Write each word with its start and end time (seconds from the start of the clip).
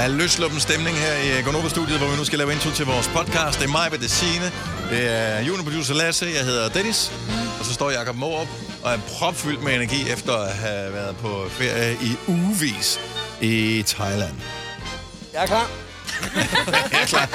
Der 0.00 0.06
er 0.06 0.10
løsluppen 0.10 0.60
stemning 0.60 0.96
her 0.96 1.14
i 1.16 1.42
Gonova-studiet, 1.42 1.98
hvor 1.98 2.08
vi 2.08 2.16
nu 2.16 2.24
skal 2.24 2.38
lave 2.38 2.52
intro 2.52 2.70
til 2.70 2.86
vores 2.86 3.08
podcast. 3.08 3.58
Det 3.58 3.66
er 3.66 3.70
mig, 3.70 3.90
det 3.90 4.04
er 4.04 4.08
Signe, 4.08 4.52
det 4.90 5.02
er 5.18 5.40
juniorproducer 5.40 5.94
Lasse, 5.94 6.26
jeg 6.36 6.44
hedder 6.44 6.68
Dennis, 6.68 7.12
og 7.58 7.64
så 7.64 7.74
står 7.74 7.90
Jakob 7.90 8.16
Morup 8.16 8.48
og 8.82 8.92
er 8.92 8.98
propfyldt 8.98 9.62
med 9.62 9.74
energi 9.74 10.10
efter 10.10 10.32
at 10.32 10.54
have 10.54 10.92
været 10.92 11.16
på 11.16 11.46
ferie 11.50 11.92
i 12.02 12.16
ugevis 12.26 13.00
i 13.40 13.84
Thailand. 13.86 14.34
Jeg 15.32 15.42
er 15.42 15.46
klar. 15.46 15.70
Ja, 16.92 17.04
klar. 17.06 17.28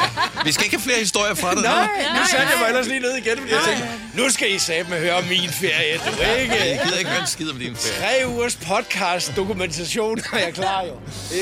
Vi 0.45 0.51
skal 0.51 0.65
ikke 0.65 0.75
have 0.75 0.83
flere 0.83 0.99
historier 0.99 1.33
fra 1.33 1.49
dig 1.49 1.61
nu. 1.63 1.69
Nej, 1.69 1.87
nu 2.15 2.21
satte 2.31 2.47
jeg 2.51 2.59
mig 2.59 2.67
ellers 2.67 2.87
lige 2.87 2.99
ned 2.99 3.15
igen, 3.15 3.37
fordi 3.37 3.53
jeg 3.53 3.61
tænkte, 3.67 3.87
nu 4.17 4.29
skal 4.29 4.51
I 4.55 4.59
satme 4.59 4.95
høre 4.95 5.13
om 5.13 5.23
min 5.23 5.49
ferie, 5.49 5.97
du 6.05 6.09
ikke? 6.41 6.55
Jeg 6.55 6.79
gider 6.85 6.97
ikke 6.97 7.09
høre 7.11 7.21
en 7.21 7.27
skid 7.27 7.49
om 7.51 7.59
din 7.59 7.75
ferie. 7.75 8.21
Tre 8.21 8.27
ugers 8.27 8.55
podcast 8.55 9.33
dokumentation 9.35 10.19
er 10.33 10.37
jeg 10.39 10.53
klar 10.53 10.81
jo. 10.83 10.93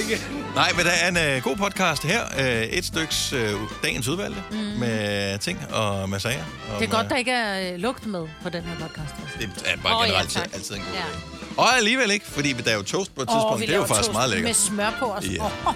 Ikke? 0.02 0.22
Nej, 0.56 0.72
men 0.76 0.86
der 0.86 0.92
er 0.92 1.08
en 1.32 1.38
uh, 1.38 1.44
god 1.44 1.56
podcast 1.56 2.04
her. 2.04 2.22
Uh, 2.38 2.46
et 2.46 2.86
styks 2.86 3.34
uh, 3.34 3.40
dagens 3.84 4.08
udvalgte 4.08 4.42
mm. 4.52 4.58
med 4.58 5.38
ting 5.40 5.60
og 5.74 6.10
med 6.10 6.20
sager. 6.20 6.44
Og 6.74 6.80
Det 6.80 6.88
er 6.88 6.92
godt, 6.92 7.04
med- 7.04 7.10
der 7.10 7.16
ikke 7.18 7.32
er 7.32 7.74
øh, 7.74 7.80
lugt 7.80 8.06
med 8.06 8.28
på 8.44 8.50
den 8.50 8.64
her 8.64 8.76
podcast. 8.88 9.16
Det 9.40 9.50
er 9.66 9.78
bare 9.84 9.98
oh, 9.98 10.02
ja, 10.08 10.12
generelt 10.12 10.32
tak. 10.32 10.50
altid 10.54 10.76
en 10.76 10.82
god 10.82 10.94
Ja. 10.94 11.00
idé. 11.02 11.40
Og 11.58 11.78
alligevel 11.78 12.12
ikke, 12.12 12.26
fordi 12.26 12.52
der 12.54 12.72
er 12.72 12.76
jo 12.76 12.82
toast 12.84 13.16
på 13.16 13.22
et 13.22 13.28
tidspunkt. 13.28 13.54
Åh, 13.54 13.60
vi 13.62 13.66
det 13.66 13.74
er 13.74 13.78
jo 13.78 13.86
faktisk 13.86 14.14
meget 14.14 14.30
lækkert. 14.30 14.48
Med 14.48 14.54
smør 14.54 14.92
på 15.00 15.06
os. 15.06 15.24
Ja. 15.26 15.44
Åh, 15.44 15.74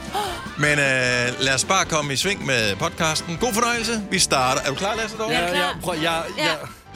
Men 0.57 0.71
øh, 0.71 1.39
lad 1.39 1.53
os 1.53 1.63
bare 1.63 1.85
komme 1.85 2.13
i 2.13 2.15
sving 2.15 2.45
med 2.45 2.75
podcasten. 2.75 3.37
God 3.41 3.53
fornøjelse. 3.53 4.03
Vi 4.11 4.19
starter. 4.19 4.61
Er 4.61 4.69
du 4.69 4.75
klar, 4.75 4.95
Lasse? 4.95 5.17
Dog? 5.17 5.31
Ja. 5.31 5.39
Jeg, 5.39 5.47
jeg, 5.49 5.55
klar. 5.55 5.77
prøv, 5.83 5.95
jeg, 6.01 6.23
Ja. 6.37 6.43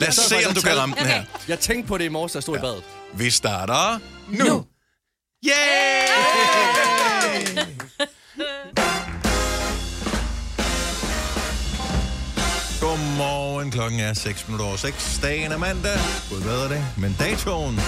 Lad 0.00 0.08
os 0.08 0.14
se, 0.14 0.48
om 0.48 0.54
du 0.54 0.60
kan 0.60 0.76
ramme 0.78 0.94
den 0.98 1.06
her. 1.06 1.24
Jeg 1.48 1.58
tænkte 1.58 1.88
på 1.88 1.98
det 1.98 2.04
i 2.04 2.08
morges, 2.08 2.32
der 2.32 2.40
stod 2.40 2.56
i 2.56 2.60
badet. 2.60 2.82
Vi 3.14 3.30
starter 3.30 3.98
nu. 4.28 4.44
Nu. 4.44 4.64
Yay! 5.46 5.52
Godmorgen. 12.80 13.70
Klokken 13.70 14.00
er 14.00 14.14
6 14.14 14.48
minutter 14.48 14.66
over 14.66 14.76
6. 14.76 15.18
Dagen 15.22 15.52
er 15.52 15.56
mandag. 15.58 15.98
Gud 16.30 16.40
bedre 16.40 16.68
det. 16.68 16.84
Men 16.98 17.16
datoen. 17.18 17.80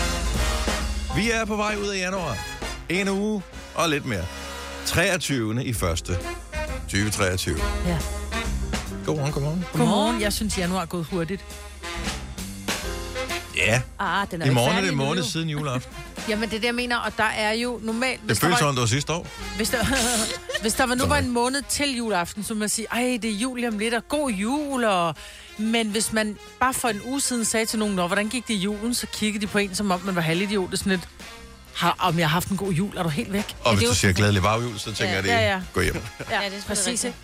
Vi 1.16 1.30
er 1.30 1.44
på 1.44 1.56
vej 1.56 1.76
ud 1.76 1.88
af 1.88 1.98
januar. 1.98 2.38
En 2.88 3.08
uge 3.08 3.42
og 3.74 3.88
lidt 3.88 4.04
mere. 4.06 4.24
23. 4.86 5.64
i 5.64 5.72
første. 5.72 6.18
2023. 6.88 7.58
Ja. 7.86 7.98
Godmorgen, 9.06 9.32
godmorgen. 9.32 9.64
Godmorgen. 9.72 10.20
Jeg 10.20 10.32
synes, 10.32 10.58
januar 10.58 10.82
er 10.82 10.86
gået 10.86 11.06
hurtigt. 11.10 11.44
Ja, 13.56 13.80
Ah, 13.98 14.26
den 14.30 14.42
er 14.42 14.46
i 14.46 14.50
morgen 14.50 14.76
er 14.76 14.80
det 14.80 14.90
en 14.90 14.96
måned 14.96 15.22
jo. 15.22 15.28
siden 15.28 15.48
juleaften. 15.48 15.94
Jamen, 16.28 16.48
det 16.50 16.56
er 16.56 16.60
det, 16.60 16.66
jeg 16.66 16.74
mener, 16.74 16.96
og 16.96 17.12
der 17.16 17.24
er 17.24 17.52
jo 17.52 17.80
normalt... 17.82 18.20
Det 18.28 18.38
føles 18.38 18.58
som 18.58 18.74
det 18.74 18.80
var 18.80 18.86
sidste 18.86 19.12
år. 19.12 19.26
Hvis 19.56 19.70
der, 19.70 19.84
hvis 20.62 20.74
der 20.74 20.86
var 20.86 20.94
nu 20.94 21.06
var 21.06 21.16
en 21.18 21.30
måned 21.30 21.62
til 21.68 21.96
juleaften, 21.96 22.44
så 22.44 22.54
man 22.54 22.68
sige, 22.68 22.86
ej, 22.92 23.18
det 23.22 23.30
er 23.30 23.34
jul 23.34 23.64
om 23.64 23.78
lidt, 23.78 23.94
og 23.94 24.08
god 24.08 24.30
jul, 24.30 24.84
og... 24.84 25.14
Men 25.58 25.88
hvis 25.88 26.12
man 26.12 26.36
bare 26.60 26.74
for 26.74 26.88
en 26.88 27.00
uge 27.04 27.20
siden 27.20 27.44
sagde 27.44 27.66
til 27.66 27.78
nogen, 27.78 27.94
Nå, 27.94 28.06
hvordan 28.06 28.28
gik 28.28 28.48
det 28.48 28.54
i 28.54 28.56
julen, 28.56 28.94
så 28.94 29.06
kiggede 29.06 29.46
de 29.46 29.50
på 29.50 29.58
en, 29.58 29.74
som 29.74 29.90
om 29.90 30.00
man 30.04 30.14
var 30.14 30.20
halvidiot, 30.20 30.72
og 30.72 30.78
sådan 30.78 30.90
lidt, 30.90 31.08
har, 31.74 31.96
om 31.98 32.18
jeg 32.18 32.28
har 32.28 32.32
haft 32.32 32.48
en 32.48 32.56
god 32.56 32.72
jul, 32.72 32.96
er 32.96 33.02
du 33.02 33.08
helt 33.08 33.32
væk? 33.32 33.56
Og 33.64 33.76
hvis 33.76 33.88
du 33.88 33.94
siger 33.94 34.12
glædelig 34.12 34.42
baghjul, 34.42 34.78
så 34.78 34.84
tænker 34.84 35.04
Ja, 35.04 35.14
jeg, 35.14 35.22
det 35.22 35.28
ja, 35.30 35.40
ja. 35.40 35.60
gå 35.72 35.80
hjem. 35.80 35.94
Ja, 36.30 36.42
Ja, 36.42 36.48
det 36.50 36.58
er 36.58 36.62
præcis, 36.66 36.86
rigtigt. 37.04 37.14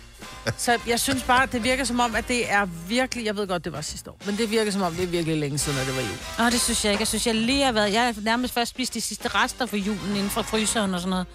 Så 0.57 0.77
jeg 0.87 0.99
synes 0.99 1.23
bare, 1.23 1.45
det 1.51 1.63
virker 1.63 1.83
som 1.83 1.99
om, 1.99 2.15
at 2.15 2.27
det 2.27 2.51
er 2.51 2.65
virkelig... 2.87 3.25
Jeg 3.25 3.35
ved 3.37 3.47
godt, 3.47 3.65
det 3.65 3.73
var 3.73 3.81
sidste 3.81 4.09
år, 4.09 4.17
men 4.25 4.37
det 4.37 4.51
virker 4.51 4.71
som 4.71 4.81
om, 4.81 4.93
det 4.95 5.03
er 5.03 5.07
virkelig 5.07 5.37
længe 5.37 5.57
siden, 5.57 5.79
at 5.79 5.87
det 5.87 5.95
var 5.95 6.01
jul. 6.01 6.45
Åh, 6.45 6.51
det 6.51 6.61
synes 6.61 6.85
jeg 6.85 6.91
ikke. 6.91 7.01
Jeg 7.01 7.07
synes, 7.07 7.27
jeg 7.27 7.35
lige 7.35 7.63
har 7.65 7.71
været... 7.71 7.93
Jeg 7.93 8.01
har 8.03 8.15
nærmest 8.21 8.53
først 8.53 8.71
spist 8.71 8.93
de 8.93 9.01
sidste 9.01 9.27
rester 9.27 9.65
for 9.65 9.75
julen 9.77 10.15
inden 10.15 10.29
fra 10.29 10.41
fryseren 10.41 10.93
og 10.93 10.99
sådan 10.99 11.09
noget. 11.09 11.25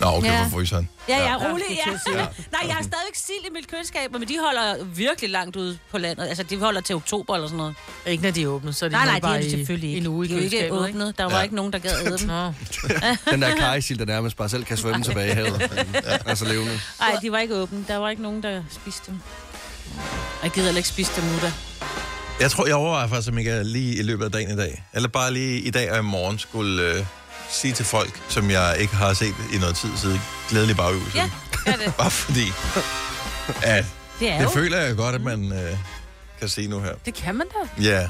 Nå, 0.00 0.06
okay, 0.06 0.26
Ja. 0.28 0.42
for 0.44 0.50
fryseren. 0.50 0.88
Ja, 1.08 1.16
ja, 1.18 1.24
Ja, 1.24 1.50
rolig, 1.52 1.64
ja. 1.86 1.92
at 1.92 2.00
sige. 2.06 2.16
Nej, 2.52 2.60
jeg 2.66 2.74
har 2.74 2.82
stadigvæk 2.82 3.14
sild 3.14 3.50
i 3.50 3.52
mit 3.54 3.68
køleskab, 3.70 4.12
men 4.12 4.22
de 4.28 4.38
holder 4.44 4.84
virkelig 4.84 5.30
langt 5.30 5.56
ude 5.56 5.78
på 5.90 5.98
landet. 5.98 6.26
Altså, 6.28 6.42
de 6.42 6.56
holder 6.58 6.80
til 6.80 6.94
oktober 6.94 7.34
eller 7.34 7.46
sådan 7.48 7.56
noget. 7.56 7.74
Ikke 8.06 8.22
når 8.22 8.30
de 8.30 8.42
er 8.42 8.46
åbne, 8.46 8.72
så 8.72 8.84
er 8.84 8.88
de 8.88 8.92
Nej, 8.94 9.04
nej, 9.06 9.20
bare 9.20 9.36
er 9.36 9.40
de 9.40 9.46
i 9.46 9.50
selvfølgelig 9.50 9.88
ikke. 9.88 10.00
en 10.00 10.06
uge 10.06 10.26
i 10.26 10.28
de 10.28 10.36
er 10.38 10.40
ikke 10.62 10.72
åbnet. 10.72 11.18
Der 11.18 11.24
var 11.24 11.36
Ja. 11.36 11.42
ikke 11.42 11.54
nogen, 11.54 11.72
der 11.72 11.78
gad 11.78 11.90
æde 12.06 12.18
dem. 12.18 12.28
Den 13.32 13.42
der 13.42 13.56
kajsild, 13.56 13.98
der 13.98 14.04
nærmest 14.04 14.36
bare 14.36 14.48
selv 14.48 14.64
kan 14.64 14.76
svømme 14.76 15.04
tilbage 15.04 15.30
i 15.30 15.34
havet. 15.34 15.70
Altså 16.26 16.44
levende. 16.44 16.80
Nej, 17.00 17.16
de 17.22 17.32
var 17.32 17.38
ikke 17.38 17.54
åbne. 17.54 17.84
Der 17.88 17.96
var 17.96 18.10
ikke 18.10 18.22
nogen, 18.22 18.37
der 18.42 18.62
spiste 18.70 19.10
dem. 19.10 19.20
Jeg 20.42 20.50
gider 20.50 20.66
heller 20.66 20.78
ikke 20.78 20.88
spise 20.88 21.12
dem 21.16 21.24
nu, 21.24 21.38
da. 21.42 21.52
Jeg 22.40 22.50
tror, 22.50 22.66
jeg 22.66 22.74
overvejer 22.74 23.08
faktisk, 23.08 23.28
om 23.32 23.38
jeg 23.38 23.64
lige 23.64 23.96
i 23.96 24.02
løbet 24.02 24.24
af 24.24 24.32
dagen 24.32 24.50
i 24.50 24.56
dag, 24.56 24.84
eller 24.94 25.08
bare 25.08 25.32
lige 25.32 25.60
i 25.60 25.70
dag 25.70 25.92
og 25.92 25.98
i 25.98 26.02
morgen, 26.02 26.38
skulle 26.38 26.82
øh, 26.82 27.04
sige 27.50 27.72
til 27.74 27.84
folk, 27.84 28.20
som 28.28 28.50
jeg 28.50 28.76
ikke 28.80 28.94
har 28.94 29.12
set 29.14 29.34
i 29.54 29.58
noget 29.58 29.76
tid 29.76 29.90
siden, 29.96 30.20
glædelig 30.50 30.76
baghjul. 30.76 31.02
Ja, 31.14 31.30
gør 31.64 31.72
det. 31.72 31.94
Bare 31.98 32.10
fordi, 32.10 32.44
at 33.62 33.84
Det 34.20 34.30
er 34.30 34.36
det 34.38 34.44
jo. 34.44 34.48
føler 34.50 34.78
jeg 34.78 34.96
godt, 34.96 35.14
at 35.14 35.20
man 35.20 35.52
øh, 35.52 35.76
kan 36.40 36.48
sige 36.48 36.68
nu 36.68 36.80
her. 36.80 36.94
Det 37.06 37.14
kan 37.14 37.34
man 37.34 37.46
da. 37.48 37.82
Ja, 37.82 38.08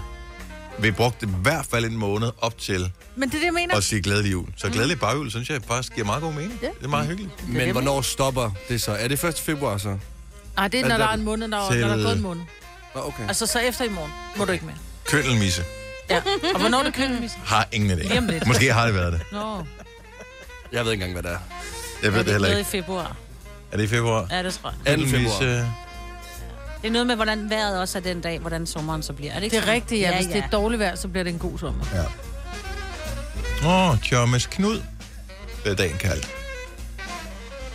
vi 0.78 0.90
brugte 0.90 1.26
i 1.26 1.30
hvert 1.42 1.66
fald 1.66 1.84
en 1.84 1.96
måned 1.96 2.30
op 2.40 2.58
til 2.58 2.92
Men 3.16 3.28
det 3.28 3.34
er 3.34 3.38
det, 3.38 3.44
jeg 3.46 3.54
mener. 3.54 3.76
at 3.76 3.84
sige 3.84 4.02
glædelig 4.02 4.32
jul. 4.32 4.46
Så 4.56 4.68
glædelig 4.68 5.00
baghjul, 5.00 5.30
synes 5.30 5.50
jeg 5.50 5.60
faktisk 5.68 5.94
giver 5.94 6.06
meget 6.06 6.22
god 6.22 6.32
mening. 6.32 6.58
Ja. 6.62 6.66
Det 6.78 6.84
er 6.84 6.88
meget 6.88 7.06
hyggeligt. 7.06 7.48
Men 7.48 7.72
hvornår 7.72 8.02
stopper 8.02 8.50
det 8.68 8.82
så? 8.82 8.92
Er 8.92 9.08
det 9.08 9.24
1. 9.24 9.38
februar 9.38 9.78
så? 9.78 9.98
Nej, 10.58 10.68
det 10.68 10.80
er, 10.80 10.88
når 10.88 10.96
der 10.96 11.04
er 11.06 11.12
en 11.14 11.24
måned, 11.24 11.48
når, 11.48 11.70
til- 11.70 11.80
når 11.80 11.88
der 11.88 11.94
er 11.96 12.02
gået 12.02 12.16
en 12.16 12.22
måned. 12.22 12.42
Nå, 12.94 13.00
okay. 13.00 13.28
Altså, 13.28 13.46
så 13.46 13.58
efter 13.58 13.84
i 13.84 13.88
morgen 13.88 14.10
må 14.36 14.44
du 14.44 14.52
ikke 14.52 14.64
mere. 14.64 14.76
Køndelmisse. 15.04 15.62
Ja. 16.10 16.16
Og 16.54 16.60
hvornår 16.60 16.78
er 16.78 16.82
det 16.82 16.94
kønnemisse? 16.94 17.36
Har 17.44 17.68
ingen 17.72 17.98
idé. 17.98 18.18
Om 18.18 18.26
lidt. 18.26 18.46
Måske 18.46 18.72
har 18.72 18.86
det 18.86 18.94
været 18.94 19.12
det. 19.12 19.20
Nå, 19.32 19.64
Jeg 20.72 20.84
ved 20.84 20.92
ikke 20.92 21.04
engang, 21.04 21.20
hvad 21.20 21.30
det 21.32 21.38
er. 21.38 21.42
Jeg 22.02 22.12
ved 22.12 22.18
Er 22.20 22.22
det 22.22 22.32
heller 22.32 22.48
noget 22.48 22.58
ikke. 22.58 22.78
i 22.78 22.80
februar. 22.82 23.16
Er 23.72 23.76
det 23.76 23.84
i 23.84 23.86
februar? 23.86 24.26
Ja, 24.30 24.42
det 24.42 24.54
tror 24.54 24.74
jeg. 24.86 24.98
2. 24.98 25.04
februar. 25.04 25.10
Køndelmisse. 25.10 25.70
Det 26.82 26.88
er 26.88 26.90
noget 26.90 27.06
med, 27.06 27.14
hvordan 27.14 27.50
vejret 27.50 27.80
også 27.80 27.98
er 27.98 28.02
den 28.02 28.20
dag, 28.20 28.38
hvordan 28.38 28.66
sommeren 28.66 29.02
så 29.02 29.12
bliver. 29.12 29.30
Er 29.32 29.34
det, 29.36 29.42
ikke 29.44 29.54
det 29.54 29.58
er 29.58 29.62
sådan? 29.62 29.74
rigtigt, 29.74 30.00
ja. 30.00 30.16
Hvis 30.16 30.26
det 30.26 30.36
er 30.36 30.48
dårligt 30.48 30.80
vejr, 30.80 30.94
så 30.96 31.08
bliver 31.08 31.24
det 31.24 31.32
en 31.32 31.38
god 31.38 31.58
sommer. 31.58 31.84
Ja. 31.94 32.04
Åh, 33.68 33.90
oh, 33.90 33.98
Kjørmes 34.00 34.46
Knud. 34.46 34.82
Det 35.64 35.72
er 35.72 35.74
dagen 35.76 35.96
kaldt. 35.98 36.28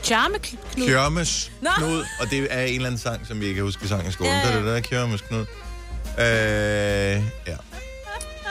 Charme 0.03 0.39
Knud. 0.39 0.87
Kjørmes 0.87 1.51
Nå. 1.61 1.69
Knud. 1.77 2.05
Og 2.19 2.29
det 2.29 2.47
er 2.49 2.61
en 2.61 2.75
eller 2.75 2.87
anden 2.87 2.99
sang, 2.99 3.27
som 3.27 3.39
vi 3.39 3.45
ikke 3.45 3.55
kan 3.55 3.63
huske 3.63 3.87
sang 3.87 4.07
i 4.07 4.11
skolen. 4.11 4.33
Ja. 4.33 4.47
Det 4.47 4.55
er 4.55 4.55
det 4.55 4.65
der, 4.65 4.79
Kjørmes 4.79 5.21
Knud. 5.21 5.45
Øh, 6.19 6.25
ja. 7.47 7.57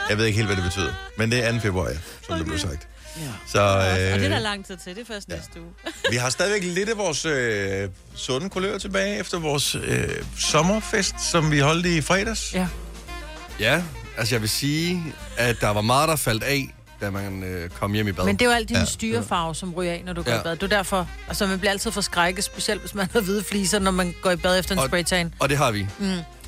Jeg 0.09 0.17
ved 0.17 0.25
ikke 0.25 0.35
helt, 0.35 0.47
hvad 0.47 0.55
det 0.55 0.63
betyder. 0.63 0.93
Men 1.17 1.31
det 1.31 1.45
er 1.45 1.51
2. 1.51 1.59
februar, 1.59 1.89
ja, 1.89 1.95
som 2.27 2.37
det 2.37 2.45
blev 2.45 2.59
sagt. 2.59 2.87
Ja. 3.17 3.21
Så 3.47 3.61
Og 3.61 3.83
det 3.83 4.13
er 4.13 4.17
der 4.17 4.37
øh, 4.37 4.43
lang 4.43 4.65
tid 4.65 4.77
til. 4.77 4.95
Det 4.95 5.01
er 5.01 5.13
først 5.13 5.29
ja. 5.29 5.35
næste 5.35 5.61
uge. 5.61 5.71
vi 6.11 6.15
har 6.15 6.29
stadigvæk 6.29 6.63
lidt 6.63 6.89
af 6.89 6.97
vores 6.97 7.25
øh, 7.25 7.89
sunde 8.15 8.49
kulør 8.49 8.77
tilbage 8.77 9.19
efter 9.19 9.39
vores 9.39 9.75
øh, 9.75 10.09
sommerfest, 10.39 11.15
som 11.31 11.51
vi 11.51 11.59
holdt 11.59 11.85
i 11.85 12.01
fredags. 12.01 12.53
Ja. 12.53 12.67
Ja, 13.59 13.83
altså 14.17 14.35
jeg 14.35 14.41
vil 14.41 14.49
sige, 14.49 15.03
at 15.37 15.61
der 15.61 15.69
var 15.69 15.81
meget, 15.81 16.09
der 16.09 16.15
faldt 16.15 16.43
af, 16.43 16.73
da 17.05 17.09
man 17.09 17.43
øh, 17.43 17.69
kom 17.69 17.93
hjem 17.93 18.07
i 18.07 18.11
bad. 18.11 18.25
Men 18.25 18.35
det 18.35 18.45
er 18.45 18.49
jo 18.49 18.55
alt 18.55 18.69
din 18.69 18.77
Ja. 18.77 18.85
styrefarve, 18.85 19.55
som 19.55 19.73
ryger 19.73 19.91
af, 19.93 20.01
når 20.05 20.13
du 20.13 20.23
går 20.23 20.31
Ja. 20.31 20.39
i 20.39 20.43
bad. 20.43 20.63
Er 20.63 20.67
derfor, 20.67 21.07
altså 21.27 21.47
man 21.47 21.59
bliver 21.59 21.71
altid 21.71 21.91
forskrækket, 21.91 22.43
specielt 22.43 22.81
hvis 22.81 22.95
man 22.95 23.07
har 23.13 23.21
hvide 23.21 23.43
fliser, 23.43 23.79
når 23.79 23.91
man 23.91 24.15
går 24.21 24.31
i 24.31 24.35
bad 24.35 24.59
efter 24.59 24.75
en 24.75 24.79
Og- 24.79 24.87
spraytan. 24.87 25.33
Og 25.39 25.49
det 25.49 25.57
har 25.57 25.71
vi. 25.71 25.87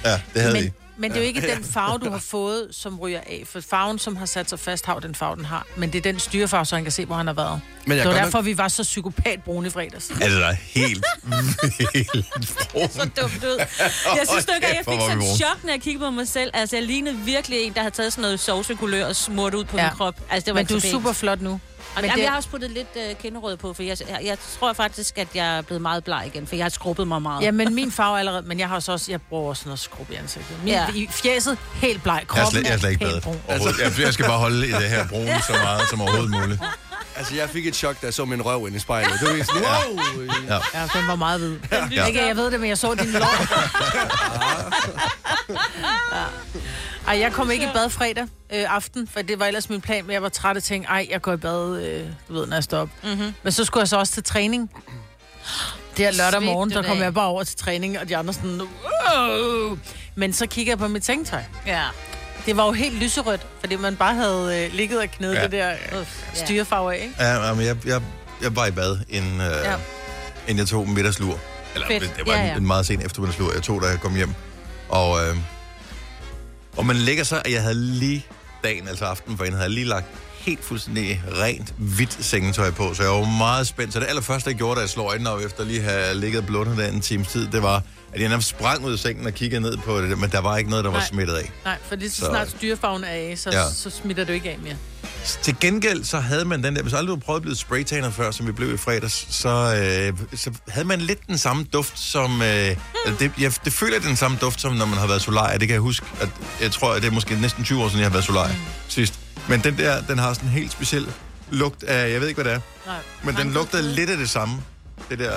Ja, 0.03 0.19
det 0.33 0.41
havde 0.41 0.53
Men, 0.53 0.63
vi. 0.63 0.71
Men 0.97 1.11
det 1.11 1.17
er 1.17 1.21
jo 1.21 1.27
ikke 1.27 1.41
den 1.55 1.63
farve, 1.63 1.97
du 1.97 2.09
har 2.17 2.19
fået, 2.19 2.67
som 2.71 2.99
ryger 2.99 3.19
af. 3.19 3.43
For 3.45 3.59
farven, 3.61 3.99
som 3.99 4.15
har 4.15 4.25
sat 4.25 4.49
sig 4.49 4.59
fast, 4.59 4.85
har 4.85 4.99
den 4.99 5.15
farve, 5.15 5.35
den 5.35 5.45
har. 5.45 5.67
Men 5.75 5.93
det 5.93 5.97
er 5.97 6.11
den 6.11 6.19
styrefarve, 6.19 6.65
så 6.65 6.75
han 6.75 6.83
kan 6.85 6.91
se, 6.91 7.05
hvor 7.05 7.15
han 7.15 7.27
har 7.27 7.33
været. 7.33 7.61
Men 7.87 7.97
jeg 7.97 8.05
det 8.05 8.13
var 8.13 8.19
derfor, 8.23 8.41
vi 8.41 8.57
var 8.57 8.67
så 8.67 8.83
psykopatbrune 8.83 9.67
i 9.67 9.69
fredags. 9.69 10.09
Er 10.09 10.15
det 10.29 10.39
da 10.41 10.57
helt 10.61 11.05
vildt 11.93 12.93
så 12.93 13.09
dumt 13.21 13.43
ud. 13.43 13.57
Jeg 14.05 14.27
synes 14.29 14.47
nok, 14.47 14.63
at 14.63 14.75
jeg 14.75 14.81
fik 14.89 14.99
sådan 15.01 15.21
en 15.21 15.35
chok, 15.37 15.63
når 15.63 15.71
jeg 15.71 15.81
kiggede 15.81 16.05
på 16.05 16.11
mig 16.11 16.27
selv. 16.27 16.51
Altså, 16.53 16.75
jeg 16.75 16.83
lignede 16.85 17.17
virkelig 17.17 17.59
en, 17.63 17.73
der 17.73 17.79
havde 17.79 17.95
taget 17.95 18.13
sådan 18.13 18.21
noget 18.21 18.39
sovsekulør 18.39 19.05
og 19.05 19.15
smurt 19.15 19.53
ud 19.53 19.63
på 19.63 19.77
Ja. 19.77 19.83
min 19.89 19.97
krop. 19.97 20.15
Altså, 20.29 20.45
det 20.45 20.53
var 20.53 20.59
Men 20.59 20.65
du 20.65 20.75
er 20.75 20.79
super 20.79 21.11
flot 21.13 21.41
nu. 21.41 21.59
Og 21.95 22.01
Men 22.01 22.05
jamen, 22.05 22.17
det- 22.17 22.23
jeg 22.23 22.29
har 22.31 22.37
også 22.37 22.49
puttet 22.49 22.71
lidt 22.71 22.87
uh, 22.95 23.17
kinderød 23.21 23.57
på, 23.57 23.73
for 23.73 23.83
jeg, 23.83 23.97
jeg, 24.09 24.19
jeg 24.23 24.37
tror 24.59 24.73
faktisk, 24.73 25.17
at 25.17 25.27
jeg 25.35 25.57
er 25.57 25.61
blevet 25.61 25.81
meget 25.81 26.03
bleg 26.03 26.23
igen, 26.33 26.47
for 26.47 26.55
jeg 26.55 26.65
har 26.65 26.69
skrubbet 26.69 27.07
mig 27.07 27.21
meget. 27.21 27.41
Ja, 27.43 27.51
men 27.51 27.75
min 27.75 27.91
farve 27.91 28.15
er 28.15 28.19
allerede, 28.19 28.41
men 28.47 28.59
jeg 28.59 28.69
har 28.69 28.79
så 28.79 28.91
også, 28.91 29.11
jeg 29.11 29.21
bruger 29.21 29.49
også 29.49 29.63
noget 29.65 29.79
skrub 29.79 30.11
i 30.11 30.15
ansigtet. 30.15 30.57
Min, 30.63 30.67
Ja. 30.73 30.87
I 30.95 31.07
fjeset, 31.11 31.57
helt 31.73 32.03
bleg. 32.03 32.13
Jeg 32.13 32.21
er 32.21 32.25
Kroppen 32.25 32.51
slet, 32.51 32.63
jeg 32.65 32.73
er 32.73 32.77
slet 32.77 32.89
ikke 32.91 33.05
helt 33.05 33.11
badet. 33.11 33.23
brun. 33.23 33.41
overhovedet. 33.47 33.79
Jeg, 33.97 33.99
jeg 34.05 34.13
skal 34.13 34.25
bare 34.25 34.39
holde 34.39 34.67
i 34.67 34.71
det 34.71 34.89
her 34.89 35.07
brune 35.07 35.41
så 35.47 35.53
meget 35.63 35.81
som 35.89 36.01
overhovedet 36.01 36.31
muligt. 36.31 36.59
Altså, 37.17 37.35
jeg 37.35 37.49
fik 37.49 37.67
et 37.67 37.75
chok, 37.75 38.01
da 38.01 38.05
jeg 38.05 38.13
så 38.13 38.25
min 38.25 38.41
røv 38.45 38.67
ind 38.67 38.75
i 38.75 38.79
spejlet. 38.79 39.19
Det 39.19 39.37
var 39.37 39.43
sådan, 39.43 39.61
wow! 39.61 40.23
Ja. 40.47 40.59
Ja, 40.79 40.87
den 40.99 41.07
var 41.07 41.15
meget 41.15 41.39
hvid. 41.39 41.57
Ja. 41.71 41.87
Ja. 41.91 42.05
Ikke, 42.05 42.25
jeg 42.25 42.35
ved 42.35 42.51
det, 42.51 42.59
men 42.59 42.69
jeg 42.69 42.77
så 42.77 42.93
din 42.95 43.11
lår. 43.11 43.45
ja. 46.15 46.23
Ej, 47.07 47.19
jeg 47.19 47.31
kom 47.33 47.51
ikke 47.51 47.65
i 47.65 47.69
bad 47.73 47.89
fredag 47.89 48.23
øh, 48.23 48.75
aften, 48.75 49.07
for 49.07 49.21
det 49.21 49.39
var 49.39 49.45
ellers 49.45 49.69
min 49.69 49.81
plan, 49.81 50.05
men 50.05 50.13
jeg 50.13 50.21
var 50.23 50.29
træt 50.29 50.57
og 50.57 50.63
tænkte, 50.63 50.89
ej, 50.89 51.07
jeg 51.09 51.21
går 51.21 51.33
i 51.33 51.37
bad, 51.37 51.81
øh, 51.81 52.05
du 52.27 52.33
ved, 52.33 52.47
når 52.47 52.55
jeg 52.55 52.63
står 52.63 52.79
op. 52.79 52.89
Mm-hmm. 53.03 53.33
Men 53.43 53.51
så 53.51 53.65
skulle 53.65 53.81
jeg 53.81 53.87
så 53.87 53.97
også 53.97 54.13
til 54.13 54.23
træning. 54.23 54.71
Det 55.97 56.05
er 56.05 56.11
lørdag 56.11 56.43
morgen, 56.43 56.69
der 56.71 56.83
kom 56.83 56.97
jeg 56.97 57.13
bare 57.13 57.27
over 57.27 57.43
til 57.43 57.57
træning, 57.57 57.99
og 57.99 58.09
de 58.09 58.17
andre 58.17 58.33
sådan, 58.33 58.61
wow. 58.61 59.77
Men 60.15 60.33
så 60.33 60.47
kigger 60.47 60.71
jeg 60.71 60.77
på 60.77 60.87
mit 60.87 61.03
tænktøj. 61.03 61.41
Ja. 61.65 61.83
Det 62.45 62.57
var 62.57 62.65
jo 62.65 62.71
helt 62.71 62.95
lyserødt, 62.95 63.47
fordi 63.59 63.75
man 63.75 63.95
bare 63.95 64.13
havde 64.15 64.65
øh, 64.65 64.73
ligget 64.77 64.99
og 64.99 65.07
knedet 65.11 65.35
Ja. 65.35 65.43
det 65.43 65.51
der 65.51 65.71
øh, 65.71 66.05
styrefarve 66.33 66.95
af, 66.95 67.03
ikke? 67.03 67.15
Ja, 67.19 67.53
men 67.53 67.65
jeg, 67.65 67.77
jeg, 67.85 68.01
jeg 68.41 68.55
var 68.55 68.65
i 68.65 68.71
bad 68.71 68.97
inden, 69.09 69.41
øh, 69.41 69.47
ja. 69.63 69.75
Inden 70.47 70.57
jeg 70.59 70.67
tog 70.67 70.83
en 70.85 70.93
middagslur. 70.93 71.39
Eller 71.73 71.87
Fedt. 71.87 72.01
det, 72.17 72.27
var 72.27 72.33
Ja, 72.33 72.41
en, 72.41 72.47
ja. 72.47 72.55
en 72.55 72.67
meget 72.67 72.85
sen 72.85 73.01
eftermiddagslur, 73.05 73.53
jeg 73.53 73.61
tog, 73.63 73.81
da 73.81 73.87
jeg 73.87 73.99
kom 74.01 74.15
hjem. 74.15 74.33
Og, 74.89 75.27
øh, 75.27 75.35
og 76.77 76.85
man 76.85 76.95
lægger 76.95 77.23
sig, 77.23 77.41
at 77.45 77.51
jeg 77.51 77.61
havde 77.61 77.75
lige 77.75 78.25
dagen, 78.63 78.87
altså 78.87 79.05
aftenen 79.05 79.37
forinden, 79.37 79.57
havde 79.57 79.69
jeg 79.69 79.73
lige 79.75 79.85
lagt 79.87 80.05
helt 80.39 80.63
fuldstændig 80.63 81.23
rent, 81.41 81.73
hvidt 81.77 82.17
sengetøj 82.25 82.71
på, 82.71 82.93
så 82.93 83.03
jeg 83.03 83.11
var 83.11 83.37
meget 83.37 83.67
spændt. 83.67 83.93
Så 83.93 83.99
det 83.99 84.07
allerførste, 84.07 84.49
jeg 84.49 84.57
gjorde, 84.57 84.75
da 84.75 84.81
jeg 84.81 84.89
slog 84.89 85.07
øjnene 85.07 85.29
op 85.29 85.39
efter 85.39 85.63
lige 85.65 85.79
at 85.79 85.85
have 85.91 86.15
ligget 86.15 86.39
og 86.39 86.45
blundet 86.45 86.77
der 86.77 86.87
en 86.87 87.01
times 87.01 87.27
tid, 87.27 87.47
det 87.47 87.63
var, 87.63 87.81
at 88.15 88.21
jeg 88.21 88.29
nærmest 88.29 88.47
sprang 88.49 88.85
ud 88.85 88.93
af 88.93 88.99
sengen 88.99 89.25
og 89.27 89.33
kiggede 89.33 89.61
ned 89.61 89.77
på 89.77 90.01
det, 90.01 90.17
men 90.17 90.29
der 90.31 90.39
var 90.39 90.57
ikke 90.57 90.69
noget, 90.69 90.85
der 90.85 90.91
var 90.91 90.97
Nej. 90.97 91.07
smittet 91.07 91.33
af. 91.35 91.51
Nej, 91.65 91.77
for 91.87 91.95
det 91.95 92.05
er 92.05 92.09
så, 92.09 92.15
Så- 92.15 92.25
snart 92.25 92.49
styrefarven 92.49 93.03
er 93.03 93.07
af, 93.07 93.33
så, 93.37 93.49
Ja. 93.51 93.69
så 93.71 93.89
smitter 93.89 94.23
du 94.23 94.31
ikke 94.31 94.49
af 94.49 94.59
mere. 94.63 94.75
Til 95.41 95.55
gengæld, 95.61 96.03
så 96.03 96.19
havde 96.19 96.45
man 96.45 96.63
den 96.63 96.75
der, 96.75 96.81
hvis 96.81 96.93
aldrig 96.93 97.15
du 97.15 97.19
prøvede 97.25 97.37
at 97.37 97.41
blive 97.41 97.55
spraytaner 97.55 98.11
før, 98.11 98.31
som 98.31 98.47
vi 98.47 98.51
blev 98.51 98.73
i 98.73 98.77
fredags, 98.77 99.27
så, 99.35 99.49
øh, 99.49 100.39
så 100.39 100.51
havde 100.67 100.87
man 100.87 101.01
lidt 101.01 101.27
den 101.27 101.37
samme 101.37 101.63
duft 101.73 101.99
som, 101.99 102.41
øh, 102.41 102.47
eller 102.47 102.77
det, 103.19 103.31
jeg, 103.39 103.53
det 103.65 103.73
føler 103.73 103.99
den 103.99 104.15
samme 104.15 104.37
duft 104.41 104.61
som, 104.61 104.73
når 104.73 104.85
man 104.85 104.97
har 104.97 105.07
været 105.07 105.21
solarie. 105.21 105.59
Det 105.59 105.67
kan 105.67 105.73
jeg 105.73 105.81
huske, 105.81 106.05
at 106.21 106.29
jeg 106.61 106.71
tror, 106.71 106.93
at 106.93 107.01
det 107.01 107.07
er 107.07 107.11
måske 107.11 107.35
næsten 107.41 107.63
20 107.63 107.83
år 107.83 107.87
siden, 107.87 107.99
jeg 107.99 108.05
har 108.07 108.11
været 108.13 108.25
solarie 108.25 108.53
mm. 108.53 108.59
sidst. 108.87 109.13
Men 109.49 109.63
den 109.63 109.77
der, 109.77 110.01
den 110.01 110.19
har 110.19 110.33
sådan 110.33 110.49
en 110.49 110.53
helt 110.53 110.71
speciel 110.71 111.07
lugt 111.51 111.83
af, 111.83 112.11
jeg 112.11 112.21
ved 112.21 112.27
ikke, 112.27 112.41
hvad 112.41 112.51
det 112.51 112.57
er, 112.57 112.61
Nej. 112.85 112.95
men 113.23 113.35
den 113.35 113.53
lugtede 113.53 113.83
lidt 113.83 114.09
af 114.09 114.17
det 114.17 114.29
samme. 114.29 114.55
Det 115.09 115.19
der, 115.19 115.31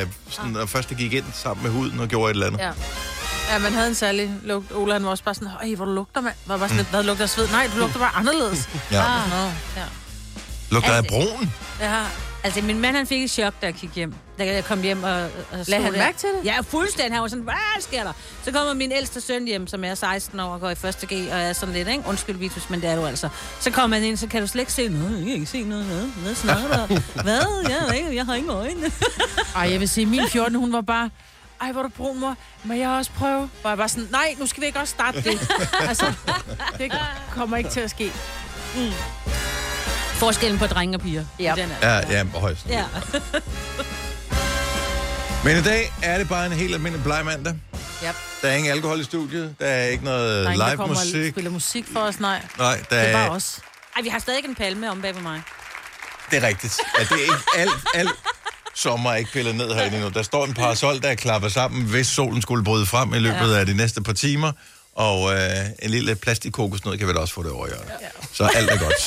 øh, 0.00 0.06
sådan, 0.28 0.50
når 0.50 0.66
først 0.66 0.88
det 0.88 0.96
gik 0.96 1.12
ind 1.12 1.24
sammen 1.34 1.62
med 1.64 1.72
huden 1.72 2.00
og 2.00 2.08
gjorde 2.08 2.30
et 2.30 2.34
eller 2.34 2.46
andet. 2.46 2.58
Ja. 2.58 2.70
Ja, 3.52 3.58
man 3.58 3.72
havde 3.72 3.88
en 3.88 3.94
særlig 3.94 4.30
lugt. 4.44 4.72
Ola 4.74 4.92
han 4.92 5.04
var 5.04 5.10
også 5.10 5.24
bare 5.24 5.34
sådan, 5.34 5.48
Ej, 5.62 5.74
hvor 5.74 5.84
du 5.84 5.92
lugter, 5.94 6.20
mand. 6.20 6.34
Var 6.46 6.56
bare 6.56 6.68
sådan 6.68 6.76
lidt, 6.76 6.88
hvad 6.90 7.02
lugter 7.02 7.26
sved? 7.26 7.48
Nej, 7.48 7.70
du 7.74 7.78
lugter 7.78 7.98
bare 7.98 8.14
anderledes. 8.14 8.68
Ja. 8.92 9.00
Ah, 9.00 9.30
Nå. 9.30 9.36
ja. 9.76 9.84
Lugter 10.70 10.92
af 10.92 11.04
brun. 11.06 11.52
Ja, 11.80 12.02
altså 12.44 12.60
min 12.62 12.80
mand 12.80 12.96
han 12.96 13.06
fik 13.06 13.22
et 13.24 13.30
chok, 13.30 13.54
da 13.60 13.66
jeg 13.66 13.74
gik 13.74 13.90
hjem. 13.94 14.14
Da 14.38 14.46
jeg 14.46 14.64
kom 14.64 14.82
hjem 14.82 15.02
og, 15.04 15.10
og 15.22 15.30
Lagde 15.66 15.84
han 15.84 15.92
der. 15.92 15.98
mærke 15.98 16.18
til 16.18 16.28
det? 16.28 16.44
Ja, 16.44 16.60
fuldstændig. 16.60 17.12
Han 17.14 17.22
var 17.22 17.28
sådan, 17.28 17.42
hvad 17.44 17.54
sker 17.80 18.04
der? 18.04 18.12
Så 18.44 18.52
kommer 18.52 18.74
min 18.74 18.92
ældste 18.92 19.20
søn 19.20 19.44
hjem, 19.44 19.66
som 19.66 19.84
er 19.84 19.94
16 19.94 20.40
år 20.40 20.52
og 20.52 20.60
går 20.60 20.70
i 20.70 20.74
første 20.74 21.06
G, 21.06 21.12
og 21.32 21.38
er 21.40 21.52
sådan 21.52 21.74
lidt, 21.74 21.88
ikke? 21.88 22.02
Undskyld, 22.06 22.36
Vitus, 22.36 22.70
men 22.70 22.80
det 22.80 22.90
er 22.90 22.96
du 22.96 23.06
altså. 23.06 23.28
Så 23.60 23.70
kommer 23.70 23.96
han 23.96 24.06
ind, 24.06 24.16
så 24.16 24.26
kan 24.26 24.40
du 24.40 24.46
slet 24.46 24.62
ikke 24.62 24.72
se 24.72 24.88
noget. 24.88 25.16
Jeg 25.18 25.24
kan 25.24 25.34
ikke 25.34 25.46
se 25.46 25.62
noget. 25.62 25.84
Hvad, 25.84 25.98
hvad 26.22 26.34
snakker 26.34 26.68
der? 26.68 26.86
Hvad? 27.22 27.68
Jeg, 27.68 27.96
ikke, 27.98 28.16
jeg 28.16 28.24
har 28.26 28.34
ingen 28.34 28.50
øjne. 28.50 28.92
Ej, 29.56 29.70
jeg 29.70 29.80
vil 29.80 29.88
sige, 29.88 30.06
min 30.06 30.28
14, 30.28 30.54
hun 30.54 30.72
var 30.72 30.80
bare, 30.80 31.10
ej, 31.60 31.72
hvor 31.72 31.82
du 31.82 31.88
brun, 31.88 32.20
mor. 32.20 32.36
Må 32.64 32.74
jeg 32.74 32.88
også 32.88 33.10
prøve? 33.10 33.50
Var 33.62 33.70
jeg 33.70 33.78
bare 33.78 33.88
sådan, 33.88 34.08
nej, 34.10 34.34
nu 34.38 34.46
skal 34.46 34.60
vi 34.60 34.66
ikke 34.66 34.78
også 34.80 34.90
starte 34.90 35.22
det. 35.22 35.50
altså, 35.80 36.12
det 36.78 36.92
kommer 37.34 37.56
ikke 37.56 37.70
til 37.70 37.80
at 37.80 37.90
ske. 37.90 38.12
Forskellen 40.18 40.58
på 40.58 40.66
drenge 40.66 40.96
og 40.96 41.00
piger. 41.00 41.24
Ja. 41.38 41.54
Den 41.56 41.70
er. 41.80 41.88
Ja, 41.96 42.16
ja, 42.18 42.24
højst. 42.24 42.66
ja. 42.68 42.84
Men 45.44 45.56
i 45.58 45.62
dag 45.62 45.92
er 46.02 46.18
det 46.18 46.28
bare 46.28 46.46
en 46.46 46.52
helt 46.52 46.74
almindelig 46.74 47.04
bleg 47.04 47.24
mandag. 47.24 47.54
Ja. 48.02 48.10
Der 48.42 48.48
er 48.48 48.54
ingen 48.56 48.72
alkohol 48.72 49.00
i 49.00 49.04
studiet. 49.04 49.54
Der 49.60 49.66
er 49.66 49.84
ikke 49.86 50.04
noget 50.04 50.44
Der 50.44 50.50
er 50.50 50.52
ingen, 50.52 50.60
der 50.60 50.66
live 50.68 50.76
kommer 50.76 50.96
og 50.96 51.02
musik. 51.06 51.32
spiller 51.32 51.50
musik 51.50 51.84
for 51.92 52.00
os, 52.00 52.20
nej. 52.20 52.42
Nej, 52.58 52.76
der 52.90 53.00
Det 53.00 53.08
er 53.08 53.12
bare 53.12 53.30
os. 53.30 53.58
Ej, 53.96 54.02
vi 54.02 54.08
har 54.08 54.18
stadig 54.18 54.44
en 54.44 54.54
palme 54.54 54.90
om 54.90 55.02
bag 55.02 55.14
ved 55.14 55.22
mig. 55.22 55.42
det 56.30 56.44
er 56.44 56.46
rigtigt. 56.46 56.78
Ja, 56.98 57.02
det 57.04 57.12
er 57.12 57.16
ikke 57.22 57.34
alt, 57.56 57.70
alt 57.94 58.10
sommer 58.74 59.10
er 59.10 59.16
ikke 59.16 59.32
pillet 59.32 59.54
ned 59.54 59.74
herinde 59.74 59.96
endnu. 59.96 60.10
Der 60.10 60.22
står 60.22 60.44
en 60.44 60.54
parasol, 60.54 61.00
der 61.02 61.08
er 61.08 61.14
klappet 61.14 61.52
sammen, 61.52 61.84
hvis 61.84 62.06
solen 62.06 62.42
skulle 62.42 62.64
bryde 62.64 62.86
frem 62.86 63.14
i 63.14 63.18
løbet 63.18 63.54
af 63.54 63.66
de 63.66 63.74
næste 63.74 64.02
par 64.02 64.12
timer. 64.12 64.52
Og 64.98 65.34
øh, 65.34 65.66
en 65.82 65.90
lille 65.90 66.14
plastikkokosnød 66.14 66.98
kan 66.98 67.08
vi 67.08 67.12
da 67.12 67.18
også 67.18 67.34
få 67.34 67.42
det 67.42 67.50
over 67.52 67.66
i 67.66 67.70
hjørnet. 67.70 67.92
Så 68.32 68.44
alt 68.44 68.70
er 68.70 68.78
godt. 68.78 69.02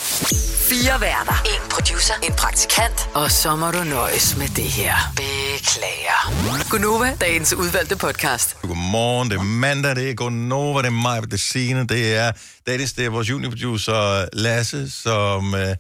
Fire 0.69 1.01
værter. 1.01 1.41
En 1.45 1.69
producer. 1.69 2.13
En 2.23 2.33
praktikant. 2.33 3.09
Og 3.13 3.31
så 3.31 3.55
må 3.55 3.71
du 3.71 3.83
nøjes 3.83 4.37
med 4.37 4.47
det 4.47 4.63
her. 4.63 4.95
Beklager. 5.15 6.69
Gunova, 6.69 7.17
dagens 7.21 7.53
udvalgte 7.53 7.95
podcast. 7.95 8.61
Godmorgen, 8.61 9.29
det 9.29 9.37
er 9.37 9.43
mandag, 9.43 9.95
det 9.95 10.09
er 10.09 10.13
Gonova, 10.13 10.81
det 10.81 10.87
er 10.87 10.91
mig, 10.91 11.21
det 11.21 11.33
er 11.33 11.37
Signe, 11.37 11.87
det 11.87 12.15
er 12.15 12.31
Dennis, 12.67 12.93
det 12.93 13.05
er 13.05 13.09
vores 13.09 13.29
juniorproducer 13.29 14.27
Lasse, 14.33 14.89
som 14.89 15.55
øh, 15.55 15.75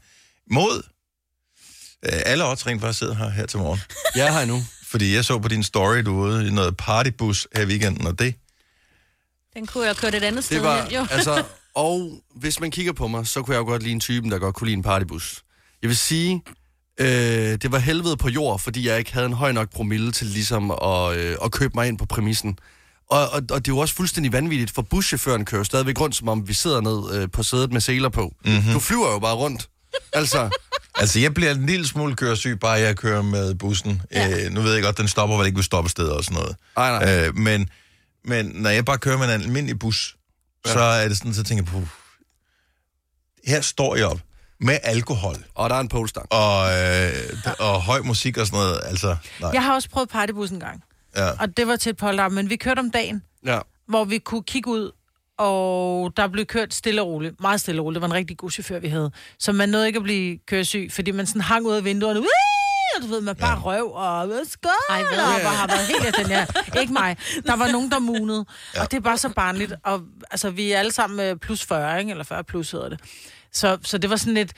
mod 0.51 0.83
øh, 2.05 2.21
alle 2.25 2.45
odds 2.45 2.67
rent 2.67 2.81
faktisk 2.81 2.99
sidder 2.99 3.15
her, 3.15 3.29
her 3.29 3.45
til 3.45 3.59
morgen. 3.59 3.81
Jeg 4.15 4.27
er 4.27 4.31
her 4.31 4.45
nu. 4.45 4.63
Fordi 4.87 5.15
jeg 5.15 5.25
så 5.25 5.39
på 5.39 5.47
din 5.47 5.63
story, 5.63 5.97
du 5.97 6.23
er 6.23 6.27
ude 6.27 6.47
i 6.47 6.51
noget 6.51 6.77
partybus 6.77 7.47
her 7.55 7.61
i 7.61 7.65
weekenden, 7.65 8.07
og 8.07 8.19
det 8.19 8.35
Den 9.53 9.67
kunne 9.67 9.87
jeg 9.87 9.95
køre 9.95 10.15
et 10.15 10.23
andet 10.23 10.43
sted 10.43 10.55
Det 10.57 10.63
var, 10.65 10.83
hen, 10.83 10.91
jo. 10.91 11.05
altså, 11.11 11.43
og 11.75 12.21
hvis 12.35 12.59
man 12.59 12.71
kigger 12.71 12.93
på 12.93 13.07
mig, 13.07 13.27
så 13.27 13.41
kunne 13.41 13.53
jeg 13.53 13.59
jo 13.59 13.65
godt 13.65 13.83
lide 13.83 13.93
en 13.93 13.99
typen, 13.99 14.31
der 14.31 14.39
godt 14.39 14.55
kunne 14.55 14.67
lide 14.67 14.77
en 14.77 14.83
partybus. 14.83 15.43
Jeg 15.81 15.87
vil 15.87 15.97
sige, 15.97 16.43
øh, 16.97 17.07
det 17.07 17.71
var 17.71 17.77
helvede 17.79 18.17
på 18.17 18.29
jord, 18.29 18.59
fordi 18.59 18.87
jeg 18.87 18.99
ikke 18.99 19.13
havde 19.13 19.25
en 19.25 19.33
høj 19.33 19.51
nok 19.51 19.69
promille 19.69 20.11
til 20.11 20.27
ligesom 20.27 20.71
at, 20.71 21.17
øh, 21.17 21.35
at 21.43 21.51
købe 21.51 21.71
mig 21.75 21.87
ind 21.87 21.97
på 21.97 22.05
præmissen. 22.05 22.57
Og, 23.09 23.19
og, 23.19 23.33
og 23.33 23.41
det 23.41 23.55
er 23.55 23.61
jo 23.67 23.77
også 23.77 23.95
fuldstændig 23.95 24.33
vanvittigt, 24.33 24.71
for 24.71 24.81
buschaufføren 24.81 25.45
kører 25.45 25.63
stadigvæk 25.63 26.01
rundt, 26.01 26.15
som 26.15 26.27
om 26.29 26.47
vi 26.47 26.53
sidder 26.53 26.81
ned 26.81 27.21
øh, 27.21 27.31
på 27.31 27.43
sædet 27.43 27.73
med 27.73 27.81
seler 27.81 28.09
på. 28.09 28.33
Mm-hmm. 28.45 28.73
Du 28.73 28.79
flyver 28.79 29.11
jo 29.11 29.19
bare 29.19 29.35
rundt. 29.35 29.69
Altså, 30.13 30.49
Altså, 30.95 31.19
jeg 31.19 31.33
bliver 31.33 31.51
en 31.51 31.65
lille 31.65 31.87
smule 31.87 32.15
køresyg, 32.15 32.59
bare 32.59 32.71
jeg 32.71 32.97
kører 32.97 33.21
med 33.21 33.55
bussen. 33.55 34.01
Ja. 34.11 34.45
Øh, 34.45 34.51
nu 34.51 34.61
ved 34.61 34.73
jeg 34.73 34.83
godt, 34.83 34.97
den 34.97 35.07
stopper 35.07 35.37
vel 35.37 35.45
ikke 35.45 35.55
ved 35.55 35.63
stoppesteder 35.63 36.13
og 36.13 36.23
sådan 36.23 36.37
noget. 36.41 36.55
Ej, 36.77 37.05
nej. 37.05 37.27
Øh, 37.27 37.35
men, 37.37 37.69
men 38.25 38.45
når 38.45 38.69
jeg 38.69 38.85
bare 38.85 38.97
kører 38.97 39.17
med 39.17 39.25
en 39.35 39.41
almindelig 39.41 39.79
bus, 39.79 40.15
ja. 40.65 40.73
så 40.73 40.79
er 40.79 41.07
det 41.07 41.17
sådan, 41.17 41.33
så 41.33 41.43
tænker 41.43 41.63
jeg 41.63 41.71
på, 41.71 41.87
her 43.45 43.61
står 43.61 43.95
jeg 43.95 44.05
op 44.05 44.19
med 44.59 44.77
alkohol 44.83 45.35
og 45.55 45.69
der 45.69 45.75
er 45.75 45.79
en 45.79 45.87
polestang. 45.87 46.27
og, 46.31 46.71
øh, 46.73 47.13
og 47.59 47.81
høj 47.81 48.01
musik 48.01 48.37
og 48.37 48.47
sådan 48.47 48.59
noget. 48.59 48.79
Altså, 48.85 49.15
nej. 49.39 49.49
Jeg 49.53 49.63
har 49.63 49.73
også 49.73 49.89
prøvet 49.89 50.09
partybus 50.09 50.49
en 50.49 50.59
gang. 50.59 50.83
Ja. 51.15 51.29
Og 51.39 51.57
det 51.57 51.67
var 51.67 51.75
til 51.75 51.89
et 51.89 51.97
polterabend, 51.97 52.35
men 52.35 52.49
vi 52.49 52.55
kørte 52.55 52.79
om 52.79 52.91
dagen, 52.91 53.23
Ja. 53.45 53.59
hvor 53.87 54.05
vi 54.05 54.17
kunne 54.17 54.43
kigge 54.43 54.69
ud, 54.71 54.91
og 55.37 56.13
der 56.17 56.27
blev 56.27 56.45
kørt 56.45 56.73
stille 56.73 57.01
og 57.01 57.07
roligt. 57.07 57.41
Meget 57.41 57.59
stille 57.61 57.81
og 57.81 57.85
roligt. 57.85 57.95
Det 57.95 58.01
var 58.01 58.07
en 58.07 58.13
rigtig 58.13 58.37
god 58.37 58.51
chauffør, 58.51 58.79
vi 58.79 58.87
havde. 58.87 59.11
Så 59.39 59.51
man 59.51 59.69
nåede 59.69 59.87
ikke 59.87 59.97
at 59.97 60.03
blive 60.03 60.37
køresyg, 60.47 60.89
fordi 60.91 61.11
man 61.11 61.25
sådan 61.27 61.41
hang 61.41 61.65
ud 61.65 61.73
af 61.73 61.83
vinduerne. 61.85 62.19
Wii! 62.19 62.27
Du 63.01 63.07
ved, 63.07 63.21
man 63.21 63.35
bare 63.35 63.51
ja. 63.51 63.61
røv 63.61 63.91
og 63.93 64.41
skål, 64.49 64.71
Ej, 64.89 65.03
hvad? 65.03 65.19
og 65.19 65.41
bare 65.43 65.55
har 65.55 65.67
været 65.67 65.87
helt 65.87 66.05
efter 66.05 66.23
den 66.23 66.31
her. 66.31 66.79
Ikke 66.81 66.93
mig. 66.93 67.17
Der 67.45 67.55
var 67.55 67.67
nogen, 67.71 67.91
der 67.91 67.99
munede. 67.99 68.45
Ja. 68.75 68.81
Og 68.81 68.91
det 68.91 68.97
er 68.97 69.01
bare 69.01 69.17
så 69.17 69.29
barnligt. 69.29 69.73
Og 69.83 70.01
altså, 70.31 70.49
vi 70.49 70.71
er 70.71 70.79
alle 70.79 70.91
sammen 70.91 71.19
øh, 71.19 71.35
plus 71.37 71.65
40, 71.65 71.99
ikke? 71.99 72.11
eller 72.11 72.23
40 72.23 72.43
plus 72.43 72.71
hedder 72.71 72.89
det. 72.89 72.99
Så, 73.53 73.77
så 73.83 73.97
det 73.97 74.09
var 74.09 74.15
sådan 74.15 74.33
lidt 74.33 74.53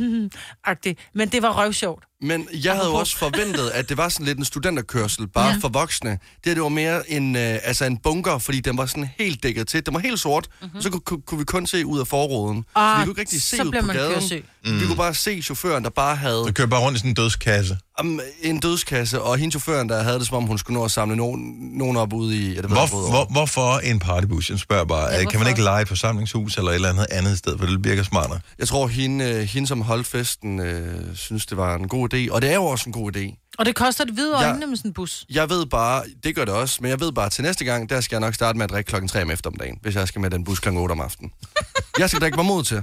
agtigt. 0.64 1.00
Men 1.14 1.28
det 1.28 1.42
var 1.42 1.52
røvsjovt. 1.62 2.04
Men 2.22 2.48
jeg 2.64 2.74
havde 2.74 2.86
jo 2.88 2.94
også 2.94 3.16
forventet, 3.18 3.70
at 3.70 3.88
det 3.88 3.96
var 3.96 4.08
sådan 4.08 4.26
lidt 4.26 4.38
en 4.38 4.44
studenterkørsel, 4.44 5.28
bare 5.28 5.46
ja. 5.48 5.56
For 5.60 5.68
voksne. 5.68 6.10
Det, 6.10 6.18
her, 6.44 6.54
det 6.54 6.62
var 6.62 6.68
mere 6.68 7.10
en, 7.10 7.36
øh, 7.36 7.58
altså 7.64 7.84
en 7.84 7.96
bunker, 7.96 8.38
fordi 8.38 8.60
den 8.60 8.78
var 8.78 8.86
sådan 8.86 9.08
helt 9.18 9.42
dækket 9.42 9.68
til. 9.68 9.86
Den 9.86 9.94
var 9.94 10.00
helt 10.00 10.20
sort, 10.20 10.48
mm-hmm. 10.62 10.82
så 10.82 10.90
kunne, 10.90 11.00
kunne, 11.00 11.20
kunne 11.26 11.38
vi 11.38 11.44
kun 11.44 11.66
se 11.66 11.86
ud 11.86 12.00
af 12.00 12.06
forruden. 12.06 12.64
Ah, 12.74 13.00
vi 13.00 13.04
kunne 13.04 13.12
ikke 13.12 13.20
rigtig 13.20 13.42
se 13.42 13.56
så 13.56 13.62
ud 13.62 13.72
på 13.80 13.86
man 13.86 13.96
gaden. 13.96 14.12
køresyg. 14.12 14.44
Mm. 14.64 14.80
Vi 14.80 14.86
kunne 14.86 14.96
bare 14.96 15.14
se 15.14 15.42
chaufføren, 15.42 15.84
der 15.84 15.90
bare 15.90 16.16
havde 16.16 16.36
Du 16.36 16.52
kører 16.52 16.68
bare 16.68 16.80
rundt 16.80 16.96
i 16.96 16.98
sådan 16.98 17.10
en 17.10 17.14
dødskasse. 17.14 17.78
um, 18.00 18.20
en 18.42 18.60
dødskasse, 18.60 19.22
og 19.22 19.38
hende 19.38 19.52
chaufføren, 19.52 19.88
der 19.88 20.02
havde 20.02 20.18
det, 20.18 20.26
som 20.26 20.36
om 20.36 20.44
hun 20.44 20.58
skulle 20.58 20.78
nå 20.78 20.84
at 20.84 20.90
samle 20.90 21.16
nogen, 21.16 21.58
nogen 21.78 21.96
op 21.96 22.12
ude 22.12 22.36
i... 22.36 22.54
Ja, 22.54 22.60
det 22.62 22.70
Hvor, 22.70 23.10
hvor, 23.10 23.24
hvorfor 23.30 23.78
en 23.78 23.98
partybus? 23.98 24.50
Jeg 24.50 24.58
spørger 24.58 24.84
bare. 24.84 25.04
Ja, 25.04 25.16
kan 25.16 25.24
man 25.24 25.32
hvorfor? 25.32 25.48
ikke 25.48 25.62
lege 25.62 25.82
et 25.82 25.88
forsamlingshus 25.88 26.56
eller 26.56 26.70
et 26.70 26.74
eller 26.74 26.88
andet 26.88 27.06
andet 27.10 27.38
sted, 27.38 27.58
for 27.58 27.66
det 27.66 27.84
virker 27.84 28.02
smartere? 28.02 28.40
Jeg 28.58 28.68
tror, 28.68 28.86
hende, 28.88 29.24
øh, 29.24 29.40
hende 29.40 29.68
som 29.68 29.80
holdt 29.82 30.06
festen, 30.06 30.60
øh, 30.60 30.94
synes, 31.14 31.46
det 31.46 31.56
var 31.56 31.74
en 31.74 31.88
god 31.88 32.07
idé. 32.14 32.32
Og 32.32 32.42
det 32.42 32.50
er 32.50 32.54
jo 32.54 32.64
også 32.64 32.84
en 32.86 32.92
god 32.92 33.16
idé. 33.16 33.54
Og 33.58 33.66
det 33.66 33.74
koster 33.74 34.04
et 34.04 34.10
hvide 34.10 34.34
øjne 34.34 34.66
med 34.66 34.76
sådan 34.76 34.88
en 34.88 34.94
bus. 34.94 35.26
Jeg 35.30 35.50
ved 35.50 35.66
bare, 35.66 36.04
det 36.24 36.34
gør 36.34 36.44
det 36.44 36.54
også, 36.54 36.78
men 36.80 36.90
jeg 36.90 37.00
ved 37.00 37.12
bare, 37.12 37.26
at 37.26 37.32
til 37.32 37.44
næste 37.44 37.64
gang, 37.64 37.90
der 37.90 38.00
skal 38.00 38.16
jeg 38.16 38.20
nok 38.20 38.34
starte 38.34 38.58
med 38.58 38.64
at 38.64 38.70
drikke 38.70 38.88
klokken 38.88 39.08
3 39.08 39.22
om 39.22 39.30
eftermiddagen, 39.30 39.78
hvis 39.82 39.94
jeg 39.94 40.08
skal 40.08 40.20
med 40.20 40.30
den 40.30 40.44
bus 40.44 40.60
klokken 40.60 40.82
8 40.82 40.92
om 40.92 41.00
aftenen. 41.00 41.32
jeg 41.98 42.10
skal 42.10 42.20
drikke 42.20 42.36
mig 42.36 42.44
mod 42.44 42.64
til. 42.64 42.82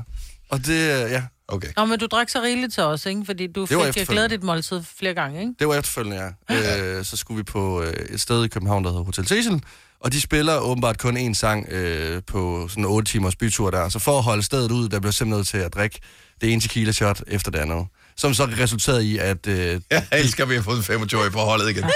Og 0.50 0.66
det, 0.66 0.90
ja, 0.90 1.24
Okay. 1.48 1.68
Nå, 1.78 1.86
men 1.86 2.00
du 2.00 2.06
drak 2.06 2.30
så 2.30 2.42
rigeligt 2.42 2.74
til 2.74 2.84
os, 2.84 3.06
ikke? 3.06 3.26
Fordi 3.26 3.48
du 3.48 3.66
var 3.72 3.92
fik 3.92 4.02
øh, 4.02 4.08
glædet 4.08 4.32
dit 4.32 4.44
måltid 4.44 4.82
flere 4.98 5.14
gange, 5.14 5.40
ikke? 5.40 5.54
det 5.60 5.68
var 5.68 5.76
efterfølgende, 5.76 6.34
ja. 6.50 6.98
Øh, 6.98 7.06
så 7.06 7.18
skulle 7.18 7.38
vi 7.38 7.44
på 7.44 7.82
øh, 7.82 7.94
et 7.94 8.22
sted 8.22 8.46
i 8.46 8.48
København, 8.48 8.84
der 8.84 8.90
hedder 8.90 9.04
Hotel 9.04 9.28
Cecil, 9.28 9.64
og 10.00 10.12
de 10.12 10.22
spiller 10.22 10.58
åbenbart 10.58 10.98
kun 10.98 11.18
én 11.18 11.34
sang 11.34 11.70
øh, 11.70 12.22
på 12.28 12.68
sådan 12.70 12.84
en 12.84 12.90
8 12.90 13.12
timers 13.12 13.36
bytur 13.36 13.72
der. 13.72 13.90
Så 13.90 14.00
for 14.00 14.18
at 14.18 14.24
holde 14.24 14.44
stedet 14.44 14.72
ud, 14.72 14.90
der 14.90 15.00
blev 15.00 15.12
simpelthen 15.12 15.38
nødt 15.38 15.48
til 15.48 15.58
at 15.58 15.74
drikke 15.74 16.00
det 16.42 16.54
ene 16.54 16.62
tequila 16.62 16.92
shot 16.92 17.22
efter 17.28 17.52
det 17.52 17.60
andet. 17.60 17.86
Som 18.18 18.34
så 18.34 18.46
resulterede 18.46 19.06
i, 19.06 19.18
at 19.18 19.48
øh, 19.48 19.82
Jeg 19.92 20.04
elsker, 20.12 20.44
at 20.44 20.50
vi 20.50 20.56
har 20.56 20.62
fået 20.62 20.78
en 20.78 20.84
25 20.84 21.32
på 21.32 21.40
holdet 21.40 21.70
igen. 21.70 21.84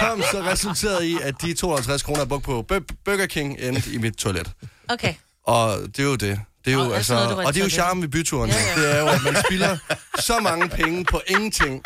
som 0.00 0.22
så 0.32 0.42
resulterede 0.52 1.08
i, 1.08 1.16
at 1.22 1.34
de 1.42 1.54
52 1.54 2.02
kroner, 2.02 2.20
jeg 2.20 2.28
brugte 2.28 2.44
på 2.44 2.62
Bur- 2.72 2.94
Burger 3.04 3.26
King, 3.26 3.56
endte 3.60 3.90
i 3.92 3.98
mit 3.98 4.14
toilet. 4.14 4.50
Okay. 4.88 5.14
Og 5.46 5.78
det 5.86 5.98
er 5.98 6.02
jo 6.02 6.14
det. 6.16 6.40
Det 6.64 6.70
er 6.72 6.74
jo, 6.74 6.80
Og 6.80 6.96
altså, 6.96 7.14
noget, 7.14 7.46
og 7.46 7.54
det 7.54 7.60
er 7.60 7.64
jo 7.64 7.70
charmen 7.70 8.02
ved 8.02 8.08
byturen. 8.08 8.50
Ja, 8.50 8.56
ja. 8.76 8.82
Det 8.82 8.96
er 8.96 9.00
jo, 9.00 9.06
at 9.08 9.22
man 9.24 9.36
spilder 9.46 9.76
så 10.20 10.40
mange 10.40 10.68
penge 10.68 11.04
på 11.04 11.20
ingenting. 11.26 11.82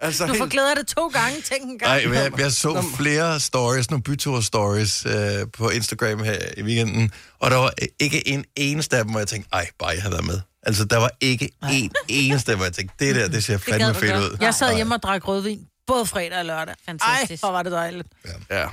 Altså, 0.00 0.26
Du 0.26 0.34
får 0.34 0.44
helt, 0.44 0.78
dig 0.78 0.86
to 0.96 1.08
gange, 1.08 1.40
tænk 1.40 1.62
en 1.62 1.78
gang. 1.78 2.04
Nej, 2.04 2.14
jeg, 2.14 2.38
jeg 2.40 2.52
så 2.52 2.84
flere 2.96 3.40
stories, 3.40 3.90
nogle 3.90 4.02
bytur-stories 4.02 5.06
øh, 5.06 5.46
på 5.58 5.68
Instagram 5.70 6.22
her 6.24 6.38
i 6.56 6.62
weekenden, 6.62 7.10
og 7.38 7.50
der 7.50 7.56
var 7.56 7.72
ikke 8.00 8.28
en 8.28 8.44
eneste 8.56 8.96
af 8.96 9.04
dem, 9.04 9.10
hvor 9.10 9.20
jeg 9.20 9.28
tænkte, 9.28 9.48
ej, 9.52 9.66
bare 9.78 9.88
jeg 9.90 10.02
har 10.02 10.10
været 10.10 10.24
med. 10.24 10.40
Altså, 10.62 10.84
der 10.84 10.96
var 10.96 11.10
ikke 11.20 11.50
en 11.72 11.90
eneste, 12.08 12.56
hvor 12.56 12.64
jeg 12.64 12.72
tænkte, 12.72 13.06
det 13.06 13.14
der, 13.14 13.28
det 13.28 13.44
ser 13.44 13.58
fandme 13.58 13.94
fedt 13.94 14.16
ud. 14.16 14.36
Jeg 14.40 14.54
sad 14.54 14.76
hjemme 14.76 14.94
og 14.94 15.02
drak 15.02 15.28
rødvin. 15.28 15.66
både 15.86 16.06
fredag 16.06 16.38
og 16.38 16.44
lørdag. 16.44 16.74
Fantastisk. 16.86 17.42
Ej, 17.42 17.48
hvor 17.48 17.56
var 17.56 17.62
det 17.62 17.72
dejligt. 17.72 18.08
Ja, 18.50 18.66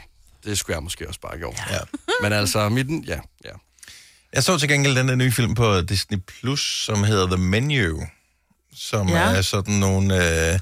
det 0.46 0.58
skulle 0.58 0.76
jeg 0.76 0.84
måske 0.84 1.08
også 1.08 1.20
bare 1.20 1.38
gjort. 1.38 1.62
Ja. 1.72 1.80
Men 2.22 2.34
altså, 2.34 2.70
midten, 2.70 3.04
ja, 3.04 3.20
ja. 3.46 3.50
Jeg 4.34 4.44
så 4.44 4.58
til 4.58 4.70
gengæld 4.70 4.96
den 4.96 5.08
der 5.08 5.16
nye 5.16 5.32
film 5.32 5.56
på 5.56 5.82
Disney 5.82 6.18
Plus, 6.28 6.84
som 6.86 7.04
hedder 7.04 7.28
The 7.28 7.38
Menu, 7.38 8.02
som 8.76 9.10
ja. 9.10 9.30
Ja. 9.30 9.38
er 9.38 9.42
sådan 9.42 9.74
nogle 9.74 10.52
øh, 10.54 10.60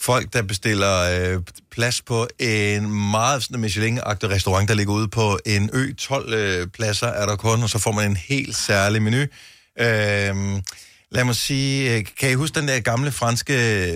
folk, 0.00 0.32
der 0.32 0.42
bestiller 0.42 1.00
øh, 1.34 1.42
plads 1.70 2.02
på 2.02 2.28
en 2.38 3.10
meget 3.10 3.42
sådan 3.42 3.64
Michelin-agtig 3.64 4.28
restaurant, 4.28 4.68
der 4.68 4.74
ligger 4.74 4.94
ude 4.94 5.08
på 5.08 5.38
en 5.46 5.70
ø. 5.72 5.92
12 5.92 6.32
øh, 6.32 6.66
pladser 6.66 7.06
er 7.06 7.26
der 7.26 7.36
kun, 7.36 7.62
og 7.62 7.70
så 7.70 7.78
får 7.78 7.92
man 7.92 8.10
en 8.10 8.16
helt 8.16 8.56
særlig 8.56 9.02
menu. 9.02 9.24
Øh, 9.80 10.62
lad 11.10 11.24
mig 11.24 11.36
sige, 11.36 11.96
øh, 11.96 12.04
kan 12.20 12.30
I 12.30 12.34
huske 12.34 12.60
den 12.60 12.68
der 12.68 12.80
gamle 12.80 13.12
franske 13.12 13.52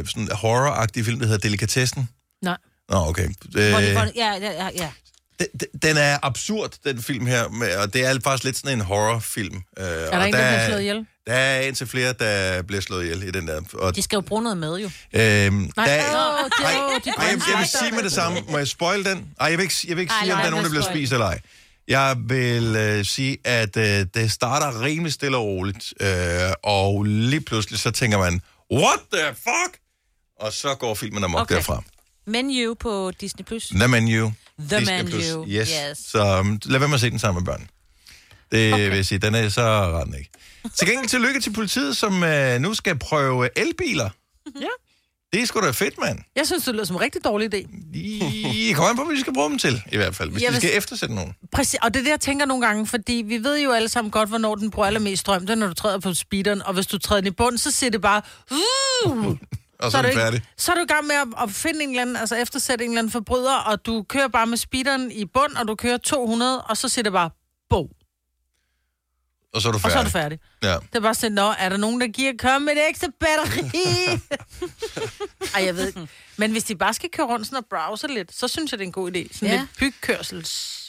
sådan 0.06 0.28
horror-agtige 0.32 1.04
film, 1.04 1.18
der 1.18 1.26
hedder 1.26 1.40
Delikatessen? 1.40 2.08
Nej. 2.42 2.56
Nå, 2.88 2.96
okay. 2.96 3.28
Hvor 3.50 3.60
de, 3.60 3.86
Øh, 3.86 3.92
hvor, 3.92 4.08
ja, 4.16 4.32
ja, 4.40 4.52
ja, 4.52 4.68
ja. 4.74 4.90
den, 5.38 5.68
den 5.82 5.96
er 5.96 6.18
absurd, 6.22 6.70
den 6.84 7.02
film 7.02 7.26
her, 7.26 7.42
og 7.82 7.94
det 7.94 8.04
er 8.06 8.18
faktisk 8.24 8.44
lidt 8.44 8.56
sådan 8.56 8.78
en 8.78 8.84
horrorfilm. 8.84 9.54
Øh, 9.78 9.84
Er 9.86 10.10
der 10.10 10.24
en, 10.24 10.32
der 10.32 10.38
bliver 10.38 10.66
slået 10.68 10.80
ihjel? 10.80 11.06
Der 11.26 11.32
er 11.34 11.60
en 11.60 11.74
til 11.74 11.86
flere, 11.86 12.12
der 12.18 12.62
bliver 12.62 12.80
slået 12.80 13.02
ihjel 13.04 13.22
i 13.22 13.30
den 13.30 13.48
der. 13.48 13.60
Og, 13.74 13.96
De 13.96 14.02
skal 14.02 14.16
jo 14.16 14.20
bruge 14.20 14.42
noget 14.42 14.58
med, 14.58 14.76
jo. 14.76 14.84
øhm, 14.84 14.90
Nej, 15.76 15.86
der, 15.86 15.94
åh, 15.96 16.50
det 16.58 16.66
er 16.66 16.92
jo 16.92 17.00
de 17.04 17.10
Ej, 17.10 17.24
jeg, 17.24 17.40
jeg 17.50 17.58
vil 17.58 17.68
sige 17.68 17.92
med 17.92 18.02
det 18.02 18.12
samme. 18.12 18.38
Må 18.48 18.58
jeg 18.58 18.68
spoil 18.68 19.04
den? 19.04 19.26
Ej, 19.40 19.46
jeg 19.46 19.58
vil 19.58 19.62
ikke, 19.64 19.74
jeg 19.88 19.96
vil 19.96 20.00
ikke 20.02 20.12
Ej, 20.12 20.20
sige, 20.22 20.32
om 20.32 20.36
nej, 20.36 20.42
der 20.42 20.46
er 20.46 20.50
nogen, 20.50 20.64
der 20.64 20.70
bliver 20.70 20.84
spist 20.84 21.12
eller 21.12 21.26
ej. 21.26 21.40
Jeg 21.88 22.16
vil 22.18 22.76
øh, 22.76 23.04
sige, 23.04 23.38
at 23.44 23.76
øh, 23.76 24.06
det 24.14 24.32
starter 24.32 24.80
rimelig 24.82 25.12
stille 25.12 25.36
og 25.36 25.44
roligt, 25.44 25.94
øh, 26.00 26.08
og 26.62 27.04
lige 27.04 27.40
pludselig 27.40 27.78
så 27.78 27.90
tænker 27.90 28.18
man, 28.18 28.40
what 28.72 28.98
the 29.12 29.34
fuck? 29.34 29.78
Og 30.40 30.52
så 30.52 30.74
går 30.74 30.94
filmen 30.94 31.24
amok 31.24 31.40
okay. 31.40 31.54
Derfra. 31.54 31.82
Menu 32.26 32.74
på 32.74 33.12
Disney+. 33.20 33.44
Plus. 33.44 33.66
The 33.66 33.88
Menu. 33.88 34.32
The 34.58 34.78
Disney 34.78 34.96
Menu, 34.96 35.10
Plus. 35.10 35.24
Yes. 35.48 35.70
yes. 35.88 35.98
Så 35.98 36.40
um, 36.40 36.60
lad 36.64 36.78
være 36.78 36.88
med 36.88 36.94
at 36.94 37.00
se 37.00 37.10
den 37.10 37.18
sammen 37.18 37.44
med 37.44 37.52
børn. 37.52 37.68
Det 38.52 38.72
okay. 38.72 38.88
vil 38.88 38.96
jeg 38.96 39.06
sige, 39.06 39.18
den 39.18 39.34
er 39.34 39.48
så 39.48 39.62
ret 39.62 40.18
ikke. 40.18 40.30
Til 40.76 40.88
gengæld 40.88 41.08
tillykke 41.08 41.40
til 41.40 41.52
politiet, 41.52 41.96
som 41.96 42.22
uh, 42.22 42.60
nu 42.60 42.74
skal 42.74 42.98
prøve 42.98 43.58
elbiler. 43.58 44.10
Ja. 44.60 44.66
Det 45.34 45.42
er 45.42 45.46
sgu 45.46 45.60
da 45.60 45.70
fedt, 45.70 45.98
mand. 45.98 46.18
Jeg 46.36 46.46
synes, 46.46 46.64
det 46.64 46.74
lyder 46.74 46.84
som 46.84 46.96
en 46.96 47.02
rigtig 47.02 47.24
dårlig 47.24 47.54
idé. 47.54 47.58
I 48.54 48.72
kommer 48.72 48.90
an 48.90 48.96
på, 48.96 49.04
hvad 49.04 49.14
vi 49.14 49.20
skal 49.20 49.34
bruge 49.34 49.50
dem 49.50 49.58
til, 49.58 49.82
i 49.92 49.96
hvert 49.96 50.14
fald. 50.16 50.30
Hvis 50.30 50.42
Jeg 50.42 50.48
de 50.48 50.52
vil- 50.54 50.60
skal 50.62 50.78
eftersætte 50.78 51.14
nogen. 51.14 51.34
Præcis, 51.52 51.78
og 51.82 51.94
det 51.94 52.00
er 52.00 52.04
det, 52.04 52.10
jeg 52.10 52.20
tænker 52.20 52.46
nogle 52.46 52.66
gange, 52.66 52.86
fordi 52.86 53.12
vi 53.26 53.44
ved 53.44 53.60
jo 53.60 53.72
alle 53.72 53.88
sammen 53.88 54.10
godt, 54.10 54.28
hvornår 54.28 54.54
den 54.54 54.70
bruger 54.70 54.86
allermest 54.86 55.20
strøm. 55.20 55.40
Det 55.40 55.50
er, 55.50 55.54
når 55.54 55.66
du 55.66 55.74
træder 55.74 55.98
på 55.98 56.14
speederen, 56.14 56.62
og 56.62 56.74
hvis 56.74 56.86
du 56.86 56.98
træder 56.98 57.20
den 57.20 57.28
i 57.28 57.30
bund, 57.30 57.58
så 57.58 57.70
siger 57.70 57.90
det 57.90 58.00
bare... 58.02 58.22
Uh, 59.06 59.26
Og 59.78 59.90
så 59.92 59.98
er 59.98 60.02
du 60.02 60.08
færdig. 60.14 60.42
så 60.58 60.72
er 60.72 60.76
du 60.76 60.82
i 60.82 60.86
gang 60.86 61.06
med 61.06 61.14
at, 61.14 61.28
at 61.42 61.50
finde 61.50 61.82
en 61.82 61.88
eller 61.88 62.02
anden, 62.02 62.16
altså 62.16 62.36
eftersætte 62.36 62.84
en 62.84 62.90
eller 62.90 62.98
anden 62.98 63.10
forbryder, 63.12 63.54
og 63.54 63.86
du 63.86 64.02
kører 64.08 64.28
bare 64.28 64.46
med 64.46 64.56
speederen 64.56 65.12
i 65.12 65.24
bund, 65.24 65.52
og 65.56 65.68
du 65.68 65.74
kører 65.74 65.96
200, 65.96 66.62
og 66.62 66.76
så 66.76 66.88
siger 66.88 67.02
det 67.02 67.12
bare, 67.12 67.30
bo, 67.70 67.88
Og 69.54 69.62
så 69.62 69.68
er 69.68 69.72
du 69.72 69.76
og 69.76 69.80
færdig. 69.80 69.92
så 69.92 69.98
er 69.98 70.04
du 70.04 70.10
færdig. 70.10 70.38
Ja. 70.62 70.72
Det 70.72 70.94
er 70.96 71.00
bare 71.00 71.14
sådan, 71.14 71.32
nå, 71.32 71.54
er 71.58 71.68
der 71.68 71.76
nogen, 71.76 72.00
der 72.00 72.06
giver 72.06 72.32
komme 72.38 72.64
med 72.64 72.72
et 72.72 72.88
ekstra 72.88 73.08
batteri? 73.20 73.60
Ej, 75.54 75.64
jeg 75.64 75.76
ved. 75.76 75.92
Men 76.36 76.52
hvis 76.52 76.64
de 76.64 76.76
bare 76.76 76.94
skal 76.94 77.10
køre 77.10 77.26
rundt 77.26 77.46
sådan 77.46 77.58
og 77.58 77.66
browse 77.70 78.06
lidt, 78.06 78.34
så 78.34 78.48
synes 78.48 78.72
jeg, 78.72 78.78
det 78.78 78.84
er 78.84 78.88
en 78.88 78.92
god 78.92 79.10
idé. 79.10 79.38
Sådan 79.38 79.48
ja. 79.54 79.60
lidt 79.60 79.70
bygkørsels... 79.78 80.83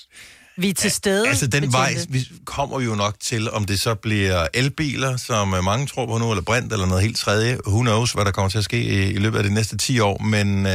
Vi 0.58 0.70
er 0.70 0.74
til 0.74 0.92
stede. 0.92 1.28
Altså, 1.28 1.48
den 1.48 1.52
betjente. 1.52 1.78
vej 1.78 1.96
vi 2.10 2.28
kommer 2.46 2.78
vi 2.80 2.86
jo 2.86 2.96
nok 2.96 3.16
til, 3.20 3.52
om 3.52 3.66
det 3.66 3.80
så 3.80 3.96
bliver 3.96 4.48
elbiler, 4.54 5.18
som 5.18 5.54
øh, 5.54 5.64
mange 5.64 5.88
tror 5.88 6.06
på 6.06 6.18
nu, 6.18 6.32
eller 6.32 6.42
brint, 6.44 6.74
eller 6.74 6.86
noget 6.86 7.04
helt 7.04 7.18
tredje. 7.18 7.58
Who 7.68 7.82
knows, 7.82 8.12
hvad 8.12 8.26
der 8.26 8.32
kommer 8.32 8.50
til 8.50 8.58
at 8.58 8.64
ske 8.64 8.82
i, 8.84 9.10
i 9.12 9.18
løbet 9.18 9.38
af 9.38 9.44
de 9.44 9.54
næste 9.54 9.78
10 9.78 10.00
år. 10.00 10.22
Men 10.24 10.66
øh, 10.66 10.74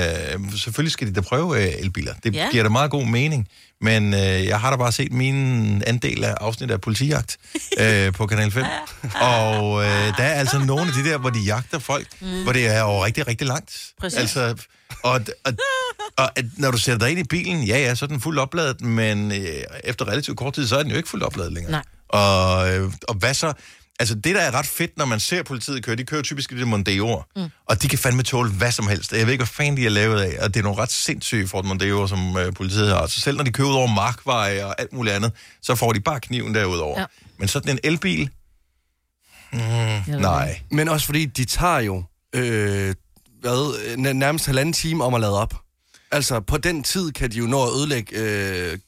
selvfølgelig 0.57 0.93
skal 0.93 1.07
de 1.09 1.13
da 1.13 1.21
prøve 1.21 1.63
øh, 1.67 1.73
elbiler. 1.79 2.15
Det 2.25 2.35
Ja. 2.35 2.49
giver 2.51 2.63
da 2.63 2.69
meget 2.69 2.91
god 2.91 3.05
mening. 3.07 3.49
Men 3.81 4.15
øh, 4.15 4.21
jeg 4.47 4.61
har 4.61 4.71
da 4.71 4.77
bare 4.77 4.93
set 4.93 5.13
min 5.13 5.83
andel 5.87 6.25
af 6.25 6.35
afsnit 6.41 6.71
af 6.71 6.81
politijagt 6.81 7.37
øh, 7.81 8.13
på 8.13 8.27
Kanal 8.27 8.51
5. 8.51 8.65
Og 9.21 9.83
øh, 9.83 9.89
der 9.89 10.23
er 10.25 10.33
altså 10.35 10.59
nogle 10.67 10.83
af 10.83 10.93
de 11.05 11.11
der, 11.11 11.19
hvor 11.19 11.31
de 11.31 11.41
jagter 11.41 11.79
folk, 11.79 12.07
mm. 12.21 12.43
hvor 12.43 12.53
det 12.53 12.67
er 12.67 12.81
jo 12.81 13.05
rigtig, 13.05 13.27
rigtig 13.29 13.47
langt. 13.47 13.73
Præcis. 14.01 14.19
Altså, 14.19 14.55
og, 15.03 15.21
og, 15.45 15.53
og 16.17 16.39
at 16.39 16.45
når 16.57 16.71
du 16.71 16.79
sætter 16.79 16.99
dig 16.99 17.11
ind 17.11 17.21
i 17.21 17.25
bilen, 17.25 17.63
ja, 17.63 17.79
ja, 17.79 17.95
så 17.95 18.05
er 18.05 18.07
den 18.07 18.21
fuldt 18.21 18.39
opladet, 18.39 18.81
men 18.81 19.33
øh, 19.33 19.63
efter 19.85 20.09
relativt 20.09 20.39
kort 20.39 20.55
tid, 20.55 20.67
så 20.67 20.77
er 20.77 20.83
den 20.83 20.91
jo 20.91 20.97
ikke 20.97 21.09
fuldt 21.09 21.25
opladet 21.25 21.53
længere. 21.53 21.71
Nej. 21.71 21.83
Og, 22.09 22.75
øh, 22.75 22.93
og 23.09 23.15
hvad 23.15 23.35
så? 23.35 23.53
Altså, 24.01 24.15
det 24.15 24.35
der 24.35 24.41
er 24.41 24.51
ret 24.51 24.67
fedt, 24.67 24.99
når 24.99 25.05
man 25.05 25.21
ser 25.21 25.43
politiet 25.43 25.85
køre, 25.85 25.97
de 25.97 26.05
kører 26.05 26.23
typisk 26.23 26.53
i 26.53 26.59
det 26.59 26.69
Mondeo, 26.69 27.23
mm. 27.37 27.49
og 27.67 27.83
de 27.83 27.89
kan 27.89 27.99
fandme 27.99 28.23
tåle 28.23 28.51
hvad 28.51 28.73
som 28.73 28.89
helst. 28.89 29.13
Jeg 29.13 29.27
ved 29.27 29.33
ikke, 29.33 29.41
hvad 29.41 29.47
fanden 29.47 29.77
de 29.77 29.87
er 29.87 29.91
lavet 29.91 30.21
af, 30.21 30.45
og 30.45 30.55
det 30.55 30.61
er 30.61 30.65
nogle 30.65 30.83
ret 30.83 30.93
sindssyge 30.93 31.49
Ford 31.49 31.65
Mondeo, 31.65 32.07
som 32.07 32.37
øh, 32.37 32.55
politiet 32.55 32.89
har. 32.89 33.07
Så 33.07 33.21
selv 33.21 33.37
når 33.37 33.45
de 33.45 33.53
kører 33.53 33.69
ud 33.69 33.75
over 33.75 33.87
markveje 33.87 34.65
og 34.65 34.81
alt 34.81 34.93
muligt 34.93 35.17
andet, 35.17 35.33
så 35.63 35.75
får 35.75 35.93
de 35.93 36.01
bare 36.01 36.21
kniven 36.21 36.55
derudover. 36.55 37.01
Ja. 37.01 37.07
Men 37.39 37.49
sådan 37.49 37.73
en 37.73 37.79
elbil, 37.85 38.31
ved 39.53 40.19
nej. 40.21 40.61
Men 40.71 40.89
også 40.89 41.07
fordi, 41.07 41.27
de 41.27 41.45
tager 41.45 41.79
jo 41.79 42.05
øh, 42.35 42.95
hvad, 43.41 43.95
n- 43.95 44.13
nærmest 44.13 44.47
halvanden 44.47 44.73
time 44.73 45.05
om 45.05 45.15
at 45.15 45.21
lade 45.21 45.39
op. 45.41 45.55
Altså, 46.13 46.41
på 46.41 46.59
den 46.59 46.83
tid 46.83 47.13
kan 47.13 47.31
de 47.31 47.37
jo 47.37 47.47
nå 47.47 47.63
at 47.67 47.71
ødelægge 47.79 48.17
øh, 48.19 48.79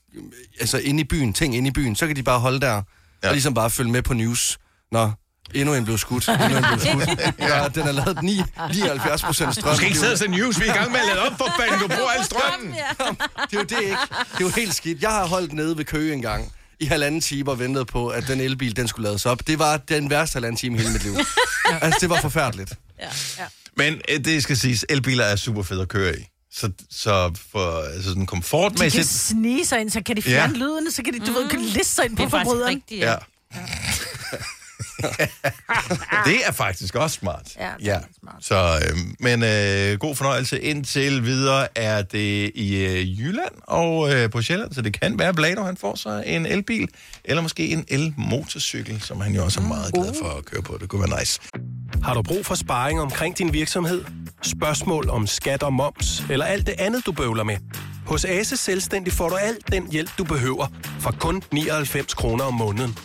altså 0.60 0.78
inde 0.78 1.00
i 1.00 1.04
byen, 1.04 1.32
ting 1.32 1.56
inde 1.56 1.68
i 1.68 1.72
byen. 1.72 1.96
Så 1.96 2.06
kan 2.06 2.16
de 2.16 2.22
bare 2.22 2.38
holde 2.38 2.60
der 2.60 2.82
ja. 3.22 3.28
Og 3.28 3.32
ligesom 3.34 3.54
bare 3.54 3.70
følge 3.70 3.90
med 3.90 4.02
på 4.02 4.14
news. 4.14 4.58
Nå, 4.92 5.10
endnu 5.54 5.74
en 5.74 5.84
blev 5.84 5.98
skudt. 5.98 6.28
Endnu 6.28 6.44
en 6.58 6.64
blev 6.68 6.80
skudt. 6.80 7.18
Ja, 7.38 7.68
den 7.68 7.82
er 7.88 7.92
lavet 7.92 8.22
9, 8.22 8.42
79 8.74 9.22
procent 9.22 9.54
strøm. 9.54 9.70
Du 9.70 9.76
skal 9.76 9.88
ikke 9.88 9.98
Det 10.00 10.00
er 10.00 10.00
sidde 10.00 10.12
og 10.12 10.18
se 10.18 10.28
news, 10.28 10.60
vi 10.60 10.66
er 10.66 10.74
i 10.74 10.76
gang 10.76 10.92
med 10.92 11.00
at 11.00 11.06
lade 11.06 11.20
op 11.26 11.38
for 11.38 11.48
fanden, 11.60 11.80
du 11.80 11.86
bruger 11.88 12.10
al 12.10 12.24
strømmen. 12.24 12.72
Det 12.72 13.56
er 13.56 13.58
jo 13.58 13.62
det 13.62 13.80
ikke. 13.80 13.96
Det 14.32 14.40
er 14.40 14.40
jo 14.40 14.48
helt 14.48 14.74
skidt. 14.74 15.02
Jeg 15.02 15.10
har 15.10 15.26
holdt 15.26 15.52
nede 15.52 15.76
ved 15.78 15.84
Køge 15.84 16.12
en 16.14 16.22
gang 16.22 16.52
i 16.80 16.84
halvanden 16.84 17.20
time 17.20 17.50
og 17.50 17.58
ventet 17.58 17.86
på, 17.86 18.08
at 18.08 18.24
den 18.28 18.40
elbil, 18.40 18.76
den 18.76 18.88
skulle 18.88 19.08
lades 19.08 19.26
op. 19.26 19.46
Det 19.46 19.58
var 19.58 19.76
den 19.76 20.10
værste 20.10 20.34
halvanden 20.36 20.56
time 20.56 20.76
i 20.76 20.80
hele 20.80 20.92
mit 20.92 21.02
liv. 21.04 21.14
Altså, 21.82 21.98
det 22.00 22.10
var 22.10 22.20
forfærdeligt. 22.20 22.72
Ja, 23.02 23.08
ja. 23.38 23.46
Men 23.76 24.00
øh, 24.08 24.24
det 24.24 24.42
skal 24.42 24.56
siges, 24.56 24.84
elbiler 24.88 25.24
er 25.24 25.36
super 25.36 25.62
fede 25.62 25.82
at 25.82 25.88
køre 25.88 26.18
i. 26.18 26.22
Så, 26.52 26.70
så 26.90 27.32
for 27.52 27.82
altså 27.82 28.02
sådan 28.02 28.14
De 28.14 28.16
kan 28.16 28.26
komfortmæssigt... 28.26 29.08
snige 29.08 29.64
sig 29.66 29.80
ind, 29.80 29.90
så 29.90 30.02
kan 30.06 30.16
de 30.16 30.22
fjerne 30.22 30.52
Ja. 30.52 30.58
lydene, 30.58 30.90
så 30.90 31.02
kan 31.02 31.14
de, 31.14 31.18
du 31.18 31.32
ved, 31.32 31.48
kan 31.48 31.60
liste 31.60 31.94
sig 31.94 32.04
ind 32.04 32.16
på 32.16 32.20
Det 32.20 32.26
er 32.26 32.30
faktisk 32.30 32.44
forbryderen. 32.48 32.74
rigtigt, 32.74 33.00
Ja. 33.00 33.10
ja. 33.10 33.18
det 36.28 36.46
er 36.46 36.52
faktisk 36.52 36.94
også 36.94 37.18
smart. 37.20 37.56
Ja, 37.58 37.70
det 37.78 37.88
er 37.88 37.98
lidt 37.98 38.16
smart. 38.20 38.36
Så, 38.40 38.80
øh, 38.82 38.98
men 39.20 39.42
øh, 39.42 39.98
god 39.98 40.16
fornøjelse. 40.16 40.60
Indtil 40.60 41.24
videre 41.24 41.78
er 41.78 42.02
det 42.02 42.52
i 42.54 42.84
øh, 42.84 43.20
Jylland 43.20 43.52
og 43.62 44.14
øh, 44.14 44.30
på 44.30 44.42
Sjælland, 44.42 44.72
så 44.72 44.82
det 44.82 45.00
kan 45.00 45.18
være, 45.18 45.28
at 45.28 45.34
Blado 45.34 45.62
han 45.62 45.76
får 45.76 45.94
sig 45.94 46.22
en 46.26 46.46
elbil, 46.46 46.88
eller 47.24 47.42
måske 47.42 47.68
en 47.68 47.84
elmotorcykel, 47.88 49.00
som 49.00 49.20
han 49.20 49.34
jo 49.34 49.44
også 49.44 49.60
er 49.60 49.64
meget 49.64 49.94
glad 49.94 50.14
for 50.22 50.38
at 50.38 50.44
køre 50.44 50.62
på. 50.62 50.78
Det 50.80 50.88
kunne 50.88 51.10
være 51.10 51.20
nice. 51.20 51.40
Har 52.02 52.14
du 52.14 52.22
brug 52.22 52.46
for 52.46 52.54
sparring 52.54 53.00
omkring 53.00 53.38
din 53.38 53.52
virksomhed? 53.52 54.04
Spørgsmål 54.42 55.10
om 55.10 55.26
skat 55.26 55.62
og 55.62 55.72
moms, 55.72 56.22
eller 56.30 56.46
alt 56.46 56.66
det 56.66 56.74
andet, 56.78 57.06
du 57.06 57.12
bøvler 57.12 57.44
med? 57.44 57.56
Hos 58.06 58.24
Ase 58.24 58.56
Selvstændig 58.56 59.12
får 59.12 59.28
du 59.28 59.36
alt 59.36 59.72
den 59.72 59.90
hjælp, 59.92 60.10
du 60.18 60.24
behøver, 60.24 60.66
for 61.00 61.14
kun 61.20 61.42
99 61.52 62.14
kroner 62.14 62.44
om 62.44 62.54
måneden. 62.54 62.98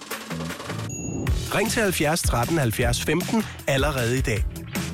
Ring 1.55 1.71
til 1.71 1.81
70 1.81 2.21
13 2.21 2.57
70 2.57 3.03
15 3.03 3.43
allerede 3.67 4.17
i 4.17 4.21
dag. 4.21 4.45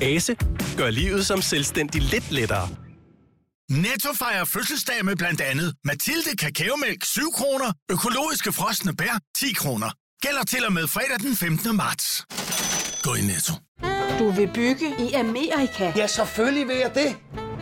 Ase 0.02 0.36
gør 0.76 0.90
livet 0.90 1.26
som 1.26 1.42
selvstændig 1.42 2.02
lidt 2.02 2.30
lettere. 2.30 2.68
Netto 3.70 4.08
fejrer 4.18 4.44
fødselsdag 4.44 5.04
med 5.04 5.16
blandt 5.16 5.40
andet 5.40 5.74
Mathilde 5.84 6.36
Kakaomælk 6.38 7.04
7 7.04 7.32
kroner, 7.32 7.72
økologiske 7.90 8.52
frosne 8.52 8.96
bær 8.96 9.18
10 9.36 9.52
kroner. 9.52 9.90
Gælder 10.22 10.42
til 10.42 10.66
og 10.66 10.72
med 10.72 10.88
fredag 10.88 11.18
den 11.18 11.36
15. 11.36 11.76
marts. 11.76 12.24
Gå 13.02 13.14
i 13.14 13.20
Netto. 13.20 13.52
Du 14.18 14.30
vil 14.30 14.50
bygge 14.54 14.94
i 14.98 15.12
Amerika? 15.12 15.92
Ja, 15.96 16.06
selvfølgelig 16.06 16.68
vil 16.68 16.76
jeg 16.76 16.92
det. 16.94 17.16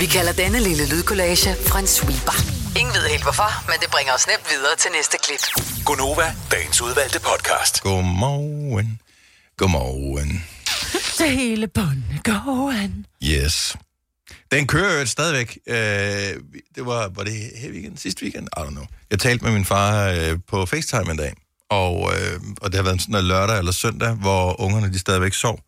Vi 0.00 0.06
kalder 0.06 0.32
denne 0.32 0.60
lille 0.60 0.88
lydkollage 0.88 1.50
en 1.80 1.86
sweeper. 1.86 2.36
Ingen 2.80 2.94
ved 2.94 3.04
helt 3.14 3.22
hvorfor, 3.22 3.50
men 3.70 3.76
det 3.80 3.88
bringer 3.90 4.12
os 4.12 4.26
nemt 4.26 4.46
videre 4.52 4.76
til 4.82 4.90
næste 4.96 5.16
klip. 5.24 5.42
Gonova, 5.84 6.26
dagens 6.50 6.80
udvalgte 6.82 7.20
podcast. 7.20 7.82
Godmorgen. 7.82 9.00
Godmorgen. 9.56 10.44
til 11.16 11.28
hele 11.28 11.68
bundegården. 11.68 13.06
Yes. 13.24 13.76
Den 14.50 14.66
kører 14.66 15.00
jo 15.00 15.06
stadigvæk. 15.06 15.58
Øh, 15.66 15.76
det 16.74 16.86
var, 16.86 17.08
var 17.08 17.24
det 17.24 17.34
her 17.56 17.70
weekend? 17.70 17.96
Sidste 17.96 18.22
weekend? 18.22 18.48
I 18.56 18.60
don't 18.60 18.70
know. 18.70 18.86
Jeg 19.10 19.18
talte 19.18 19.44
med 19.44 19.52
min 19.52 19.64
far 19.64 20.08
øh, 20.08 20.38
på 20.48 20.66
FaceTime 20.66 21.10
en 21.10 21.16
dag, 21.16 21.32
og, 21.70 22.12
øh, 22.14 22.40
og 22.62 22.72
det 22.72 22.74
har 22.74 22.82
været 22.82 23.00
sådan 23.00 23.14
en 23.14 23.24
lørdag 23.24 23.58
eller 23.58 23.72
søndag, 23.72 24.12
hvor 24.14 24.60
ungerne 24.60 24.92
de 24.92 24.98
stadigvæk 24.98 25.34
sov. 25.34 25.60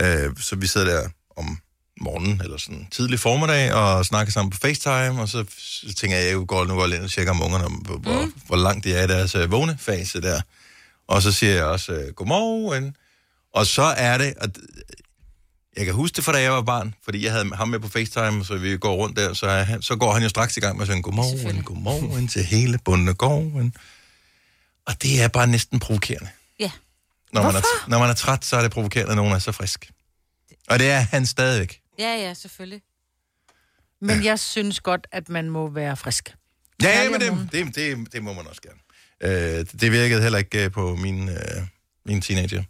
Øh, 0.00 0.36
så 0.40 0.56
vi 0.56 0.66
sidder 0.66 0.86
der 0.86 1.08
om 1.36 1.58
morgenen, 2.00 2.40
eller 2.44 2.58
sådan 2.58 2.86
tidlig 2.90 3.20
formiddag, 3.20 3.72
og 3.74 4.06
snakker 4.06 4.32
sammen 4.32 4.50
på 4.50 4.58
FaceTime, 4.58 5.20
og 5.20 5.28
så, 5.28 5.44
tænker 5.96 6.16
jeg, 6.16 6.28
jeg 6.28 6.46
går 6.46 6.64
nu 6.64 6.74
går 6.74 6.86
jeg 6.86 7.02
og 7.02 7.10
tjekker 7.10 7.32
om 7.32 7.42
ungerne, 7.42 7.64
om, 7.64 7.72
hvor, 7.72 8.22
Mm. 8.24 8.32
hvor 8.46 8.56
langt 8.56 8.84
de 8.84 8.94
er 8.94 9.04
i 9.04 9.06
deres 9.06 9.34
øh, 9.34 9.50
vågnefase 9.50 10.20
der. 10.20 10.40
Og 11.08 11.22
så 11.22 11.32
siger 11.32 11.54
jeg 11.54 11.64
også, 11.64 11.92
øh, 11.92 12.12
godmorgen. 12.14 12.96
Og 13.54 13.66
så 13.66 13.82
er 13.82 14.18
det, 14.18 14.34
og 14.40 14.48
jeg 15.76 15.84
kan 15.86 15.94
huske 15.94 16.16
det 16.16 16.24
fra 16.24 16.32
da 16.32 16.40
jeg 16.40 16.52
var 16.52 16.62
barn, 16.62 16.94
fordi 17.04 17.24
jeg 17.24 17.32
havde 17.32 17.50
ham 17.54 17.68
med 17.68 17.80
på 17.80 17.88
FaceTime, 17.88 18.44
så 18.44 18.56
vi 18.56 18.76
går 18.76 18.94
rundt 18.96 19.16
der, 19.16 19.34
så, 19.34 19.46
er 19.46 19.62
han, 19.62 19.82
så 19.82 19.96
går 19.96 20.12
han 20.12 20.22
jo 20.22 20.28
straks 20.28 20.56
i 20.56 20.60
gang 20.60 20.76
med 20.76 20.82
at 20.82 20.92
sige, 20.92 21.02
godmorgen, 21.02 21.62
godmorgen 21.62 22.28
til 22.28 22.44
hele 22.44 22.78
bunden 22.84 23.08
af 23.08 23.18
gården. 23.18 23.74
Og 24.86 25.02
det 25.02 25.22
er 25.22 25.28
bare 25.28 25.46
næsten 25.46 25.78
provokerende. 25.80 26.28
Ja. 26.60 26.70
Når 27.32 27.42
man, 27.42 27.54
er, 27.56 27.62
når 27.88 27.98
man 27.98 28.10
er 28.10 28.14
træt, 28.14 28.44
så 28.44 28.56
er 28.56 28.62
det 28.62 28.70
provokerende, 28.70 29.10
at 29.10 29.16
nogen 29.16 29.32
er 29.32 29.38
så 29.38 29.52
frisk. 29.52 29.90
Og 30.68 30.78
det 30.78 30.90
er 30.90 30.98
han 31.00 31.26
stadigvæk. 31.26 31.80
Ja, 31.98 32.16
ja, 32.16 32.34
selvfølgelig. 32.34 32.82
Men 34.00 34.24
jeg 34.24 34.38
synes 34.38 34.80
godt, 34.80 35.06
at 35.12 35.28
man 35.28 35.50
må 35.50 35.70
være 35.70 35.96
frisk. 35.96 36.34
Ja, 36.82 36.94
Særligt 36.94 37.32
men 37.32 37.48
det, 37.52 37.52
det, 37.52 37.74
det, 37.76 38.12
det 38.12 38.22
må 38.22 38.32
man 38.32 38.46
også 38.46 38.60
gerne. 38.62 38.78
Øh, 39.58 39.66
det 39.80 39.92
virkede 39.92 40.22
heller 40.22 40.38
ikke 40.38 40.64
øh, 40.64 40.70
på 40.70 40.96
mine, 40.96 41.32
øh, 41.32 41.62
mine 42.06 42.20
teenager, 42.20 42.62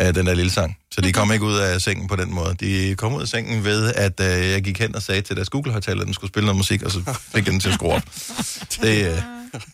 øh, 0.00 0.14
den 0.14 0.26
der 0.26 0.34
lille 0.34 0.50
sang. 0.50 0.78
Så 0.90 1.00
de 1.00 1.12
kom 1.12 1.32
ikke 1.32 1.44
ud 1.44 1.56
af 1.56 1.80
sengen 1.80 2.08
på 2.08 2.16
den 2.16 2.34
måde. 2.34 2.54
De 2.54 2.94
kom 2.96 3.14
ud 3.14 3.22
af 3.22 3.28
sengen 3.28 3.64
ved, 3.64 3.94
at 3.94 4.20
øh, 4.20 4.50
jeg 4.50 4.62
gik 4.62 4.78
hen 4.78 4.94
og 4.96 5.02
sagde 5.02 5.22
til 5.22 5.36
deres 5.36 5.48
Google-højtaler, 5.50 6.00
at 6.00 6.06
den 6.06 6.14
skulle 6.14 6.28
spille 6.28 6.46
noget 6.46 6.56
musik, 6.56 6.82
og 6.82 6.90
så 6.90 7.18
fik 7.34 7.46
jeg 7.46 7.52
den 7.52 7.60
til 7.60 7.68
at 7.68 7.74
skrue 7.74 7.92
op. 7.92 8.02
Det, 8.82 9.10
øh, 9.10 9.22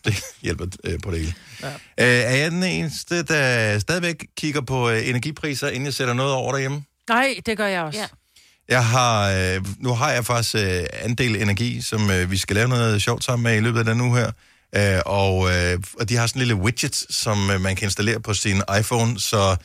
det 0.05 0.15
hjælper 0.43 0.67
øh, 0.85 0.99
på 1.03 1.11
det 1.11 1.21
hele. 1.21 1.35
Ja. 1.63 1.69
Øh, 1.69 2.33
er 2.33 2.37
jeg 2.37 2.51
den 2.51 2.63
eneste, 2.63 3.23
der 3.23 3.79
stadigvæk 3.79 4.27
kigger 4.37 4.61
på 4.61 4.91
øh, 4.91 5.09
energipriser, 5.09 5.69
inden 5.69 5.85
jeg 5.85 5.95
sætter 5.95 6.15
noget 6.15 6.33
over 6.35 6.53
derhjemme? 6.53 6.85
Nej, 7.09 7.35
det 7.47 7.57
gør 7.57 7.67
jeg 7.67 7.83
også. 7.83 8.01
Ja. 8.01 8.07
Jeg 8.69 8.85
har, 8.87 9.31
øh, 9.31 9.65
nu 9.81 9.95
har 9.95 10.11
jeg 10.13 10.25
faktisk 10.27 10.55
øh, 10.55 10.85
andel 11.03 11.37
energi, 11.43 11.83
som 11.83 12.11
øh, 12.11 12.31
vi 12.31 12.37
skal 12.37 12.57
lave 12.57 12.69
noget 12.69 13.03
sjovt 13.03 13.25
sammen 13.25 13.43
med 13.45 13.57
i 13.57 13.61
løbet 13.61 13.79
af 13.79 13.85
den 13.85 14.01
uge 14.01 14.19
her. 14.19 14.31
Øh, 14.77 15.01
og, 15.07 15.51
øh, 15.57 15.79
og 16.01 16.09
de 16.09 16.17
har 16.17 16.27
sådan 16.27 16.43
en 16.43 16.47
lille 16.49 16.63
widget, 16.63 17.05
som 17.11 17.51
øh, 17.51 17.61
man 17.61 17.77
kan 17.77 17.87
installere 17.87 18.21
på 18.21 18.35
sin 18.35 18.63
iPhone, 18.81 19.21
så 19.21 19.57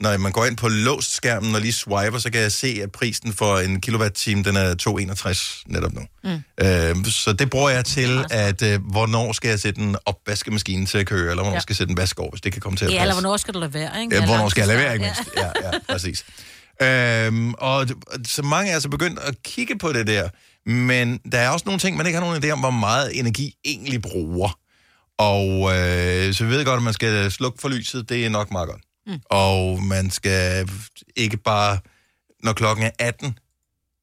når 0.00 0.16
man 0.18 0.32
går 0.32 0.44
ind 0.46 0.56
på 0.56 0.68
låst 0.68 1.14
skærmen 1.14 1.54
og 1.54 1.60
lige 1.60 1.72
swiper, 1.72 2.18
så 2.18 2.30
kan 2.30 2.40
jeg 2.40 2.52
se, 2.52 2.80
at 2.82 2.92
prisen 2.92 3.32
for 3.32 3.58
en 3.58 3.80
kilowatt-time, 3.80 4.42
den 4.42 4.56
er 4.56 4.74
2,61 4.82 5.62
netop 5.66 5.92
nu. 5.92 6.00
Mm. 6.24 6.30
Øh, 6.64 7.04
så 7.06 7.32
det 7.32 7.50
bruger 7.50 7.70
jeg 7.70 7.84
til, 7.84 8.24
at 8.30 8.62
øh, 8.62 8.80
hvornår 8.90 9.32
skal 9.32 9.48
jeg 9.48 9.60
sætte 9.60 9.80
en 9.80 9.96
opvaskemaskine 10.06 10.86
til 10.86 10.98
at 10.98 11.06
køre, 11.06 11.20
eller 11.20 11.34
hvornår 11.34 11.50
Ja. 11.50 11.54
ja. 11.54 11.60
skal 11.60 11.72
jeg 11.72 11.76
sætte 11.76 11.90
en 11.90 11.96
vask 11.96 12.20
over, 12.20 12.30
hvis 12.30 12.40
det 12.40 12.52
kan 12.52 12.60
komme 12.60 12.76
til 12.76 12.84
at 12.84 12.90
Ja, 12.90 12.96
passe. 12.96 13.02
eller 13.02 13.14
hvornår 13.14 13.36
skal 13.36 13.54
du 13.54 13.58
lade 13.58 13.74
være, 13.74 14.00
ikke? 14.02 14.16
Ja, 14.16 14.26
hvornår 14.26 14.48
skal 14.48 14.60
jeg 14.60 14.68
lade 14.68 14.78
være, 14.78 14.92
ikke 14.92 15.04
mindst? 15.04 15.20
Ja, 15.36 15.46
ja, 15.72 15.78
præcis. 15.92 16.24
Øhm, 16.82 17.54
og 17.54 17.86
så 18.24 18.42
mange 18.42 18.70
er 18.70 18.74
altså 18.74 18.88
begyndt 18.88 19.18
at 19.18 19.42
kigge 19.42 19.78
på 19.78 19.92
det 19.92 20.06
der, 20.06 20.28
men 20.70 21.18
der 21.32 21.38
er 21.38 21.48
også 21.48 21.64
nogle 21.66 21.78
ting, 21.78 21.96
man 21.96 22.06
ikke 22.06 22.18
har 22.18 22.26
nogen 22.26 22.44
idé 22.44 22.50
om, 22.50 22.58
hvor 22.58 22.70
meget 22.70 23.18
energi 23.18 23.54
egentlig 23.64 24.02
bruger. 24.02 24.58
Og 25.18 25.76
øh, 25.76 26.34
så 26.34 26.44
vi 26.44 26.50
ved 26.50 26.64
godt, 26.64 26.76
at 26.76 26.82
man 26.82 26.92
skal 26.92 27.30
slukke 27.30 27.60
for 27.60 27.68
lyset, 27.68 28.08
det 28.08 28.26
er 28.26 28.30
nok 28.30 28.52
meget 28.52 28.68
godt. 28.68 28.82
Mm. 29.06 29.20
Og 29.30 29.82
man 29.82 30.10
skal 30.10 30.70
ikke 31.16 31.36
bare, 31.36 31.78
når 32.42 32.52
klokken 32.52 32.86
er 32.86 32.90
18, 32.98 33.38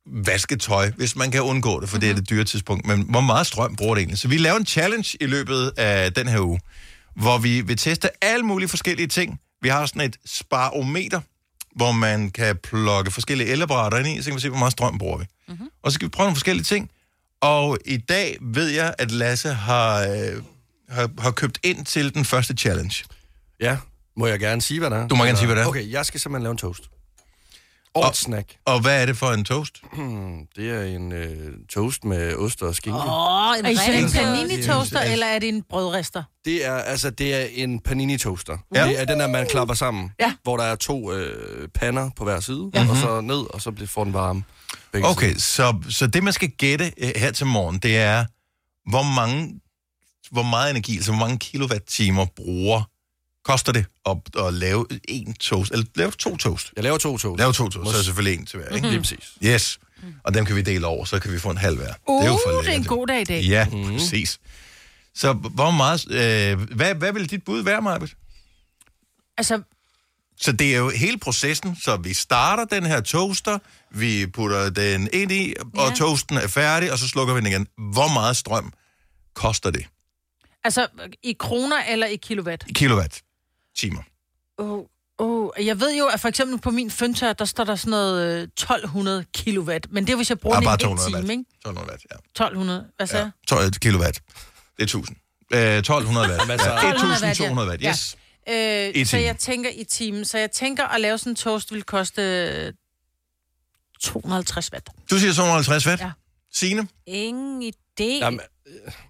vaske 0.06 0.56
tøj, 0.56 0.92
hvis 0.98 1.16
man 1.16 1.32
kan 1.32 1.42
undgå 1.42 1.80
det, 1.80 1.90
for 1.90 1.98
mm-hmm. 1.98 2.02
det 2.02 2.10
er 2.10 2.16
det 2.16 2.30
dyre 2.30 2.44
tidspunkt. 2.44 2.88
Men 2.88 3.02
hvor 3.02 3.22
meget 3.22 3.48
strøm 3.48 3.76
bruger 3.76 3.96
det 3.96 4.02
egentlig? 4.02 4.20
Så 4.20 4.28
vi 4.28 4.38
laver 4.38 4.58
en 4.58 4.66
challenge 4.66 5.18
i 5.22 5.26
løbet 5.26 5.72
af 5.78 6.14
den 6.14 6.28
her 6.28 6.40
uge, 6.40 6.60
hvor 7.16 7.38
vi 7.38 7.62
vil 7.62 7.78
teste 7.78 8.24
alle 8.24 8.46
mulige 8.46 8.70
forskellige 8.70 9.08
ting. 9.08 9.40
Vi 9.62 9.70
har 9.70 9.86
sådan 9.86 10.02
et 10.02 10.18
sparometer, 10.26 11.22
hvor 11.78 11.92
man 11.92 12.30
kan 12.30 12.58
plukke 12.64 13.12
forskellige 13.12 13.50
elapparater 13.50 13.98
ind 13.98 14.08
i, 14.08 14.22
så 14.22 14.30
kan 14.30 14.36
vi 14.36 14.42
se, 14.42 14.50
hvor 14.50 14.60
meget 14.60 14.72
strøm 14.72 14.98
bruger 14.98 15.18
vi. 15.18 15.26
Mm-hmm. 15.48 15.70
Og 15.84 15.92
så 15.92 15.96
skal 15.96 16.06
vi 16.06 16.10
prøve 16.10 16.26
nogle 16.26 16.36
forskellige 16.36 16.64
ting. 16.64 16.90
Og 17.42 17.78
i 17.86 17.98
dag 17.98 18.38
ved 18.42 18.68
jeg, 18.68 18.96
at 18.98 19.12
Lasse 19.12 19.50
har, 19.50 20.02
øh, 20.02 20.44
har, 20.90 21.10
har 21.20 21.32
købt 21.32 21.60
ind 21.64 21.86
til 21.86 22.14
den 22.14 22.26
første 22.26 22.54
challenge. 22.54 23.04
Ja, 23.60 23.78
må 24.18 24.28
jeg 24.28 24.40
gerne 24.40 24.62
sige, 24.62 24.80
hvad 24.80 24.90
det 24.90 24.98
er? 24.98 25.08
Du 25.08 25.16
må 25.16 25.24
gerne 25.24 25.38
sige, 25.38 25.46
hvad 25.46 25.56
det 25.56 25.64
er. 25.64 25.68
Okay, 25.68 25.92
jeg 25.92 26.06
skal 26.06 26.20
simpelthen 26.20 26.44
lave 26.44 26.52
en 26.52 26.58
toast. 26.58 26.84
Årets 28.06 28.20
snack. 28.20 28.56
Og 28.66 28.82
hvad 28.82 29.02
er 29.02 29.06
det 29.06 29.18
for 29.18 29.32
en 29.32 29.46
toast? 29.46 29.82
det 30.56 30.70
er 30.70 30.84
en 30.84 31.12
øh, 31.12 31.54
toast 31.70 32.06
med 32.06 32.36
ost 32.36 32.62
og 32.62 32.76
skinke. 32.76 33.00
Åh, 33.00 33.58
en 33.60 33.66
Er 33.66 33.70
I 33.70 33.76
sådan 33.76 33.96
en 33.96 34.04
rigtig 34.04 34.20
panini-toaster, 34.22 35.00
eller 35.12 35.26
er 35.26 35.40
det 35.40 35.50
en 35.50 35.64
brødrester? 35.70 36.24
Det 36.46 36.66
er, 36.66 36.74
altså, 36.74 37.10
det 37.10 37.34
er 37.36 37.46
en 37.64 37.80
panini-toaster. 37.88 38.58
Ja. 38.76 38.86
Ja. 38.86 38.90
Det 38.92 39.02
er 39.02 39.06
den, 39.06 39.20
der 39.20 39.28
man 39.28 39.48
klapper 39.48 39.74
sammen. 39.76 40.12
Ja. 40.20 40.34
Hvor 40.44 40.58
der 40.58 40.64
er 40.64 40.76
to 40.76 41.12
øh, 41.14 41.68
pander 41.68 42.10
på 42.16 42.24
hver 42.24 42.40
side, 42.40 42.70
ja. 42.74 42.88
og 42.90 42.98
så 42.98 43.22
ned, 43.22 43.54
og 43.54 43.62
så 43.62 43.72
bliver- 43.72 43.88
får 43.88 44.04
den 44.04 44.14
varme. 44.14 44.44
begge 44.92 45.08
Okay, 45.08 45.28
sider. 45.30 45.40
så, 45.40 45.76
så 45.90 46.08
det 46.08 46.24
man 46.24 46.34
skal 46.34 46.50
gætte 46.50 46.92
øh, 46.98 47.12
her 47.16 47.32
til 47.32 47.46
morgen, 47.46 47.78
det 47.80 47.98
er, 47.98 48.26
hvor 48.90 49.04
mange, 49.16 49.60
hvor 50.32 50.44
meget 50.44 50.70
energi, 50.72 50.96
altså 50.96 51.12
hvor 51.12 51.20
mange 51.20 51.38
kilowatt-timer 51.38 52.26
bruger, 52.36 52.84
koster 53.48 53.72
det 53.72 53.86
at, 54.06 54.18
at 54.46 54.54
lave 54.54 54.86
en 55.08 55.34
toast, 55.34 55.72
eller 55.72 55.86
lave 55.96 56.12
to 56.12 56.38
toast? 56.38 56.72
Jeg 56.76 56.84
laver 56.84 56.98
to 56.98 57.18
toast. 57.18 57.40
Lave 57.40 57.54
to 57.54 57.70
toast, 57.70 57.74
så 57.90 57.94
er 57.94 57.98
der 57.98 58.04
selvfølgelig 58.04 58.40
en 58.40 58.46
til 58.46 58.60
hver, 58.60 58.76
ikke? 58.76 58.88
Lige 58.90 59.00
præcis. 59.00 59.34
Yes. 59.44 59.80
Og 60.24 60.34
dem 60.34 60.46
kan 60.46 60.56
vi 60.56 60.62
dele 60.62 60.88
over, 60.88 61.06
så 61.06 61.20
kan 61.20 61.32
vi 61.32 61.40
få 61.40 61.50
en 61.50 61.58
halv 61.58 61.78
hver. 61.78 61.94
Uh, 62.08 62.22
det 62.22 62.28
er 62.28 62.32
jo 62.32 62.40
for 62.46 62.62
det 62.62 62.70
er 62.70 62.74
en 62.74 62.84
god 62.84 63.08
dag 63.08 63.22
i 63.22 63.24
dag. 63.24 63.42
Ja, 63.44 63.66
mm. 63.72 63.84
præcis. 63.92 64.40
Så 65.16 65.34
hvor 65.34 65.72
meget, 65.72 66.12
øh, 66.12 66.76
hvad, 66.76 66.96
hvad 66.96 67.14
vil 67.14 67.30
dit 67.30 67.44
bud 67.44 67.62
være, 67.64 67.82
Marbet? 67.82 68.14
Altså, 69.38 69.62
Så 70.42 70.52
det 70.52 70.74
er 70.74 70.78
jo 70.78 70.90
hele 70.90 71.18
processen, 71.18 71.76
så 71.84 71.98
vi 71.98 72.14
starter 72.14 72.66
den 72.66 72.86
her 72.86 73.02
toaster, 73.02 73.60
vi 73.92 74.28
putter 74.28 74.70
den 74.70 75.10
ind 75.14 75.32
i, 75.32 75.54
og 75.76 75.90
Ja. 75.90 75.96
toasten 75.96 76.38
er 76.38 76.48
færdig, 76.48 76.92
og 76.92 76.98
så 76.98 77.08
slukker 77.08 77.34
vi 77.34 77.40
den 77.40 77.48
igen. 77.48 77.68
Hvor 77.78 78.14
meget 78.14 78.38
strøm 78.38 78.74
koster 79.34 79.72
det 79.72 79.86
altså, 80.64 80.88
i 81.24 81.36
kroner 81.40 81.84
eller 81.90 82.08
i 82.08 82.16
kilowatt? 82.16 82.64
i 82.68 82.74
kilowatt 82.74 83.22
timer? 83.78 84.02
Oh, 84.58 84.86
oh, 85.18 85.50
jeg 85.66 85.80
ved 85.80 85.98
jo, 85.98 86.06
at 86.06 86.20
for 86.20 86.28
eksempel 86.28 86.60
på 86.60 86.72
min 86.72 86.92
føntør, 86.92 87.34
der 87.34 87.46
står 87.46 87.64
der 87.64 87.76
sådan 87.76 87.90
noget 87.92 88.38
øh, 88.38 88.44
1200 88.44 89.26
kilowatt. 89.34 89.88
Men 89.92 90.06
det 90.08 90.12
er, 90.12 90.16
hvis 90.16 90.30
jeg 90.30 90.40
bruger 90.40 90.56
Ah, 90.56 90.62
den 90.62 90.66
bare 90.66 90.74
i 90.74 90.92
en 90.92 90.98
200 90.98 91.10
time, 91.10 91.18
watt. 91.18 91.30
ikke? 91.32 91.44
1200 91.66 91.90
watt, 91.92 92.06
ja. 92.12 92.16
1200. 92.16 92.88
Hvad 92.98 93.08
sagde 93.08 93.26
ja. 93.26 93.32
12 93.48 93.72
kilowatt. 93.72 94.22
Det 94.78 94.80
er 94.80 94.84
1000. 94.84 95.18
Øh, 95.54 95.60
1200 95.78 96.28
watt. 96.30 96.52
Altså- 96.52 96.70
Ja, 96.70 96.76
1200 96.76 97.32
1200 97.32 97.70
watt, 97.70 97.82
ja. 97.84 97.90
yes. 97.90 98.18
I 98.96 99.00
Øh, 99.00 99.06
så 99.06 99.18
jeg 99.18 99.38
tænker 99.38 99.70
i 99.76 99.84
timen. 99.84 100.26
Så 100.26 100.38
jeg 100.38 100.52
tænker, 100.52 100.86
at 100.86 101.02
lave 101.02 101.18
sådan 101.18 101.32
en 101.32 101.36
toast 101.36 101.74
vil 101.74 101.84
koste 101.84 102.22
øh, 102.22 102.74
250 104.02 104.72
watt. 104.74 104.90
Du 105.12 105.18
siger 105.20 105.34
250 105.34 105.88
watt. 105.88 106.02
Ja. 106.02 106.12
Signe? 106.54 106.88
Ingen 107.06 107.62
idé. 107.74 108.04
Jamen, 108.04 108.40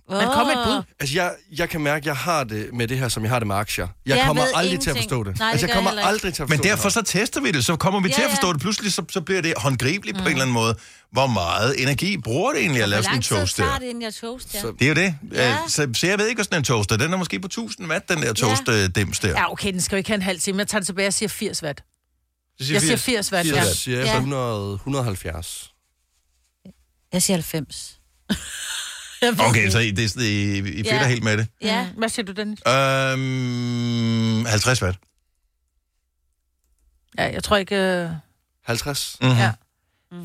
Men 0.09 0.27
kom 0.33 0.47
med 0.47 0.53
et 0.55 0.59
bud. 0.65 0.83
Altså, 0.99 1.15
jeg, 1.15 1.31
jeg 1.51 1.69
kan 1.69 1.81
mærke, 1.81 1.97
at 2.03 2.05
jeg 2.05 2.15
har 2.17 2.43
det 2.43 2.69
med 2.73 2.87
det 2.87 2.97
her, 2.99 3.07
som 3.07 3.23
jeg 3.23 3.31
har 3.31 3.39
det 3.39 3.47
med 3.47 3.55
aktier. 3.55 3.87
Jeg, 4.05 4.17
Jeg 4.17 4.25
kommer 4.25 4.43
ved 4.43 4.51
aldrig 4.55 4.79
til 4.79 4.89
at 4.89 4.95
ingenting. 4.95 4.97
forstå 5.11 5.23
det. 5.23 5.39
Nej, 5.39 5.47
det 5.47 5.51
altså, 5.51 5.67
jeg 5.67 5.73
kommer 5.75 5.91
jeg 5.91 5.95
heller 5.97 6.01
ikke. 6.01 6.07
aldrig 6.09 6.33
til 6.33 6.43
at 6.43 6.49
forstå 6.49 6.63
Men 6.63 6.69
derfor 6.71 6.89
så 6.89 7.01
tester 7.01 7.41
vi 7.41 7.51
det, 7.51 7.65
så 7.65 7.75
kommer 7.75 7.99
vi 7.99 8.07
Ja, 8.09 8.15
til 8.15 8.21
at 8.21 8.27
ja. 8.27 8.33
forstå 8.33 8.53
det. 8.53 8.61
Pludselig 8.61 8.93
så, 8.93 9.03
så 9.09 9.21
bliver 9.21 9.41
det 9.41 9.53
håndgribeligt 9.57 10.17
mm. 10.17 10.23
på 10.23 10.27
en 10.27 10.31
eller 10.33 10.41
anden 10.41 10.53
måde. 10.53 10.75
Hvor 11.11 11.27
meget 11.27 11.81
energi 11.81 12.17
bruger 12.17 12.51
det 12.51 12.61
egentlig 12.61 12.83
at 12.83 12.89
lave 12.89 12.97
Hvor 12.97 13.03
sådan 13.03 13.13
en 13.13 13.15
lang 13.15 13.23
tid 13.23 13.35
toast 13.37 13.55
tager 13.55 13.71
der? 13.71 13.79
det, 13.79 13.85
inden 13.85 14.01
jeg 14.03 14.13
toast? 14.13 14.51
Så- 14.51 14.71
Det 14.79 14.81
er 14.81 14.87
jo 14.87 14.93
det. 14.93 15.15
Ja. 15.33 15.49
Ja. 15.49 15.57
Så, 15.67 15.87
så 15.93 16.07
jeg 16.07 16.19
ved 16.19 16.27
ikke, 16.27 16.37
hvad 16.37 16.45
sådan 16.45 16.57
en 16.59 16.63
toaster. 16.63 16.97
Den 16.97 17.13
er 17.13 17.17
måske 17.17 17.39
på 17.39 17.45
1000 17.47 17.87
watt, 17.91 18.09
den 18.09 18.21
der 18.21 18.33
toast-dims 18.33 19.19
der. 19.19 19.29
Ja, 19.29 19.51
okay, 19.51 19.73
den 19.73 19.81
skal 19.81 19.95
jo 19.95 19.97
ikke 19.97 20.09
have 20.09 20.15
en 20.15 20.21
halv 20.21 20.39
time. 20.39 20.57
Jeg 20.59 20.67
tager 20.67 20.79
det 20.79 20.85
tilbage 20.85 21.07
og 21.07 21.13
siger 21.13 21.29
80 21.29 21.63
watt. 21.63 21.83
Jeg 22.59 22.81
siger 22.81 22.95
80 22.97 23.33
watt, 23.33 23.49
ja. 23.49 23.55
Jeg 23.55 23.65
siger 23.65 23.99
Ja. 23.99 24.15
100, 24.15 24.73
170. 24.73 25.71
Jeg 27.13 27.21
siger 27.21 27.37
90. 27.37 27.99
Okay, 29.49 29.69
så 29.69 29.79
I, 29.79 29.91
det, 29.91 30.15
I, 30.15 30.57
I 30.57 30.81
Ja. 30.81 30.93
fedt 30.97 31.07
helt 31.07 31.23
med 31.23 31.37
det. 31.37 31.47
Ja. 31.61 31.83
Mm. 31.83 31.97
Hvad 31.97 32.09
siger 32.09 32.25
du, 32.25 32.31
Dennis? 32.31 32.59
Øhm, 32.67 34.45
50 34.45 34.81
watt. 34.81 34.97
Ja, 37.17 37.33
jeg 37.33 37.43
tror 37.43 37.57
ikke... 37.57 37.75
Øh... 37.75 38.09
50? 38.63 39.17
Mm-hmm. 39.21 39.37
Ja. 39.37 39.51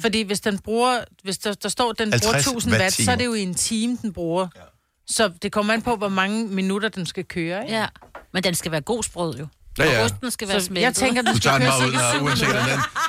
Fordi 0.00 0.22
hvis 0.22 0.40
den 0.40 0.58
bruger, 0.58 1.04
hvis 1.22 1.38
der, 1.38 1.54
der 1.54 1.68
står, 1.68 1.92
den 1.92 2.10
bruger 2.10 2.32
50 2.32 2.46
1000 2.52 2.74
watt, 2.74 2.94
så 2.94 3.10
er 3.10 3.16
det 3.16 3.24
jo 3.24 3.34
i 3.34 3.40
en 3.42 3.54
time, 3.54 3.98
den 4.02 4.12
bruger. 4.12 4.48
Ja. 4.56 4.60
Så 5.06 5.32
det 5.42 5.52
kommer 5.52 5.74
an 5.74 5.82
på, 5.82 5.96
hvor 5.96 6.08
mange 6.08 6.46
minutter 6.48 6.88
den 6.88 7.06
skal 7.06 7.24
køre, 7.24 7.62
ikke? 7.64 7.74
Ja. 7.76 7.86
Men 8.32 8.44
den 8.44 8.54
skal 8.54 8.72
være 8.72 8.80
god 8.80 9.02
sprød, 9.02 9.38
jo. 9.38 9.46
Ja, 9.78 9.84
ja. 9.92 9.98
Og 9.98 10.04
osten 10.04 10.30
skal 10.30 10.48
være 10.48 10.60
Så 10.60 10.66
smeltet. 10.66 10.82
jeg 10.82 10.94
tænker, 10.94 11.22
den 11.22 11.32
Du 11.34 11.36
skal 11.40 11.42
tager 11.50 11.58
den 11.58 11.66
køre 11.66 11.78
bare 12.02 12.20
ud, 12.20 12.24
uanset 12.24 12.48
minutter. 12.48 12.62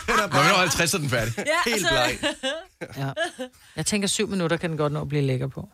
hvordan. 0.08 0.30
Når 0.32 0.42
vi 0.44 0.48
når 0.48 0.56
50, 0.58 0.90
så 0.92 0.98
er 0.98 1.02
den 1.02 1.10
færdig. 1.10 1.34
Ja, 1.38 1.44
Helt 1.66 1.76
altså- 1.76 1.90
bleg. 1.90 2.34
Ja. 2.98 3.10
Jeg 3.76 3.86
tænker, 3.86 4.08
syv 4.08 4.28
minutter 4.28 4.58
kan 4.58 4.70
den 4.70 4.78
godt 4.78 4.94
nå 4.94 5.02
at 5.02 5.10
blive 5.10 5.22
lækker 5.22 5.48
på. 5.48 5.70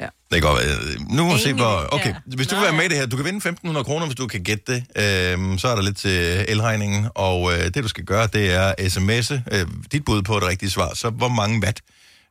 Ja. 0.00 0.06
Det 0.30 0.42
kan 0.42 0.42
godt 0.42 0.58
være. 0.66 0.76
Nu 1.16 1.24
må 1.24 1.32
vi 1.34 1.40
se, 1.40 1.52
hvor... 1.52 1.88
Okay, 1.94 2.08
Ja. 2.08 2.14
hvis 2.36 2.46
du 2.46 2.54
Nå, 2.54 2.60
vil 2.60 2.66
være 2.68 2.76
med 2.76 2.84
i 2.84 2.88
det 2.88 2.96
her, 2.96 3.06
du 3.06 3.16
kan 3.16 3.24
vinde 3.24 3.48
1.500 3.48 3.82
kroner, 3.82 4.06
hvis 4.06 4.16
du 4.16 4.26
kan 4.26 4.42
gætte 4.44 4.72
det. 4.72 4.84
Øhm, 5.32 5.58
så 5.58 5.68
er 5.68 5.74
der 5.74 5.82
lidt 5.82 5.96
til 5.96 6.44
elregningen, 6.48 7.08
og 7.14 7.52
øh, 7.52 7.58
det 7.64 7.74
du 7.82 7.88
skal 7.88 8.04
gøre, 8.04 8.26
det 8.32 8.52
er 8.52 8.74
sms'e 8.78 9.56
øh, 9.56 9.66
dit 9.92 10.04
bud 10.04 10.22
på 10.22 10.34
det 10.40 10.48
rigtige 10.48 10.70
svar. 10.70 10.94
Så 10.94 11.10
hvor 11.10 11.28
mange 11.28 11.62
watt 11.64 11.80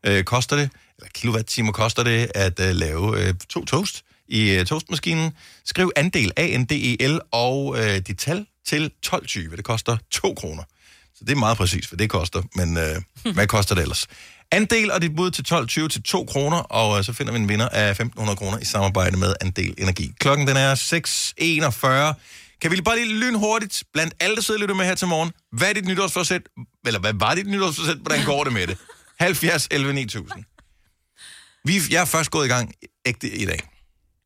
øh, 0.06 0.24
koster 0.24 0.56
det, 0.56 0.70
eller 1.00 1.10
kilowatt-timer 1.16 1.72
koster 1.72 2.04
det, 2.04 2.32
at 2.36 2.60
øh, 2.60 2.70
lave 2.76 3.20
øh, 3.28 3.34
to 3.50 3.66
toast 3.66 4.04
i 4.28 4.52
øh, 4.52 4.66
toastmaskinen. 4.66 5.32
Skriv 5.66 5.92
andel, 5.96 6.32
A-N-D-E-L, 6.38 7.20
og 7.32 7.78
øh, 7.80 8.00
dit 8.08 8.18
tal 8.18 8.46
til 8.68 8.92
12.20. 9.06 9.56
Det 9.56 9.64
koster 9.64 9.98
2 10.12 10.34
kroner. 10.34 10.64
Så 11.16 11.26
det 11.26 11.32
er 11.32 11.36
meget 11.36 11.58
præcis, 11.58 11.86
hvad 11.86 11.98
det 11.98 12.10
koster. 12.10 12.42
Men 12.56 12.78
øh, 12.78 13.02
hvad 13.36 13.48
koster 13.48 13.76
det 13.76 13.82
ellers? 13.82 14.08
Andel 14.52 14.92
og 14.92 15.02
dit 15.02 15.16
bud 15.16 15.32
til 15.32 15.46
12.20 15.52 15.88
til 15.88 16.04
2 16.04 16.26
kroner, 16.26 16.58
og 16.58 16.98
øh, 16.98 17.04
så 17.04 17.14
finder 17.14 17.34
vi 17.34 17.40
en 17.40 17.50
vinder 17.50 17.70
af 17.70 18.00
1.500 18.00 18.36
kroner 18.36 18.58
i 18.58 18.66
samarbejde 18.66 19.18
med 19.18 19.34
Andel 19.42 19.74
Energi. 19.78 20.12
Klokken 20.20 20.48
den 20.48 20.58
er 20.58 20.76
6.41. 22.14 22.22
Kan 22.62 22.72
vi 22.72 22.82
bare 22.82 22.96
lige 22.96 23.20
lynhurtigt, 23.20 23.84
blandt 23.94 24.14
alle, 24.20 24.36
der 24.36 24.42
sidder 24.42 24.60
og 24.60 24.62
lytter 24.62 24.76
med 24.76 24.86
her 24.86 24.96
til 24.96 25.08
morgen, 25.08 25.32
hvad 25.52 25.70
er 25.70 25.74
dit 25.74 25.86
nytårsforsæt, 25.86 26.42
eller 26.86 27.00
hvad 27.00 27.14
var 27.14 27.36
dit 27.36 27.48
nytårsforsæt, 27.48 27.98
hvordan 27.98 28.26
går 28.26 28.44
det 28.44 28.54
med 28.54 28.68
det? 28.68 28.78
70 29.20 29.68
11 29.72 29.94
9000. 29.94 30.44
Vi, 31.66 31.74
jeg 31.90 32.02
er 32.02 32.06
først 32.06 32.32
gået 32.32 32.46
i 32.46 32.50
gang 32.50 32.74
ægte 33.06 33.30
i 33.30 33.46
dag. 33.46 33.75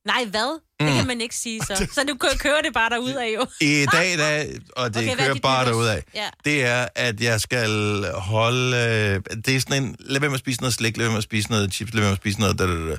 Nej, 0.06 0.26
hvad? 0.26 0.60
Det 0.80 0.88
Mm. 0.90 0.96
kan 0.96 1.08
man 1.08 1.22
ikke 1.22 1.36
sige 1.36 1.62
så. 1.62 1.88
Så 1.96 2.04
du 2.04 2.16
kø- 2.16 2.38
kører 2.38 2.62
det 2.62 2.74
bare 2.74 2.90
derud 2.90 3.12
af 3.14 3.34
jo. 3.36 3.46
I 3.62 3.86
dag, 3.98 4.18
der, 4.18 4.46
og 4.76 4.94
det 4.94 5.02
Okay, 5.04 5.12
er 5.12 5.16
kører 5.26 5.40
bare 5.40 5.66
derud 5.66 5.86
af, 5.86 6.04
Ja. 6.16 6.30
det 6.46 6.64
er, 6.66 6.88
at 6.96 7.22
jeg 7.22 7.42
skal 7.42 7.70
holde... 8.14 8.78
Øh, 8.78 9.38
det 9.46 9.56
er 9.56 9.60
sådan 9.60 9.84
en... 9.84 9.96
Lad 10.00 10.20
være 10.20 10.30
med 10.30 10.36
at 10.36 10.40
spise 10.40 10.62
noget 10.62 10.74
slik, 10.74 10.98
lad 10.98 11.06
være 11.06 11.12
med 11.12 11.18
at 11.18 11.24
spise 11.24 11.50
noget 11.50 11.74
chips, 11.74 11.94
lad 11.94 12.02
være 12.02 12.10
med 12.10 12.12
at 12.18 12.22
spise 12.22 12.40
noget... 12.40 12.60
Da, 12.60 12.66
da, 12.68 12.90
da. 12.90 12.98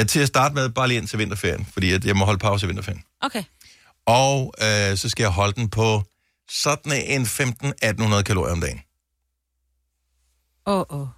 Og 0.00 0.08
til 0.08 0.20
at 0.20 0.28
starte 0.28 0.54
med, 0.54 0.68
bare 0.70 0.88
lige 0.88 0.98
ind 0.98 1.08
til 1.08 1.18
vinterferien, 1.18 1.66
fordi 1.72 1.92
at 1.92 2.04
jeg 2.04 2.16
må 2.16 2.24
holde 2.24 2.38
pause 2.38 2.66
i 2.66 2.68
vinterferien. 2.68 3.02
Okay. 3.20 3.42
Og 4.06 4.54
øh, 4.62 4.96
så 4.98 5.08
skal 5.08 5.22
jeg 5.22 5.30
holde 5.30 5.52
den 5.52 5.68
på 5.70 6.02
sådan 6.50 6.92
en 6.92 7.22
15-1800 7.22 8.22
kalorier 8.22 8.52
om 8.52 8.60
dagen. 8.60 8.80
Åh, 10.66 10.74
oh, 10.80 10.84
åh. 10.90 11.00
Oh. 11.00 11.08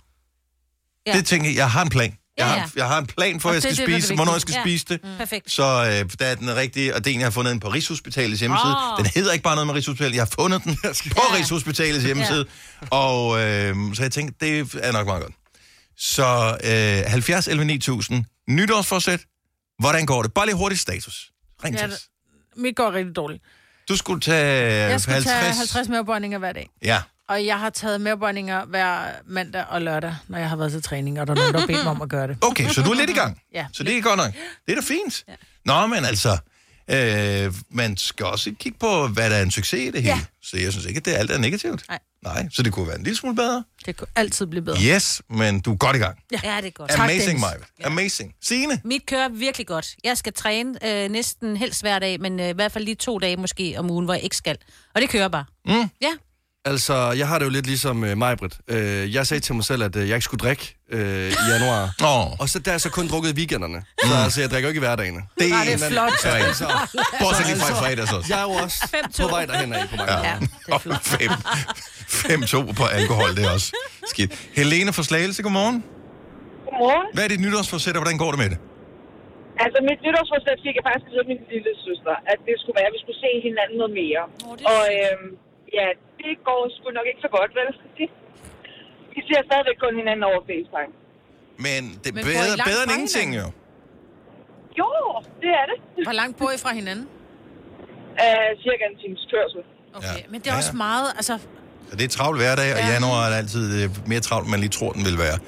Ja. 1.06 1.12
Det 1.16 1.26
tænker 1.26 1.48
jeg, 1.48 1.56
jeg 1.56 1.70
har 1.70 1.82
en 1.82 1.88
plan. 1.88 2.16
Jeg, 2.38 2.44
Ja, 2.44 2.48
har, 2.48 2.56
ja. 2.56 2.66
jeg 2.76 2.86
har 2.88 2.98
en 2.98 3.06
plan 3.06 3.40
for, 3.40 3.48
at 3.48 3.54
jeg 3.54 3.62
det 3.62 3.74
skal 3.76 3.86
det, 3.86 3.94
spise, 3.94 4.08
det 4.08 4.16
hvornår 4.16 4.32
jeg 4.32 4.40
skal 4.40 4.52
Ja. 4.54 4.62
spise 4.62 4.84
det. 4.88 5.00
Mm. 5.04 5.10
Perfekt. 5.18 5.50
Så 5.50 5.62
øh, 5.62 6.10
der 6.18 6.26
er 6.26 6.34
den 6.34 6.56
rigtige, 6.56 6.94
og 6.94 7.04
det 7.04 7.10
er 7.10 7.14
en, 7.14 7.20
jeg 7.20 7.26
har 7.26 7.30
fundet 7.30 7.50
den 7.52 7.60
på 7.60 7.68
Rigshospitalets 7.68 8.40
hjemmeside. 8.40 8.76
Åh. 8.76 8.98
Den 8.98 9.06
hedder 9.14 9.32
ikke 9.32 9.42
bare 9.42 9.54
noget 9.54 9.66
med 9.66 9.74
Rigshospitalet, 9.74 10.14
jeg 10.14 10.20
har 10.22 10.30
fundet 10.40 10.64
den 10.64 10.76
på 11.10 11.20
Rigshospitalets 11.36 12.04
hjemmeside. 12.04 12.46
Og 12.90 13.40
øh, 13.40 13.76
så 13.94 14.02
jeg 14.02 14.12
tænkte, 14.12 14.46
det 14.46 14.74
er 14.82 14.92
nok 14.92 15.06
meget 15.06 15.22
godt. 15.22 15.34
Så 15.96 16.58
øh, 17.04 17.10
70 17.10 17.48
11 17.48 17.64
9000, 17.64 18.24
nytårsforsæt, 18.48 19.20
hvordan 19.78 20.06
går 20.06 20.22
det? 20.22 20.34
Bare 20.34 20.46
lige 20.46 20.56
hurtigt 20.56 20.80
status. 20.80 21.30
Ring 21.64 21.74
Ja, 21.74 21.80
til 21.80 21.88
det- 21.88 21.96
os. 21.96 22.02
Mit 22.56 22.76
går 22.76 22.92
rigtig 22.92 23.16
dårligt. 23.16 23.42
Du 23.88 23.96
skulle 23.96 24.20
tage 24.20 24.72
Jeg 24.90 25.00
skal 25.00 25.12
50. 25.14 25.32
tage 25.40 25.52
50 25.54 25.88
mavebøjninger 25.88 26.38
hver 26.38 26.52
dag. 26.52 26.70
Ja. 26.82 27.00
Og 27.32 27.46
jeg 27.46 27.58
har 27.58 27.70
taget 27.70 28.00
mavebøjninger 28.00 28.64
hver 28.64 29.10
mandag 29.26 29.64
og 29.68 29.82
lørdag, 29.82 30.16
når 30.28 30.38
jeg 30.38 30.48
har 30.48 30.56
været 30.56 30.72
til 30.72 30.82
træning, 30.82 31.20
og 31.20 31.26
der 31.26 31.32
er 31.32 31.36
nogen, 31.36 31.52
der 31.54 31.60
har 31.60 31.66
bedt 31.66 31.84
mig 31.84 31.90
om 31.90 32.02
at 32.02 32.08
gøre 32.08 32.28
det. 32.28 32.36
Okay, 32.40 32.68
så 32.68 32.82
du 32.82 32.90
er 32.90 32.94
lidt 32.94 33.10
i 33.10 33.12
gang. 33.12 33.40
Ja. 33.54 33.66
Så 33.72 33.82
det 33.82 33.96
er 33.96 34.02
godt 34.02 34.16
nok. 34.16 34.32
Det 34.66 34.72
er 34.72 34.74
da 34.74 34.82
fint. 34.86 35.24
Ja. 35.28 35.34
Nå, 35.64 35.86
men 35.86 36.04
altså, 36.04 36.38
øh, 36.90 37.54
man 37.70 37.96
skal 37.96 38.26
også 38.26 38.54
kigge 38.58 38.78
på, 38.78 39.06
hvad 39.06 39.30
der 39.30 39.36
er 39.36 39.42
en 39.42 39.50
succes 39.50 39.80
i 39.80 39.90
det 39.90 40.02
hele. 40.02 40.14
Ja. 40.14 40.20
Så 40.42 40.56
jeg 40.56 40.72
synes 40.72 40.86
ikke, 40.86 40.98
at 40.98 41.04
det 41.04 41.12
alt 41.14 41.30
er 41.30 41.38
negativt. 41.38 41.84
Nej. 41.88 41.98
Nej, 42.22 42.48
så 42.50 42.62
det 42.62 42.72
kunne 42.72 42.86
være 42.86 42.96
en 42.96 43.02
lille 43.02 43.16
smule 43.16 43.36
bedre. 43.36 43.64
Det 43.86 43.96
kunne 43.96 44.08
altid 44.16 44.46
blive 44.46 44.62
bedre. 44.62 44.78
Yes, 44.82 45.22
men 45.30 45.60
du 45.60 45.72
er 45.72 45.76
godt 45.76 45.96
i 45.96 45.98
gang. 45.98 46.18
Ja, 46.32 46.40
ja 46.44 46.56
det 46.56 46.66
er 46.66 46.70
godt. 46.70 46.90
Amazing, 46.90 47.40
Maja. 47.40 47.54
Amazing. 47.84 48.34
Signe? 48.42 48.80
Mit 48.84 49.06
kører 49.06 49.28
virkelig 49.28 49.66
godt. 49.66 49.96
Jeg 50.04 50.16
skal 50.16 50.32
træne 50.32 50.86
øh, 50.86 51.10
næsten 51.10 51.56
helst 51.56 51.82
hver 51.82 51.98
dag, 51.98 52.20
men 52.20 52.40
øh, 52.40 52.48
i 52.48 52.52
hvert 52.52 52.72
fald 52.72 52.84
lige 52.84 52.94
to 52.94 53.18
dage 53.18 53.36
måske 53.36 53.74
om 53.78 53.90
ugen, 53.90 54.04
hvor 54.04 54.14
jeg 54.14 54.22
ikke 54.22 54.36
skal. 54.36 54.56
Og 54.94 55.00
det 55.00 55.10
kører 55.10 55.28
bare. 55.28 55.44
Mm. 55.66 55.90
Ja. 56.02 56.12
Altså, 56.64 56.94
jeg 57.20 57.26
har 57.28 57.38
det 57.38 57.46
jo 57.48 57.50
lidt 57.50 57.66
ligesom 57.66 57.96
uh, 58.02 58.16
Majbrit. 58.18 58.54
Uh, 58.72 59.14
jeg 59.16 59.26
sagde 59.26 59.40
til 59.46 59.54
mig 59.58 59.64
selv, 59.70 59.82
at 59.88 59.94
uh, 59.96 60.08
jeg 60.08 60.14
ikke 60.18 60.28
skulle 60.30 60.42
drikke 60.46 60.64
uh, 60.94 61.00
i 61.00 61.44
januar. 61.52 61.82
Oh. 62.10 62.26
Og 62.40 62.46
så 62.52 62.56
der 62.64 62.70
er 62.72 62.76
jeg 62.78 62.80
så 62.88 62.90
kun 62.98 63.06
drukket 63.12 63.30
i 63.34 63.36
weekenderne. 63.40 63.78
Så 64.08 64.14
altså, 64.24 64.38
jeg 64.42 64.48
drikker 64.52 64.66
jo 64.68 64.70
ikke 64.72 64.82
i 64.82 64.86
hverdagene. 64.88 65.20
Det 65.38 65.46
Nej, 65.50 65.64
det 65.68 65.74
er 65.74 65.80
Men- 65.84 65.92
flot. 65.94 66.14
Så 66.24 66.28
er 66.28 66.38
Altså, 66.50 66.66
Bortset 67.20 67.44
lige 67.48 67.58
fra 67.62 67.70
i 67.74 67.76
fredags 67.82 68.12
også. 68.18 68.28
jeg 68.32 68.38
er 68.44 68.46
jo 68.50 68.54
også 68.64 68.78
på 69.24 69.28
vej 69.36 69.44
derhen 69.50 69.70
af 69.78 69.84
på 69.92 69.96
vej. 70.02 70.08
Ja. 70.28 70.34
Fem 72.28 72.40
to 72.54 72.60
på 72.80 72.84
alkohol, 72.98 73.30
det 73.36 73.42
er 73.48 73.52
også 73.58 73.70
skidt. 74.12 74.30
Helene 74.60 74.90
fra 74.96 75.02
Slagelse, 75.08 75.40
godmorgen. 75.46 75.78
Godmorgen. 76.66 77.06
Hvad 77.14 77.24
er 77.26 77.30
dit 77.34 77.42
nytårsforsæt, 77.46 77.94
og 77.98 78.02
hvordan 78.02 78.18
går 78.22 78.30
det 78.34 78.38
med 78.42 78.48
det? 78.52 78.58
Altså, 79.64 79.78
mit 79.90 80.00
nytårsforsæt 80.06 80.58
fik 80.66 80.74
jeg 80.78 80.84
faktisk 80.90 81.06
af 81.22 81.26
min 81.32 81.40
lille 81.54 81.72
søster, 81.86 82.14
at 82.32 82.38
det 82.46 82.54
skulle 82.62 82.76
være, 82.80 82.88
at 82.90 82.94
vi 82.96 83.00
skulle 83.04 83.20
se 83.26 83.30
hinanden 83.48 83.76
noget 83.82 83.92
mere. 84.02 84.22
Oh, 84.48 84.72
og 84.74 84.82
øhm, 85.00 85.28
ja, 85.78 85.86
det 86.20 86.32
går 86.48 86.60
sgu 86.76 86.86
nok 86.98 87.06
ikke 87.10 87.22
så 87.26 87.30
godt, 87.38 87.50
vel? 87.58 87.68
De, 87.98 88.04
vi 89.14 89.20
ser 89.28 89.40
stadigvæk 89.48 89.78
kun 89.84 89.94
hinanden 90.00 90.24
over 90.30 90.40
FaceTime. 90.50 90.92
Men 91.66 91.80
det 92.02 92.08
er 92.10 92.14
Men 92.16 92.22
bor 92.24 92.30
I 92.30 92.34
bedre, 92.38 92.56
langt 92.60 92.70
bedre 92.72 92.82
end 92.84 92.90
fra 92.90 92.96
ingenting, 92.98 93.28
jo. 93.40 93.46
Jo, 94.80 94.88
det 95.42 95.50
er 95.60 95.66
det. 95.70 95.76
Hvor 96.08 96.16
langt 96.22 96.34
bor 96.40 96.50
I 96.56 96.58
fra 96.64 96.72
hinanden? 96.80 97.06
Uh, 98.24 98.48
cirka 98.64 98.82
en 98.92 98.96
times 99.02 99.22
kørsel. 99.32 99.60
Okay, 99.98 100.18
Ja. 100.22 100.24
men 100.32 100.38
det 100.40 100.46
er 100.48 100.52
Ja, 100.52 100.56
også 100.62 100.76
meget, 100.86 101.08
altså... 101.20 101.34
Så 101.90 101.94
det 101.98 102.04
er 102.04 102.08
travlt 102.18 102.38
hverdag, 102.42 102.68
og 102.76 102.80
Ja. 102.80 102.92
januar 102.94 103.22
er 103.30 103.36
altid 103.42 103.64
øh, 103.84 103.90
mere 104.12 104.20
travlt, 104.28 104.44
end 104.46 104.50
man 104.50 104.60
lige 104.60 104.74
tror, 104.78 104.92
den 104.98 105.04
vil 105.10 105.18
være. 105.26 105.38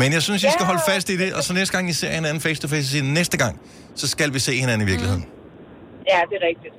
Men 0.00 0.08
jeg 0.16 0.22
synes, 0.22 0.40
I 0.44 0.50
skal 0.56 0.64
Ja. 0.66 0.70
holde 0.70 0.82
fast 0.88 1.06
i 1.14 1.16
det, 1.22 1.28
og 1.36 1.42
så 1.46 1.52
næste 1.54 1.72
gang 1.76 1.84
I 1.90 1.92
ser 1.92 2.10
hinanden 2.18 2.40
face 2.46 2.58
to 2.62 2.68
face, 2.72 2.84
så 2.84 2.90
siger 2.92 3.04
I, 3.04 3.06
næste 3.20 3.36
gang, 3.42 3.54
så 4.00 4.06
skal 4.14 4.28
vi 4.34 4.38
se 4.38 4.52
hinanden 4.62 4.82
i 4.86 4.90
virkeligheden. 4.90 5.24
Ja, 6.12 6.20
det 6.30 6.36
er 6.40 6.44
rigtigt. 6.50 6.74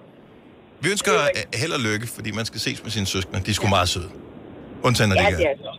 Vi 0.84 0.88
ønsker 0.91 1.13
øh, 1.13 1.60
held 1.62 1.72
og 1.72 1.80
lykke, 1.80 2.08
fordi 2.15 2.32
man 2.32 2.46
skal 2.46 2.60
ses 2.60 2.84
med 2.84 2.91
sine 2.91 3.06
søskende. 3.06 3.39
De 3.46 3.50
er 3.52 3.54
sgu 3.60 3.67
meget 3.67 3.89
søde. 3.89 4.10
Undtagen, 4.84 5.10
når 5.10 5.15
Ja, 5.15 5.22
de 5.22 5.32
det 5.32 5.39
ikke 5.39 5.50
er 5.52 5.58
så. 5.67 5.72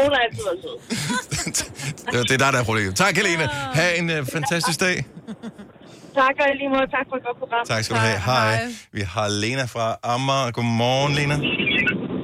Hun 0.00 0.10
har 0.14 0.20
altid 0.26 0.42
sød. 0.64 0.76
er. 2.06 2.22
Det 2.28 2.34
er 2.38 2.38
dig, 2.44 2.52
der 2.54 2.60
er 2.60 2.64
problemet. 2.64 2.96
Tak, 2.96 3.16
Helene. 3.16 3.46
Ha' 3.78 3.92
en 4.00 4.06
uh, 4.10 4.26
fantastisk 4.36 4.80
dag. 4.80 4.96
Tak, 6.20 6.34
og 6.42 6.46
lige 6.60 6.68
måde 6.74 6.86
tak 6.96 7.04
for 7.10 7.16
et 7.20 7.24
godt 7.28 7.38
program. 7.42 7.62
Tak 7.72 7.80
skal 7.84 7.96
du 7.96 8.00
have. 8.00 8.18
Hej. 8.30 8.58
Vi 8.92 9.00
har 9.14 9.28
Lena 9.42 9.64
fra 9.74 9.86
Amager. 10.14 10.50
Godmorgen, 10.50 11.12
Lena. 11.18 11.34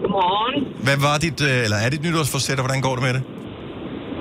Godmorgen. 0.03 0.55
Hvad 0.87 0.97
var 1.09 1.17
dit, 1.27 1.41
øh, 1.49 1.65
eller 1.67 1.77
er 1.85 1.89
dit 1.95 2.03
nytårsforsæt, 2.07 2.59
og 2.61 2.65
hvordan 2.67 2.81
går 2.87 2.95
det 2.97 3.03
med 3.07 3.13
det? 3.17 3.23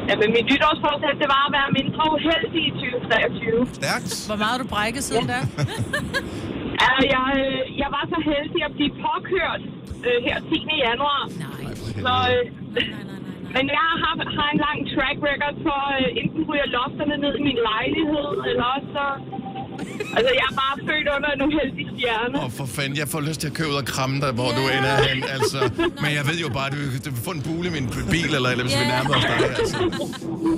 Jamen, 0.09 0.29
mit 0.37 0.45
nytårsforsæt, 0.51 1.15
det 1.21 1.27
var 1.35 1.41
at 1.47 1.51
være 1.57 1.69
mindre 1.79 2.03
uheldig 2.15 2.61
i 2.69 2.71
2023. 2.71 3.67
Stærkt. 3.79 4.09
Hvor 4.29 4.35
meget 4.41 4.51
har 4.55 4.61
du 4.63 4.67
brækket 4.75 5.03
siden 5.03 5.27
da? 5.27 5.37
Ja, 6.83 6.91
jeg, 7.15 7.27
øh, 7.41 7.79
jeg 7.81 7.89
var 7.95 8.03
så 8.13 8.19
heldig 8.31 8.61
at 8.67 8.73
blive 8.77 8.93
påkørt 9.05 9.61
øh, 10.07 10.17
her 10.27 10.37
10. 10.39 10.55
januar. 10.87 11.21
Nej. 11.45 11.63
Så, 12.03 12.13
øh, 12.33 12.43
men 13.55 13.65
jeg 13.77 13.87
har, 14.01 14.13
har 14.37 14.47
en 14.53 14.59
lang 14.67 14.79
track 14.93 15.17
record 15.29 15.55
for, 15.65 15.81
øh, 15.99 16.09
enten 16.21 16.41
ryger 16.49 16.67
lofterne 16.77 17.17
ned 17.23 17.33
i 17.39 17.43
min 17.49 17.59
lejlighed, 17.69 18.29
eller 18.49 18.65
også 18.75 18.89
så... 18.97 19.05
Altså, 20.17 20.31
jeg 20.39 20.45
er 20.51 20.55
bare 20.63 20.75
født 20.87 21.07
under 21.15 21.29
en 21.35 21.41
uheldig 21.49 21.85
stjerne. 21.93 22.35
Åh, 22.43 22.49
for 22.59 22.65
fanden, 22.75 22.95
jeg 23.01 23.07
får 23.13 23.21
lyst 23.29 23.39
til 23.41 23.47
at 23.51 23.55
købe 23.59 23.69
ud 23.73 23.79
og 23.83 23.87
kramme 23.93 24.15
dig, 24.23 24.31
hvor 24.39 24.49
yeah. 24.51 24.57
du 24.59 24.63
ender 24.77 24.93
hen, 25.07 25.19
altså. 25.37 25.59
Men 26.03 26.09
jeg 26.17 26.23
ved 26.29 26.37
jo 26.45 26.49
bare, 26.57 26.67
at 26.69 26.73
du, 26.75 26.79
du 27.05 27.09
vil 27.15 27.23
få 27.27 27.31
en 27.39 27.43
bule 27.47 27.65
i 27.71 27.73
min 27.77 27.85
bil, 28.13 28.29
eller, 28.37 28.49
eller 28.53 28.63
hvis 28.67 28.75
yeah. 28.75 28.83
vi 28.83 28.87
nærmer 28.95 29.13
os 29.19 29.25
dig, 29.31 29.37
altså. 29.61 29.77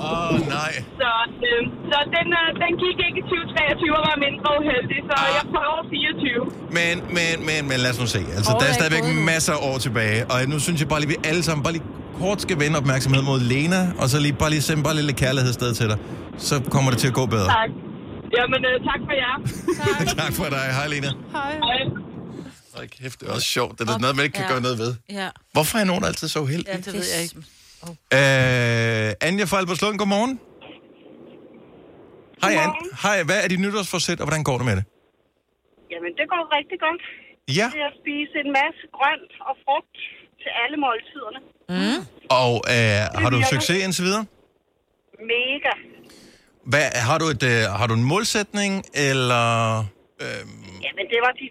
Åh, 0.09 0.33
oh, 0.33 0.35
nej. 0.59 0.73
Så, 1.01 1.09
øh, 1.49 1.61
så 1.91 1.97
den, 2.15 2.27
øh, 2.41 2.47
den 2.63 2.71
gik 2.83 2.97
ikke 3.07 3.17
i 3.23 3.25
2023 3.31 3.97
og 3.99 4.03
var 4.09 4.17
mindre 4.27 4.49
uheldig, 4.61 4.99
så 5.09 5.13
Ah. 5.21 5.29
jeg 5.37 5.43
prøver 5.55 5.79
24. 5.89 6.45
Men, 6.77 6.95
men, 7.17 7.33
men, 7.49 7.59
men 7.69 7.77
lad 7.83 7.91
os 7.93 7.99
nu 8.03 8.07
se. 8.15 8.21
Altså, 8.37 8.51
Året 8.51 8.61
der 8.61 8.67
er 8.71 8.75
stadigvæk 8.79 9.03
endnu. 9.11 9.23
masser 9.33 9.53
af 9.57 9.61
år 9.69 9.77
tilbage, 9.87 10.19
og 10.31 10.37
nu 10.53 10.57
synes 10.65 10.77
jeg 10.81 10.87
bare 10.93 10.99
lige, 11.03 11.11
vi 11.15 11.19
alle 11.31 11.43
sammen 11.47 11.63
bare 11.65 11.73
lige 11.77 11.85
kort 12.21 12.39
skal 12.45 12.57
vende 12.63 12.75
opmærksomhed 12.81 13.21
mod 13.31 13.39
Lena, 13.51 13.81
og 14.01 14.05
så 14.11 14.17
lige 14.25 14.33
bare 14.43 14.49
lige 14.55 14.61
sende 14.69 14.83
bare 14.87 14.95
lidt 14.95 15.17
kærlighed 15.25 15.53
sted 15.59 15.71
til 15.79 15.87
dig. 15.91 15.97
Så 16.37 16.55
kommer 16.73 16.89
det 16.91 16.99
til 17.03 17.07
at 17.07 17.13
gå 17.13 17.25
bedre. 17.25 17.45
Tak. 17.59 17.69
Jamen, 18.35 18.61
øh, 18.69 18.75
tak 18.89 18.99
for 19.07 19.13
jer. 19.23 19.35
tak 20.21 20.31
for 20.39 20.47
dig. 20.55 20.65
Hej, 20.77 20.87
Lena. 20.93 21.11
Hej. 21.37 21.51
Hej. 21.67 21.79
Hold 22.75 22.87
kæft, 22.97 23.19
det 23.19 23.25
er 23.29 23.33
også 23.33 23.47
sjovt. 23.57 23.73
Det 23.79 23.89
er 23.89 23.97
noget, 24.05 24.15
man 24.15 24.25
ikke 24.27 24.37
kan 24.41 24.45
Ja. 24.47 24.51
gøre 24.53 24.61
noget 24.67 24.77
ved. 24.83 24.91
Ja. 25.19 25.29
Hvorfor 25.55 25.77
er 25.77 25.85
nogen 25.91 26.03
altid 26.09 26.27
så 26.27 26.39
uheldige? 26.39 26.71
Ja, 26.71 26.77
det 26.85 26.93
ved 26.97 27.05
jeg 27.15 27.21
ikke. 27.25 27.35
Øh, 28.17 29.27
Anja 29.27 29.45
fra 29.51 29.57
Albertslund, 29.61 29.97
godmorgen. 30.01 30.33
Hej, 32.43 32.53
An. 32.63 32.71
Hej, 33.03 33.17
hvad 33.29 33.37
er 33.43 33.47
dit 33.53 33.59
nytårsforsæt, 33.65 34.19
og 34.21 34.25
hvordan 34.27 34.43
går 34.49 34.57
det 34.59 34.65
med 34.69 34.75
det? 34.79 34.85
Jamen, 35.91 36.11
det 36.19 36.25
går 36.33 36.41
rigtig 36.57 36.77
godt. 36.87 37.03
Ja. 37.59 37.67
Det 37.73 37.79
er 37.85 37.89
at 37.93 37.97
spise 38.01 38.35
en 38.45 38.51
masse 38.59 38.83
grønt 38.97 39.31
og 39.49 39.53
frugt 39.65 39.97
til 40.41 40.51
alle 40.63 40.77
måltiderne. 40.85 41.39
Mm. 41.75 41.99
Og 42.41 42.53
øh, 42.75 43.01
har 43.21 43.29
du 43.33 43.37
succes 43.53 43.77
indtil 43.85 44.03
videre? 44.07 44.25
Mega. 45.33 45.73
Hvad, 46.71 46.85
har, 47.07 47.17
du 47.21 47.25
et, 47.35 47.43
øh, 47.53 47.61
har 47.79 47.85
du 47.89 47.93
en 48.01 48.07
målsætning, 48.13 48.71
eller... 49.09 49.45
Øh, 50.23 50.41
Jamen, 50.85 51.05
det 51.13 51.19
var 51.25 51.33
de 51.41 51.45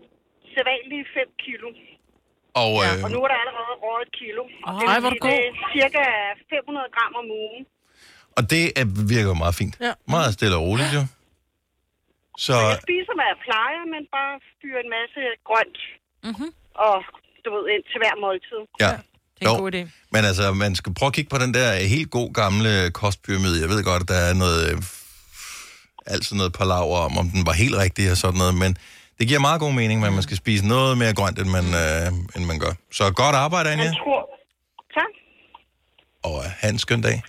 sædvanlige 0.55 1.05
5 1.15 1.29
kilo. 1.45 1.69
og, 2.63 2.73
øh, 2.85 3.05
Og 3.05 3.09
nu 3.15 3.19
er 3.25 3.29
der 3.33 3.39
allerede 3.45 3.75
råd 3.85 4.01
et 4.07 4.13
kilo. 4.21 4.43
Og 4.69 4.73
Åh, 4.75 4.81
det, 4.81 4.87
ej, 4.93 4.99
hvor 5.03 5.13
er 5.15 5.19
det 5.29 5.39
er 5.47 5.53
cirka 5.77 6.03
500 6.51 6.87
gram 6.97 7.13
om 7.23 7.27
ugen. 7.45 7.63
Og 8.39 8.43
det 8.53 8.63
er, 8.81 8.85
virker 9.15 9.31
jo 9.35 9.39
meget 9.45 9.57
fint. 9.63 9.75
Ja. 9.87 9.93
Meget 10.17 10.31
stille 10.37 10.55
og 10.59 10.63
roligt, 10.69 10.93
jo. 10.99 11.03
Så, 12.47 12.55
Jeg 12.73 12.79
spiser, 12.89 13.13
hvad 13.19 13.29
jeg 13.33 13.39
plejer, 13.49 13.83
men 13.95 14.03
bare 14.17 14.35
fyrer 14.61 14.81
en 14.87 14.91
masse 14.99 15.21
grønt. 15.49 15.79
Mm-hmm. 16.29 16.51
Og 16.87 16.97
du 17.45 17.49
ved, 17.57 17.65
ind 17.75 17.85
til 17.91 17.99
hver 18.03 18.15
måltid. 18.27 18.63
ja. 18.87 18.93
Det 19.39 19.43
er 19.47 19.51
en 19.51 19.57
Jo. 19.57 19.63
god 19.63 19.73
idé. 19.75 19.83
Men 20.15 20.23
altså, 20.31 20.45
man 20.65 20.73
skal 20.81 20.95
prøve 20.99 21.11
at 21.13 21.17
kigge 21.19 21.31
på 21.35 21.39
den 21.45 21.53
der 21.59 21.69
helt 21.95 22.11
god 22.19 22.29
gamle 22.43 22.73
kostpyramide. 23.01 23.61
Jeg 23.65 23.69
ved 23.73 23.85
godt, 23.91 24.03
at 24.05 24.09
der 24.15 24.21
er 24.31 24.35
noget, 24.45 24.61
øh, 24.71 24.77
altid 26.07 26.37
noget 26.37 26.53
palaver 26.53 26.99
om, 26.99 27.19
om 27.19 27.29
den 27.31 27.47
var 27.47 27.53
helt 27.53 27.75
rigtig 27.77 28.11
og 28.11 28.17
sådan 28.17 28.39
noget, 28.39 28.55
men 28.55 28.77
det 29.19 29.29
giver 29.29 29.41
meget 29.41 29.61
god 29.61 29.73
mening, 29.73 30.05
at 30.05 30.13
man 30.13 30.23
skal 30.23 30.37
spise 30.37 30.67
noget 30.67 30.99
mere 30.99 31.15
grønt, 31.15 31.39
end 31.39 31.49
man, 31.49 31.65
øh, 31.65 32.07
end 32.37 32.45
man 32.45 32.59
gør. 32.59 32.73
Så 32.93 33.11
godt 33.11 33.37
arbejde, 33.37 33.71
Anja, 33.71 33.85
Jeg 33.85 33.93
tror... 34.05 34.21
Tak. 34.95 35.13
og 36.23 36.45
øh, 36.45 36.51
have 36.61 36.71
en 36.73 36.79
skøn 36.79 37.01
dag. 37.01 37.23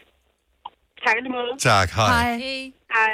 Tak 1.05 1.15
i 1.19 1.21
lige 1.21 1.31
måde. 1.31 1.59
Tak, 1.59 1.89
hej. 1.91 2.37
Hey. 2.37 2.63
Hej. 2.95 3.13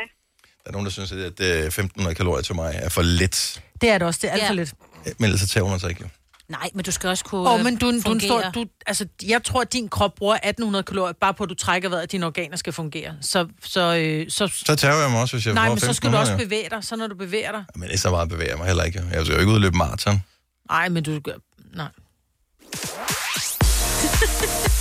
Der 0.64 0.70
er 0.70 0.72
nogen, 0.72 0.86
der 0.86 0.92
synes, 0.92 1.12
at 1.12 1.18
øh, 1.40 1.66
1500 1.66 2.16
kalorier 2.16 2.42
til 2.44 2.56
mig 2.56 2.74
er 2.84 2.90
for 2.90 3.02
lidt. 3.02 3.62
Det 3.82 3.90
er 3.90 3.98
det 3.98 4.08
også, 4.08 4.20
det 4.22 4.28
er 4.30 4.34
alt 4.34 4.42
Ja. 4.44 4.50
for 4.50 4.54
lidt. 4.54 4.74
Men 5.20 5.24
ellers 5.26 5.42
så 5.42 5.48
tager 5.48 5.64
hun 5.64 5.80
sig 5.80 5.90
ikke. 5.90 6.02
jo. 6.02 6.08
Nej, 6.50 6.70
men 6.74 6.86
du 6.86 6.92
skal 6.92 7.10
også 7.10 7.24
kunne 7.24 7.42
Åh, 7.42 7.54
oh, 7.54 7.64
men 7.64 7.76
du, 7.76 7.86
du, 7.86 7.90
er 7.90 7.94
en 7.94 8.02
stor, 8.02 8.10
fungere. 8.10 8.52
du, 8.56 8.66
altså, 8.86 9.08
jeg 9.24 9.44
tror, 9.44 9.62
at 9.62 9.74
din 9.74 9.90
krop 9.90 10.16
bruger 10.16 10.34
1800 10.34 10.84
kalorier, 10.84 11.14
bare 11.22 11.34
på, 11.34 11.44
at 11.44 11.50
du 11.50 11.56
trækker 11.56 11.90
vejret, 11.90 12.04
at 12.04 12.12
dine 12.12 12.26
organer 12.26 12.58
skal 12.58 12.74
fungere. 12.74 13.14
Så, 13.22 13.48
så, 13.64 13.96
øh, 13.96 14.26
så, 14.30 14.48
Så 14.66 14.76
tager 14.76 15.02
jeg 15.02 15.12
mig 15.12 15.22
også, 15.22 15.36
hvis 15.36 15.46
jeg 15.46 15.54
nej, 15.54 15.70
men 15.70 15.80
så 15.80 15.94
skal 15.94 16.12
du 16.12 16.18
1500, 16.18 16.22
også 16.22 16.46
bevæge 16.46 16.70
dig. 16.70 16.84
Så 16.84 16.96
når 16.96 17.08
du 17.08 17.16
bevæger 17.16 17.52
dig... 17.52 17.64
Men 17.76 17.90
det 17.90 17.94
er 17.94 17.98
så 17.98 18.10
meget 18.10 18.30
bevæger 18.30 18.50
jeg 18.52 18.58
mig 18.58 18.68
heller 18.68 18.84
ikke. 18.84 19.04
Jeg 19.12 19.26
skal 19.26 19.34
jo 19.34 19.40
ikke 19.40 19.50
ud 19.50 19.56
og 19.56 19.62
løbe 19.62 19.78
maraton. 19.78 20.24
Nej, 20.70 20.90
men 20.90 21.04
du 21.04 21.20
gør... 21.20 21.34
Nej. 21.76 21.88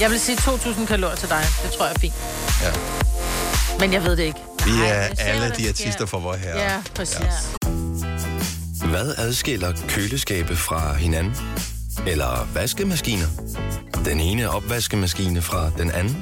Jeg 0.01 0.11
vil 0.11 0.20
sige 0.20 0.37
2.000 0.37 0.87
kalorier 0.87 1.16
til 1.16 1.29
dig. 1.29 1.44
Det 1.62 1.70
tror 1.70 1.85
jeg 1.87 1.94
er 1.94 1.98
fint. 1.98 2.14
Ja. 2.62 2.72
Men 3.81 3.92
jeg 3.92 4.05
ved 4.05 4.16
det 4.16 4.22
ikke. 4.22 4.38
Vi 4.64 4.70
Ej, 4.70 4.88
er 4.88 5.14
ser, 5.14 5.22
alle 5.22 5.46
artister 5.68 6.07
for 6.07 6.18
vor 6.18 6.35
herre. 6.35 6.59
Ja, 6.59 6.83
præcis. 6.94 7.20
Ja. 7.20 8.12
Hvad 8.90 9.14
adskiller 9.18 9.73
køleskabe 9.88 10.57
fra 10.57 10.95
hinanden? 10.95 11.35
Eller 12.07 12.49
vaskemaskiner? 12.55 13.27
Den 14.05 14.21
ene 14.21 14.51
opvaskemaskine 14.51 15.42
fra 15.42 15.71
den 15.79 15.90
anden? 15.90 16.16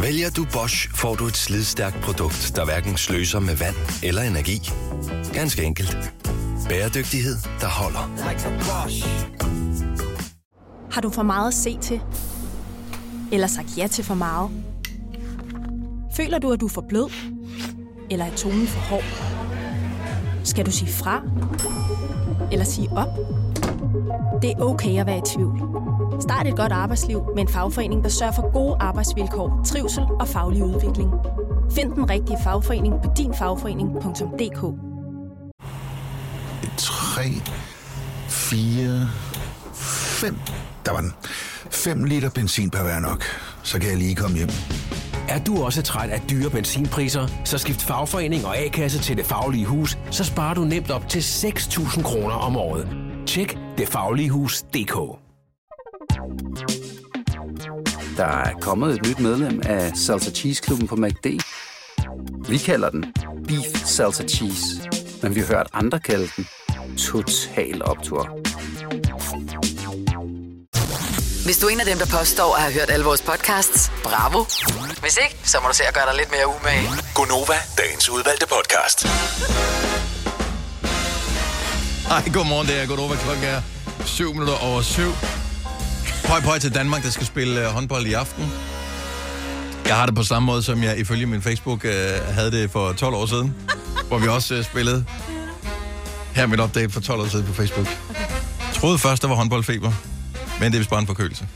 Vælger 0.00 0.30
du 0.30 0.46
Bosch, 0.52 0.88
får 0.94 1.14
du 1.14 1.26
et 1.26 1.36
slidstærkt 1.36 2.00
produkt, 2.00 2.52
der 2.56 2.64
hverken 2.64 2.96
sløser 2.96 3.40
med 3.40 3.56
vand 3.56 3.74
eller 4.02 4.22
energi. 4.22 4.70
Ganske 5.32 5.62
enkelt. 5.62 5.98
Bæredygtighed, 6.68 7.36
der 7.60 7.68
holder. 7.68 8.10
Har 10.92 11.00
du 11.00 11.10
for 11.10 11.22
meget 11.22 11.48
at 11.48 11.54
se 11.54 11.78
til? 11.82 12.00
Eller 13.32 13.46
sagt 13.46 13.78
ja 13.78 13.86
til 13.86 14.04
for 14.04 14.14
meget? 14.14 14.50
Føler 16.16 16.38
du, 16.38 16.52
at 16.52 16.60
du 16.60 16.66
er 16.66 16.70
for 16.70 16.84
blød? 16.88 17.10
Eller 18.10 18.24
er 18.24 18.36
tonen 18.36 18.66
for 18.66 18.80
hård? 18.80 19.35
Skal 20.46 20.66
du 20.66 20.70
sige 20.70 20.92
fra? 20.92 21.22
Eller 22.52 22.64
sige 22.64 22.88
op? 22.90 23.08
Det 24.42 24.50
er 24.50 24.60
okay 24.60 25.00
at 25.00 25.06
være 25.06 25.18
i 25.18 25.22
tvivl. 25.26 25.60
Start 26.20 26.46
et 26.46 26.56
godt 26.56 26.72
arbejdsliv 26.72 27.22
med 27.34 27.42
en 27.42 27.48
fagforening, 27.48 28.02
der 28.04 28.08
sørger 28.08 28.32
for 28.32 28.52
gode 28.52 28.76
arbejdsvilkår, 28.80 29.62
trivsel 29.66 30.04
og 30.20 30.28
faglig 30.28 30.64
udvikling. 30.64 31.10
Find 31.72 31.92
den 31.92 32.10
rigtige 32.10 32.38
fagforening 32.44 32.94
på 33.04 33.10
dinfagforening.dk 33.16 34.60
3, 36.78 37.22
4, 38.28 39.08
5. 39.74 40.36
Der 40.86 40.92
var 40.92 41.00
den. 41.00 41.12
5 41.70 42.04
liter 42.04 42.30
benzin 42.30 42.70
per 42.70 42.82
hver 42.82 43.00
nok. 43.00 43.24
Så 43.62 43.78
kan 43.78 43.90
jeg 43.90 43.98
lige 43.98 44.14
komme 44.14 44.36
hjem. 44.36 44.48
Er 45.28 45.38
du 45.46 45.64
også 45.64 45.82
træt 45.82 46.10
af 46.10 46.22
dyre 46.30 46.50
benzinpriser, 46.50 47.26
så 47.44 47.58
skift 47.58 47.82
fagforening 47.82 48.46
og 48.46 48.58
A-kasse 48.58 48.98
til 48.98 49.16
Det 49.16 49.26
Faglige 49.26 49.66
Hus, 49.66 49.98
så 50.10 50.24
sparer 50.24 50.54
du 50.54 50.64
nemt 50.64 50.90
op 50.90 51.08
til 51.08 51.20
6.000 51.20 52.02
kroner 52.02 52.34
om 52.34 52.56
året. 52.56 52.88
Tjek 53.26 53.58
detfagligehus.dk 53.78 54.94
Der 58.16 58.24
er 58.26 58.52
kommet 58.60 58.94
et 58.94 59.06
nyt 59.08 59.20
medlem 59.20 59.62
af 59.64 59.96
Salsa 59.96 60.30
Cheese 60.30 60.62
Klubben 60.62 60.88
på 60.88 60.96
MACD. 60.96 61.26
Vi 62.48 62.58
kalder 62.58 62.90
den 62.90 63.04
Beef 63.48 63.84
Salsa 63.84 64.24
Cheese, 64.24 64.90
men 65.22 65.34
vi 65.34 65.40
har 65.40 65.46
hørt 65.46 65.68
andre 65.72 65.98
kalde 66.00 66.28
den 66.36 66.46
Total 66.96 67.84
Optor. 67.84 68.38
Hvis 71.46 71.58
du 71.58 71.66
er 71.66 71.70
en 71.70 71.80
af 71.80 71.86
dem, 71.86 71.98
der 71.98 72.06
påstår 72.06 72.54
at 72.54 72.62
have 72.62 72.74
hørt 72.74 72.90
alle 72.90 73.04
vores 73.04 73.22
podcasts, 73.22 73.92
bravo. 74.04 74.44
Hvis 75.00 75.18
ikke, 75.24 75.36
så 75.44 75.58
må 75.62 75.68
du 75.68 75.74
se 75.74 75.84
at 75.84 75.94
gøre 75.94 76.06
dig 76.06 76.16
lidt 76.16 76.30
mere 76.30 76.46
umage. 76.46 76.88
Gonova, 77.14 77.58
dagens 77.78 78.08
udvalgte 78.08 78.46
podcast. 78.46 79.06
Hej, 82.08 82.22
godmorgen, 82.34 82.66
det 82.68 82.80
er 82.82 82.86
Godova. 82.86 83.16
Klokken 83.16 83.44
er 83.44 83.60
7 84.04 84.32
minutter 84.32 84.54
over 84.54 84.82
7. 84.82 85.02
Høj 86.24 86.40
på 86.40 86.58
til 86.60 86.74
Danmark, 86.74 87.02
der 87.02 87.10
skal 87.10 87.26
spille 87.26 87.60
øh, 87.60 87.66
håndbold 87.66 88.06
i 88.06 88.12
aften. 88.12 88.52
Jeg 89.86 89.96
har 89.96 90.06
det 90.06 90.14
på 90.14 90.22
samme 90.22 90.46
måde, 90.46 90.62
som 90.62 90.82
jeg 90.82 90.98
ifølge 90.98 91.26
min 91.26 91.42
Facebook 91.42 91.84
øh, 91.84 91.92
havde 92.28 92.50
det 92.50 92.70
for 92.70 92.92
12 92.92 93.14
år 93.14 93.26
siden, 93.26 93.54
hvor 94.08 94.18
vi 94.18 94.28
også 94.28 94.54
øh, 94.54 94.64
spillede. 94.64 95.04
Her 96.34 96.42
er 96.42 96.46
mit 96.46 96.60
update 96.60 96.90
for 96.90 97.00
12 97.00 97.20
år 97.20 97.26
siden 97.26 97.46
på 97.46 97.52
Facebook. 97.52 97.86
Jeg 98.60 98.74
troede 98.74 98.98
først, 98.98 99.22
der 99.22 99.28
var 99.28 99.34
håndboldfeber, 99.34 99.92
men 100.60 100.72
det 100.72 100.74
er 100.74 100.78
vist 100.78 100.90
bare 100.90 101.00
en 101.00 101.06
forkølelse. 101.06 101.46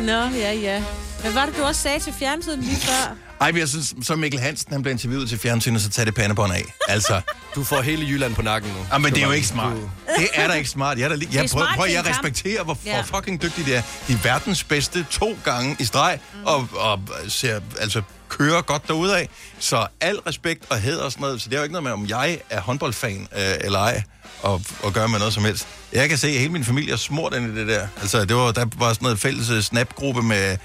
Nå, 0.00 0.12
ja, 0.36 0.52
ja. 0.52 0.82
Hvad 1.20 1.32
var 1.32 1.46
det, 1.46 1.56
du 1.56 1.62
også 1.64 1.80
sagde 1.82 2.00
til 2.00 2.12
fjernsynet 2.18 2.58
lige 2.58 2.76
før? 2.76 3.16
Ej, 3.40 3.52
men 3.52 3.60
jeg 3.60 3.68
synes, 3.68 3.94
så 4.02 4.16
Mikkel 4.16 4.40
Hansen, 4.40 4.72
han 4.72 4.82
blev 4.82 4.92
interviewet 4.92 5.28
til 5.28 5.38
fjernsynet, 5.38 5.82
så 5.82 5.90
tag 5.90 6.06
det 6.06 6.14
pandebånd 6.14 6.52
af. 6.52 6.64
Altså, 6.88 7.20
Du 7.54 7.64
får 7.64 7.80
hele 7.80 8.06
Jylland 8.06 8.34
på 8.34 8.42
nakken 8.42 8.70
nu. 8.70 8.76
ah, 8.92 9.00
men 9.00 9.12
det 9.14 9.22
er 9.22 9.26
jo 9.26 9.32
ikke 9.32 9.46
smart. 9.46 9.76
Det 10.18 10.28
er 10.34 10.48
da 10.48 10.54
ikke 10.54 10.70
smart. 10.70 10.98
Jeg, 10.98 11.04
er 11.04 11.08
da 11.08 11.14
lige, 11.14 11.28
Det 11.28 11.34
jeg 11.34 11.48
prøver, 11.52 11.64
smart 11.66 11.76
prøver 11.76 11.90
jeg 11.90 12.06
respekterer, 12.06 12.64
hvor, 12.64 12.78
Ja. 12.86 12.94
hvor 13.04 13.18
fucking 13.18 13.42
dygtige 13.42 13.66
de 13.66 13.74
er. 13.74 13.82
De 14.08 14.12
er 14.12 14.16
verdens 14.22 14.64
bedste 14.64 15.06
to 15.10 15.38
gange 15.44 15.76
i 15.78 15.84
streg, 15.84 16.18
Mm. 16.34 16.44
og, 16.44 16.68
og 16.72 17.00
ser, 17.28 17.60
altså, 17.80 18.02
kører 18.28 18.62
godt 18.62 18.88
derudad. 18.88 19.26
Så 19.58 19.86
al 20.00 20.16
respekt 20.16 20.64
og 20.70 20.80
hed 20.80 20.98
og 20.98 21.12
sådan 21.12 21.22
noget. 21.22 21.42
Så 21.42 21.48
det 21.48 21.54
er 21.54 21.58
jo 21.58 21.62
ikke 21.62 21.72
noget 21.72 21.82
med, 21.84 21.92
om 21.92 22.06
jeg 22.06 22.40
er 22.50 22.60
håndboldfan 22.60 23.28
øh, 23.36 23.54
eller 23.60 23.78
ej, 23.78 24.02
og, 24.42 24.62
og 24.82 24.92
gør 24.92 25.06
med 25.06 25.18
noget 25.18 25.34
som 25.34 25.44
helst. 25.44 25.66
Jeg 25.92 26.08
kan 26.08 26.18
se, 26.18 26.28
at 26.28 26.34
hele 26.34 26.52
min 26.52 26.64
familie 26.64 26.92
er 26.92 26.96
smurt 26.96 27.34
ind 27.34 27.56
i 27.56 27.60
det 27.60 27.68
der. 27.68 27.88
Altså, 28.00 28.24
det 28.24 28.36
var, 28.36 28.52
der 28.52 28.66
var 28.76 28.92
sådan 28.92 29.04
noget 29.04 29.18
fælles 29.18 29.50
øh, 29.50 29.62
snapgruppe 29.62 30.22
med... 30.22 30.56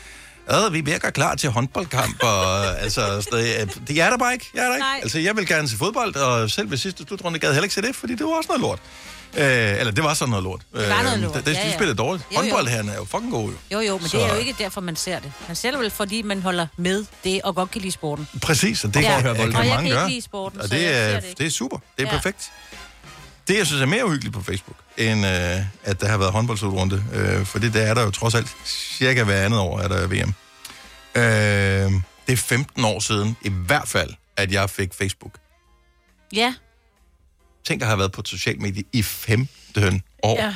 Ja, 0.52 0.70
vi 0.70 0.82
virker 0.82 1.10
klar 1.10 1.36
til 1.36 1.50
håndboldkamp, 1.50 2.24
og 2.24 2.66
altså, 2.84 3.28
noget. 3.32 3.80
det 3.88 4.02
er 4.02 4.10
der 4.10 4.18
bare 4.18 4.34
ikke. 4.34 4.50
Jeg 4.54 4.64
er 4.64 4.68
der 4.68 4.76
ikke. 4.76 4.86
Nej. 4.86 5.00
Altså, 5.02 5.20
jeg 5.20 5.38
vil 5.38 5.48
gerne 5.48 5.68
se 5.68 5.78
fodbold, 5.78 6.16
og 6.16 6.52
selv 6.52 6.72
ved 6.72 6.78
sidste 6.78 7.04
slutrunde 7.04 7.40
gad 7.40 7.50
jeg 7.50 7.54
heller 7.54 7.64
ikke 7.64 7.76
se 7.76 7.82
det, 7.82 7.96
fordi 7.96 8.16
det 8.16 8.26
var 8.26 8.32
også 8.32 8.48
noget 8.48 8.62
lort. 8.62 8.80
Øh, 9.38 9.80
eller 9.80 9.92
det 9.92 10.04
var 10.04 10.14
sådan 10.14 10.30
noget 10.30 10.44
lort. 10.44 10.62
Det 10.74 10.90
var 10.90 11.04
noget 11.04 11.20
lort, 11.20 11.34
Det, 11.34 11.46
det, 11.46 11.54
ja, 11.56 11.62
de 11.62 11.68
ja. 11.68 11.74
spillede 11.74 11.98
dårligt. 11.98 12.26
Jo, 12.36 12.42
jo. 12.42 12.56
Er 12.56 12.96
jo 12.98 13.06
fucking 13.06 13.32
god, 13.32 13.50
jo. 13.50 13.56
Jo, 13.72 13.80
jo, 13.80 13.98
men 13.98 14.08
Så- 14.10 14.18
det 14.18 14.26
er 14.26 14.30
jo 14.34 14.40
ikke 14.40 14.56
derfor, 14.60 14.82
man 14.82 14.96
ser 14.96 15.20
det. 15.20 15.32
Man 15.48 15.56
ser 15.56 15.72
det 15.72 15.80
vel, 15.80 15.92
fordi 15.92 16.22
man 16.22 16.42
holder 16.42 16.68
med 16.78 17.06
det 17.24 17.42
og 17.42 17.56
godt 17.56 17.72
kan 17.72 17.82
lide 17.82 17.92
sporten. 17.92 18.28
Præcis, 18.42 18.84
og 18.84 18.94
det 18.94 19.02
Ja, 19.02 19.22
kan, 19.22 19.30
og 19.30 19.36
det 19.38 19.44
kan 19.44 19.54
jeg 19.54 19.54
mange 19.54 19.76
kan 19.76 19.86
ikke 19.86 19.96
gøre. 19.98 20.10
lide 20.10 20.22
sporten, 20.22 20.62
og 20.62 20.72
det 20.72 20.82
jeg 20.84 21.14
er, 21.14 21.20
det 21.38 21.46
er 21.46 21.50
super. 21.52 21.78
Det 21.98 22.04
er 22.04 22.08
Ja. 22.08 22.14
perfekt. 22.16 22.52
Det, 23.48 23.58
jeg 23.58 23.66
synes 23.68 23.82
er 23.82 23.86
mere 23.86 24.06
uhyggeligt 24.06 24.36
på 24.36 24.42
Facebook, 24.44 24.78
end 24.98 25.26
øh, 25.26 25.60
at 25.84 26.02
der 26.02 26.08
har 26.08 26.18
været 26.18 26.32
håndboldslutrunde, 26.32 27.04
øh, 27.14 27.46
for 27.46 27.60
det 27.60 27.74
der 27.74 27.82
er 27.82 27.94
der 27.94 28.04
jo 28.04 28.12
trods 28.12 28.36
alt 28.36 28.48
cirka 28.66 29.24
hver 29.24 29.42
andet 29.46 29.60
år, 29.60 29.80
er 29.80 29.88
der 29.88 30.08
VM. 30.08 30.34
Øh, 31.16 32.02
det 32.28 32.34
er 32.34 32.38
15 32.38 32.86
år 32.86 33.00
siden, 33.00 33.38
i 33.42 33.50
hvert 33.50 33.88
fald, 33.88 34.10
at 34.38 34.52
jeg 34.52 34.70
fik 34.70 34.94
Facebook. 34.94 35.32
Ja, 36.36 36.54
Tænk 37.66 37.82
at 37.82 37.88
have 37.88 38.00
været 38.00 38.12
på 38.12 38.22
et 38.22 38.28
socialt 38.28 38.62
medie 38.62 38.84
i 38.94 39.02
15 39.02 40.02
år. 40.24 40.38
ja. 40.40 40.54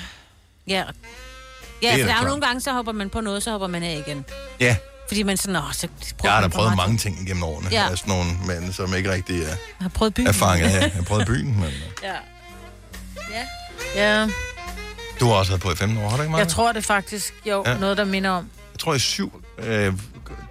Ja, 0.68 0.74
ja 0.74 0.82
er 0.84 0.84
for 0.84 1.98
der 1.98 2.04
er 2.04 2.06
klart. 2.08 2.24
jo 2.24 2.28
nogle 2.28 2.46
gange, 2.46 2.62
så 2.62 2.72
hopper 2.72 2.92
man 2.92 3.10
på 3.10 3.22
noget, 3.22 3.44
så 3.44 3.52
hopper 3.52 3.68
man 3.68 3.84
af 3.84 4.04
igen. 4.08 4.26
ja. 4.60 4.76
Fordi 5.08 5.24
man 5.24 5.38
sådan, 5.38 5.56
åh, 5.56 5.74
så 5.74 5.88
prøver 5.88 6.14
Jeg 6.24 6.32
har 6.34 6.42
da 6.42 6.48
man 6.48 6.52
for 6.52 6.58
prøvet 6.58 6.76
meget 6.76 6.90
mange 6.90 6.98
ting 6.98 7.22
igennem 7.22 7.44
årene. 7.44 7.70
Ja. 7.72 7.84
Ja. 7.84 7.92
Af 7.92 7.98
sådan 7.98 8.14
nogle 8.14 8.32
mænd, 8.62 8.74
som 8.74 8.96
ikke 8.96 9.12
rigtig 9.12 9.42
er, 9.42 9.48
Jeg 9.48 9.58
har 9.82 9.90
prøvet 9.90 10.14
byen. 10.14 10.28
er 10.28 10.32
fanget 10.32 10.70
her. 10.70 10.80
Jeg 10.80 10.92
har 10.92 11.02
prøvet 11.04 11.28
byen, 11.28 11.60
men 11.60 11.70
Ja. 12.04 12.14
Ja. 13.32 13.44
Ja, 13.96 14.28
du 15.20 15.26
har 15.28 15.34
også 15.34 15.52
været 15.52 15.62
på 15.62 15.72
i 15.72 15.76
15 15.76 15.98
år, 15.98 16.10
har 16.10 16.18
du 16.18 16.24
ikke, 16.24 16.32
Maja? 16.32 16.44
jeg 16.44 16.48
tror 16.52 16.72
det 16.72 16.86
faktisk, 16.86 17.34
jo, 17.46 17.64
Ja. 17.66 17.72
ja. 17.72 17.78
noget, 17.78 17.98
der 17.98 18.06
minder 18.06 18.30
om. 18.30 18.50
jeg 18.74 18.80
tror 18.80 18.94
i 18.94 19.00
syv, 19.00 19.44
øh, 19.58 19.94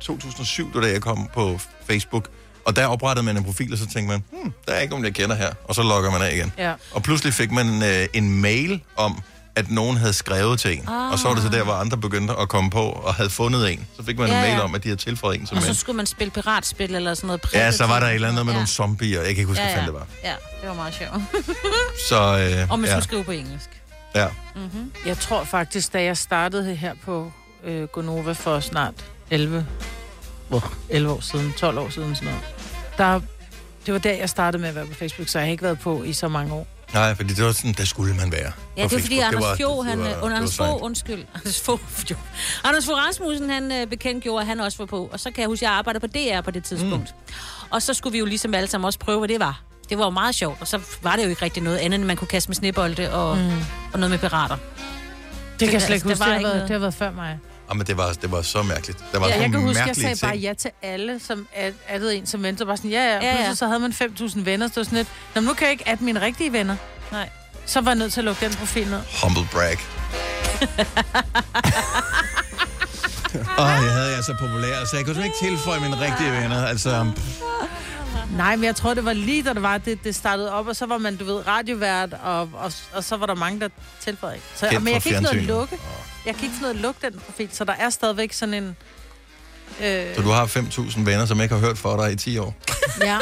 2007, 0.01 0.67
det 0.67 0.75
var 0.75 0.81
da 0.81 0.87
jeg 0.93 1.03
kom 1.03 1.29
på 1.35 1.61
Facebook, 1.87 2.29
og 2.67 2.77
der 2.77 2.87
oprettede 2.87 3.25
man 3.27 3.37
en 3.37 3.45
profil, 3.45 3.73
og 3.73 3.79
så 3.79 3.85
tænkte 3.85 4.03
man, 4.13 4.23
hmm, 4.33 4.53
der 4.69 4.73
er 4.75 4.81
ikke 4.81 4.91
nogen, 4.91 5.05
jeg 5.05 5.15
kender 5.15 5.37
her, 5.37 5.53
og 5.65 5.75
så 5.75 5.83
logger 5.83 6.11
man 6.11 6.23
af 6.23 6.35
igen. 6.35 6.53
Ja. 6.59 6.73
Og 6.93 7.03
pludselig 7.03 7.35
fik 7.35 7.51
man 7.53 7.83
øh, 7.83 8.07
en 8.13 8.41
mail 8.41 8.81
om, 8.97 9.23
at 9.57 9.71
nogen 9.71 9.97
havde 9.97 10.13
skrevet 10.13 10.61
til 10.61 10.73
en, 10.79 10.89
Ah. 10.89 11.13
og 11.13 11.19
så 11.19 11.29
var 11.29 11.35
det 11.35 11.43
så 11.43 11.49
der, 11.49 11.65
hvor 11.65 11.73
andre 11.73 11.97
begyndte 11.97 12.35
at 12.35 12.49
komme 12.49 12.71
på 12.71 12.83
og 12.83 13.15
havde 13.15 13.31
fundet 13.31 13.73
en. 13.73 13.87
Så 13.97 14.03
fik 14.05 14.19
man 14.19 14.29
Ja, 14.29 14.35
en 14.35 14.41
mail 14.43 14.53
ja. 14.55 14.61
om, 14.61 14.75
at 14.75 14.83
de 14.85 14.89
havde 14.89 15.01
tilføjet 15.01 15.41
en 15.41 15.47
som 15.47 15.57
Og 15.57 15.63
så 15.63 15.69
en. 15.69 15.75
skulle 15.75 15.97
man 15.97 16.07
spille 16.07 16.31
piratspil 16.31 16.95
eller 16.95 17.15
sådan 17.15 17.27
noget. 17.27 17.45
Ja, 17.53 17.73
så 17.73 17.87
var 17.87 18.01
der 18.01 18.07
et 18.07 18.15
eller 18.15 18.29
andet 18.29 18.45
med 18.47 18.53
ja. 18.53 18.57
nogle 18.57 18.69
zombier, 18.69 19.19
jeg 19.19 19.29
kan 19.29 19.37
ikke 19.37 19.45
huske, 19.45 19.63
ja, 19.63 19.69
hvad 19.69 19.75
ja. 19.75 19.81
fanden 19.81 19.95
det 19.95 20.01
var. 20.01 20.07
Ja, 20.25 20.35
det 20.61 20.69
var 20.69 20.75
meget 20.75 20.95
sjovt. 20.95 21.13
Så, 22.09 22.17
øh, 22.17 22.71
Og 22.71 22.79
man 22.79 22.89
ja. 22.89 22.93
skulle 22.93 23.05
skrive 23.05 23.25
på 23.25 23.31
engelsk. 23.31 23.71
ja. 24.15 24.27
Mm-hmm. 24.57 24.93
Jeg 25.07 25.19
tror 25.19 25.45
faktisk, 25.45 25.93
da 25.93 26.03
jeg 26.03 26.17
startede 26.17 26.75
her 26.75 26.95
på 27.05 27.33
øh, 27.65 27.83
Gonova 27.85 28.33
for 28.33 28.61
snart 28.61 28.95
11, 29.31 29.67
hvor, 30.49 30.73
11 30.89 31.13
år 31.13 31.21
siden, 31.21 31.53
12 31.59 31.79
år 31.79 31.89
siden 31.89 32.15
sådan 32.15 32.29
noget. 32.29 32.45
Der, 32.99 33.21
det 33.87 33.95
var 33.95 33.99
der, 34.01 34.13
jeg 34.13 34.29
startede 34.29 34.61
med 34.61 34.69
at 34.69 34.75
være 34.75 34.87
på 34.87 34.95
Facebook, 34.95 35.29
så 35.29 35.39
jeg 35.39 35.47
har 35.47 35.51
ikke 35.53 35.63
været 35.63 35.79
på 35.81 36.03
i 36.03 36.13
så 36.13 36.29
mange 36.29 36.53
år. 36.55 36.67
Nej, 36.95 37.15
fordi 37.15 37.35
det 37.35 37.45
var 37.45 37.53
sådan, 37.53 37.73
der 37.73 37.85
skulle 37.85 38.15
man 38.17 38.33
være. 38.33 38.53
Ja, 38.77 38.83
det 38.83 38.93
er 38.93 38.99
fordi. 39.01 39.19
Anders 39.19 39.61
Fogh, 39.63 39.87
han, 39.87 39.99
det 39.99 40.05
øh, 40.07 40.11
var- 40.11 40.17
under 40.17 40.29
det 40.29 40.35
Anders 40.37 40.59
var 40.59 40.67
Fogh, 40.67 40.83
undskyld, 40.83 41.25
Anders 41.35 41.61
Fogh. 41.61 41.81
Anders 42.65 42.87
Fogh 42.87 42.99
Rasmussen, 42.99 43.51
han 43.51 43.73
øh, 43.73 43.87
bekendtgjorde, 43.87 44.41
at 44.41 44.47
han 44.47 44.61
også 44.61 44.79
var 44.79 44.87
på, 44.87 45.09
og 45.13 45.21
så 45.21 45.31
kan 45.31 45.41
jeg 45.41 45.49
huske, 45.49 45.67
at 45.67 45.71
jeg 45.71 45.79
arbejdede 45.79 46.01
på 46.01 46.07
DR 46.07 46.41
på 46.41 46.51
det 46.51 46.65
tidspunkt. 46.65 47.15
Mm. 47.29 47.35
Og 47.71 47.83
så 47.83 47.95
skulle 47.95 48.13
vi 48.13 48.19
jo 48.19 48.25
ligesom 48.25 48.55
alle 48.55 48.69
sammen 48.69 48.85
også 48.87 48.99
prøve, 48.99 49.19
hvad 49.19 49.29
det 49.29 49.41
var. 49.41 49.61
Det 49.89 49.99
var 49.99 50.05
jo 50.05 50.11
meget 50.11 50.35
sjovt, 50.35 50.61
og 50.61 50.67
så 50.69 50.81
var 51.03 51.17
det 51.17 51.25
jo 51.25 51.29
ikke 51.29 51.43
rigtig 51.45 51.63
noget 51.63 51.77
andet, 51.79 51.99
end 51.99 52.05
man 52.05 52.17
kunne 52.17 52.29
kaste 52.29 52.49
med 52.49 52.55
snebolde 52.55 53.13
og, 53.13 53.37
Mm. 53.39 53.51
og 53.93 53.99
noget 54.01 54.11
med 54.11 54.19
pirater. 54.19 54.57
Det 55.61 55.69
kan 55.69 55.73
jeg 55.73 55.83
slet 55.83 55.95
ikke 55.97 56.05
der 56.09 56.15
huske. 56.15 56.21
var 56.21 56.27
Det 56.27 56.33
har, 56.33 56.39
ikke 56.39 56.45
været, 56.45 56.57
noget. 56.57 56.69
det 56.69 56.75
har 56.75 56.79
været 56.81 56.95
før 56.95 57.11
mig. 57.11 57.39
Jamen, 57.69 57.87
det 57.87 57.97
var, 57.97 58.13
det 58.13 58.33
var 58.33 58.43
så 58.43 58.63
mærkeligt. 58.63 58.99
Der 59.13 59.19
var 59.19 59.29
Ja, 59.29 59.41
jeg 59.41 59.51
kan 59.51 59.61
huske, 59.61 59.83
jeg 59.87 59.97
sagde 59.97 60.17
bare 60.23 60.33
ting. 60.33 60.43
ja 60.43 60.53
til 60.55 60.71
alle, 60.83 61.21
som 61.21 61.47
ad- 61.55 61.73
addede 61.89 62.17
en 62.17 62.27
som 62.27 62.43
ven. 62.43 62.59
Så 62.59 62.65
bare 62.67 62.77
sådan, 62.77 62.91
ja, 62.91 63.05
ja. 63.05 63.13
Ja, 63.15 63.27
ja. 63.27 63.33
Pludselig 63.35 63.59
så 63.59 63.67
havde 63.67 63.81
man 63.81 63.93
5.000 63.93 64.41
venner. 64.45 64.67
Så 64.67 64.71
det 64.71 64.77
var 64.77 64.83
sådan 64.85 64.97
lidt, 64.97 65.09
Nå, 65.35 65.41
men 65.41 65.49
nu 65.49 65.55
kan 65.55 65.65
jeg 65.65 65.73
ikke 65.73 65.89
adde 65.89 66.05
mine 66.05 66.21
rigtige 66.21 66.53
venner. 66.53 66.77
Nej. 67.13 67.29
Så 67.67 67.81
var 67.81 67.91
jeg 67.91 67.99
nødt 67.99 68.13
til 68.13 68.21
at 68.21 68.25
lukke 68.25 68.47
den 68.47 68.55
profil 68.55 68.89
ned. 68.91 69.01
Humble 69.23 69.49
brag. 69.53 69.77
Åh, 73.59 73.67
jeg 73.85 73.93
havde 73.93 74.15
jeg 74.17 74.25
så 74.25 74.35
populær, 74.41 74.85
så 74.91 74.97
jeg 74.97 75.05
kunne 75.07 75.25
ikke 75.25 75.37
tilføje 75.43 75.81
mine 75.81 76.01
rigtige 76.01 76.33
venner. 76.33 76.67
Altså, 76.67 77.11
Nej, 78.37 78.57
men 78.57 78.65
jeg 78.65 78.77
tror, 78.77 78.95
det 78.95 79.05
var 79.05 79.13
lige, 79.13 79.43
da 79.43 79.53
det 79.53 79.63
var, 79.63 79.79
det, 79.79 80.05
det 80.05 80.15
startede 80.15 80.53
op, 80.53 80.67
og 80.67 80.77
så 80.77 80.87
var 80.87 80.99
man, 80.99 81.17
du 81.17 81.25
ved, 81.25 81.47
radiovært, 81.47 82.13
og, 82.23 82.41
og, 82.53 82.73
og 82.93 83.05
så 83.05 83.17
var 83.17 83.27
der 83.27 83.35
mange, 83.35 83.61
der 83.61 83.69
tilføjede 84.01 84.37
ikke. 84.37 84.47
Så, 84.55 84.69
Kendt 84.69 84.85
men 84.85 84.95
jeg 84.95 85.03
fra 85.03 85.11
kan 85.11 85.19
ikke 85.19 85.33
noget 85.33 85.47
lukke. 85.47 85.79
Jeg 86.27 86.35
kan 86.35 86.45
ikke 86.45 86.57
noget 86.61 86.75
at 86.75 86.81
lukke 86.81 87.11
den 87.11 87.21
profil, 87.27 87.49
så 87.53 87.65
der 87.65 87.73
er 87.73 87.91
stadigvæk 87.91 88.33
sådan 88.33 88.55
en... 88.55 88.77
Øh, 89.83 90.15
så 90.17 90.23
du 90.23 90.29
har 90.31 90.47
5.000 90.47 91.01
venner, 91.01 91.27
som 91.27 91.41
ikke 91.41 91.55
har 91.55 91.61
hørt 91.61 91.79
for 91.79 91.97
dig 91.97 92.13
i 92.13 92.17
10 92.17 92.39
år. 92.39 92.55
ja. 93.01 93.19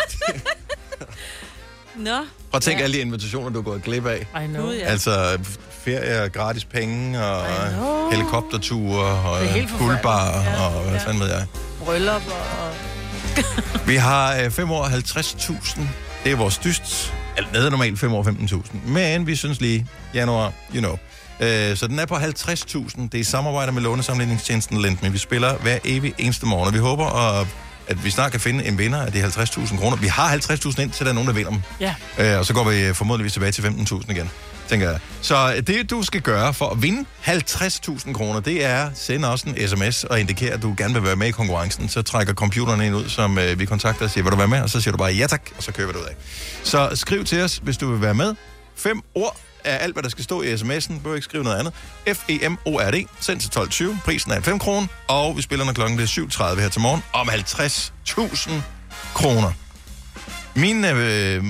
Nå. 1.97 2.17
Prøv 2.51 2.57
at 2.57 2.63
tænke 2.63 2.83
alle 2.83 2.97
de 2.97 3.01
invitationer, 3.01 3.51
du 3.51 3.59
er 3.59 3.63
gået 3.63 3.83
glip 3.83 4.07
af. 4.07 4.27
I 4.45 4.47
know. 4.47 4.71
Ja. 4.71 4.79
Altså 4.79 5.39
ferie, 5.85 6.29
gratis 6.29 6.65
penge, 6.65 7.25
og 7.25 7.47
helikopterture, 8.13 9.07
og 9.07 9.39
guldbar, 9.79 10.43
Ja, 10.43 10.65
og 10.65 10.83
hvad 10.83 10.93
ja. 10.93 10.99
fanden 10.99 11.23
ved 11.23 11.29
jeg. 11.29 11.47
Bryllup 11.85 12.23
og... 12.27 13.04
Vi 13.87 13.97
har 13.97 14.37
øh, 14.37 14.51
5 14.51 14.71
år 14.71 14.85
50.000. 14.85 15.81
Det 16.25 16.33
er 16.33 16.37
vores 16.37 16.59
dyst. 16.59 17.15
Nede 17.53 17.67
er 17.67 17.71
normalt 17.71 18.01
5 18.01 18.13
år 18.15 18.23
15.000. 18.23 18.89
Men 18.89 19.27
vi 19.27 19.37
synes 19.37 19.61
lige, 19.61 19.87
januar, 20.15 20.53
you 20.75 20.81
know. 20.81 20.99
Øh, 21.41 21.77
så 21.77 21.87
den 21.87 21.99
er 21.99 22.07
på 22.07 22.15
50.000. 22.15 23.03
Det 23.03 23.15
er 23.15 23.19
i 23.19 23.23
samarbejde 23.23 23.73
med 23.73 23.83
lånesamligningstjenesten 23.83 24.83
Lendme. 24.83 25.13
Vi 25.13 25.19
spiller 25.19 25.57
hver 25.57 25.79
evig 25.85 26.15
eneste 26.19 26.47
morgen, 26.47 26.67
og 26.67 26.75
vi 26.75 26.79
håber, 26.79 27.07
at, 27.41 27.47
at 27.89 28.05
vi 28.05 28.11
snart 28.11 28.31
kan 28.31 28.41
finde 28.41 28.65
en 28.65 28.79
vinder 28.79 29.03
af 29.03 29.13
de 29.13 29.25
50.000 29.25 29.79
kroner. 29.79 29.97
Vi 29.97 30.07
har 30.07 30.37
50.000 30.37 30.83
ind, 30.83 30.91
til 30.91 31.07
der 31.07 31.11
er 31.11 31.15
nogen, 31.15 31.29
der 31.29 31.35
vinder 31.35 31.51
dem. 31.51 31.61
Ja. 31.81 31.95
Øh, 32.19 32.39
og 32.39 32.47
så 32.47 32.55
går 32.55 32.65
vi 32.71 32.81
øh, 32.81 32.95
formodentligvis 32.95 33.33
tilbage 33.33 33.53
til 33.53 33.63
15.000 33.63 34.11
igen, 34.11 34.31
tænker 34.69 34.91
jeg. 34.91 34.99
Så 35.21 35.63
det, 35.67 35.91
du 35.91 36.03
skal 36.03 36.21
gøre 36.21 36.55
for 36.55 36.69
at 36.71 36.83
vinde 36.83 37.05
50.000 37.27 38.13
kroner, 38.13 38.41
det 38.41 38.65
er 38.65 38.85
at 38.85 38.91
sende 38.95 39.29
os 39.29 39.43
en 39.43 39.69
sms 39.69 40.05
og 40.05 40.21
indikere, 40.21 40.53
at 40.53 40.63
du 40.63 40.75
gerne 40.77 40.95
vil 40.95 41.03
være 41.03 41.17
med 41.17 41.27
i 41.27 41.31
konkurrencen. 41.31 41.89
Så 41.89 42.03
trækker 42.03 42.35
computeren 42.35 42.81
en 42.81 42.95
ud, 42.95 43.09
som 43.09 43.39
øh, 43.39 43.59
vi 43.59 43.65
kontakter 43.65 44.05
og 44.05 44.11
siger, 44.11 44.25
vil 44.25 44.33
du 44.33 44.37
være 44.37 44.49
med? 44.49 44.61
Og 44.61 44.71
så 44.71 44.81
siger 44.81 44.93
du 44.93 44.99
bare 44.99 45.13
ja 45.13 45.27
tak, 45.27 45.43
og 45.57 45.63
så 45.63 45.73
køber 45.73 45.93
du 45.93 45.99
ud 45.99 46.05
af. 46.05 46.15
Så 46.63 46.91
skriv 46.95 47.25
til 47.25 47.43
os, 47.43 47.61
hvis 47.63 47.77
du 47.77 47.91
vil 47.93 48.01
være 48.01 48.15
med. 48.15 48.35
Fem 48.77 49.01
ord 49.15 49.37
er 49.65 49.77
alt, 49.77 49.95
hvad 49.95 50.03
der 50.03 50.09
skal 50.09 50.25
stå 50.25 50.43
i 50.43 50.55
sms'en. 50.55 50.93
Du 50.93 50.99
behøver 50.99 51.15
ikke 51.15 51.25
skrive 51.25 51.45
noget 51.45 51.59
andet. 51.59 51.73
F-E-M-O-R-D. 52.07 53.07
Send 53.21 53.41
til 53.41 53.49
12.20. 53.49 54.05
Prisen 54.05 54.33
er 54.33 54.41
5 54.41 54.59
kroner. 54.59 54.87
Og 55.09 55.37
vi 55.37 55.43
spiller, 55.43 55.65
når 55.65 55.73
klokken 55.73 56.01
er 56.01 56.05
7.30 56.55 56.61
her 56.61 56.69
til 56.69 56.81
morgen, 56.81 57.03
om 57.13 57.29
50.000 57.29 58.53
kroner. 59.15 59.53
Min 60.57 60.85
øh, 60.85 61.45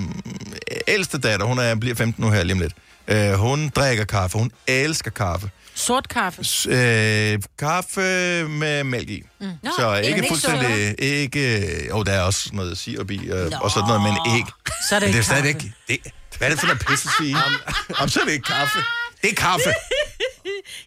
ældste 0.88 1.18
datter, 1.18 1.46
hun 1.46 1.58
er, 1.58 1.74
bliver 1.74 1.94
15 1.94 2.24
nu 2.24 2.30
her 2.30 2.42
lige 2.42 2.52
om 2.52 2.60
lidt. 2.60 2.72
Øh, 3.08 3.32
hun 3.32 3.68
drikker 3.68 4.04
kaffe. 4.04 4.38
Hun 4.38 4.50
elsker 4.66 5.10
kaffe. 5.10 5.50
Sort 5.74 6.08
kaffe. 6.08 6.44
S- 6.44 6.66
øh, 6.66 7.38
kaffe 7.58 8.00
med 8.48 8.84
mælk 8.84 9.08
i. 9.10 9.22
Mm. 9.40 9.46
Nå, 9.62 9.70
så 9.78 9.94
ikke 9.96 10.16
ikke 10.16 10.28
fuldstændig... 10.28 10.94
Ikke, 10.98 11.86
jo, 11.88 12.02
der 12.02 12.12
er 12.12 12.20
også 12.20 12.50
noget 12.52 12.78
sirup 12.78 13.10
i, 13.10 13.26
øh, 13.26 13.50
og 13.60 13.70
sådan 13.70 13.86
noget, 13.88 14.02
men 14.02 14.36
ikke. 14.36 14.52
Så 14.88 14.96
er 14.96 15.00
det 15.00 15.08
men 15.08 15.14
det 15.14 15.14
er 15.14 15.16
ikke 15.16 15.24
stadigvæk... 15.24 15.72
Det, 15.88 15.98
hvad 16.38 16.48
er 16.48 16.50
det 16.52 16.60
for 16.60 16.66
noget 16.66 16.86
pisse 16.86 17.08
at 17.08 17.14
sige? 17.24 17.36
Om 18.02 18.08
så 18.08 18.20
er 18.20 18.24
det 18.24 18.32
ikke 18.32 18.44
kaffe. 18.44 18.78
Det 19.22 19.30
er 19.30 19.34
kaffe. 19.34 19.70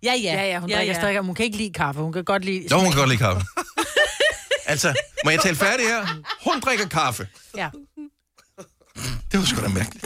Ja, 0.04 0.14
ja. 0.14 0.34
Ja, 0.34 0.44
ja, 0.46 0.60
hun 0.60 0.70
drikker 0.70 0.94
stadig, 0.94 1.20
hun 1.22 1.36
kan 1.36 1.46
ikke 1.46 1.58
lide 1.58 1.74
kaffe. 1.74 2.02
Hun 2.02 2.14
kan 2.14 2.24
godt 2.24 2.46
lide... 2.46 2.68
Jo, 2.72 2.78
hun 2.80 2.90
kan 2.92 2.98
godt 3.00 3.10
lide 3.10 3.20
kaffe. 3.20 3.46
altså, 4.66 4.94
må 5.26 5.32
jeg 5.32 5.40
tale 5.40 5.56
færdig 5.56 5.86
her? 5.86 6.08
Hun 6.52 6.60
drikker 6.60 6.88
kaffe. 6.88 7.28
Ja. 7.58 7.70
Det 9.32 9.40
var 9.40 9.46
sgu 9.46 9.62
da 9.62 9.68
mærkeligt. 9.68 10.06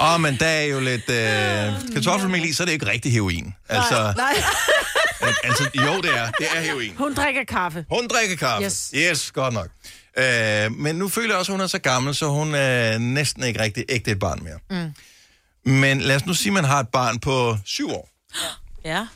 Åh, 0.00 0.14
oh, 0.14 0.20
men 0.20 0.36
der 0.40 0.46
er 0.46 0.62
jo 0.64 0.80
lidt 0.80 1.10
øh, 1.10 1.94
kartoffelmel 1.94 2.44
i, 2.44 2.52
så 2.52 2.62
er 2.62 2.64
det 2.64 2.72
ikke 2.72 2.86
rigtig 2.86 3.12
heroin. 3.12 3.54
Altså, 3.68 4.12
Nej. 4.16 4.34
al- 5.20 5.34
altså, 5.44 5.70
jo, 5.74 6.00
det 6.00 6.16
er. 6.18 6.30
Det 6.30 6.46
er 6.56 6.60
heroin. 6.60 6.94
Hun 6.98 7.14
drikker 7.14 7.44
kaffe. 7.44 7.84
Hun 7.90 8.08
drikker 8.08 8.36
kaffe. 8.36 8.64
Yes. 8.64 8.90
yes 8.94 9.30
godt 9.32 9.54
nok. 9.54 9.68
Øh, 10.18 10.72
men 10.72 10.96
nu 10.96 11.08
føler 11.08 11.28
jeg 11.28 11.38
også, 11.38 11.52
at 11.52 11.54
hun 11.54 11.60
er 11.62 11.66
så 11.66 11.78
gammel, 11.78 12.14
så 12.14 12.26
hun 12.28 12.54
er 12.54 12.98
næsten 12.98 13.42
ikke 13.42 13.60
rigtig 13.60 13.84
ægte 13.88 14.10
et 14.10 14.18
barn 14.18 14.40
mere. 14.42 14.84
Mm. 15.64 15.72
Men 15.72 16.00
lad 16.00 16.16
os 16.16 16.26
nu 16.26 16.34
sige, 16.34 16.48
at 16.50 16.52
man 16.54 16.64
har 16.64 16.80
et 16.80 16.88
barn 16.88 17.18
på 17.18 17.56
syv 17.64 17.90
år. 17.90 18.08
Ja. 18.84 19.06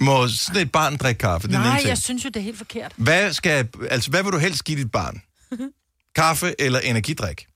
Må 0.00 0.28
sådan 0.28 0.62
et 0.62 0.72
barn 0.72 0.96
drikke 0.96 1.18
kaffe? 1.18 1.48
Det 1.48 1.54
er 1.54 1.58
ene 1.58 1.68
Nej, 1.68 1.78
ting. 1.78 1.88
jeg 1.88 1.98
synes 1.98 2.24
jo, 2.24 2.28
det 2.28 2.36
er 2.40 2.44
helt 2.44 2.58
forkert. 2.58 2.92
Hvad, 2.96 3.32
skal, 3.32 3.68
altså, 3.90 4.10
hvad 4.10 4.22
vil 4.22 4.32
du 4.32 4.38
helst 4.38 4.64
give 4.64 4.78
dit 4.78 4.90
barn? 4.92 5.22
Kaffe 6.14 6.54
eller 6.58 6.80
energidrik? 6.80 7.46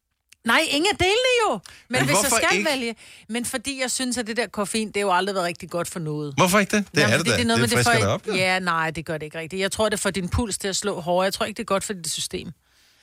Nej, 0.44 0.60
ingen 0.70 0.88
af 0.92 0.98
delene 0.98 1.32
jo. 1.48 1.52
Men, 1.52 1.60
Men 2.00 2.04
hvis 2.04 2.16
jeg 2.22 2.30
skal 2.42 2.58
ikke? 2.58 2.70
vælge... 2.70 2.96
Men 3.28 3.44
fordi 3.44 3.80
jeg 3.80 3.90
synes, 3.90 4.18
at 4.18 4.26
det 4.26 4.36
der 4.36 4.46
koffein, 4.46 4.88
det 4.88 4.96
har 4.96 5.00
jo 5.00 5.12
aldrig 5.12 5.34
været 5.34 5.46
rigtig 5.46 5.70
godt 5.70 5.88
for 5.88 5.98
noget. 6.00 6.34
Hvorfor 6.36 6.58
ikke 6.58 6.76
det? 6.76 6.86
Det 6.94 7.00
Jamen, 7.00 7.12
er 7.14 7.18
det 7.18 7.26
da. 7.26 7.36
Det, 7.36 7.46
noget 7.46 7.60
med, 7.60 7.68
det 7.68 7.76
frisker 7.76 7.98
dig 7.98 8.08
op. 8.08 8.26
Ja. 8.26 8.34
Ja, 8.34 8.58
nej, 8.58 8.90
det 8.90 9.04
gør 9.06 9.18
det 9.18 9.26
ikke 9.26 9.38
rigtigt. 9.38 9.60
Jeg 9.60 9.72
tror, 9.72 9.88
det 9.88 10.00
får 10.00 10.10
din 10.10 10.28
puls 10.28 10.58
til 10.58 10.68
at 10.68 10.76
slå 10.76 11.00
hårdere. 11.00 11.24
Jeg 11.24 11.32
tror 11.34 11.46
ikke, 11.46 11.56
det 11.56 11.62
er 11.62 11.66
godt 11.66 11.84
for 11.84 11.92
dit 11.92 12.10
system. 12.12 12.52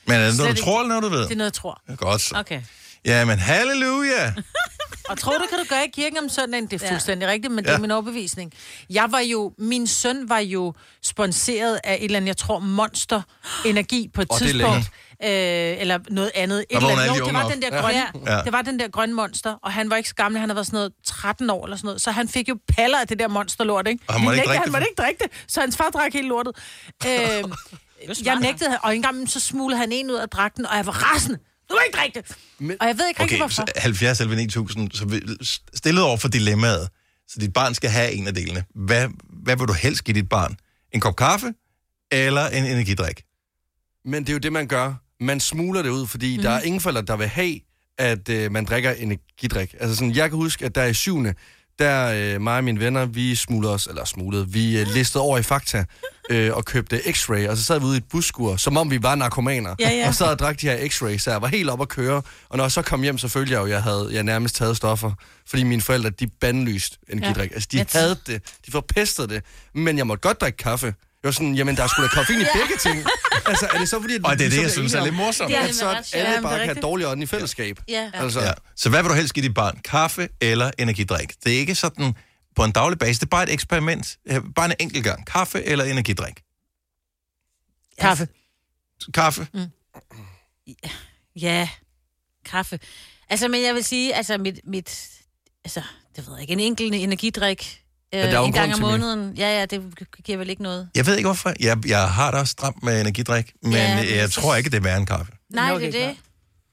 Men 0.07 0.15
er 0.15 0.27
det 0.27 0.37
noget, 0.37 0.49
du 0.49 0.53
ikke. 0.55 0.61
tror, 0.61 0.81
eller 0.81 0.87
noget, 0.87 1.03
du 1.03 1.09
ved? 1.09 1.23
Det 1.23 1.31
er 1.31 1.35
noget, 1.35 1.49
jeg 1.49 1.53
tror. 1.53 1.81
Ja, 1.89 1.95
Godt 1.95 2.21
så. 2.21 2.35
Okay. 2.35 2.61
Ja, 3.05 3.25
men 3.25 3.39
halleluja! 3.39 4.33
Og 5.09 5.17
tror 5.17 5.37
du, 5.37 5.45
kan 5.49 5.59
du 5.59 5.65
gøre 5.69 5.85
i 5.85 5.89
kirken 5.93 6.17
om 6.17 6.29
søndagen? 6.29 6.67
Det 6.67 6.81
er 6.81 6.85
Ja. 6.87 6.91
fuldstændig 6.93 7.27
rigtigt, 7.29 7.53
men 7.53 7.63
det 7.63 7.69
Ja. 7.69 7.75
er 7.75 7.79
min 7.79 7.91
overbevisning. 7.91 8.53
Jeg 8.89 9.07
var 9.11 9.19
jo, 9.19 9.51
min 9.57 9.87
søn 9.87 10.29
var 10.29 10.39
jo 10.39 10.73
sponsoreret 11.03 11.79
af 11.83 11.93
et 11.95 12.03
eller 12.03 12.17
andet, 12.17 12.27
jeg 12.27 12.37
tror, 12.37 12.59
Monster 12.59 13.21
Energi 13.65 14.09
på 14.13 14.21
et 14.21 14.27
er 14.31 14.37
tidspunkt. 14.37 14.85
Øh, 15.23 15.29
eller 15.81 15.99
noget 16.09 16.31
andet. 16.35 16.59
Et 16.59 16.65
eller 16.77 16.89
andet. 16.89 17.07
Jo, 17.07 17.13
de 17.13 17.25
det 17.25 17.33
var 17.33 17.49
den 17.49 17.61
der 17.61 17.69
Ja. 17.75 17.81
grønne, 17.81 18.03
Ja. 18.37 18.41
det 18.43 18.51
var 18.53 18.61
den 18.61 18.79
der 18.79 18.87
grønne 18.87 19.15
monster, 19.15 19.55
og 19.63 19.71
han 19.73 19.89
var 19.89 19.95
ikke 19.95 20.09
så 20.09 20.15
gammel, 20.15 20.39
han 20.39 20.49
havde 20.49 20.55
været 20.55 20.67
sådan 20.67 20.77
noget 20.77 20.91
13 21.05 21.49
år 21.49 21.63
eller 21.65 21.77
sådan 21.77 21.87
noget, 21.87 22.01
så 22.01 22.11
han 22.11 22.27
fik 22.27 22.49
jo 22.49 22.57
paller 22.77 22.99
af 22.99 23.07
det 23.07 23.19
der 23.19 23.27
monsterlort, 23.27 23.87
ikke? 23.87 24.03
Og 24.07 24.13
han 24.13 24.23
måtte 24.23 24.37
ikke 24.37 24.47
drikke 24.47 24.63
han 24.63 24.71
måtte 24.71 24.87
ikke 24.91 25.01
drikke 25.01 25.23
det, 25.23 25.31
så 25.47 25.61
hans 25.61 25.77
far 25.77 25.89
drak 25.89 26.13
hele 26.13 26.27
lortet. 26.27 26.55
Øh, 27.07 27.43
jeg 28.25 28.35
nægtede, 28.39 28.77
og 28.83 28.95
en 28.95 29.01
gang 29.01 29.29
så 29.29 29.39
smuglede 29.39 29.79
han 29.79 29.91
en 29.91 30.09
ud 30.11 30.15
af 30.15 30.29
dragten, 30.29 30.65
og 30.65 30.77
jeg 30.77 30.85
var 30.85 31.13
rasende. 31.13 31.39
Du 31.69 31.73
må 31.73 31.79
ikke 31.85 31.97
drikke 31.97 32.19
det! 32.19 32.37
Men, 32.59 32.77
og 32.79 32.87
jeg 32.87 32.97
ved 32.97 33.07
ikke 33.07 33.23
rigtig, 33.23 33.35
Okay, 33.35 33.41
hvorfor. 33.41 33.65
så 33.75 33.81
70 33.81 34.19
eller 34.19 34.35
9000, 34.35 34.91
så 34.91 35.57
stillet 35.73 36.03
over 36.03 36.17
for 36.17 36.27
dilemmaet, 36.27 36.89
så 37.27 37.39
dit 37.39 37.53
barn 37.53 37.73
skal 37.73 37.89
have 37.89 38.11
en 38.11 38.27
af 38.27 38.33
delene. 38.33 38.63
Hvad, 38.75 39.07
hvad 39.29 39.57
vil 39.57 39.67
du 39.67 39.73
helst 39.73 40.03
give 40.03 40.15
dit 40.15 40.29
barn? 40.29 40.57
En 40.91 40.99
kop 40.99 41.15
kaffe 41.15 41.53
eller 42.11 42.47
en 42.47 42.65
energidrik? 42.65 43.23
Men 44.05 44.23
det 44.23 44.29
er 44.29 44.33
jo 44.33 44.39
det, 44.39 44.53
man 44.53 44.67
gør. 44.67 44.93
Man 45.19 45.39
smuler 45.39 45.81
det 45.81 45.89
ud, 45.89 46.07
fordi 46.07 46.37
mm. 46.37 46.43
der 46.43 46.49
er 46.49 46.61
ingen 46.61 46.81
forældre, 46.81 47.01
der 47.01 47.15
vil 47.15 47.27
have, 47.27 47.59
at 47.97 48.29
øh, 48.29 48.51
man 48.51 48.65
drikker 48.65 48.91
energidrik. 48.91 49.75
Altså 49.79 49.95
sådan, 49.95 50.15
jeg 50.15 50.29
kan 50.29 50.37
huske, 50.37 50.65
at 50.65 50.75
der 50.75 50.85
i 50.85 50.93
syvende, 50.93 51.33
der 51.79 52.33
øh, 52.35 52.41
mig 52.41 52.57
og 52.57 52.63
mine 52.63 52.79
venner, 52.79 53.05
vi 53.05 53.35
smuglede 53.35 53.73
os, 53.73 53.87
eller 53.87 54.05
smuglede, 54.05 54.49
vi 54.49 54.79
øh, 54.79 54.87
listede 54.87 55.21
over 55.21 55.37
i 55.37 55.43
Fakta 55.43 55.85
øh, 56.29 56.53
og 56.53 56.65
købte 56.65 56.97
x-ray, 56.97 57.49
og 57.49 57.57
så 57.57 57.63
sad 57.63 57.79
vi 57.79 57.85
ude 57.85 57.95
i 57.95 57.97
et 57.97 58.03
busskur, 58.09 58.55
som 58.57 58.77
om 58.77 58.91
vi 58.91 59.03
var 59.03 59.15
narkomaner, 59.15 59.75
Ja, 59.79 59.89
ja. 59.89 60.07
og 60.07 60.15
så 60.15 60.25
og 60.25 60.39
drak 60.39 60.61
de 60.61 60.67
her 60.67 60.77
x-ray, 60.89 61.17
så 61.17 61.31
jeg 61.31 61.41
var 61.41 61.47
helt 61.47 61.69
op 61.69 61.81
at 61.81 61.89
køre, 61.89 62.21
og 62.49 62.57
når 62.57 62.63
jeg 62.63 62.71
så 62.71 62.81
kom 62.81 63.01
hjem, 63.01 63.17
så 63.17 63.27
følte 63.27 63.53
jeg 63.53 63.59
jo, 63.59 63.63
at 63.65 63.69
jeg 63.71 63.83
havde 63.83 64.09
jeg 64.11 64.23
nærmest 64.23 64.55
taget 64.55 64.77
stoffer, 64.77 65.11
fordi 65.47 65.63
mine 65.63 65.81
forældre, 65.81 66.09
de 66.09 66.27
bandlyst 66.27 66.99
energidrik. 67.09 67.49
Ja. 67.49 67.55
Altså, 67.55 67.69
de 67.71 67.85
havde 67.93 68.17
det, 68.27 68.41
de 68.65 68.71
forpestede 68.71 69.27
det, 69.27 69.43
men 69.73 69.97
jeg 69.97 70.07
måtte 70.07 70.21
godt 70.21 70.41
drikke 70.41 70.57
kaffe. 70.57 70.93
Var 71.25 71.31
sådan, 71.31 71.55
jamen, 71.55 71.75
der 71.77 71.83
er 71.83 71.87
sgu 71.87 72.03
da 72.03 72.07
koffein 72.07 72.41
i 72.41 72.45
begge 72.53 72.77
ting. 72.77 73.05
Altså, 73.45 73.67
er 73.73 73.77
det 73.77 73.89
så 73.89 74.01
fordi... 74.01 74.15
at 74.15 74.25
Og 74.25 74.39
det 74.39 74.45
er 74.45 74.49
vi 74.49 74.55
det, 74.55 74.61
jeg 74.63 74.71
synes 74.71 74.93
er 74.93 75.03
lidt 75.03 75.09
om, 75.09 75.15
morsomt. 75.15 75.49
Det 75.49 75.57
er 75.57 75.61
At 75.61 75.67
det 75.67 75.75
så 75.75 75.89
at 75.89 76.09
alle 76.13 76.31
Ja, 76.31 76.41
bare 76.41 76.57
kan 76.57 76.67
have 76.67 76.81
dårlig 76.81 77.07
ånd 77.07 77.23
i 77.23 77.25
fællesskab. 77.25 77.79
Ja. 77.87 78.11
Altså, 78.13 78.41
Ja. 78.41 78.51
Så 78.75 78.89
hvad 78.89 79.03
vil 79.03 79.09
du 79.09 79.15
helst 79.15 79.33
give 79.33 79.43
dit 79.47 79.53
barn? 79.53 79.79
Kaffe 79.85 80.29
eller 80.41 80.71
energidrik? 80.77 81.43
Det 81.43 81.53
er 81.53 81.57
ikke 81.57 81.75
sådan 81.75 82.13
på 82.55 82.63
en 82.63 82.71
daglig 82.71 82.99
basis. 82.99 83.19
Det 83.19 83.25
er 83.25 83.29
bare 83.29 83.43
et 83.43 83.53
eksperiment. 83.53 84.17
Bare 84.55 84.65
en 84.65 84.73
enkelt 84.79 85.03
gang. 85.03 85.25
Kaffe 85.27 85.63
eller 85.63 85.85
energidrik? 85.85 86.41
Kaffe. 87.99 88.27
Kaffe. 89.13 89.47
Ja, 91.35 91.69
kaffe. 92.45 92.79
Altså, 93.29 93.47
men 93.47 93.63
jeg 93.63 93.75
vil 93.75 93.83
sige, 93.83 94.15
altså 94.15 94.37
mit, 94.37 94.59
mit 94.63 95.09
altså, 95.63 95.81
det 96.15 96.27
ved 96.27 96.33
jeg 96.33 96.41
ikke, 96.41 96.53
en 96.53 96.59
enkelt 96.59 96.95
energidrik 96.95 97.84
øh, 98.13 98.19
der 98.21 98.27
er 98.27 98.31
jo 98.37 98.41
en 98.41 98.47
en 98.47 98.53
gang 98.53 98.73
om 98.73 98.79
måneden. 98.79 99.33
Ja, 99.37 99.59
ja, 99.59 99.65
det 99.65 99.93
giver 100.25 100.37
vel 100.37 100.49
ikke 100.49 100.63
noget. 100.63 100.89
Jeg 100.95 101.05
ved 101.07 101.15
ikke 101.17 101.27
hvorfor. 101.27 101.53
Jeg, 101.59 101.87
jeg 101.87 102.07
har 102.09 102.31
da 102.31 102.37
også 102.37 102.51
stramt 102.51 102.83
med 102.83 103.01
energidrik, 103.01 103.53
men 103.63 103.71
Ja, 103.71 103.77
ja, 103.83 103.95
men 103.95 104.15
jeg 104.15 104.29
så- 104.29 104.41
tror 104.41 104.55
ikke, 104.55 104.69
det 104.69 104.77
er 104.77 104.81
værre 104.81 104.97
end 104.97 105.07
kaffe. 105.07 105.31
Nej, 105.49 105.73
det 105.77 105.87
er 105.87 105.91
det. 106.07 106.17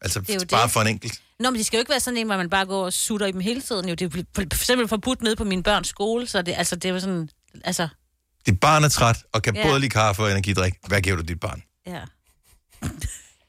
Altså, 0.00 0.20
Det 0.20 0.30
er 0.30 0.34
jo 0.34 0.40
bare 0.50 0.62
det. 0.64 0.70
for 0.72 0.80
en 0.80 0.86
enkelt. 0.88 1.20
Nå, 1.40 1.50
men 1.50 1.58
det 1.58 1.66
skal 1.66 1.76
jo 1.76 1.80
ikke 1.80 1.90
være 1.90 2.00
sådan 2.00 2.16
en, 2.18 2.26
hvor 2.26 2.36
man 2.36 2.50
bare 2.50 2.66
går 2.66 2.84
og 2.84 2.92
sutter 2.92 3.26
i 3.26 3.32
dem 3.32 3.40
hele 3.40 3.60
tiden. 3.60 3.88
Jo, 3.88 3.94
det 3.94 4.06
er 4.06 4.10
for, 4.10 4.24
for 4.34 4.42
eksempel 4.42 4.88
forbudt 4.88 5.22
nede 5.22 5.36
på 5.36 5.44
min 5.44 5.62
børns 5.62 5.88
skole, 5.88 6.26
så 6.26 6.42
det, 6.42 6.54
altså, 6.58 6.76
det 6.76 6.84
er 6.84 6.92
jo 6.92 7.00
sådan, 7.00 7.28
altså, 7.64 7.88
Dit 8.46 8.60
barn 8.60 8.84
er 8.84 8.88
træt 8.88 9.18
og 9.32 9.42
kan 9.42 9.54
Ja. 9.54 9.60
ja. 9.60 9.68
både 9.68 9.80
lide 9.80 9.90
kaffe 9.90 10.22
og 10.22 10.30
energidrik. 10.30 10.74
Hvad 10.88 11.00
giver 11.00 11.16
du 11.16 11.22
dit 11.22 11.40
barn? 11.40 11.62
ja. 11.86 12.00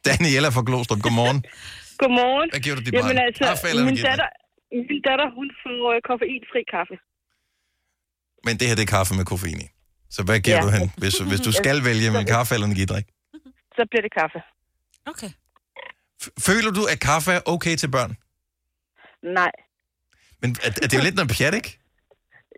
Daniela 0.06 0.50
fra 0.56 0.64
Glostrup, 0.70 1.00
godmorgen. 1.08 1.40
Godmorgen. 2.02 2.48
Hvad 2.54 2.62
giver 2.66 2.76
du 2.78 2.82
dit 2.88 2.94
Jamen 2.94 3.16
barn? 3.16 3.26
altså, 3.28 3.44
Kaffe 3.50 3.66
eller 3.72 3.84
min 3.84 3.94
energidrik? 3.94 4.10
datter, 4.12 4.30
min 4.90 5.02
datter, 5.10 5.28
hun 5.38 5.48
får 5.64 5.80
øh, 5.94 5.98
koffeinfri 6.10 6.62
kaffe. 6.76 6.96
Men 8.46 8.58
det 8.58 8.68
her, 8.68 8.76
det 8.76 8.82
er 8.89 8.91
kaffe 8.98 9.14
med 9.20 9.26
koffein 9.26 9.60
i. 9.62 9.68
Så 10.10 10.24
hvad 10.24 10.39
giver 10.39 10.58
Ja. 10.58 10.64
du 10.64 10.70
hen, 10.78 10.91
hvis, 10.98 11.16
hvis 11.20 11.41
du 11.48 11.52
skal 11.62 11.78
vælge 11.89 12.12
med 12.12 12.26
kaffe 12.26 12.54
eller 12.56 12.68
energidrik? 12.68 13.06
Så 13.78 13.82
bliver 13.89 14.02
det 14.08 14.14
kaffe. 14.20 14.39
Okay. 15.12 15.32
Føler 16.48 16.72
du, 16.78 16.84
at 16.94 17.00
kaffe 17.00 17.32
er 17.32 17.41
okay 17.46 17.76
til 17.76 17.89
børn? 17.91 18.12
Nej. 19.39 19.52
Men 20.41 20.50
er, 20.66 20.70
er 20.84 20.88
det 20.89 20.94
jo 21.00 21.04
lidt 21.08 21.16
noget 21.16 21.32
pjat, 21.38 21.54
ikke? 21.60 21.72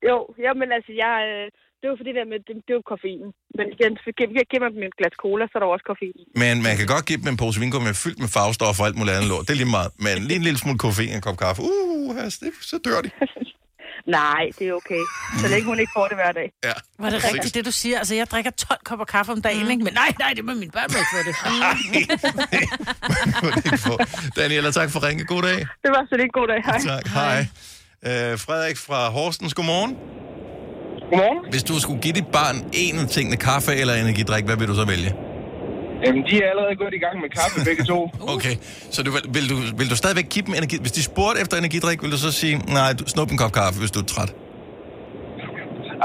Jo, 0.09 0.17
jamen 0.45 0.67
altså, 0.77 0.91
jeg, 1.03 1.15
øh, 1.31 1.45
det 1.79 1.85
er 1.87 1.91
jo 1.93 1.97
fordi, 2.01 2.11
der 2.19 2.25
med, 2.31 2.39
det, 2.47 2.53
det 2.65 2.71
er 2.73 2.77
jo 2.81 2.85
koffein. 2.93 3.25
Men 3.57 3.65
igen, 3.75 3.91
giver, 4.17 4.43
giver 4.51 4.63
man 4.65 4.71
dem 4.75 4.83
et 4.89 4.95
glas 4.99 5.15
cola, 5.23 5.43
så 5.47 5.53
er 5.57 5.61
der 5.63 5.69
også 5.75 5.85
koffein. 5.91 6.17
Men 6.43 6.53
man 6.67 6.73
kan 6.79 6.87
godt 6.93 7.05
give 7.09 7.19
dem 7.21 7.27
en 7.33 7.37
pose 7.43 7.57
vingummi 7.63 7.93
fyldt 8.03 8.19
med 8.23 8.29
farvestoffer 8.37 8.81
og 8.83 8.87
alt 8.89 8.97
muligt 8.99 9.15
andet 9.15 9.29
lort. 9.33 9.43
Det 9.47 9.53
er 9.55 9.61
lige 9.63 9.73
meget. 9.77 9.91
Men 10.05 10.13
lige 10.29 10.37
en 10.41 10.45
lille 10.47 10.59
smule 10.63 10.77
koffein 10.85 11.09
og 11.13 11.15
en 11.21 11.25
kop 11.27 11.37
kaffe. 11.45 11.61
Uh, 11.69 12.23
altså, 12.23 12.37
det, 12.43 12.51
så 12.71 12.75
dør 12.87 12.99
de. 13.05 13.09
Nej, 14.07 14.49
det 14.59 14.67
er 14.67 14.73
okay. 14.73 15.03
Så 15.41 15.47
længe 15.47 15.65
hun 15.65 15.79
ikke 15.79 15.91
får 15.95 16.07
det 16.07 16.17
hver 16.17 16.31
dag. 16.31 16.51
Ja. 16.63 16.73
Var 16.99 17.09
det 17.09 17.23
rigtigt, 17.23 17.55
det 17.55 17.65
du 17.65 17.71
siger? 17.71 17.97
Altså, 17.97 18.15
jeg 18.15 18.27
drikker 18.27 18.51
12 18.51 18.79
kopper 18.85 19.05
kaffe 19.05 19.31
om 19.31 19.41
dagen, 19.41 19.63
mm. 19.63 19.71
ikke? 19.71 19.83
Men 19.83 19.93
nej, 19.93 20.13
nej, 20.19 20.33
det 20.35 20.45
må 20.45 20.53
mine 20.53 20.71
børn 20.71 20.89
ikke 20.89 21.05
få 21.15 21.21
det. 21.27 21.35
Daniela, 24.37 24.71
tak 24.71 24.89
for 24.91 25.07
ringe. 25.07 25.25
God 25.25 25.41
dag. 25.41 25.57
Det 25.57 25.91
var 25.95 26.05
så 26.09 26.15
lidt 26.17 26.33
god 26.33 26.47
dag. 26.47 26.61
Hej. 26.65 26.79
Tak, 26.79 27.07
hej. 27.07 27.39
Øh, 28.05 28.39
Frederik 28.39 28.77
fra 28.77 29.09
Horsens, 29.09 29.53
godmorgen. 29.53 29.95
Godmorgen. 31.09 31.51
Hvis 31.51 31.63
du 31.63 31.79
skulle 31.79 32.01
give 32.01 32.13
dit 32.13 32.27
barn 32.27 32.55
en 32.73 32.99
af 32.99 33.07
tingene, 33.07 33.37
kaffe 33.37 33.75
eller 33.75 33.93
energidrik, 33.93 34.45
hvad 34.45 34.57
vil 34.57 34.67
du 34.67 34.75
så 34.75 34.85
vælge? 34.85 35.15
Jamen, 36.03 36.21
de 36.29 36.35
er 36.43 36.47
allerede 36.53 36.75
gået 36.83 36.93
i 36.99 37.01
gang 37.05 37.15
med 37.23 37.29
kaffe, 37.39 37.57
begge 37.69 37.83
to. 37.91 37.99
Okay, 38.35 38.55
så 38.93 38.99
du, 39.05 39.11
vil, 39.15 39.23
vil, 39.35 39.45
du, 39.51 39.55
vil 39.79 39.87
du 39.93 39.95
stadigvæk 40.03 40.27
give 40.33 40.45
dem 40.47 40.53
energi? 40.61 40.75
Hvis 40.85 40.95
de 40.97 41.03
spurgte 41.11 41.37
efter 41.43 41.55
energidrik, 41.57 41.97
vil 42.03 42.11
du 42.15 42.19
så 42.27 42.31
sige, 42.41 42.55
nej, 42.77 42.89
du, 42.99 43.03
snup 43.13 43.29
en 43.31 43.37
kop 43.43 43.53
kaffe, 43.59 43.77
hvis 43.83 43.91
du 43.95 43.99
er 44.05 44.09
træt? 44.13 44.31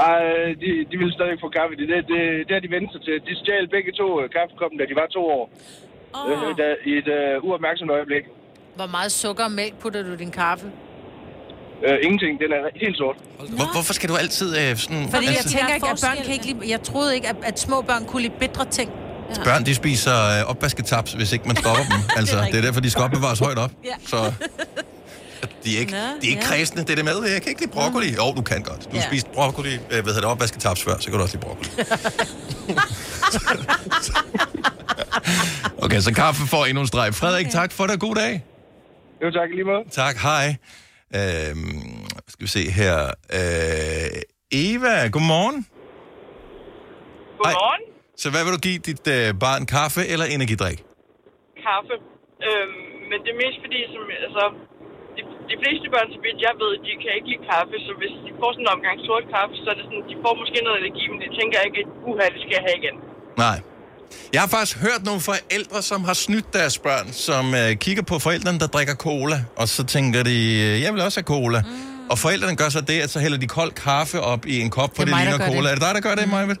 Ej, 0.09 0.21
de, 0.63 0.69
de 0.91 0.95
vil 1.01 1.11
stadig 1.17 1.35
få 1.43 1.49
kaffe. 1.57 1.73
Det, 1.79 1.85
det, 1.91 1.97
det, 2.11 2.21
det 2.47 2.53
har 2.57 2.63
de 2.65 2.71
vendt 2.75 2.89
sig 2.93 3.01
til. 3.07 3.15
De 3.27 3.33
stjal 3.41 3.65
begge 3.75 3.91
to 4.01 4.07
øh, 4.21 4.25
kaffekoppen, 4.35 4.77
da 4.79 4.85
de 4.91 4.95
var 5.01 5.07
to 5.17 5.21
år. 5.37 5.43
Åh. 6.15 6.31
Øh, 6.31 6.57
da, 6.59 6.65
I 6.89 6.91
et 7.01 7.09
uh, 7.19 7.47
uopmærksomt 7.47 7.91
øjeblik. 7.97 8.23
Hvor 8.79 8.89
meget 8.97 9.11
sukker 9.11 9.43
og 9.49 9.53
mælk 9.59 9.73
putter 9.81 10.03
du 10.07 10.11
i 10.17 10.19
din 10.23 10.33
kaffe? 10.41 10.67
Uh, 11.87 11.97
ingenting. 12.05 12.33
Den 12.43 12.49
er 12.57 12.61
helt 12.83 12.97
sort. 13.01 13.17
Hvor, 13.57 13.67
hvorfor 13.75 13.93
skal 13.97 14.09
du 14.09 14.15
altid 14.23 14.49
øh, 14.61 14.69
sådan... 14.83 15.03
Fordi 15.13 15.25
jeg 15.25 15.41
altså, 15.41 15.57
tænker 15.57 15.73
ikke, 15.77 15.89
at 15.95 15.99
børn 16.05 16.17
kan 16.25 16.33
ikke 16.37 16.47
lide... 16.51 16.59
Jeg 16.73 16.81
troede 16.89 17.15
ikke, 17.17 17.27
at, 17.33 17.37
at 17.49 17.59
små 17.59 17.77
børn 17.89 18.03
kunne 18.09 18.21
lide 18.21 18.37
bedre 18.39 18.65
ting. 18.79 18.89
Børn, 19.43 19.65
de 19.65 19.75
spiser 19.75 20.39
øh, 20.39 20.49
opvasketaps, 20.49 21.13
hvis 21.13 21.31
ikke 21.33 21.47
man 21.47 21.57
stopper 21.57 21.83
dem. 21.83 21.99
Altså, 22.17 22.41
det 22.51 22.55
er 22.55 22.61
derfor, 22.61 22.81
de 22.81 22.89
skal 22.89 23.03
opbevares 23.03 23.39
højt 23.39 23.57
op. 23.57 23.71
Ja. 23.85 23.93
Så 24.07 24.17
de 25.63 25.75
er 25.75 25.79
ikke, 25.79 25.91
Nå, 25.91 25.97
de 25.97 26.03
er 26.03 26.29
ikke 26.29 26.41
ja. 26.41 26.47
kredsende, 26.47 26.81
det 26.83 26.89
er 26.91 26.95
det 26.95 27.05
med. 27.05 27.23
Jeg 27.31 27.41
kan 27.41 27.49
ikke 27.49 27.61
lide 27.61 27.71
broccoli. 27.71 28.15
Jo, 28.15 28.33
du 28.35 28.41
kan 28.41 28.61
godt. 28.63 28.83
Du 28.83 28.89
har 28.91 28.97
Ja. 28.97 29.07
spist 29.07 29.31
broccoli, 29.31 29.73
øh, 29.73 29.79
hvad 29.89 30.03
hedder 30.03 30.21
det, 30.21 30.29
opvasketaps 30.29 30.83
før, 30.83 30.93
så 30.99 31.05
kan 31.09 31.13
du 31.13 31.21
også 31.23 31.37
lide 31.37 31.45
broccoli. 31.45 31.69
Okay, 35.83 35.99
så 35.99 36.13
kaffe 36.13 36.47
får 36.47 36.65
endnu 36.65 36.81
en 36.81 36.87
streg. 36.87 37.13
Frederik, 37.13 37.45
okay. 37.45 37.53
tak 37.53 37.71
for 37.71 37.87
det. 37.87 37.99
God 37.99 38.15
dag. 38.15 38.43
Jo, 39.23 39.31
tak 39.31 39.49
lige 39.49 39.63
måde. 39.63 39.83
Tak, 39.91 40.17
hej. 40.17 40.55
Øhm, 41.15 42.05
skal 42.27 42.43
vi 42.43 42.47
se 42.47 42.71
her. 42.71 43.03
Øh, 43.33 44.21
Eva, 44.51 45.07
godmorgen. 45.07 45.65
Godmorgen. 47.37 47.81
Så 48.21 48.27
hvad 48.33 48.41
vil 48.45 48.51
du 48.57 48.61
give 48.67 48.79
dit 48.89 49.05
øh, 49.15 49.27
barn, 49.45 49.61
kaffe 49.75 50.01
eller 50.13 50.25
energidrik? 50.35 50.79
Kaffe. 51.67 51.95
Øhm, 52.47 52.81
men 53.09 53.17
det 53.23 53.29
er 53.35 53.39
mest 53.43 53.57
fordi, 53.65 53.79
som, 53.93 54.01
altså, 54.27 54.43
de, 55.15 55.21
de 55.51 55.55
fleste 55.61 55.85
børn, 55.93 56.07
så 56.15 56.19
vidt 56.25 56.37
jeg 56.47 56.53
ved, 56.63 56.71
de 56.87 56.91
kan 57.03 57.11
ikke 57.17 57.29
lide 57.31 57.43
kaffe, 57.51 57.75
så 57.87 57.91
hvis 58.01 58.13
de 58.25 58.29
får 58.41 58.49
sådan 58.55 58.65
en 58.67 58.71
omgang 58.75 58.97
sort 59.09 59.25
kaffe, 59.35 59.53
så 59.63 59.67
er 59.73 59.77
det 59.79 59.85
sådan, 59.89 60.03
de 60.11 60.15
får 60.23 60.33
måske 60.41 60.57
noget 60.67 60.77
energi, 60.83 61.03
men 61.11 61.19
de 61.23 61.29
tænker 61.39 61.57
ikke, 61.67 61.79
at 61.83 61.87
uha, 62.09 62.25
det 62.33 62.39
skal 62.43 62.53
jeg 62.57 62.63
have 62.67 62.77
igen. 62.81 62.95
Nej. 63.45 63.57
Jeg 64.33 64.41
har 64.43 64.49
faktisk 64.55 64.75
hørt 64.87 65.01
nogle 65.09 65.21
forældre, 65.31 65.79
som 65.91 65.99
har 66.09 66.17
snydt 66.25 66.49
deres 66.59 66.75
børn, 66.87 67.07
som 67.27 67.43
øh, 67.61 67.69
kigger 67.85 68.03
på 68.11 68.15
forældrene, 68.25 68.59
der 68.63 68.69
drikker 68.75 68.95
cola, 69.07 69.37
og 69.61 69.65
så 69.75 69.81
tænker 69.95 70.21
de, 70.31 70.37
øh, 70.65 70.73
jeg 70.83 70.91
vil 70.93 71.01
også 71.07 71.17
have 71.21 71.29
cola. 71.35 71.59
Mm. 71.61 72.09
Og 72.11 72.17
forældrene 72.25 72.55
gør 72.61 72.69
så 72.77 72.81
det, 72.91 72.97
at 73.05 73.09
så 73.15 73.19
hælder 73.25 73.39
de 73.45 73.49
kold 73.59 73.71
kaffe 73.87 74.17
op 74.33 74.41
i 74.53 74.55
en 74.65 74.69
kop, 74.77 74.91
for 74.95 75.03
Det 75.03 75.07
det, 75.07 75.13
er 75.13 75.19
ligner 75.21 75.39
cola. 75.51 75.67
det. 75.67 75.71
Er 75.71 75.75
det 75.77 75.83
dig, 75.87 75.93
der 75.97 76.03
gør 76.07 76.15
det, 76.19 76.25
mm. 76.27 76.33
Majbet? 76.37 76.57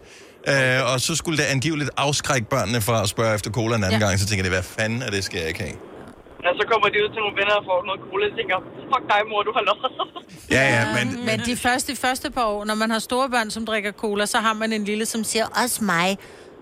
Øh, 0.47 0.93
og 0.93 1.01
så 1.01 1.15
skulle 1.15 1.37
det 1.37 1.43
angiveligt 1.43 1.89
afskrække 1.97 2.47
børnene 2.49 2.81
fra 2.81 3.01
at 3.03 3.09
spørge 3.09 3.35
efter 3.35 3.51
cola 3.51 3.75
en 3.75 3.83
anden 3.83 3.99
Ja. 4.01 4.05
gang, 4.07 4.19
så 4.19 4.25
tænker 4.27 4.43
de, 4.43 4.49
hvad 4.49 4.63
fanden 4.63 5.01
er 5.01 5.09
det, 5.09 5.23
skal 5.23 5.39
jeg 5.39 5.47
ikke 5.47 5.59
have? 5.67 5.75
Og 6.49 6.53
så 6.59 6.63
kommer 6.71 6.87
de 6.93 6.97
ud 7.03 7.09
til 7.13 7.19
nogle 7.23 7.35
venner 7.39 7.55
og 7.61 7.63
får 7.69 7.79
noget 7.89 8.01
cola, 8.09 8.23
og 8.31 8.35
tænker, 8.39 8.57
fuck 8.91 9.03
dig 9.11 9.21
mor, 9.31 9.41
du 9.49 9.51
har 9.57 9.63
lov. 9.69 9.79
Ja, 10.57 10.63
ja, 10.75 10.83
men... 10.97 11.25
Men 11.25 11.37
de 11.49 11.55
første, 11.65 11.95
første 11.95 12.31
par 12.31 12.45
år, 12.45 12.65
når 12.65 12.75
man 12.75 12.89
har 12.91 12.99
store 12.99 13.29
børn, 13.29 13.49
som 13.55 13.65
drikker 13.65 13.91
cola, 13.91 14.25
så 14.25 14.37
har 14.45 14.53
man 14.53 14.73
en 14.73 14.83
lille, 14.91 15.05
som 15.05 15.23
siger, 15.23 15.45
også 15.63 15.83
mig. 15.83 16.17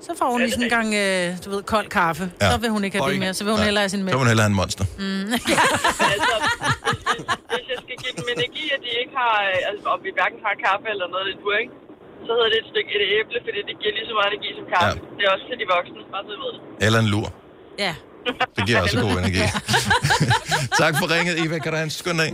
Så 0.08 0.12
får 0.20 0.28
hun 0.32 0.40
lige 0.42 0.52
sådan 0.52 0.64
en 0.64 0.70
gang, 0.78 0.90
øh, 1.04 1.28
du 1.46 1.50
ved, 1.54 1.62
kold 1.64 1.88
kaffe. 2.00 2.26
Ja. 2.42 2.52
Så 2.52 2.58
vil 2.64 2.70
hun 2.76 2.84
ikke 2.84 2.98
have 3.00 3.12
det 3.12 3.20
mere. 3.20 3.34
Så 3.40 3.44
vil 3.44 3.52
hun 3.56 3.60
Nej. 3.60 3.66
hellere 3.70 3.82
have 3.86 3.90
sin 3.96 4.00
Så 4.00 4.04
mælk. 4.06 4.14
vil 4.16 4.20
hun 4.24 4.28
hellere 4.32 4.46
have 4.48 4.54
en 4.56 4.60
monster. 4.62 4.86
Mm. 4.98 5.04
altså, 6.16 6.36
hvis, 6.86 7.12
hvis 7.52 7.66
jeg 7.74 7.80
skal 7.86 7.96
give 8.04 8.14
dem 8.20 8.26
energi, 8.38 8.64
at 8.76 8.80
de 8.86 8.90
ikke 9.02 9.14
har, 9.22 9.36
øh, 9.50 9.70
altså, 9.70 9.86
og 9.94 9.98
vi 10.06 10.10
hverken 10.18 10.40
har 10.48 10.54
kaffe 10.68 10.86
eller 10.94 11.08
noget, 11.14 11.26
det 11.30 11.36
du 11.46 11.50
ikke, 11.62 11.74
så 12.30 12.34
hedder 12.38 12.50
det 12.54 12.60
et 12.64 12.68
stykke 12.74 12.90
et 12.98 13.04
æble, 13.18 13.38
fordi 13.48 13.60
det 13.70 13.76
giver 13.82 13.94
lige 13.98 14.08
så 14.12 14.14
meget 14.20 14.30
energi 14.34 14.50
som 14.60 14.66
kaffe. 14.74 14.98
Ja. 15.00 15.16
Det 15.18 15.24
er 15.28 15.32
også 15.36 15.46
til 15.50 15.58
de 15.62 15.66
voksne, 15.76 16.00
bare 16.14 16.24
så 16.30 16.34
ved 16.44 16.50
det. 16.56 16.60
Eller 16.86 17.00
en 17.06 17.10
lur. 17.16 17.28
Ja. 17.86 17.94
Det 18.56 18.62
giver 18.68 18.80
også 18.86 18.98
god 19.08 19.16
energi. 19.24 19.42
tak 20.82 20.94
for 21.00 21.06
ringet, 21.16 21.34
Eva. 21.44 21.56
Kan 21.64 21.70
du 21.72 21.76
have 21.82 21.88
en 21.92 21.96
skøn 22.02 22.18
dag? 22.24 22.32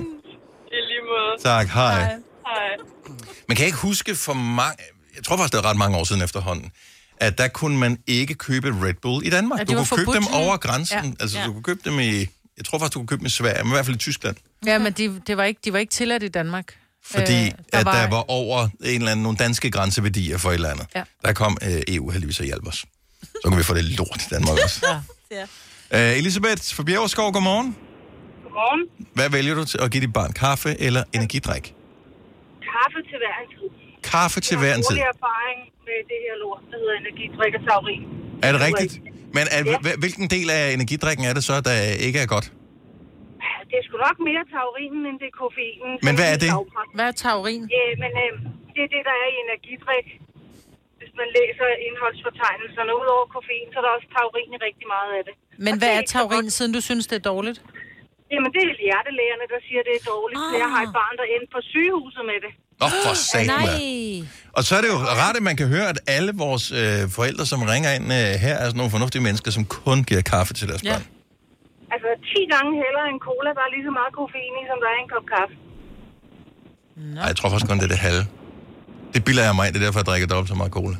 I 0.77 0.79
lige 0.91 1.03
måde. 1.11 1.31
Tak, 1.49 1.67
hej. 1.79 1.95
Hej. 2.49 2.69
Man 3.47 3.55
kan 3.57 3.65
ikke 3.65 3.77
huske 3.89 4.11
for 4.15 4.33
mange... 4.33 4.75
Jeg 5.15 5.23
tror 5.23 5.37
faktisk, 5.37 5.53
det 5.53 5.59
er 5.65 5.69
ret 5.69 5.77
mange 5.77 5.97
år 5.99 6.03
siden 6.03 6.21
efterhånden, 6.27 6.71
at 7.17 7.37
der 7.37 7.47
kunne 7.47 7.77
man 7.77 7.97
ikke 8.07 8.33
købe 8.47 8.67
Red 8.85 8.93
Bull 9.01 9.25
i 9.27 9.29
Danmark. 9.29 9.59
Ja, 9.59 9.63
du 9.63 9.73
var 9.75 9.87
kunne 9.89 9.97
købe 10.05 10.11
dem 10.19 10.27
over 10.33 10.57
grænsen. 10.57 11.05
Ja. 11.05 11.11
Altså, 11.23 11.37
Ja. 11.39 11.45
du 11.45 11.51
kunne 11.53 11.63
købe 11.63 11.79
dem 11.85 11.99
i... 11.99 12.11
Jeg 12.57 12.65
tror 12.65 12.79
faktisk, 12.79 12.93
du 12.93 12.99
kunne 12.99 13.07
købe 13.07 13.19
dem 13.19 13.25
i 13.25 13.29
Sverige, 13.29 13.63
men 13.63 13.71
i 13.71 13.75
hvert 13.75 13.85
fald 13.85 13.95
i 13.95 13.99
Tyskland. 13.99 14.35
Ja, 14.65 14.77
men 14.77 14.93
de, 14.93 15.21
det 15.27 15.37
var 15.37 15.43
ikke, 15.43 15.59
de 15.65 15.73
var 15.73 15.79
ikke 15.79 15.91
tilladt 15.91 16.23
i 16.23 16.27
Danmark. 16.27 16.77
Fordi 17.11 17.45
Øh, 17.45 17.51
der 17.73 17.79
at 17.79 17.85
var... 17.85 18.01
der 18.01 18.09
var 18.09 18.23
over 18.27 18.63
en 18.63 18.69
eller 18.83 19.11
anden, 19.11 19.23
nogle 19.23 19.37
danske 19.37 19.71
grænseværdier 19.71 20.37
for 20.37 20.49
et 20.49 20.53
eller 20.53 20.69
andet. 20.69 20.87
Ja. 20.95 21.03
Der 21.25 21.33
kom 21.33 21.57
øh, 21.67 21.81
EU 21.87 22.09
heldigvis 22.09 22.39
og 22.39 22.45
hjalp 22.45 22.67
os. 22.67 22.85
Så 23.41 23.49
kan 23.49 23.57
vi 23.57 23.63
få 23.63 23.73
det 23.73 23.83
lort 23.83 24.21
i 24.31 24.33
Danmark 24.35 24.57
også. 24.63 24.85
ja. 25.31 25.45
Øh, 26.11 26.17
Elisabeth 26.17 26.63
fra 26.75 26.83
Bjergskov, 26.83 27.31
godmorgen. 27.33 27.77
Godmorgen. 28.43 28.81
Hvad 29.13 29.29
vælger 29.29 29.55
du 29.55 29.65
til 29.65 29.77
at 29.81 29.91
give 29.91 30.01
dit 30.01 30.13
barn? 30.13 30.31
Kaffe 30.33 30.81
eller 30.81 31.03
energidrik? 31.13 31.73
Kaffe 32.73 32.99
til 33.09 33.17
hver 33.21 33.35
en 33.43 33.49
tid. 33.57 33.69
Kaffe 34.03 34.39
til 34.41 34.57
hver 34.57 34.75
en 34.75 34.83
tid. 34.89 34.95
Jeg 34.95 35.03
har 35.03 35.13
erfaring 35.19 35.59
med 35.87 35.97
det 36.11 36.19
her 36.25 36.35
lort, 36.43 36.61
der 36.71 36.77
hedder 36.81 36.95
energidrik 37.03 37.53
og 37.59 37.61
taurin. 37.69 38.01
Er 38.43 38.51
det 38.51 38.61
rigtigt? 38.61 38.93
Men 39.33 39.43
er, 39.51 39.63
ja. 39.65 39.95
hvilken 39.97 40.29
del 40.29 40.49
af 40.49 40.71
energidrikken 40.73 41.25
er 41.25 41.33
det 41.33 41.43
så, 41.43 41.61
der 41.61 41.81
ikke 42.07 42.19
er 42.19 42.25
godt? 42.25 42.51
Det 43.75 43.81
er 43.83 43.87
sgu 43.89 43.97
nok 44.09 44.17
mere 44.29 44.43
taurinen, 44.55 45.01
end 45.09 45.17
det 45.21 45.27
er 45.33 45.37
koffeinen. 45.43 45.91
Men 46.07 46.13
hvad 46.19 46.27
er 46.33 46.39
det? 46.43 46.49
Hvad 46.97 47.07
er 47.11 47.15
taurin? 47.25 47.61
Ja, 47.77 47.85
men 48.03 48.11
øh, 48.23 48.31
det 48.75 48.81
er 48.87 48.89
det, 48.95 49.01
der 49.09 49.15
er 49.23 49.27
i 49.33 49.37
energidrik. 49.45 50.07
Hvis 50.99 51.11
man 51.21 51.27
læser 51.37 51.67
indholdsfortegnelserne, 51.87 52.91
udover 53.01 53.25
koffein, 53.35 53.67
så 53.73 53.77
er 53.81 53.83
der 53.87 53.91
også 53.97 54.09
taurin 54.17 54.49
i 54.55 54.57
rigtig 54.67 54.87
meget 54.95 55.11
af 55.17 55.21
det. 55.27 55.33
Men 55.65 55.73
Og 55.73 55.79
hvad 55.81 55.93
det 55.95 56.03
er 56.03 56.07
taurin, 56.15 56.47
siden 56.57 56.71
du 56.77 56.81
synes, 56.89 57.03
det 57.11 57.15
er 57.21 57.25
dårligt? 57.33 57.57
Jamen, 58.33 58.49
det 58.55 58.61
er 58.67 58.73
hjertelægerne, 58.87 59.45
der 59.53 59.59
siger, 59.67 59.81
det 59.89 59.93
er 59.99 60.03
dårligt. 60.13 60.39
Ah. 60.43 60.53
Jeg 60.63 60.69
har 60.73 60.81
et 60.87 60.93
barn, 61.01 61.13
der 61.19 61.25
endte 61.33 61.49
på 61.55 61.59
sygehuset 61.73 62.23
med 62.31 62.37
det. 62.45 62.51
Nå, 62.81 62.85
for 63.05 63.15
satan. 63.31 63.47
Nej. 63.47 64.55
Og 64.57 64.61
så 64.67 64.71
er 64.77 64.81
det 64.83 64.89
jo 64.95 64.97
rart, 65.23 65.35
at 65.39 65.43
man 65.49 65.55
kan 65.61 65.67
høre, 65.75 65.87
at 65.93 65.99
alle 66.15 66.31
vores 66.45 66.65
øh, 66.81 66.99
forældre, 67.17 67.43
som 67.51 67.59
ringer 67.73 67.91
ind 67.97 68.05
øh, 68.19 68.31
her, 68.45 68.55
er 68.61 68.65
sådan 68.69 68.79
nogle 68.81 68.91
fornuftige 68.95 69.23
mennesker, 69.27 69.49
som 69.57 69.63
kun 69.65 69.97
giver 70.09 70.21
kaffe 70.33 70.53
til 70.59 70.65
deres 70.71 70.83
børn. 70.91 71.05
Altså, 71.95 72.09
10 72.33 72.53
gange 72.53 72.71
hellere 72.83 73.05
en 73.13 73.21
cola, 73.27 73.49
der 73.57 73.63
er 73.67 73.71
lige 73.75 73.85
så 73.89 73.93
meget 73.99 74.11
koffein 74.19 74.53
i, 74.61 74.63
som 74.69 74.77
der 74.81 74.87
er 74.93 74.97
i 74.99 75.03
en 75.05 75.11
kop 75.15 75.27
kaffe. 75.33 75.55
Ej, 77.21 77.27
jeg 77.31 77.35
tror 77.37 77.49
faktisk 77.51 77.69
kun, 77.69 77.77
det 77.81 77.87
er 77.89 77.93
det 77.95 78.05
halve. 78.07 78.23
Det 79.13 79.21
bilder 79.27 79.43
jeg 79.47 79.55
mig 79.59 79.67
det 79.73 79.77
er 79.79 79.85
derfor, 79.85 79.99
jeg 80.01 80.09
drikker 80.09 80.27
dobbelt 80.33 80.49
så 80.53 80.57
meget 80.61 80.73
cola. 80.77 80.95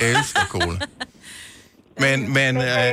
Jeg 0.00 0.08
elsker 0.14 0.44
cola. 0.56 0.76
Men, 2.04 2.18
men 2.38 2.52
øh, 2.68 2.90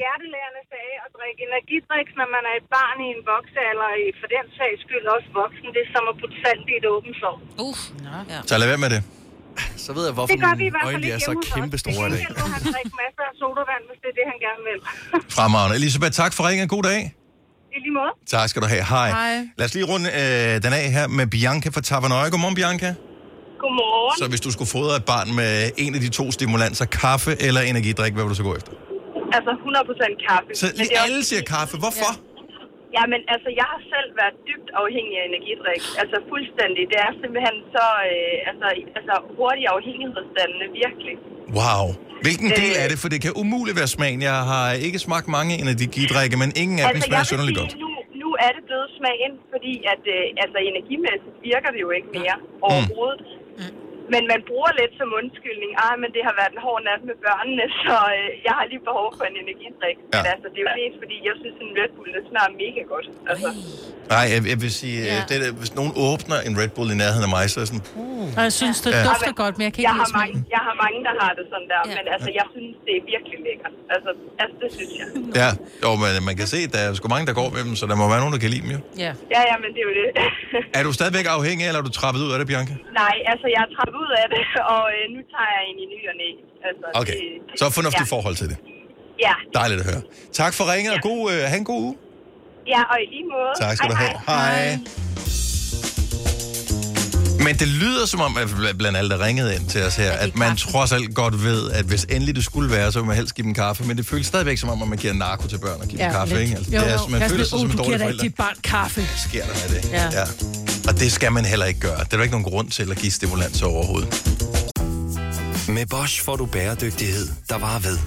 Hjertelægerne 0.00 0.62
sagde, 0.72 0.94
og 1.02 1.06
at 1.06 1.12
drikke 1.18 1.40
energidrik, 1.48 2.08
når 2.20 2.28
man 2.36 2.42
er 2.50 2.54
et 2.60 2.66
barn 2.76 2.98
i 3.06 3.08
en 3.16 3.22
voksealder, 3.32 3.90
i 4.04 4.06
for 4.20 4.28
den 4.36 4.46
sags 4.58 4.78
skyld 4.84 5.06
også 5.16 5.28
voksen. 5.42 5.66
Det 5.74 5.80
er 5.86 5.90
som 5.94 6.04
at 6.12 6.16
putte 6.20 6.36
salt 6.44 6.66
i 6.72 6.74
et 6.80 6.86
åbent 6.94 7.16
sår. 7.22 7.36
Uh, 7.66 7.78
ja. 8.32 8.38
Så 8.48 8.52
lad 8.60 8.68
være 8.72 8.82
med 8.84 8.90
det. 8.94 9.02
Så 9.86 9.90
ved 9.96 10.04
jeg, 10.08 10.14
hvorfor 10.18 10.34
Det 10.34 10.42
gør 10.46 10.54
vi 10.62 10.66
i 10.70 10.72
hvert 10.74 10.86
fald 10.92 11.04
er 11.04 11.18
så 11.30 11.34
kæmpe 11.54 11.76
store 11.84 11.94
i 12.08 12.10
dag. 12.14 12.18
Gengæld 12.18 12.36
må 12.42 12.46
han 12.56 12.62
drikke 12.74 12.94
masser 13.04 13.24
af 13.30 13.34
sodavand, 13.42 13.82
hvis 13.88 13.98
det 14.02 14.08
er 14.12 14.16
det, 14.20 14.26
han 14.32 14.38
gerne 14.46 14.62
vil. 14.68 14.78
Fremragende. 15.36 15.74
Elisabeth, 15.80 16.12
tak 16.22 16.32
for 16.36 16.42
ringen. 16.48 16.68
God 16.76 16.82
dag. 16.92 17.00
I 17.76 17.78
lige 17.84 17.94
måde. 18.00 18.12
Tak 18.34 18.46
skal 18.50 18.60
du 18.62 18.68
have. 18.74 18.84
Hej. 18.94 19.08
Hej. 19.10 19.34
Lad 19.58 19.64
os 19.68 19.74
lige 19.74 19.86
runde 19.92 20.08
øh, 20.20 20.62
den 20.64 20.72
af 20.82 20.86
her 20.96 21.06
med 21.18 21.26
Bianca 21.34 21.68
fra 21.74 21.80
Tavanøje. 21.88 22.30
Godmorgen, 22.30 22.54
Bianca. 22.60 22.90
Godmorgen. 23.62 24.14
Så 24.20 24.24
hvis 24.32 24.40
du 24.46 24.50
skulle 24.56 24.70
fodre 24.76 24.96
et 24.96 25.04
barn 25.12 25.28
med 25.40 25.70
en 25.84 25.94
af 25.94 26.00
de 26.00 26.08
to 26.08 26.24
stimulanser, 26.36 26.84
kaffe 26.84 27.30
eller 27.46 27.60
energidrik, 27.72 28.12
hvad 28.14 28.22
vil 28.24 28.30
du 28.30 28.34
så 28.42 28.46
gå 28.50 28.54
efter? 28.58 28.72
Altså 29.36 29.50
100% 29.50 30.28
kaffe. 30.28 30.48
Så 30.60 30.66
det 30.78 30.88
er 30.96 31.02
alle 31.06 31.24
siger 31.24 31.42
kaffe. 31.42 31.74
Hvorfor? 31.84 32.10
Ja, 32.12 32.25
men 33.12 33.20
altså, 33.34 33.48
jeg 33.60 33.66
har 33.72 33.80
selv 33.94 34.08
været 34.20 34.36
dybt 34.48 34.68
afhængig 34.82 35.14
af 35.20 35.24
energidrik. 35.32 35.82
Altså 36.02 36.16
fuldstændig. 36.32 36.82
Det 36.92 36.98
er 37.06 37.10
simpelthen 37.22 37.56
så 37.76 37.86
øh, 38.12 38.50
altså, 38.50 38.66
altså, 38.98 39.14
hurtig 39.38 39.64
afhængighedsdannende, 39.76 40.66
virkelig. 40.82 41.14
Wow. 41.58 41.84
Hvilken 42.26 42.48
del 42.60 42.72
Øh. 42.76 42.82
er 42.82 42.86
det? 42.92 42.98
For 43.02 43.08
det 43.12 43.20
kan 43.26 43.32
umuligt 43.42 43.76
være 43.80 43.90
smagen. 43.96 44.20
Jeg 44.30 44.38
har 44.52 44.66
ikke 44.86 44.98
smagt 45.06 45.26
mange 45.38 45.52
energidrikke, 45.64 46.34
men 46.42 46.48
ingen 46.62 46.76
af 46.82 46.86
dem 46.86 46.96
Altså, 46.96 47.08
smager 47.08 47.20
jeg 47.20 47.26
vil 47.26 47.32
synderligt 47.32 47.58
godt. 47.62 47.72
nu, 47.84 47.88
nu 48.22 48.28
er 48.46 48.50
det 48.56 48.62
blevet 48.68 48.88
smagen, 48.98 49.32
fordi 49.52 49.72
at, 49.92 50.02
øh, 50.16 50.42
altså, 50.44 50.58
energimæssigt 50.70 51.36
virker 51.50 51.70
det 51.74 51.80
jo 51.86 51.90
ikke 51.98 52.10
mere 52.18 52.36
overhovedet. 52.68 53.22
Men 54.14 54.22
man 54.32 54.40
bruger 54.50 54.70
lidt 54.80 54.92
som 55.00 55.08
undskyldning, 55.20 55.70
ah, 55.84 55.94
men 56.02 56.08
det 56.16 56.22
har 56.28 56.34
været 56.40 56.52
en 56.56 56.60
hård 56.66 56.80
nat 56.88 57.02
med 57.08 57.16
børnene, 57.26 57.64
så 57.86 57.96
øh, 58.18 58.28
jeg 58.46 58.54
har 58.58 58.64
lige 58.72 58.82
behov 58.90 59.08
for 59.18 59.24
en 59.30 59.36
energidrik. 59.44 59.96
Ja. 60.02 60.06
Men 60.22 60.26
altså, 60.34 60.46
det 60.52 60.58
er 60.62 60.66
jo 60.68 60.72
mest, 60.82 60.96
fordi 61.02 61.16
jeg 61.28 61.34
synes, 61.42 61.56
en 61.64 61.70
Red 61.80 61.90
Bull, 61.96 62.10
det 62.16 62.22
smager 62.30 62.50
mega 62.62 62.82
godt. 62.94 63.06
Altså. 63.30 63.48
Nej, 64.14 64.24
jeg, 64.32 64.40
jeg 64.52 64.58
vil 64.64 64.72
sige, 64.80 64.98
Ja. 65.02 65.14
ja. 65.14 65.20
det 65.30 65.36
der, 65.42 65.50
hvis 65.60 65.72
nogen 65.80 65.92
åbner 66.08 66.38
en 66.48 66.54
Red 66.60 66.70
Bull 66.76 66.88
i 66.94 66.98
nærheden 67.02 67.24
af 67.28 67.32
mig, 67.36 67.44
så 67.52 67.56
er 67.64 67.68
sådan... 67.72 67.84
Og 68.38 68.42
jeg 68.48 68.54
synes, 68.60 68.76
det 68.84 68.90
Ja. 68.96 69.02
dufter 69.10 69.32
godt, 69.42 69.54
men 69.58 69.64
jeg 69.68 69.72
kan 69.74 69.80
ikke 69.82 69.90
jeg 69.92 69.96
har, 70.04 70.10
mange, 70.20 70.34
jeg 70.56 70.62
har 70.68 70.74
mange, 70.84 70.98
der 71.08 71.14
har 71.22 71.30
det 71.38 71.44
sådan 71.52 71.68
der, 71.72 71.80
ja. 71.90 71.94
men 71.98 72.04
altså, 72.14 72.28
jeg 72.40 72.46
synes, 72.54 72.72
det 72.86 72.92
er 72.98 73.02
virkelig 73.14 73.38
lækkert. 73.46 73.74
Altså, 73.94 74.10
altså 74.42 74.56
det 74.62 74.68
synes 74.76 74.92
jeg. 75.00 75.08
Ja, 75.42 75.48
jo, 75.84 75.90
men 76.02 76.10
man 76.28 76.34
kan 76.40 76.46
se, 76.54 76.58
at 76.66 76.72
der 76.74 76.80
er 76.86 76.90
sgu 76.98 77.06
mange, 77.14 77.26
der 77.30 77.34
går 77.40 77.48
med 77.56 77.62
dem, 77.66 77.72
så 77.80 77.84
der 77.90 77.96
må 78.00 78.04
være 78.12 78.20
nogen, 78.22 78.34
der 78.36 78.40
kan 78.44 78.50
lide 78.54 78.62
dem 78.64 78.70
jo. 78.76 78.80
Ja. 79.04 79.12
Ja, 79.34 79.40
ja, 79.50 79.54
men 79.62 79.68
det 79.74 79.80
er 79.84 79.86
jo 79.90 79.94
det. 80.00 80.06
Er 80.78 80.82
du 80.86 80.90
stadigvæk 81.00 81.26
afhængig, 81.38 81.64
eller 81.68 81.80
er 81.82 81.86
du 81.90 81.94
trappet 82.00 82.20
ud 82.26 82.30
af 82.34 82.38
det, 82.40 82.46
Bianca? 82.50 82.74
Nej, 83.02 83.16
altså, 83.32 83.46
jeg 83.54 83.60
er 83.66 83.70
trappet 83.76 83.95
ud 84.02 84.10
af 84.22 84.26
det, 84.34 84.44
og 84.74 84.82
øh, 84.96 85.02
nu 85.14 85.20
tager 85.32 85.50
jeg 85.56 85.62
en 85.70 85.76
i 85.84 85.86
ny 85.94 86.00
og 86.12 86.16
næ. 86.22 86.28
Altså, 86.68 86.86
Okay, 87.00 87.16
det, 87.20 87.58
så 87.60 87.64
fornuftigt 87.78 88.08
ja. 88.10 88.14
forhold 88.16 88.36
til 88.42 88.48
det. 88.52 88.56
Ja, 89.26 89.34
Dejligt 89.58 89.80
at 89.82 89.86
høre. 89.92 90.02
Tak 90.40 90.52
for 90.54 90.64
ringen, 90.72 90.92
og 90.96 91.00
god, 91.10 91.20
øh, 91.32 91.38
have 91.50 91.58
en 91.64 91.68
god 91.74 91.82
uge. 91.88 91.96
ja, 92.74 92.80
og 92.92 92.96
i 93.04 93.06
lige 93.14 93.26
måde. 93.34 93.52
Tak 93.64 93.76
skal 93.76 93.90
du 93.90 93.94
have. 94.04 94.14
Hej. 94.26 94.78
Men 97.44 97.54
det 97.56 97.68
lyder 97.68 98.06
som 98.06 98.20
om, 98.20 98.36
at 98.36 98.48
blandt 98.78 98.98
alle, 98.98 99.10
der 99.10 99.24
ringede 99.26 99.54
ind 99.54 99.66
til 99.68 99.82
os 99.82 99.96
her, 99.96 100.12
at 100.12 100.36
man 100.36 100.56
trods 100.56 100.92
alt 100.92 101.14
godt 101.14 101.44
ved, 101.44 101.70
at 101.70 101.84
hvis 101.84 102.04
endelig 102.04 102.34
det 102.36 102.44
skulle 102.44 102.70
være, 102.70 102.92
så 102.92 102.98
vil 102.98 103.06
man 103.06 103.16
helst 103.16 103.34
give 103.34 103.44
dem 103.44 103.54
kaffe. 103.54 103.84
Men 103.84 103.96
det 103.96 104.06
føles 104.06 104.26
stadigvæk 104.26 104.58
som 104.58 104.68
om, 104.68 104.82
at 104.82 104.88
man 104.88 104.98
giver 104.98 105.12
narko 105.14 105.48
til 105.48 105.58
børn 105.58 105.80
og 105.80 105.86
giver 105.88 106.02
dem 106.04 106.12
kaffe, 106.12 106.34
lidt. 106.34 106.42
ikke? 106.42 106.56
Altså, 106.56 106.72
jo, 106.72 106.80
det 106.80 106.88
er, 106.92 106.92
jo. 106.92 107.08
man 107.10 107.20
Jeg 107.20 107.30
føler 107.30 107.44
sig 107.44 107.50
som 107.50 107.58
"Uh, 107.58 107.64
en 107.64 107.70
du 107.70 107.76
dårlig 107.78 107.86
giver 107.88 107.98
da 107.98 108.04
ikke 108.04 108.18
forælder. 108.18 108.22
dit 108.22 108.34
barn 108.34 108.56
kaffe. 108.64 109.00
sker 109.28 109.42
der 109.44 109.54
med 109.62 109.68
det. 109.82 109.92
Ja. 109.92 110.04
ja. 110.20 110.26
Og 110.88 111.00
det 111.00 111.12
skal 111.12 111.32
man 111.32 111.44
heller 111.44 111.66
ikke 111.66 111.80
gøre. 111.80 111.98
Det 111.98 112.12
er 112.12 112.16
der 112.16 112.22
ikke 112.22 112.32
nogen 112.38 112.50
grund 112.50 112.70
til 112.70 112.90
at 112.90 112.96
give 112.96 113.12
stimulans 113.12 113.62
overhovedet. 113.62 114.08
Med 115.68 115.86
Bosch 115.86 116.24
får 116.24 116.36
du 116.36 116.46
bæredygtighed, 116.46 117.26
der 117.48 117.58
varer 117.58 117.78
ved. 117.78 117.98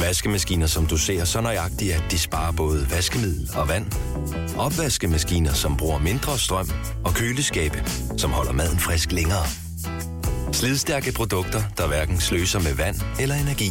Vaskemaskiner, 0.00 0.66
som 0.66 0.86
du 0.86 0.96
ser 0.96 1.24
så 1.24 1.40
nøjagtigt, 1.40 1.94
at 1.94 2.02
de 2.10 2.18
sparer 2.18 2.52
både 2.52 2.90
vaskemiddel 2.90 3.50
og 3.54 3.68
vand. 3.68 3.86
Opvaskemaskiner, 4.58 5.52
som 5.52 5.76
bruger 5.76 5.98
mindre 5.98 6.38
strøm. 6.38 6.70
Og 7.04 7.14
køleskabe, 7.14 7.84
som 8.18 8.30
holder 8.30 8.52
maden 8.52 8.78
frisk 8.78 9.12
længere. 9.12 9.46
Slidstærke 10.52 11.12
produkter, 11.12 11.62
der 11.76 11.86
hverken 11.86 12.20
sløser 12.20 12.60
med 12.60 12.74
vand 12.74 12.96
eller 13.20 13.34
energi. 13.34 13.70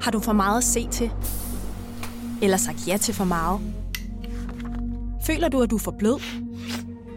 Har 0.00 0.10
du 0.10 0.20
for 0.20 0.32
meget 0.32 0.58
at 0.58 0.64
se 0.64 0.88
til? 0.92 1.10
Eller 2.42 2.56
sagt 2.56 2.88
ja 2.88 2.96
til 2.96 3.14
for 3.14 3.24
meget? 3.24 3.85
Føler 5.26 5.48
du, 5.48 5.62
at 5.62 5.70
du 5.70 5.76
er 5.76 5.80
for 5.80 5.94
blød? 5.98 6.20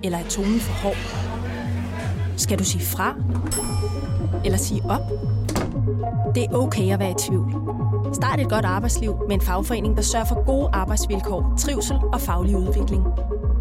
Eller 0.03 0.18
er 0.18 0.28
tonen 0.30 0.60
for 0.60 0.74
hård? 0.74 0.97
Skal 2.38 2.60
du 2.60 2.64
sige 2.64 2.86
fra? 2.86 3.16
Eller 4.45 4.57
sige 4.57 4.82
op? 4.84 5.01
Det 6.36 6.43
er 6.43 6.53
okay 6.53 6.93
at 6.93 6.99
være 6.99 7.12
i 7.12 7.16
tvivl. 7.28 7.53
Start 8.14 8.39
et 8.39 8.49
godt 8.49 8.66
arbejdsliv 8.66 9.16
med 9.28 9.36
en 9.36 9.41
fagforening, 9.41 9.95
der 9.95 10.01
sørger 10.01 10.26
for 10.26 10.45
gode 10.45 10.70
arbejdsvilkår, 10.74 11.55
trivsel 11.60 11.97
og 12.14 12.22
faglig 12.22 12.57
udvikling. 12.57 13.03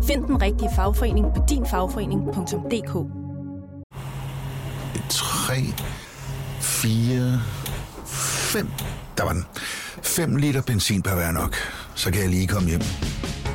Find 0.04 0.24
den 0.24 0.42
rigtige 0.42 0.70
fagforening 0.76 1.26
på 1.36 1.42
dinfagforening.dk 1.48 2.92
3, 5.10 5.54
4, 6.60 7.40
5. 8.06 8.68
Der 9.16 9.24
var 9.24 9.32
den. 9.32 9.44
5 10.02 10.36
liter 10.36 10.62
benzin 10.62 11.02
per 11.02 11.14
hver 11.14 11.32
nok. 11.32 11.54
Så 11.94 12.10
kan 12.10 12.22
jeg 12.22 12.30
lige 12.30 12.46
komme 12.46 12.68
hjem. 12.68 12.80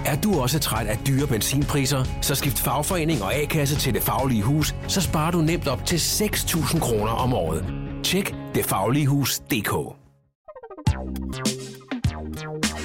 Er 0.06 0.16
du 0.16 0.42
også 0.42 0.60
træt 0.60 0.88
af 0.88 1.00
dyre 1.08 1.28
benzinpriser, 1.28 2.04
så 2.22 2.36
skift 2.36 2.60
fagforening 2.60 3.24
og 3.24 3.36
A-kasse 3.36 3.76
til 3.76 3.94
Det 3.94 4.04
Faglige 4.04 4.44
Hus, 4.44 4.76
så 4.88 5.02
sparer 5.02 5.32
du 5.32 5.38
nemt 5.42 5.68
op 5.68 5.86
til 5.86 5.98
6.000 5.98 6.80
kroner 6.80 7.12
om 7.12 7.34
året. 7.34 7.66
Tjek 8.04 8.36
detfagligehus.dk 8.56 9.72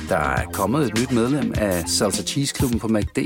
Der 0.09 0.17
er 0.17 0.45
kommet 0.53 0.87
et 0.87 0.99
nyt 1.01 1.13
medlem 1.13 1.53
af 1.57 1.89
Salsa 1.89 2.23
Cheese 2.23 2.55
Klubben 2.55 2.81
på 2.81 2.89
MACD. 2.89 3.19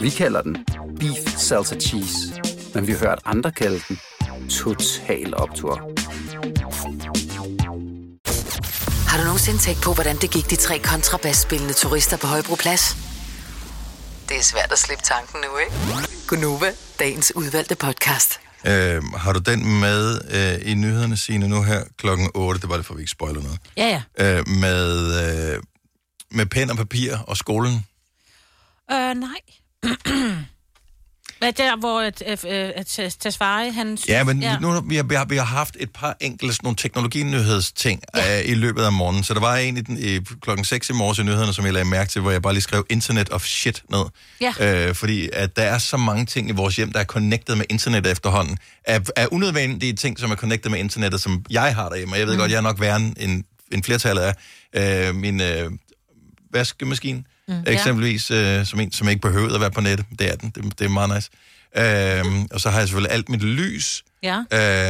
Vi 0.00 0.10
kalder 0.10 0.42
den 0.42 0.56
Beef 1.00 1.36
Salsa 1.36 1.76
Cheese, 1.76 2.42
men 2.74 2.86
vi 2.86 2.92
har 2.92 2.98
hørt 2.98 3.20
andre 3.24 3.50
kalde 3.50 3.80
den 3.88 3.98
Total 4.48 5.36
Optor. 5.36 5.97
Tænkt 9.56 9.82
på, 9.82 9.94
hvordan 9.94 10.16
det 10.16 10.30
gik 10.30 10.50
de 10.50 10.56
tre 10.56 10.78
kontrabasspillende 10.78 11.74
turister 11.74 12.16
på 12.16 12.26
Højbroplads? 12.26 12.96
Det 14.28 14.36
er 14.36 14.42
svært 14.42 14.72
at 14.72 14.78
slippe 14.78 15.04
tanken 15.04 15.40
nu, 15.40 15.58
ikke? 15.58 15.72
Gunova, 16.26 16.72
dagens 16.98 17.32
udvalgte 17.36 17.74
podcast. 17.74 18.40
Øh, 18.66 19.04
har 19.04 19.32
du 19.32 19.38
den 19.38 19.80
med 19.80 20.20
øh, 20.30 20.70
i 20.70 20.74
nyhederne, 20.74 21.16
Signe, 21.16 21.48
nu 21.48 21.62
her 21.62 21.84
klokken 21.96 22.30
8? 22.34 22.60
Det 22.60 22.68
var 22.68 22.76
det, 22.76 22.86
for 22.86 22.94
vi 22.94 23.00
ikke 23.00 23.10
spoiler 23.10 23.42
noget. 23.42 23.58
Ja, 23.76 24.02
ja. 24.18 24.38
Øh, 24.38 24.48
med, 24.48 25.54
øh, 25.54 25.62
med 26.30 26.46
pen 26.46 26.70
og 26.70 26.76
papir 26.76 27.16
og 27.26 27.36
skolen. 27.36 27.86
Øh, 28.92 29.14
nej. 29.14 29.40
Hvad 31.38 31.52
der, 31.52 31.76
hvor 31.76 32.00
at, 32.00 32.22
at, 32.22 32.44
at, 32.44 32.98
at 32.98 33.16
Tesfaye, 33.20 33.72
han. 33.72 33.98
Ja, 34.08 34.24
men 34.24 34.42
ja. 34.42 34.58
nu 34.58 34.80
vi 34.80 34.96
har 34.96 35.02
vi 35.02 35.14
har, 35.14 35.24
vi 35.24 35.36
har 35.36 35.44
haft 35.44 35.76
et 35.80 35.90
par 35.90 36.16
enkelte 36.20 36.54
sådan 36.54 36.64
nogle 36.66 36.76
teknologinyhedsting 36.76 38.02
ja. 38.16 38.38
øh, 38.40 38.48
i 38.50 38.54
løbet 38.54 38.82
af 38.82 38.92
morgenen. 38.92 39.24
Så 39.24 39.34
der 39.34 39.40
var 39.40 39.56
en 39.56 39.76
i, 39.76 39.80
den, 39.80 39.98
i 39.98 40.18
klokken 40.42 40.64
6 40.64 40.90
i 40.90 40.92
morges 40.92 41.18
i 41.18 41.22
nyhederne, 41.22 41.52
som 41.54 41.64
jeg 41.64 41.72
lagde 41.72 41.88
mærke 41.88 42.10
til, 42.10 42.20
hvor 42.20 42.30
jeg 42.30 42.42
bare 42.42 42.52
lige 42.52 42.62
skrev 42.62 42.86
Internet 42.90 43.30
of 43.30 43.44
Shit 43.44 43.82
ned. 43.90 44.04
Ja. 44.40 44.86
Øh, 44.88 44.94
fordi 44.94 45.28
at 45.32 45.56
der 45.56 45.62
er 45.62 45.78
så 45.78 45.96
mange 45.96 46.26
ting 46.26 46.48
i 46.48 46.52
vores 46.52 46.76
hjem, 46.76 46.92
der 46.92 47.00
er 47.00 47.04
connected 47.04 47.54
med 47.54 47.64
internet 47.70 48.06
efterhånden. 48.06 48.58
Af, 48.84 49.00
af 49.16 49.26
unødvendige 49.30 49.92
ting, 49.92 50.18
som 50.18 50.30
er 50.30 50.36
connected 50.36 50.70
med 50.70 50.78
internettet, 50.78 51.20
som 51.20 51.44
jeg 51.50 51.74
har 51.74 51.88
derhjemme. 51.88 52.14
Og 52.14 52.18
jeg 52.18 52.26
ved 52.26 52.34
Mm. 52.34 52.40
godt, 52.40 52.50
jeg 52.50 52.56
er 52.56 52.62
nok 52.62 52.80
værre 52.80 52.96
end, 52.96 53.44
end 53.72 53.82
flertallet 53.84 54.24
er. 54.74 55.08
Øh, 55.08 55.14
min 55.14 55.40
øh, 55.40 55.70
vaskemaskine, 56.52 57.24
Mm, 57.48 57.54
ja. 57.66 57.72
eksempelvis, 57.72 58.30
øh, 58.30 58.66
som 58.66 58.80
en, 58.80 58.92
som 58.92 59.08
ikke 59.08 59.20
behøvede 59.20 59.54
at 59.54 59.60
være 59.60 59.70
på 59.70 59.80
nettet. 59.80 60.06
Det 60.18 60.32
er 60.32 60.36
den. 60.36 60.50
Det, 60.54 60.78
det 60.78 60.84
er 60.84 60.88
meget 60.88 61.14
nice. 61.14 61.30
Øhm, 61.76 62.46
og 62.52 62.60
så 62.60 62.70
har 62.70 62.78
jeg 62.78 62.88
selvfølgelig 62.88 63.12
alt 63.14 63.28
mit 63.28 63.42
lys. 63.42 64.04
Ja. 64.22 64.42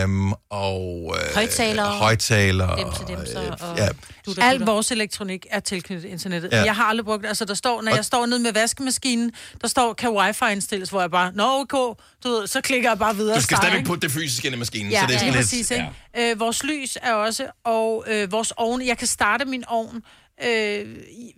Øhm, 0.03 0.33
og 0.51 1.17
øh, 1.21 1.35
Højttalere. 1.35 1.87
højttalere. 1.87 2.79
Dem 2.79 2.87
til 2.93 3.07
dem 3.17 3.27
så, 3.27 3.57
og 3.61 3.77
ja. 3.79 3.89
dutter, 4.27 4.43
Al 4.43 4.59
vores 4.61 4.91
elektronik 4.93 5.47
er 5.51 5.61
tilknyttet 5.61 6.09
internettet. 6.09 6.53
Ja. 6.53 6.59
Ja. 6.59 6.65
Jeg 6.65 6.77
har 6.77 6.85
aldrig 6.85 7.05
brugt 7.05 7.27
Altså, 7.27 7.45
der 7.45 7.55
står, 7.55 7.83
når 7.83 7.91
Og- 7.91 7.97
jeg 7.97 8.05
står 8.05 8.27
nede 8.27 8.41
med 8.41 8.53
vaskemaskinen, 8.53 9.33
der 9.61 9.69
står, 9.69 9.93
kan 9.93 10.11
wifi 10.11 10.45
indstilles, 10.53 10.91
hvor 10.91 11.01
jeg 11.01 11.11
bare, 11.11 11.33
nå, 11.35 11.45
okay, 11.61 11.95
du 12.25 12.29
ved, 12.29 12.47
så 12.47 12.61
klikker 12.61 12.91
jeg 12.91 12.99
bare 12.99 13.17
videre. 13.17 13.37
Du 13.37 13.41
skal 13.43 13.57
start, 13.57 13.63
stadigvæk 13.63 13.79
ikke? 13.81 13.87
putte 13.89 14.01
det 14.09 14.15
fysiske 14.15 14.47
ind 14.47 14.55
i 14.55 14.59
maskinen. 14.59 14.93
Ja, 14.93 15.01
så 15.01 15.07
det 15.07 15.15
er 15.15 15.19
sådan 15.19 15.33
lige 15.33 15.39
lidt, 15.41 15.47
præcis, 15.47 15.71
ikke? 15.71 15.89
Ja. 16.17 16.31
Øh, 16.31 16.41
vores 16.41 16.65
lys 16.65 16.99
er 17.03 17.13
også, 17.15 17.47
og 17.65 18.05
øh, 18.09 18.33
vores 18.33 18.53
ovn, 18.57 18.87
jeg 18.87 18.99
kan 18.99 19.07
starte 19.07 19.45
min 19.45 19.65
ovn, 19.67 20.03
øh, 20.47 20.87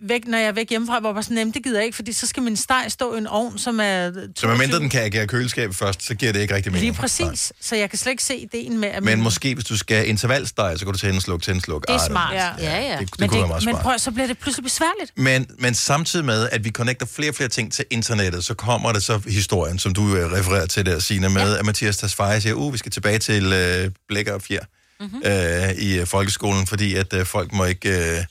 væk, 0.03 0.27
når 0.27 0.37
jeg 0.37 0.47
er 0.47 0.51
væk 0.51 0.69
hjemmefra, 0.69 0.99
hvor 0.99 1.09
jeg 1.09 1.13
bare 1.15 1.23
sådan, 1.23 1.37
nemt, 1.37 1.55
det 1.55 1.63
gider 1.63 1.77
jeg 1.77 1.85
ikke, 1.85 1.95
fordi 1.95 2.13
så 2.13 2.27
skal 2.27 2.43
min 2.43 2.57
steg 2.57 2.85
stå 2.89 3.15
i 3.15 3.17
en 3.17 3.27
ovn, 3.27 3.57
som 3.57 3.79
er... 3.79 4.11
Så 4.35 4.47
medmindre 4.47 4.79
den 4.79 4.89
kan 4.89 5.01
agere 5.01 5.27
køleskab 5.27 5.73
først, 5.73 6.03
så 6.05 6.15
giver 6.15 6.31
det 6.31 6.39
ikke 6.41 6.55
rigtig 6.55 6.71
mening. 6.71 6.91
Lige 6.91 7.01
præcis, 7.01 7.53
så 7.61 7.75
jeg 7.75 7.89
kan 7.89 7.99
slet 7.99 8.11
ikke 8.11 8.23
se 8.23 8.35
ideen 8.37 8.77
med, 8.79 8.89
at 8.89 9.03
Men 9.03 9.17
min- 9.17 9.23
måske, 9.23 9.53
hvis 9.53 9.65
du 9.65 9.77
skal 9.77 10.09
intervalsteg, 10.09 10.73
så 10.77 10.85
kan 10.85 10.93
du 10.93 10.99
tænde 10.99 11.17
og 11.17 11.21
slukke, 11.21 11.45
tænde 11.45 11.57
og 11.59 11.61
slukke. 11.61 11.85
Det 11.87 11.95
er 11.95 12.05
smart. 12.07 12.33
Ja, 12.35 12.47
ja. 12.59 12.81
ja. 12.81 12.97
Det, 12.99 12.99
det 12.99 13.19
men 13.19 13.29
kunne 13.29 13.39
være 13.39 13.47
meget 13.47 13.65
men 13.65 13.73
smart. 13.73 13.83
prøv, 13.83 13.99
så 13.99 14.11
bliver 14.11 14.27
det 14.27 14.37
pludselig 14.37 14.63
besværligt. 14.63 15.11
Men, 15.15 15.47
men 15.59 15.73
samtidig 15.73 16.25
med, 16.25 16.49
at 16.51 16.63
vi 16.63 16.69
connecter 16.69 17.05
flere 17.05 17.29
og 17.31 17.35
flere 17.35 17.49
ting 17.49 17.73
til 17.73 17.85
internettet, 17.89 18.45
så 18.45 18.53
kommer 18.53 18.91
det 18.91 19.03
så 19.03 19.21
historien, 19.27 19.79
som 19.79 19.93
du 19.93 20.15
øh, 20.15 20.31
refererer 20.31 20.65
til 20.65 20.85
der, 20.85 20.99
Signe, 20.99 21.29
med, 21.29 21.53
ja. 21.53 21.59
at 21.59 21.65
Mathias 21.65 21.97
Tasfaye 21.97 22.41
siger, 22.41 22.53
uh, 22.53 22.73
vi 22.73 22.77
skal 22.77 22.91
tilbage 22.91 23.19
til 23.19 23.53
øh, 23.53 23.91
blæk 24.07 24.27
og 24.27 24.41
fjer. 24.41 24.59
Mhm. 24.99 25.21
øh, 25.25 25.71
i 25.71 25.99
øh, 25.99 26.07
folkeskolen, 26.07 26.67
fordi 26.67 26.95
at 26.95 27.13
øh, 27.13 27.25
folk 27.25 27.53
må 27.53 27.65
ikke, 27.65 27.89
øh, 27.89 28.23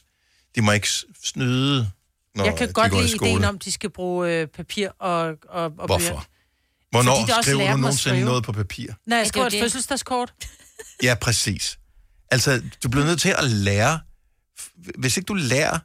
de 0.54 0.62
må 0.62 0.72
ikke 0.72 0.88
snyde, 1.24 1.90
når 2.34 2.44
jeg 2.44 2.56
kan 2.56 2.68
de 2.68 2.72
godt 2.72 2.92
lide 2.92 3.14
ideen 3.14 3.44
om, 3.44 3.54
at 3.54 3.64
de 3.64 3.72
skal 3.72 3.90
bruge 3.90 4.32
øh, 4.32 4.46
papir 4.46 4.88
og, 4.88 5.20
og, 5.48 5.64
og 5.64 5.70
Hvorfor? 5.70 5.98
blyant. 5.98 6.26
Hvornår 6.90 7.20
Fordi 7.20 7.42
skriver 7.42 7.58
lærer 7.58 7.72
du 7.72 7.80
nogensinde 7.80 8.16
skrive. 8.16 8.24
noget 8.24 8.44
på 8.44 8.52
papir? 8.52 8.92
Når 9.06 9.16
jeg 9.16 9.24
er 9.24 9.28
skriver 9.28 9.46
et 9.46 9.54
fødselsdagskort. 9.60 10.32
Ja, 11.02 11.14
præcis. 11.14 11.78
Altså, 12.30 12.62
du 12.84 12.88
bliver 12.88 13.06
nødt 13.06 13.20
til 13.20 13.34
at 13.38 13.50
lære... 13.50 14.00
Hvis 14.98 15.16
ikke 15.16 15.26
du 15.26 15.34
lærer 15.34 15.78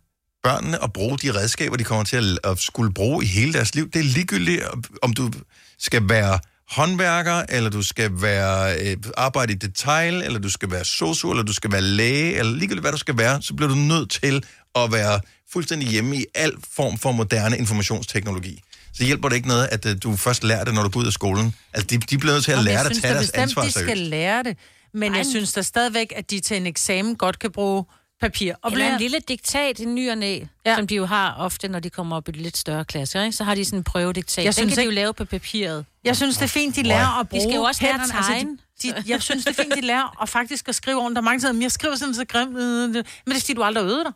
børnene 0.43 0.83
at 0.83 0.93
bruge 0.93 1.17
de 1.17 1.33
redskaber, 1.33 1.77
de 1.77 1.83
kommer 1.83 2.03
til 2.03 2.39
at, 2.43 2.51
at 2.51 2.59
skulle 2.59 2.93
bruge 2.93 3.23
i 3.23 3.27
hele 3.27 3.53
deres 3.53 3.75
liv, 3.75 3.89
det 3.91 3.99
er 3.99 4.03
ligegyldigt, 4.03 4.63
om 5.01 5.13
du 5.13 5.31
skal 5.79 6.09
være 6.09 6.39
håndværker, 6.69 7.43
eller 7.49 7.69
du 7.69 7.83
skal 7.83 8.11
være 8.21 8.79
øh, 8.79 8.97
arbejde 9.17 9.53
i 9.53 9.55
detail, 9.55 10.13
eller 10.13 10.39
du 10.39 10.49
skal 10.49 10.71
være 10.71 10.85
sosu, 10.85 11.31
eller 11.31 11.43
du 11.43 11.53
skal 11.53 11.71
være 11.71 11.81
læge, 11.81 12.35
eller 12.39 12.51
ligegyldigt 12.51 12.83
hvad 12.83 12.91
du 12.91 12.97
skal 12.97 13.17
være, 13.17 13.41
så 13.41 13.53
bliver 13.53 13.69
du 13.69 13.75
nødt 13.75 14.09
til 14.11 14.43
at 14.75 14.91
være 14.91 15.19
fuldstændig 15.53 15.87
hjemme 15.89 16.15
i 16.17 16.25
al 16.35 16.53
form 16.75 16.97
for 16.97 17.11
moderne 17.11 17.57
informationsteknologi. 17.57 18.61
Så 18.93 19.03
hjælper 19.03 19.29
det 19.29 19.35
ikke 19.35 19.47
noget, 19.47 19.67
at 19.71 19.85
øh, 19.85 19.95
du 20.03 20.15
først 20.15 20.43
lærer 20.43 20.63
det, 20.63 20.73
når 20.73 20.83
du 20.83 20.89
går 20.89 20.99
ud 20.99 21.05
af 21.05 21.13
skolen. 21.13 21.55
Altså, 21.73 21.87
de, 21.87 21.97
de 21.97 22.17
bliver 22.17 22.33
nødt 22.33 22.43
til 22.43 22.51
at 22.51 22.55
Jamen, 22.57 22.65
lære 22.65 22.83
dig 22.83 22.91
at 22.91 22.97
tage 23.01 23.13
deres 23.13 23.23
bestemt, 23.25 23.41
ansvar 23.41 23.63
de 23.63 23.71
skal 23.71 23.85
seriøst. 23.85 24.01
lære 24.09 24.43
det. 24.43 24.57
Men 24.93 25.15
jeg 25.15 25.25
synes 25.25 25.53
da 25.53 25.61
stadigvæk, 25.61 26.13
at 26.15 26.31
de 26.31 26.39
til 26.39 26.57
en 26.57 26.65
eksamen 26.67 27.15
godt 27.15 27.39
kan 27.39 27.51
bruge 27.51 27.83
papir 28.21 28.53
og 28.61 28.71
Eller 28.71 28.93
en 28.93 28.99
lille 28.99 29.19
diktat 29.19 29.79
i 29.79 29.85
ny 29.85 30.09
og 30.11 30.17
næ, 30.17 30.39
ja. 30.65 30.75
som 30.75 30.87
de 30.87 30.95
jo 30.95 31.05
har 31.05 31.33
ofte, 31.37 31.67
når 31.67 31.79
de 31.79 31.89
kommer 31.89 32.15
op 32.15 32.29
i 32.29 32.31
de 32.31 32.37
lidt 32.41 32.57
større 32.57 32.85
klasser. 32.85 33.23
Ikke? 33.23 33.37
Så 33.37 33.43
har 33.43 33.55
de 33.55 33.65
sådan 33.65 33.79
en 33.79 33.83
prøvediktat. 33.83 34.37
Jeg 34.45 34.45
Den 34.45 34.53
synes 34.53 34.73
kan 34.73 34.77
de 34.77 34.83
jo 34.83 34.89
ikke- 34.89 34.95
lave 34.95 35.13
på 35.13 35.25
papiret. 35.25 35.85
Jeg 36.03 36.15
synes, 36.15 36.35
det 36.37 36.43
er 36.43 36.47
fint, 36.47 36.75
de 36.75 36.83
lærer 36.83 37.19
at 37.19 37.25
De 37.25 37.29
bruge 37.29 37.41
skal 37.43 37.55
jo 37.55 37.61
også 37.61 37.83
lære 37.83 37.93
at 37.93 37.99
hænderne. 38.01 38.17
Altså, 38.17 38.31
tegne. 38.31 38.57
de, 38.83 38.91
de, 38.91 39.03
jeg 39.11 39.21
synes, 39.21 39.45
det 39.45 39.59
er 39.59 39.63
fint, 39.63 39.75
de 39.75 39.81
lærer 39.81 40.21
at 40.21 40.29
faktisk 40.29 40.67
at 40.69 40.75
skrive 40.75 40.97
ordentligt. 40.97 41.15
Der 41.15 41.21
er 41.21 41.25
mange, 41.25 41.41
der 41.47 41.53
siger, 41.53 41.61
jeg 41.61 41.71
skriver 41.71 41.95
sådan 41.95 42.13
så 42.13 42.25
grimt. 42.25 42.57
øh, 42.57 42.83
øh." 42.83 42.89
Men 42.89 43.03
det 43.25 43.35
er 43.35 43.39
fordi, 43.39 43.53
du 43.53 43.63
aldrig 43.63 43.83
øvet 43.83 44.05
dig. 44.05 44.13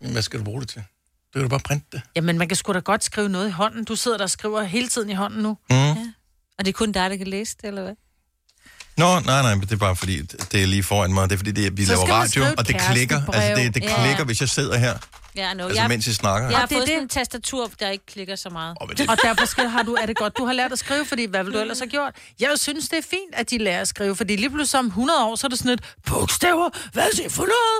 Jamen, 0.00 0.12
Hvad 0.12 0.22
skal 0.22 0.38
du 0.38 0.44
bruge 0.44 0.60
det 0.60 0.68
til? 0.68 0.78
Det 0.80 1.32
kan 1.34 1.42
du 1.42 1.48
bare 1.48 1.60
printe 1.60 1.86
det. 1.92 2.02
Jamen, 2.16 2.38
man 2.38 2.48
kan 2.48 2.56
sgu 2.56 2.72
da 2.72 2.78
godt 2.78 3.04
skrive 3.04 3.28
noget 3.28 3.48
i 3.48 3.50
hånden. 3.50 3.84
Du 3.84 3.96
sidder 3.96 4.16
der 4.16 4.24
og 4.24 4.30
skriver 4.30 4.62
hele 4.62 4.88
tiden 4.88 5.10
i 5.10 5.14
hånden 5.14 5.42
nu. 5.42 5.58
Mm. 5.70 5.76
Og 6.58 6.64
det 6.64 6.68
er 6.68 6.72
kun 6.72 6.92
dig, 6.92 7.10
der 7.10 7.16
kan 7.16 7.26
læse 7.26 7.56
det, 7.62 7.64
eller 7.68 7.82
hvad? 7.82 7.92
Nå, 8.96 9.20
nej, 9.20 9.42
nej, 9.42 9.54
men 9.54 9.60
det 9.60 9.72
er 9.72 9.76
bare 9.76 9.96
fordi, 9.96 10.22
det 10.22 10.62
er 10.62 10.66
lige 10.66 10.82
foran 10.82 11.12
mig. 11.12 11.28
Det 11.28 11.34
er 11.34 11.38
fordi, 11.38 11.50
det 11.52 11.66
er, 11.66 11.70
vi 11.70 11.84
Så 11.84 11.92
laver 11.92 12.00
skal 12.04 12.08
man 12.12 12.18
radio, 12.18 12.30
skrive 12.30 12.46
et 12.52 12.58
og 12.58 12.68
det 12.68 12.80
klikker. 12.80 13.16
kærestebrev. 13.16 13.40
Altså, 13.40 13.62
det, 13.64 13.74
det 13.74 13.82
Ja. 13.82 14.02
klikker, 14.04 14.24
hvis 14.24 14.40
jeg 14.40 14.48
sidder 14.48 14.78
her. 14.78 14.94
Ja, 15.36 15.54
no, 15.54 15.66
Altså, 15.66 15.88
mens 15.88 16.06
I 16.06 16.14
snakker. 16.14 16.48
Jeg 16.50 16.58
har 16.58 16.66
det 16.66 16.74
er 16.74 16.78
fået 16.78 16.86
det. 16.86 16.92
sådan 16.94 17.02
en 17.02 17.08
tastatur, 17.08 17.70
der 17.80 17.88
ikke 17.90 18.06
klikker 18.06 18.36
så 18.36 18.50
meget. 18.50 18.76
Oh, 18.80 18.88
Og 19.08 19.16
derfor 19.26 19.46
skal, 19.46 19.68
har 19.68 19.82
du, 19.82 19.94
er 19.94 20.06
det 20.06 20.16
godt, 20.16 20.36
du 20.38 20.44
har 20.46 20.52
lært 20.52 20.72
at 20.72 20.78
skrive, 20.78 21.04
fordi 21.06 21.24
hvad 21.24 21.44
vil 21.44 21.52
du 21.52 21.58
ellers 21.58 21.78
have 21.78 21.88
gjort? 21.90 22.14
Jeg 22.40 22.48
synes, 22.56 22.88
det 22.88 22.98
er 22.98 23.02
fint, 23.10 23.32
at 23.34 23.50
de 23.50 23.58
lærer 23.58 23.80
at 23.80 23.88
skrive, 23.88 24.16
fordi 24.16 24.36
lige 24.36 24.50
pludselig 24.50 24.78
om 24.78 24.86
100 24.86 25.24
år, 25.24 25.36
så 25.36 25.46
er 25.46 25.48
det 25.48 25.58
sådan 25.58 25.72
et 25.72 25.80
bogstaver, 26.06 26.70
hvad 26.92 27.02
er 27.02 27.22
det 27.22 27.32
for 27.32 27.42
noget? 27.42 27.78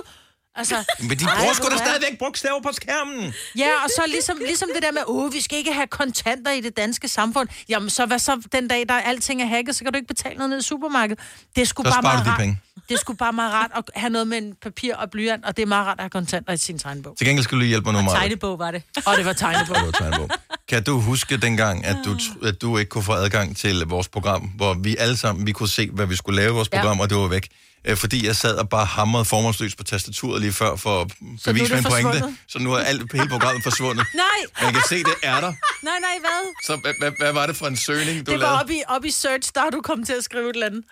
Altså, 0.56 0.74
Men 1.08 1.10
de 1.18 1.24
bruger 1.38 1.52
sgu 1.54 1.68
da 1.68 1.76
stadigvæk 1.76 2.18
bogstaver 2.18 2.60
på 2.62 2.70
skærmen. 2.72 3.34
Ja, 3.58 3.70
og 3.84 3.90
så 3.90 4.02
ligesom, 4.08 4.38
ligesom 4.38 4.68
det 4.74 4.82
der 4.82 4.92
med, 4.92 5.02
åh, 5.06 5.32
vi 5.32 5.40
skal 5.40 5.58
ikke 5.58 5.72
have 5.72 5.86
kontanter 5.86 6.50
i 6.52 6.60
det 6.60 6.76
danske 6.76 7.08
samfund. 7.08 7.48
Jamen, 7.68 7.90
så 7.90 8.06
hvad 8.06 8.18
så 8.18 8.42
den 8.52 8.68
dag, 8.68 8.88
der 8.88 8.94
alting 8.94 9.42
er 9.42 9.46
hacket, 9.46 9.76
så 9.76 9.84
kan 9.84 9.92
du 9.92 9.96
ikke 9.96 10.08
betale 10.08 10.36
noget 10.36 10.50
ned 10.50 10.58
i 10.58 10.62
supermarkedet. 10.62 11.22
Det 11.56 11.68
Så 11.68 11.74
bare 11.74 12.02
meget 12.02 12.26
rart. 12.26 12.38
penge. 12.40 12.58
Det 12.88 12.98
sgu 12.98 13.12
bare 13.12 13.32
meget 13.32 13.52
rart 13.52 13.70
at 13.74 13.84
have 13.94 14.10
noget 14.10 14.28
med 14.28 14.38
en 14.38 14.54
papir 14.62 14.94
og 14.96 15.10
blyant, 15.10 15.44
og 15.44 15.56
det 15.56 15.62
er 15.62 15.66
meget 15.66 15.86
rart 15.86 15.98
at 15.98 16.02
have 16.02 16.10
kontanter 16.10 16.52
i 16.52 16.56
sin 16.56 16.78
tegnebog. 16.78 17.18
Til 17.18 17.26
gengæld 17.26 17.44
skal 17.44 17.58
du 17.58 17.64
hjælpe 17.64 17.92
mig 17.92 18.02
nu, 18.02 18.06
Maja. 18.06 18.18
Tegnebog 18.18 18.58
var 18.58 18.70
det. 18.70 18.82
Og 19.06 19.16
det 19.16 19.24
var 19.24 19.32
tegnebog. 19.32 19.76
Det 19.76 19.84
var 19.84 19.90
tegnebog. 19.90 20.30
Kan 20.72 20.82
du 20.84 21.00
huske 21.00 21.36
dengang, 21.36 21.84
at 21.84 21.96
du, 22.04 22.12
tr- 22.14 22.46
at 22.46 22.62
du 22.62 22.78
ikke 22.78 22.88
kunne 22.88 23.04
få 23.04 23.12
adgang 23.12 23.56
til 23.56 23.80
vores 23.86 24.08
program, 24.08 24.40
hvor 24.42 24.74
vi 24.74 24.96
alle 24.96 25.16
sammen 25.16 25.46
vi 25.46 25.52
kunne 25.52 25.68
se, 25.68 25.90
hvad 25.90 26.06
vi 26.06 26.16
skulle 26.16 26.36
lave 26.36 26.50
i 26.50 26.52
vores 26.54 26.68
Ja. 26.72 26.80
program, 26.80 27.00
og 27.00 27.10
det 27.10 27.16
var 27.18 27.26
væk? 27.28 27.48
Øh, 27.84 27.96
Fordi 27.96 28.26
jeg 28.26 28.36
sad 28.36 28.56
og 28.56 28.68
bare 28.68 28.84
hamrede 28.84 29.24
formålsløst 29.24 29.76
på 29.76 29.84
tastaturet 29.84 30.40
lige 30.40 30.52
før 30.52 30.76
for 30.76 31.00
at 31.00 31.08
bevise 31.44 31.64
det 31.76 31.84
min 31.84 31.84
pointe. 31.84 32.36
Så 32.48 32.58
nu 32.58 32.72
er 32.72 32.78
alt, 32.78 33.12
hele 33.12 33.28
programmet 33.28 33.62
forsvundet. 33.62 34.06
Nej! 34.14 34.24
Men 34.60 34.64
jeg 34.64 34.72
kan 34.74 34.82
se, 34.88 34.98
det 34.98 35.14
er 35.22 35.40
der. 35.40 35.52
Nej, 35.88 35.98
nej, 36.00 36.16
hvad? 36.20 36.52
Så 36.66 36.76
hvad, 36.76 36.92
hvad, 36.98 37.12
hvad 37.18 37.32
var 37.32 37.46
det 37.46 37.56
for 37.56 37.66
en 37.66 37.76
søgning, 37.76 38.26
du 38.26 38.30
det 38.30 38.38
lavede? 38.40 38.44
var 38.54 38.60
oppe 38.60 38.74
i, 38.74 38.82
op 38.88 39.04
i 39.04 39.10
search, 39.10 39.50
der 39.54 39.60
har 39.60 39.70
du 39.70 39.80
kommet 39.80 40.06
til 40.06 40.14
at 40.14 40.24
skrive 40.24 40.50
et 40.50 40.54
eller 40.54 40.66
andet. 40.66 40.84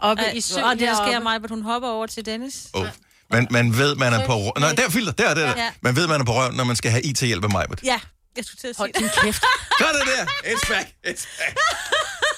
Oppe 0.00 0.22
Ej, 0.22 0.32
i 0.34 0.40
søg 0.40 0.64
og 0.64 0.72
det, 0.72 0.80
der 0.80 0.94
sker 0.94 1.20
mig, 1.20 1.34
at 1.34 1.50
hun 1.50 1.62
hopper 1.62 1.88
over 1.88 2.06
til 2.06 2.26
Dennis. 2.26 2.66
Oh. 2.72 2.86
Man, 3.30 3.46
man 3.50 3.78
ved, 3.78 3.94
man 3.94 4.12
er 4.12 4.26
på 4.26 4.34
røven. 4.36 4.52
Nej, 4.58 4.72
der 4.72 4.84
er 4.86 4.90
filter. 4.90 5.12
Der 5.12 5.28
er 5.28 5.34
det 5.34 5.42
der. 5.44 5.62
Ja. 5.62 5.70
Man 5.80 5.96
ved, 5.96 6.06
man 6.06 6.20
er 6.20 6.24
på 6.24 6.32
røven, 6.34 6.54
når 6.56 6.64
man 6.64 6.76
skal 6.76 6.90
have 6.90 7.02
IT-hjælp 7.02 7.44
af 7.44 7.50
mig. 7.50 7.66
Ja, 7.84 8.00
jeg 8.36 8.44
skulle 8.44 8.58
til 8.60 8.68
at 8.68 8.76
sige 8.76 8.82
Hold 8.82 8.92
din 8.98 9.08
kæft. 9.22 9.42
Gør 9.78 9.86
det 9.86 10.02
der. 10.16 10.24
It's 10.24 10.68
back. 10.72 10.86
It's 11.06 11.26
back. 11.38 11.58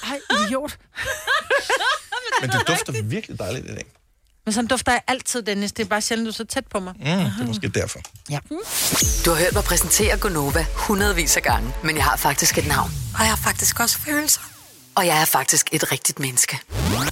Ej, 0.03 0.19
idiot. 0.45 0.77
Men 2.41 2.49
du 2.49 2.57
dufter 2.67 3.01
virkelig 3.03 3.39
dejligt 3.39 3.65
i 3.65 3.75
dag. 3.75 3.85
Men 4.45 4.53
sådan 4.53 4.67
dufter 4.67 4.91
jeg 4.91 5.01
altid, 5.07 5.41
Dennis. 5.41 5.71
Det 5.71 5.83
er 5.83 5.87
bare 5.89 6.01
sjældent, 6.01 6.25
du 6.25 6.29
er 6.29 6.33
så 6.33 6.45
tæt 6.45 6.67
på 6.67 6.79
mig. 6.79 6.93
Mm, 6.99 7.05
det 7.05 7.33
er 7.41 7.45
måske 7.45 7.67
derfor. 7.69 7.99
Ja. 8.29 8.39
Du 9.25 9.29
har 9.31 9.37
hørt 9.37 9.53
mig 9.53 9.63
præsentere 9.63 10.17
Gonova 10.17 10.65
hundredvis 10.75 11.37
af 11.37 11.43
gange, 11.43 11.73
men 11.83 11.95
jeg 11.95 12.03
har 12.03 12.17
faktisk 12.17 12.57
et 12.57 12.67
navn. 12.67 12.91
Og 13.13 13.19
jeg 13.19 13.29
har 13.29 13.35
faktisk 13.43 13.79
også 13.79 13.97
følelser. 13.97 14.41
Og 14.95 15.05
jeg 15.07 15.21
er 15.21 15.25
faktisk 15.25 15.69
et 15.71 15.91
rigtigt 15.91 16.19
menneske. 16.19 16.59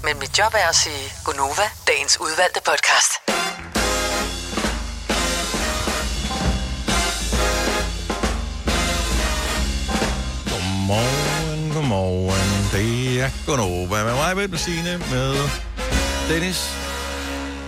Men 0.03 0.19
mit 0.19 0.37
job 0.39 0.53
er 0.53 0.69
at 0.69 0.75
sige 0.75 1.13
Gonova, 1.25 1.69
dagens 1.87 2.17
udvalgte 2.21 2.59
podcast. 2.65 3.11
Godmorgen, 10.89 11.71
godmorgen. 11.73 12.71
Det 12.73 13.21
er 13.21 13.29
Gunova 13.45 14.03
med 14.03 14.13
mig, 14.35 14.49
med 14.49 14.57
Signe, 14.57 14.97
med 15.11 15.35
Dennis. 16.29 16.73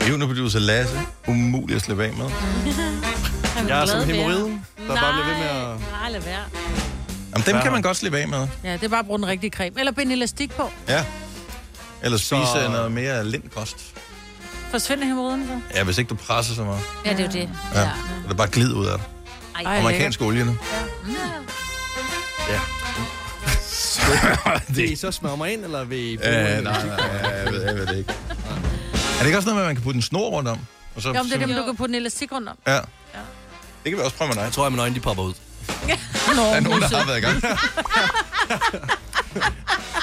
Juniorproducer 0.10 0.60
Lasse. 0.60 1.00
Umuligt 1.28 1.76
at 1.78 1.82
slippe 1.82 2.04
af 2.06 2.14
med. 2.14 2.26
Jeg 3.70 3.82
er 3.82 3.86
som 3.86 4.04
hemorrhoiden, 4.04 4.66
der 4.88 4.96
bare 4.96 5.14
bliver 5.14 5.28
ved 5.28 5.36
med 5.38 5.74
at... 5.74 5.80
Nej, 6.02 6.12
lad 6.12 6.22
være. 6.22 6.44
Jamen, 7.34 7.46
dem 7.46 7.56
Ja. 7.56 7.62
kan 7.62 7.72
man 7.72 7.82
godt 7.82 7.98
slippe 7.98 8.18
af 8.18 8.28
med. 8.28 8.48
Ja, 8.64 8.74
det 8.74 8.84
er 8.84 8.88
bare 8.88 9.00
at 9.00 9.06
bruge 9.06 9.20
den 9.20 9.28
rigtige 9.28 9.52
creme. 9.52 9.80
Eller 9.80 9.92
binde 9.92 10.14
elastik 10.14 10.52
på. 10.56 10.70
Ja. 10.88 11.06
Eller 12.04 12.18
spise 12.18 12.42
Så- 12.56 12.70
noget 12.72 12.92
mere 12.92 13.26
lindkost. 13.26 13.94
Forsvinder 14.72 15.06
hemorrhoiden 15.06 15.48
så? 15.48 15.78
Ja, 15.78 15.84
hvis 15.84 15.98
ikke 15.98 16.10
du 16.10 16.16
presser 16.16 16.56
så 16.56 16.64
meget. 16.64 16.82
Ja, 17.06 17.10
det 17.12 17.20
er 17.20 17.24
jo 17.24 17.32
det. 17.32 17.50
Ja. 17.76 17.84
Så 18.24 18.30
det 18.30 18.38
bare 18.38 18.48
glid 18.48 18.74
ud 18.74 18.86
af 18.86 18.98
det. 18.98 19.08
Ej, 19.66 19.78
Amerikansk 19.80 20.22
olie 20.22 20.46
nu. 20.46 20.52
Ja. 20.74 21.12
Vil 24.76 24.92
I 24.92 24.96
så 24.96 25.12
smøre 25.12 25.38
mig 25.38 25.54
ind, 25.54 25.64
eller 25.66 25.84
vil 25.84 26.00
I. 26.00 26.14
Øh, 26.14 26.20
nej, 26.24 26.62
nej, 26.64 26.74
jeg 27.46 27.54
ved, 27.54 27.62
jeg 27.66 27.76
ved 27.76 27.88
det 27.88 27.98
ikke. 27.98 28.14
Er 28.94 29.20
det 29.20 29.26
ikke 29.26 29.38
også 29.38 29.50
noget 29.50 29.56
med, 29.56 29.64
at 29.64 29.68
man 29.68 29.76
kan 29.76 29.84
putte 29.84 29.98
en 29.98 30.02
snor 30.02 30.30
rundt 30.30 30.50
om? 30.50 30.60
Og 30.96 31.02
så, 31.02 31.08
Jo, 31.08 31.14
men 31.14 31.24
det 31.32 31.42
er 31.42 31.46
dem, 31.48 31.56
du 31.56 31.64
kan 31.66 31.76
putte 31.78 31.92
en 31.92 31.96
elastik 31.96 32.32
rundt 32.32 32.50
om. 32.50 32.58
Ja. 32.68 32.80
Det 33.84 33.92
kan 33.92 33.98
vi 33.98 34.04
også 34.04 34.18
prøve 34.18 34.28
med 34.28 34.36
dig. 34.36 34.42
Jeg 34.44 34.52
tror, 34.52 34.66
at 34.66 34.72
mine 34.72 34.82
øjne 34.82 34.96
de 34.96 35.00
popper 35.00 35.24
ud. 35.24 35.34
Nå, 36.36 36.42
Der 36.44 36.56
er 36.56 36.60
nogen, 36.60 36.82
der 36.82 36.88
har 36.98 37.06
været 37.06 37.18
i 37.18 37.22
gang. 37.22 37.44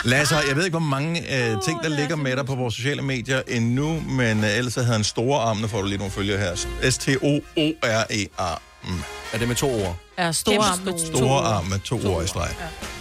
Lasse, 0.04 0.36
jeg 0.36 0.56
ved 0.56 0.64
ikke, 0.64 0.78
hvor 0.78 0.86
mange 0.86 1.20
øh, 1.36 1.56
ting, 1.64 1.82
der 1.82 1.88
ligger 1.88 2.16
med 2.16 2.36
dig 2.36 2.46
på 2.46 2.54
vores 2.54 2.74
sociale 2.74 3.02
medier 3.02 3.42
endnu, 3.48 4.00
men 4.00 4.44
øh, 4.44 4.56
ellers 4.56 4.72
så 4.72 4.80
hedder 4.80 4.92
han 4.92 5.04
Store 5.04 5.42
Arm, 5.42 5.56
nu 5.56 5.68
får 5.68 5.80
du 5.80 5.86
lige 5.86 5.98
nogle 5.98 6.12
følger 6.12 6.38
her. 6.38 6.54
S-T-O-O-R-E-A. 6.90 8.54
Mm. 8.84 9.02
Er 9.32 9.38
det 9.38 9.48
med 9.48 9.56
to 9.56 9.82
ord? 9.86 9.96
Ja, 10.18 10.32
store 10.32 10.64
arm 10.66 10.78
med 10.84 10.92
to 10.92 11.16
Store 11.16 11.44
arm 11.44 11.64
med 11.64 11.78
to 11.78 12.14
ord 12.14 12.24
i 12.24 12.26
streg. 12.26 12.48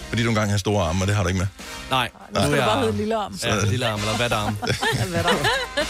Fordi 0.08 0.22
du 0.22 0.28
engang 0.28 0.50
har 0.50 0.58
store 0.58 0.84
arme, 0.88 1.02
og 1.04 1.06
det 1.06 1.16
har 1.16 1.22
du 1.22 1.28
ikke 1.28 1.38
med. 1.38 1.46
Nej. 1.90 2.10
Nu 2.34 2.40
skal 2.40 2.52
det 2.52 2.58
bare 2.60 2.80
hedde 2.80 2.96
lille 2.96 3.16
arm. 3.16 3.38
Ja, 3.44 3.64
lille 3.64 3.86
arm, 3.86 4.00
eller 4.00 4.16
hvad 4.16 4.32
arm. 4.32 4.56
Ja, 4.98 5.04
hvad 5.04 5.22
der? 5.24 5.30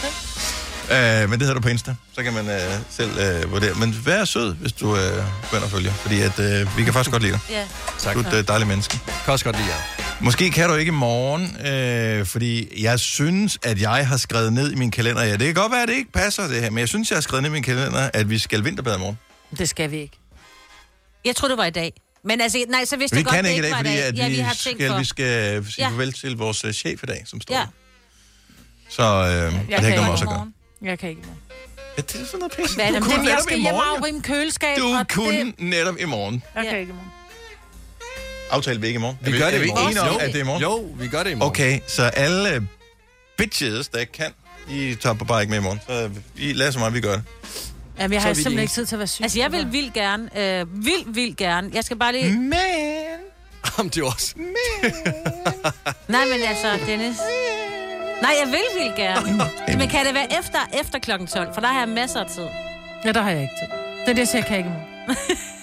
Øh, 0.91 1.29
men 1.29 1.31
det 1.31 1.41
hedder 1.41 1.53
du 1.53 1.59
på 1.61 1.69
Insta. 1.69 1.95
Så 2.15 2.23
kan 2.23 2.33
man 2.33 2.49
øh, 2.49 2.61
selv 2.89 3.11
øh, 3.19 3.51
vurdere. 3.51 3.73
Men 3.73 3.95
vær 4.05 4.25
sød, 4.25 4.55
hvis 4.55 4.71
du 4.71 4.95
øh, 4.95 5.01
begynder 5.41 5.65
at 5.65 5.71
følge. 5.71 5.91
Fordi 5.91 6.21
at, 6.21 6.39
øh, 6.39 6.77
vi 6.77 6.83
kan 6.83 6.93
faktisk 6.93 7.11
godt 7.11 7.21
lide 7.23 7.33
dig. 7.33 7.41
Ja. 7.49 7.63
Tak. 7.99 8.15
Du 8.15 8.19
er 8.21 8.27
et 8.27 8.33
øh, 8.33 8.47
dejligt 8.47 8.67
menneske. 8.67 8.99
Jeg 9.07 9.13
kan 9.25 9.31
også 9.31 9.45
godt 9.45 9.55
lide 9.57 9.67
jer. 9.67 10.03
Måske 10.19 10.51
kan 10.51 10.69
du 10.69 10.75
ikke 10.75 10.89
i 10.89 10.93
morgen, 10.93 11.57
øh, 11.67 12.25
fordi 12.25 12.83
jeg 12.83 12.99
synes, 12.99 13.57
at 13.63 13.81
jeg 13.81 14.07
har 14.07 14.17
skrevet 14.17 14.53
ned 14.53 14.71
i 14.71 14.75
min 14.75 14.91
kalender. 14.91 15.23
Ja, 15.23 15.31
det 15.31 15.39
kan 15.39 15.53
godt 15.53 15.71
være, 15.71 15.81
at 15.83 15.87
det 15.87 15.95
ikke 15.95 16.11
passer 16.11 16.47
det 16.47 16.61
her, 16.61 16.69
men 16.69 16.79
jeg 16.79 16.87
synes, 16.87 17.09
jeg 17.11 17.15
har 17.15 17.21
skrevet 17.21 17.43
ned 17.43 17.49
i 17.49 17.53
min 17.53 17.63
kalender, 17.63 18.09
at 18.13 18.29
vi 18.29 18.39
skal 18.39 18.63
vinterbade 18.63 18.95
i 18.95 18.99
morgen. 18.99 19.17
Det 19.57 19.69
skal 19.69 19.91
vi 19.91 19.97
ikke. 19.97 20.17
Jeg 21.25 21.35
tror 21.35 21.47
det 21.47 21.57
var 21.57 21.65
i 21.65 21.69
dag. 21.69 21.93
Men 22.23 22.41
altså, 22.41 22.65
nej, 22.69 22.85
så 22.85 22.97
vidste 22.97 23.15
Vi 23.15 23.19
jeg 23.19 23.25
godt, 23.25 23.35
kan 23.35 23.43
det 23.43 23.49
ikke 23.49 23.59
i 23.67 23.71
dag, 23.71 23.75
fordi 23.77 23.97
at 23.97 24.17
ja, 24.17 24.27
vi, 24.27 24.33
vi 24.33 24.39
har 24.39 24.53
tænkt 24.53 24.79
skal, 24.79 24.89
for. 24.91 24.97
vi 24.99 25.05
skal 25.05 25.65
sige 25.65 25.75
Ja. 25.85 25.89
farvel 25.89 26.13
til 26.13 26.37
vores 26.37 26.63
øh, 26.65 26.73
chef 26.73 27.03
i 27.03 27.05
dag, 27.05 27.23
som 27.25 27.41
står 27.41 27.55
Ja. 27.55 27.65
Så 28.89 29.03
øh, 29.03 29.07
og 29.07 29.25
det 29.69 29.79
har 29.79 29.87
ikke 29.87 30.01
med 30.01 30.09
os 30.09 30.21
at 30.21 30.27
gøre. 30.27 30.51
Jeg 30.81 30.99
kan 30.99 31.09
ikke 31.09 31.21
i 31.21 31.25
morgen. 31.25 31.41
Ja, 31.97 32.01
det 32.01 32.15
er 32.21 32.25
sådan 32.25 32.39
noget 32.39 32.51
pisse. 32.51 32.75
Hvad 32.75 32.85
er 32.85 32.91
det? 32.91 32.99
Du 32.99 33.05
kunne 33.05 33.15
jeg 33.15 33.23
netop 33.23 33.41
skal 33.41 33.59
i 33.59 33.63
morgen. 33.63 33.97
afrime 34.03 34.21
køleskab. 34.21 34.77
Du 34.77 34.97
kunne 35.09 35.39
Det... 35.39 35.53
netop 35.59 35.95
i 35.99 36.05
morgen. 36.05 36.43
Jeg 36.55 36.63
kan 36.69 36.79
ikke 36.79 36.89
i 36.89 36.93
morgen. 36.93 37.11
Aftalte 38.51 38.81
vi 38.81 38.87
ikke 38.87 38.97
i 38.97 39.01
morgen? 39.01 39.17
Vi 39.21 39.31
er 39.31 39.37
gør 39.37 39.45
vi, 39.45 39.51
det 39.51 39.57
er 39.57 39.61
i 39.61 39.63
vi 39.63 39.69
morgen. 39.69 39.87
enige 39.87 40.01
om, 40.01 40.07
Jo. 40.07 40.17
at 40.17 40.27
det 40.27 40.35
er 40.35 40.39
i 40.39 40.45
morgen? 40.45 40.61
Jo, 40.61 40.75
vi 40.99 41.07
gør 41.07 41.23
det 41.23 41.31
i 41.31 41.33
morgen. 41.33 41.49
Okay, 41.51 41.79
så 41.87 42.03
alle 42.03 42.67
bitches, 43.37 43.87
der 43.87 44.05
kan, 44.05 44.31
I 44.69 44.95
tager 44.95 45.13
på 45.13 45.25
bare 45.25 45.41
ikke 45.41 45.51
med 45.51 45.59
i 45.59 45.61
morgen. 45.63 45.79
Så 45.87 46.09
I 46.35 46.53
lader 46.53 46.71
så 46.71 46.79
meget, 46.79 46.93
vi 46.93 47.01
gør 47.01 47.13
det. 47.13 47.23
Jamen, 47.99 48.13
jeg 48.13 48.21
har 48.21 48.29
vi 48.29 48.35
simpelthen 48.35 48.59
ikke 48.59 48.73
tid 48.73 48.85
til 48.85 48.95
at 48.95 48.99
være 48.99 49.07
syg. 49.07 49.23
Altså, 49.23 49.39
jeg 49.39 49.51
vil 49.51 49.71
vildt 49.71 49.93
gerne, 49.93 50.29
øh, 50.39 50.85
vildt, 50.85 51.15
vildt 51.15 51.37
gerne. 51.37 51.69
Jeg 51.73 51.83
skal 51.83 51.97
bare 51.97 52.11
lige... 52.11 52.39
Men... 52.39 52.53
Jamen, 53.77 53.89
det 53.89 53.97
er 53.97 54.05
også... 54.05 54.33
Nej, 56.07 56.25
men 56.25 56.41
altså, 56.47 56.85
Dennis... 56.85 57.17
Nej, 58.21 58.31
jeg 58.43 58.47
vil 58.51 58.81
vildt 58.81 58.95
gerne. 58.95 59.49
Men 59.79 59.89
kan 59.89 60.05
det 60.05 60.13
være 60.13 60.39
efter, 60.39 60.59
efter 60.81 60.99
klokken 60.99 61.27
12? 61.27 61.53
For 61.53 61.61
der 61.61 61.67
har 61.67 61.79
jeg 61.79 61.89
masser 61.89 62.19
af 62.19 62.25
tid. 62.25 62.47
Ja, 63.05 63.11
der 63.11 63.21
har 63.21 63.29
jeg 63.29 63.41
ikke 63.41 63.53
tid. 63.59 63.67
Det 64.05 64.11
er 64.11 64.13
det, 64.13 64.27
så 64.27 64.37
jeg 64.37 64.45
kan 64.45 64.57
ikke. 64.57 64.71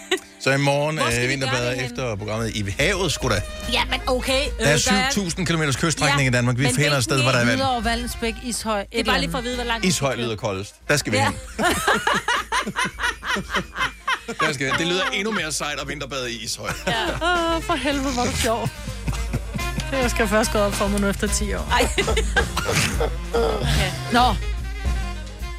Så 0.46 0.52
i 0.52 0.56
morgen 0.56 0.98
skal 0.98 1.14
øh, 1.16 1.22
vi 1.22 1.26
vinterbader 1.26 1.70
efter 1.72 2.16
programmet 2.16 2.56
i 2.56 2.74
havet, 2.78 3.12
sgu 3.12 3.28
da. 3.28 3.40
Ja, 3.72 3.84
men 3.90 4.00
okay. 4.06 4.42
Der 4.60 4.66
er 4.66 4.76
7.000 4.76 5.44
km 5.44 5.62
kyststrækning 5.62 6.28
i 6.28 6.30
Danmark. 6.30 6.58
Vi 6.58 6.68
finder 6.76 6.96
et 6.96 7.04
sted, 7.04 7.22
hvor 7.22 7.30
der 7.30 7.38
er 7.38 7.44
vand. 7.44 7.56
Videre 7.56 7.70
over 7.70 7.80
Vallensbæk, 7.80 8.34
Ishøj. 8.42 8.84
Det 8.92 9.00
er 9.00 9.04
bare 9.04 9.20
lige 9.20 9.30
for 9.30 9.38
at 9.38 9.44
vide, 9.44 9.54
hvor 9.54 9.64
langt... 9.64 9.84
Ishøj 9.84 10.14
lyder 10.16 10.36
koldest. 10.36 10.74
Der 10.88 10.96
skal 10.96 11.12
vi 11.12 11.16
Ja. 11.16 11.24
hen. 11.24 11.34
Der 14.40 14.52
skal. 14.52 14.72
Det 14.78 14.86
lyder 14.86 15.02
endnu 15.14 15.32
mere 15.32 15.52
sejt 15.52 15.80
at 15.80 15.88
vinterbade 15.88 16.32
i 16.32 16.44
Ishøj. 16.44 16.68
Åh, 16.88 17.62
for 17.62 17.74
helvede, 17.74 18.12
hvor 18.12 18.22
er 18.22 18.26
det 18.26 18.36
sjovt. 18.38 18.70
Jeg 19.92 20.10
skal 20.10 20.28
først 20.28 20.52
gå 20.52 20.58
op 20.58 20.72
for 20.74 20.88
mig 20.88 21.00
nu 21.00 21.08
efter 21.08 21.26
10 21.26 21.54
år. 21.54 21.68
Ej. 21.72 21.88
Nå, 24.12 24.34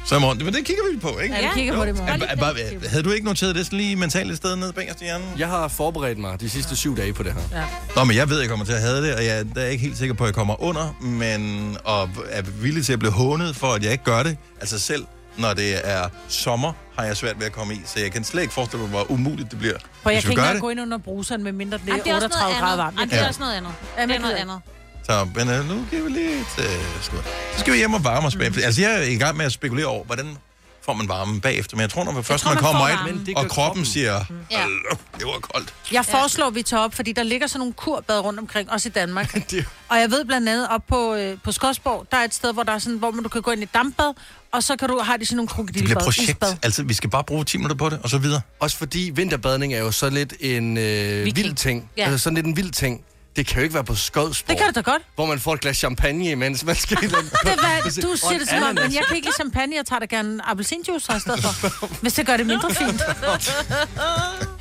Så 0.08 0.16
i 0.16 0.20
morgen, 0.20 0.44
men 0.44 0.54
det 0.54 0.64
kigger 0.64 0.82
vi 0.92 0.98
på, 1.00 1.18
ikke? 1.18 1.34
Ja, 1.34 1.40
vi 1.42 1.48
kigger 1.54 1.74
på 1.76 1.84
det 1.84 1.88
i 1.88 1.92
morgen. 1.92 2.22
Er- 2.22 2.26
er- 2.26 2.36
bare- 2.36 2.54
Havde 2.88 3.02
du 3.02 3.10
ikke 3.10 3.26
noteret 3.26 3.54
det 3.54 3.64
sådan 3.66 3.78
lige 3.78 3.96
mentalt 3.96 4.30
et 4.30 4.36
sted 4.36 4.56
nede 4.56 4.72
bagerst 4.72 5.00
i 5.00 5.04
hjernen? 5.04 5.26
Jeg 5.38 5.48
har 5.48 5.68
forberedt 5.68 6.18
mig 6.18 6.40
de 6.40 6.50
sidste 6.50 6.76
syv 6.76 6.96
dage 6.96 7.12
på 7.12 7.22
det 7.22 7.32
her. 7.32 7.58
Ja. 7.60 7.64
Nå, 7.96 8.04
men 8.04 8.16
jeg 8.16 8.30
ved, 8.30 8.40
jeg 8.40 8.48
kommer 8.48 8.64
til 8.64 8.72
at 8.72 8.80
have 8.80 9.06
det, 9.06 9.14
og 9.14 9.24
jeg 9.24 9.44
er 9.56 9.64
ikke 9.66 9.82
helt 9.84 9.98
sikker 9.98 10.14
på, 10.14 10.24
at 10.24 10.28
jeg 10.28 10.34
kommer 10.34 10.62
under, 10.62 10.96
men 11.00 11.76
og 11.84 12.10
er 12.30 12.42
villig 12.42 12.84
til 12.86 12.92
at 12.92 12.98
blive 12.98 13.12
hånet 13.12 13.56
for, 13.56 13.66
at 13.66 13.82
jeg 13.84 13.92
ikke 13.92 14.04
gør 14.04 14.22
det. 14.22 14.36
Altså 14.60 14.78
selv 14.78 15.04
når 15.36 15.54
det 15.54 15.88
er 15.88 16.08
sommer, 16.28 16.72
har 16.98 17.04
jeg 17.04 17.16
svært 17.16 17.38
ved 17.38 17.46
at 17.46 17.52
komme 17.52 17.74
i, 17.74 17.80
så 17.86 18.00
jeg 18.00 18.12
kan 18.12 18.24
slet 18.24 18.42
ikke 18.42 18.54
forestille 18.54 18.80
mig, 18.82 18.90
hvor 18.90 19.10
umuligt 19.10 19.50
det 19.50 19.58
bliver. 19.58 19.76
for 20.02 20.10
jeg 20.10 20.22
kan 20.22 20.30
ikke 20.30 20.40
engang 20.40 20.60
gå 20.60 20.68
ind 20.70 20.80
under 20.80 20.98
bruseren, 20.98 21.42
med 21.44 21.52
mindre 21.52 21.78
det 21.78 21.86
Jamen, 21.88 22.00
det 22.04 22.06
er 22.10 22.12
er 22.12 22.14
også 22.14 22.28
noget 22.28 22.44
38 22.44 22.66
grader 22.66 22.76
varmt. 22.82 22.96
Jamen, 22.98 23.10
det 23.10 23.20
er 23.20 23.28
også 23.28 23.40
noget 23.40 23.54
andet. 23.54 23.72
Det 24.08 24.14
er 24.16 24.18
noget 24.20 24.34
andet. 24.34 24.60
Så 25.08 25.28
men, 25.34 25.48
øh, 25.48 25.68
nu 25.68 25.86
giver 25.90 26.02
vi 26.02 26.10
lige 26.10 26.32
et 26.32 26.58
øh, 26.58 26.64
skud. 27.02 27.18
Så 27.54 27.60
skal 27.60 27.72
vi 27.72 27.78
hjem 27.78 27.94
og 27.94 28.04
varme 28.04 28.26
os 28.26 28.36
bagefter. 28.36 28.64
Altså, 28.66 28.80
jeg 28.82 28.92
er 28.94 29.02
i 29.02 29.14
gang 29.16 29.36
med 29.36 29.44
at 29.46 29.52
spekulere 29.52 29.86
over, 29.86 30.04
hvordan 30.04 30.36
får 30.84 30.92
man 30.92 31.08
varme 31.08 31.40
bagefter. 31.40 31.76
Men 31.76 31.80
jeg 31.80 31.90
tror, 31.90 32.04
når 32.04 32.12
man 32.12 32.24
først 32.24 32.44
tror, 32.44 32.54
man 32.54 32.62
man 32.62 32.72
kommer 32.72 32.88
ind, 32.88 33.18
og 33.28 33.34
kroppen 33.34 33.48
kroppen. 33.48 33.84
siger, 33.84 34.24
Ja. 34.50 34.62
"Øh, 34.64 34.96
det 35.18 35.26
var 35.26 35.38
koldt. 35.52 35.74
Jeg 35.92 36.04
foreslår, 36.04 36.46
at 36.46 36.54
vi 36.54 36.62
tager 36.62 36.82
op, 36.82 36.94
fordi 36.94 37.12
der 37.12 37.22
ligger 37.22 37.46
sådan 37.46 37.58
nogle 37.58 37.72
kurbad 37.72 38.20
rundt 38.20 38.40
omkring, 38.40 38.70
også 38.70 38.88
i 38.88 38.92
Danmark. 38.92 39.34
og 39.90 39.98
jeg 40.00 40.10
ved 40.10 40.24
blandt 40.24 40.48
andet 40.48 40.68
op 40.68 40.82
på, 40.88 41.14
øh, 41.14 41.36
på 41.44 41.52
Skodsborg, 41.52 42.06
der 42.10 42.16
er 42.16 42.24
et 42.24 42.34
sted, 42.34 42.52
hvor, 42.52 42.62
der 42.62 42.72
er 42.72 42.78
sådan, 42.78 42.98
hvor 42.98 43.10
man, 43.10 43.22
du 43.22 43.28
kan 43.28 43.42
gå 43.42 43.50
ind 43.50 43.60
i 43.60 43.64
et 43.64 43.74
dampbad, 43.74 44.12
og 44.52 44.62
så 44.62 44.76
kan 44.76 44.88
du, 44.88 44.98
har 44.98 45.16
de 45.16 45.26
sådan 45.26 45.36
nogle 45.36 45.66
Det 45.72 45.84
bliver 45.84 46.00
projekt. 46.00 46.28
isbad. 46.30 46.56
Altså, 46.62 46.82
vi 46.82 46.94
skal 46.94 47.10
bare 47.10 47.24
bruge 47.24 47.44
10 47.44 47.56
minutter 47.56 47.76
på 47.76 47.88
det, 47.88 47.98
og 48.02 48.10
så 48.10 48.18
videre. 48.18 48.40
Også 48.60 48.76
fordi 48.76 49.10
vinterbadning 49.14 49.74
er 49.74 49.78
jo 49.78 49.90
så 49.90 50.10
lidt 50.10 50.34
en 50.40 50.76
øh, 50.78 51.24
vild 51.24 51.54
ting. 51.54 51.90
Ja. 51.96 52.04
Altså 52.04 52.18
sådan 52.18 52.34
lidt 52.34 52.46
en 52.46 52.56
vild 52.56 52.70
ting. 52.70 53.04
Det 53.38 53.46
kan 53.46 53.56
jo 53.56 53.62
ikke 53.62 53.74
være 53.74 53.84
på 53.84 53.94
Skodsborg. 53.94 54.48
Det 54.50 54.58
kan 54.58 54.66
det 54.66 54.74
da 54.74 54.80
godt. 54.90 55.02
Hvor 55.14 55.26
man 55.26 55.40
får 55.40 55.54
et 55.54 55.60
glas 55.60 55.76
champagne, 55.76 56.36
mens 56.36 56.64
man 56.64 56.76
skal... 56.76 56.96
det 56.96 57.10
Det 57.10 57.16
er, 57.16 57.56
hvad, 57.82 58.02
du 58.02 58.16
siger 58.16 58.38
det 58.38 58.48
som 58.48 58.62
om, 58.62 58.74
men 58.74 58.94
jeg 58.94 59.02
kan 59.08 59.16
ikke 59.16 59.26
lide 59.26 59.34
champagne, 59.34 59.76
jeg 59.76 59.86
tager 59.86 60.00
da 60.00 60.06
gerne 60.06 60.40
appelsinjuice 60.50 61.12
i 61.16 61.20
stedet 61.20 61.40
for. 61.44 61.86
Hvis 62.00 62.12
det 62.12 62.26
gør 62.26 62.36
det 62.36 62.46
mindre 62.46 62.74
fint. 62.74 63.02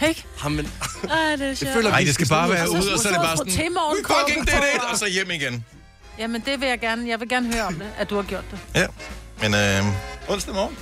Ikke? 0.10 0.26
Jamen, 0.44 0.72
Ej, 1.10 1.36
det 1.36 1.48
er 1.50 1.56
sjovt. 1.56 1.74
føler, 1.74 1.90
Nej, 1.90 2.00
vi 2.02 2.06
det 2.06 2.14
skal 2.14 2.28
bare 2.28 2.50
være 2.50 2.72
ude, 2.72 2.94
og 2.94 3.00
så 3.00 3.08
er 3.10 3.12
det 3.14 3.22
bare 3.22 3.38
sådan, 3.38 3.54
fucking 3.54 4.42
it, 4.44 4.50
på- 4.54 4.88
og 4.92 4.98
så 4.98 5.08
hjem 5.08 5.32
igen. 5.32 5.66
Jamen, 6.20 6.42
det 6.46 6.62
vil 6.62 6.68
jeg 6.70 6.80
gerne. 6.80 7.10
Jeg 7.10 7.20
vil 7.20 7.30
gerne 7.30 7.54
høre 7.54 7.64
om 7.66 7.74
det, 7.76 7.88
at 7.98 8.10
du 8.10 8.16
har 8.16 8.24
gjort 8.24 8.44
det. 8.52 8.60
Ja, 8.76 8.86
men 9.42 9.54
øh, 9.54 9.86
onsdag 10.28 10.54
morgen. 10.54 10.78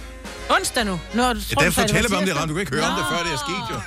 Onsdag 0.49 0.85
nu. 0.85 0.99
Nå, 1.13 1.33
du 1.33 1.39
Ja, 1.39 1.55
tror, 1.55 1.61
der 1.61 1.69
du 1.69 1.73
sagde, 1.75 1.87
fortæller 1.89 2.09
vi 2.09 2.13
var 2.13 2.19
om 2.21 2.25
det? 2.25 2.35
Ram. 2.37 2.47
Du 2.47 2.53
kan 2.53 2.61
ikke 2.61 2.71
høre 2.75 2.83
om 2.83 2.95
det, 2.97 3.05
før 3.11 3.23
det 3.23 3.33
er 3.33 3.37
sket, 3.37 3.75
jo. 3.75 3.79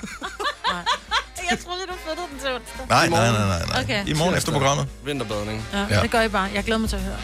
Jeg 1.51 1.59
troede, 1.59 1.81
du 1.89 1.93
flyttede 2.07 2.27
den 2.33 2.39
til 2.41 2.49
onsdag. 2.55 2.87
Nej, 2.89 3.09
nej, 3.09 3.31
nej, 3.33 3.47
nej. 3.49 3.67
nej. 3.67 3.83
Okay. 3.83 4.07
I 4.07 4.13
morgen 4.13 4.35
efter 4.37 4.53
programmet. 4.53 4.87
Vinterbadning. 5.05 5.65
Ja, 5.73 5.79
Ja. 5.79 5.87
ja, 5.97 6.03
det 6.03 6.11
gør 6.11 6.23
I 6.23 6.29
bare. 6.29 6.51
Jeg 6.55 6.65
glæder 6.65 6.79
mig 6.79 6.89
til 6.89 6.97
at 6.97 7.03
høre. 7.03 7.17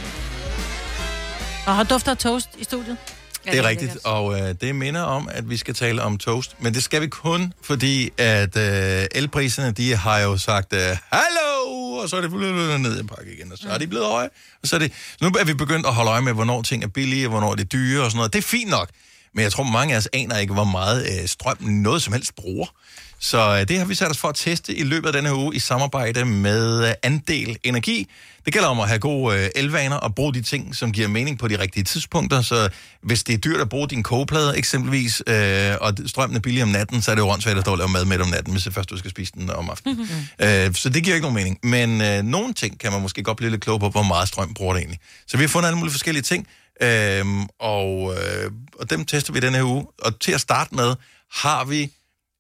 Og 1.67 1.75
har 1.77 1.83
dufter 1.83 2.15
toast 2.15 2.49
i 2.59 2.65
studiet? 2.65 2.97
Det 3.45 3.59
er 3.59 3.63
rigtigt, 3.69 3.97
og 4.05 4.41
øh, 4.41 4.55
det 4.61 4.75
minder 4.75 5.03
om, 5.03 5.29
at 5.33 5.51
vi 5.51 5.57
skal 5.57 5.75
tale 5.75 6.03
om 6.03 6.19
toast. 6.19 6.57
Men 6.61 6.75
det 6.75 6.83
skal 6.83 7.01
vi 7.03 7.07
kun, 7.07 7.53
fordi 7.63 8.11
at 8.19 8.57
øh, 8.57 9.07
elpriserne, 9.15 9.71
de 9.73 9.97
har 9.97 10.19
jo 10.19 10.39
sagt, 10.39 10.73
øh, 10.73 10.81
hallo, 11.13 11.93
og 12.03 12.09
så 12.09 12.17
er 12.17 12.21
det 12.21 12.31
fuldt 12.31 12.81
ned 12.81 12.97
i 12.97 13.01
en 13.01 13.07
pakke 13.07 13.33
igen, 13.39 13.53
og 13.53 13.59
så 13.59 13.69
er 13.69 13.79
de 13.79 13.87
blevet 13.87 14.07
høje. 14.07 14.29
Og 14.63 14.69
så 14.69 14.77
er 14.77 14.81
det, 14.81 14.93
nu 15.21 15.29
er 15.29 15.45
vi 15.45 15.55
begyndt 15.55 15.87
at 15.87 15.95
holde 15.95 16.11
øje 16.11 16.21
med, 16.21 16.33
hvornår 16.33 16.63
ting 16.63 16.85
er 16.85 16.89
billige, 16.89 17.27
og 17.27 17.31
hvornår 17.31 17.55
det 17.55 17.61
er 17.65 17.69
dyre 17.69 18.05
og 18.05 18.11
sådan 18.11 18.17
noget. 18.17 18.33
Det 18.33 18.39
er 18.39 18.43
fint 18.43 18.71
nok, 18.71 18.89
men 19.35 19.43
jeg 19.43 19.53
tror, 19.53 19.65
mange 19.65 19.95
af 19.95 19.99
os 19.99 20.09
aner 20.13 20.39
ikke, 20.39 20.53
hvor 20.55 20.65
meget 20.65 21.03
øh, 21.23 21.29
strøm 21.29 21.57
noget 21.61 22.03
som 22.03 22.13
helst 22.13 22.35
bruger. 22.37 22.67
Så 23.25 23.59
øh, 23.61 23.69
det 23.69 23.79
har 23.79 23.85
vi 23.85 23.95
sat 23.95 24.11
os 24.11 24.19
for 24.19 24.29
at 24.29 24.35
teste 24.35 24.75
i 24.75 24.83
løbet 24.83 25.07
af 25.07 25.13
denne 25.13 25.35
uge 25.35 25.55
i 25.55 25.59
samarbejde 25.59 26.25
med 26.25 26.89
øh, 26.89 26.95
Andel 27.03 27.59
Energi. 27.65 28.11
Det 28.45 28.53
gælder 28.53 28.69
om 28.69 28.81
at 28.81 28.89
have 28.89 28.99
gode 28.99 29.37
øh, 29.39 29.51
elvaner 29.55 29.97
og 29.97 30.15
bruge 30.15 30.35
de 30.35 30.43
ting, 30.43 30.77
som 30.77 30.93
giver 30.93 31.09
mening 31.09 31.39
på 31.39 31.49
de 31.49 31.59
rigtige 31.59 31.85
tidspunkter. 31.85 32.43
Så 32.43 32.69
hvis 33.03 33.25
det 33.25 33.33
er 33.33 33.39
dyrt 33.39 33.61
at 33.61 33.69
bruge 33.69 33.89
din 33.89 34.03
kogeplade 34.03 34.59
eksempelvis, 34.59 35.23
øh, 35.27 35.75
og 35.81 35.95
strømmen 36.07 36.37
er 36.37 36.41
billig 36.41 36.63
om 36.63 36.69
natten, 36.69 37.03
så 37.03 37.11
er 37.11 37.15
det 37.15 37.23
jo 37.23 37.29
åndssvagt 37.29 37.59
at 37.59 37.65
stå 37.65 37.71
og 37.71 37.79
lave 37.79 37.89
mad 37.89 38.05
med 38.05 38.21
om 38.21 38.29
natten, 38.29 38.53
hvis 38.53 38.65
det 38.65 38.75
først 38.75 38.91
du 38.91 38.97
skal 38.97 39.11
spise 39.11 39.33
den 39.33 39.51
om 39.51 39.71
aftenen. 39.71 39.97
Mm-hmm. 39.97 40.47
Øh, 40.47 40.75
så 40.75 40.89
det 40.89 41.05
giver 41.05 41.17
ikke 41.17 41.25
nogen 41.25 41.35
mening. 41.35 41.59
Men 41.63 42.01
øh, 42.01 42.23
nogle 42.23 42.55
ting 42.55 42.81
kan 42.81 42.93
man 42.93 43.03
måske 43.03 43.23
godt 43.23 43.37
blive 43.37 43.51
lidt 43.51 43.63
klog 43.63 43.81
på, 43.81 43.89
hvor 43.89 44.03
meget 44.03 44.29
strøm 44.29 44.55
bruger 44.55 44.73
det 44.73 44.81
egentlig. 44.81 45.01
Så 45.27 45.37
vi 45.37 45.43
har 45.43 45.49
fundet 45.49 45.69
alle 45.69 45.79
mulige 45.79 45.93
forskellige 45.93 46.23
ting, 46.23 46.47
øh, 46.83 47.25
og, 47.61 48.15
øh, 48.15 48.51
og 48.81 48.91
dem 48.91 49.05
tester 49.05 49.33
vi 49.33 49.41
denne 49.41 49.57
her 49.57 49.65
uge. 49.65 49.87
Og 49.99 50.21
til 50.21 50.33
at 50.33 50.41
starte 50.41 50.75
med 50.75 50.95
har 51.33 51.65
vi 51.65 51.91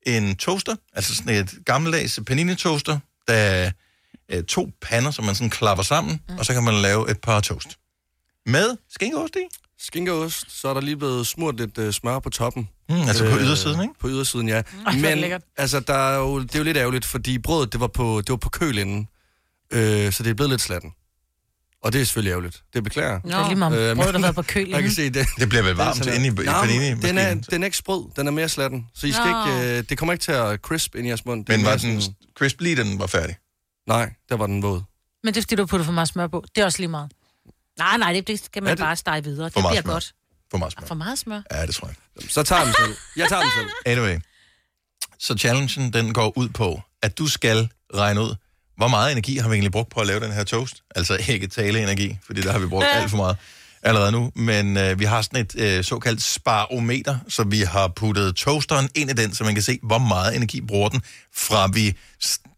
en 0.06 0.36
toaster, 0.36 0.76
altså 0.92 1.14
sådan 1.14 1.34
et 1.34 1.54
gammeldags 1.66 2.20
panini-toaster, 2.30 2.98
der 3.28 3.34
er 3.34 3.70
øh, 4.28 4.44
to 4.44 4.70
pander, 4.82 5.10
som 5.10 5.24
man 5.24 5.34
sådan 5.34 5.50
klapper 5.50 5.84
sammen, 5.84 6.20
mm. 6.28 6.38
og 6.38 6.46
så 6.46 6.52
kan 6.52 6.64
man 6.64 6.74
lave 6.74 7.10
et 7.10 7.20
par 7.20 7.40
toast. 7.40 7.78
Med 8.46 8.76
skinkeost 8.90 9.36
i. 9.36 9.56
Skinkeost, 9.78 10.60
så 10.60 10.68
er 10.68 10.74
der 10.74 10.80
lige 10.80 10.96
blevet 10.96 11.26
smurt 11.26 11.56
lidt 11.56 11.78
øh, 11.78 11.92
smør 11.92 12.18
på 12.18 12.30
toppen. 12.30 12.68
Mm, 12.88 12.94
altså 12.94 13.30
på 13.30 13.38
ydersiden, 13.38 13.82
ikke? 13.82 13.94
På 14.00 14.08
ydersiden, 14.08 14.48
ja. 14.48 14.62
det 14.92 15.00
Men 15.00 15.40
altså, 15.56 15.80
der 15.80 15.94
er 15.94 16.16
jo, 16.18 16.42
det 16.42 16.54
er 16.54 16.58
jo 16.58 16.64
lidt 16.64 16.76
ærgerligt, 16.76 17.04
fordi 17.04 17.38
brødet, 17.38 17.72
det 17.72 17.80
var 17.80 17.86
på, 17.86 18.20
det 18.20 18.30
var 18.30 18.36
på 18.36 18.48
køl 18.48 18.78
inden. 18.78 19.08
Øh, 19.70 20.12
så 20.12 20.22
det 20.22 20.30
er 20.30 20.34
blevet 20.34 20.50
lidt 20.50 20.60
slatten. 20.60 20.90
Og 21.84 21.92
det 21.92 22.00
er 22.00 22.04
selvfølgelig 22.04 22.30
ærgerligt. 22.30 22.62
Det 22.74 22.84
beklager. 22.84 23.20
Det 23.20 23.32
er 23.34 23.46
lige 23.48 23.58
meget 23.58 23.90
om 23.90 23.96
brødet 23.96 24.12
har 24.14 24.20
været 24.20 24.34
på 24.34 24.42
køl 24.42 24.68
Jeg 24.74 24.82
kan 24.82 24.90
se 24.92 25.10
det. 25.10 25.26
Det 25.38 25.48
bliver 25.48 25.62
vel 25.62 25.74
varmt 25.74 26.06
inde 26.06 26.26
i, 26.26 26.28
i 26.28 26.30
Nå, 26.46 26.52
panini 26.52 26.94
den 26.94 27.18
er, 27.18 27.34
den 27.34 27.62
er 27.62 27.64
ikke 27.66 27.76
sprød, 27.76 28.04
den 28.16 28.26
er 28.26 28.30
mere 28.30 28.48
slatten. 28.48 28.86
Så 28.94 29.06
I 29.06 29.12
skal 29.12 29.30
Nå. 29.30 29.46
ikke, 29.46 29.78
øh, 29.78 29.84
det 29.88 29.98
kommer 29.98 30.12
ikke 30.12 30.22
til 30.22 30.32
at 30.32 30.60
crisp 30.60 30.94
ind 30.94 31.06
i 31.06 31.08
jeres 31.08 31.24
mund. 31.24 31.44
Det 31.46 31.56
Men 31.56 31.66
var 31.66 31.76
den 31.76 32.00
sådan- 32.00 32.16
crisp 32.38 32.60
lige, 32.60 32.76
da 32.76 32.82
den 32.82 32.98
var 32.98 33.06
færdig? 33.06 33.36
Nej, 33.88 34.12
der 34.28 34.36
var 34.36 34.46
den 34.46 34.62
våd. 34.62 34.82
Men 35.24 35.34
det 35.34 35.40
er 35.40 35.42
fordi, 35.42 35.54
du 35.54 35.62
har 35.62 35.66
puttet 35.66 35.86
for 35.86 35.92
meget 35.92 36.08
smør 36.08 36.26
på. 36.26 36.44
Det 36.54 36.60
er 36.60 36.64
også 36.64 36.78
lige 36.78 36.88
meget. 36.88 37.10
Nej, 37.78 37.96
nej, 37.96 38.12
det, 38.12 38.26
det 38.28 38.44
skal 38.44 38.62
man 38.62 38.70
det- 38.70 38.78
bare 38.78 38.96
stege 38.96 39.24
videre. 39.24 39.50
For 39.50 39.60
Det 39.60 39.68
bliver 39.70 39.82
smør. 39.82 39.92
godt. 39.92 40.14
For 40.50 40.58
meget 40.58 40.72
smør. 40.72 40.86
For 40.86 40.94
meget 40.94 41.18
smør. 41.18 41.40
Ja, 41.52 41.66
det 41.66 41.74
tror 41.74 41.86
jeg. 41.88 41.96
Så 42.30 42.42
tager 42.42 42.64
den 42.64 42.74
selv. 42.80 42.94
Jeg 43.16 43.28
tager 43.28 43.42
den 43.42 43.50
selv. 43.58 43.68
Anyway. 43.86 44.18
Så 45.18 45.34
challengen, 45.38 45.92
den 45.92 46.12
går 46.14 46.38
ud 46.38 46.48
på, 46.48 46.80
at 47.02 47.18
du 47.18 47.28
skal 47.28 47.68
regne 47.94 48.20
ud, 48.20 48.34
hvor 48.76 48.88
meget 48.88 49.12
energi 49.12 49.36
har 49.36 49.48
vi 49.48 49.54
egentlig 49.54 49.72
brugt 49.72 49.90
på 49.90 50.00
at 50.00 50.06
lave 50.06 50.20
den 50.20 50.32
her 50.32 50.44
toast? 50.44 50.82
Altså 50.94 51.18
ikke 51.28 51.46
taleenergi, 51.46 52.18
fordi 52.26 52.42
der 52.42 52.52
har 52.52 52.58
vi 52.58 52.66
brugt 52.66 52.86
alt 52.94 53.10
for 53.10 53.16
meget 53.16 53.36
allerede 53.84 54.12
nu. 54.12 54.32
Men 54.34 54.76
øh, 54.76 55.00
vi 55.00 55.04
har 55.04 55.22
sådan 55.22 55.40
et 55.40 55.54
øh, 55.58 55.84
såkaldt 55.84 56.22
sparometer, 56.22 57.18
så 57.28 57.44
vi 57.44 57.60
har 57.60 57.88
puttet 57.88 58.36
toasteren 58.36 58.88
ind 58.94 59.10
i 59.10 59.12
den, 59.12 59.34
så 59.34 59.44
man 59.44 59.54
kan 59.54 59.62
se, 59.62 59.78
hvor 59.82 59.98
meget 59.98 60.36
energi 60.36 60.60
bruger 60.60 60.88
den, 60.88 61.02
fra 61.36 61.66
vi 61.66 61.96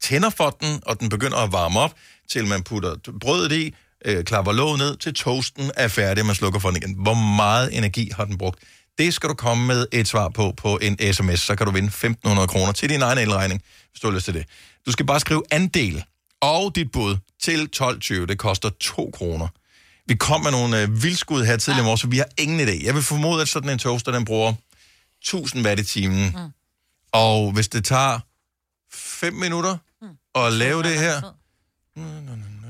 tænder 0.03 0.31
for 0.31 0.57
den, 0.61 0.81
og 0.87 1.01
den 1.01 1.09
begynder 1.09 1.37
at 1.37 1.53
varme 1.53 1.81
op, 1.81 1.95
til 2.31 2.47
man 2.47 2.62
putter 2.62 2.95
brødet 3.21 3.53
i, 3.53 3.75
øh, 4.05 4.25
klapper 4.25 4.53
låget 4.53 4.79
ned, 4.79 4.97
til 4.97 5.14
toasten 5.14 5.71
er 5.77 5.89
færdig, 5.89 6.23
og 6.23 6.27
man 6.27 6.35
slukker 6.35 6.61
for 6.61 6.69
den 6.69 6.77
igen. 6.77 6.95
Hvor 6.99 7.14
meget 7.14 7.77
energi 7.77 8.11
har 8.17 8.25
den 8.25 8.39
brugt? 8.39 8.59
Det 8.99 9.15
skal 9.15 9.29
du 9.29 9.35
komme 9.35 9.67
med 9.67 9.87
et 9.93 10.09
svar 10.09 10.29
på 10.29 10.55
på 10.57 10.79
en 10.83 11.13
sms, 11.13 11.41
så 11.41 11.57
kan 11.57 11.67
du 11.67 11.73
vinde 11.73 11.89
1.500 11.89 12.47
kroner 12.47 12.73
til 12.73 12.89
din 12.89 13.03
egen 13.03 13.19
elregning, 13.19 13.63
hvis 13.91 14.01
du 14.01 14.07
har 14.07 14.15
lyst 14.15 14.25
til 14.25 14.35
det. 14.35 14.47
Du 14.87 14.93
skal 14.93 15.07
bare 15.07 15.21
skrive 15.21 15.43
andel 15.51 16.05
og 16.41 16.77
dit 16.77 16.93
bud 16.93 17.17
til 17.43 17.69
12.20. 17.77 18.15
Det 18.15 18.39
koster 18.39 18.71
2 18.81 19.11
kroner. 19.15 19.49
Vi 20.07 20.15
kom 20.15 20.41
med 20.41 20.51
nogle 20.51 20.83
øh, 20.83 21.03
vildskud 21.03 21.45
her 21.45 21.57
tidligere 21.57 21.85
i 21.85 21.85
morges, 21.85 22.01
så 22.01 22.07
vi 22.07 22.19
har 22.19 22.29
ingen 22.39 22.69
idé. 22.69 22.85
Jeg 22.85 22.95
vil 22.95 23.03
formode, 23.03 23.43
at 23.43 23.49
sådan 23.49 23.71
en 23.71 23.79
toaster, 23.79 24.13
den 24.13 24.25
bruger 24.25 24.55
1000 25.21 25.67
watt 25.67 25.81
i 25.81 25.85
timen. 25.85 26.31
Mm. 26.37 26.53
Og 27.13 27.53
hvis 27.53 27.69
det 27.69 27.85
tager 27.85 28.21
5 28.93 29.33
minutter 29.35 29.77
at 30.35 30.53
lave 30.53 30.83
det 30.83 30.99
her, 30.99 31.23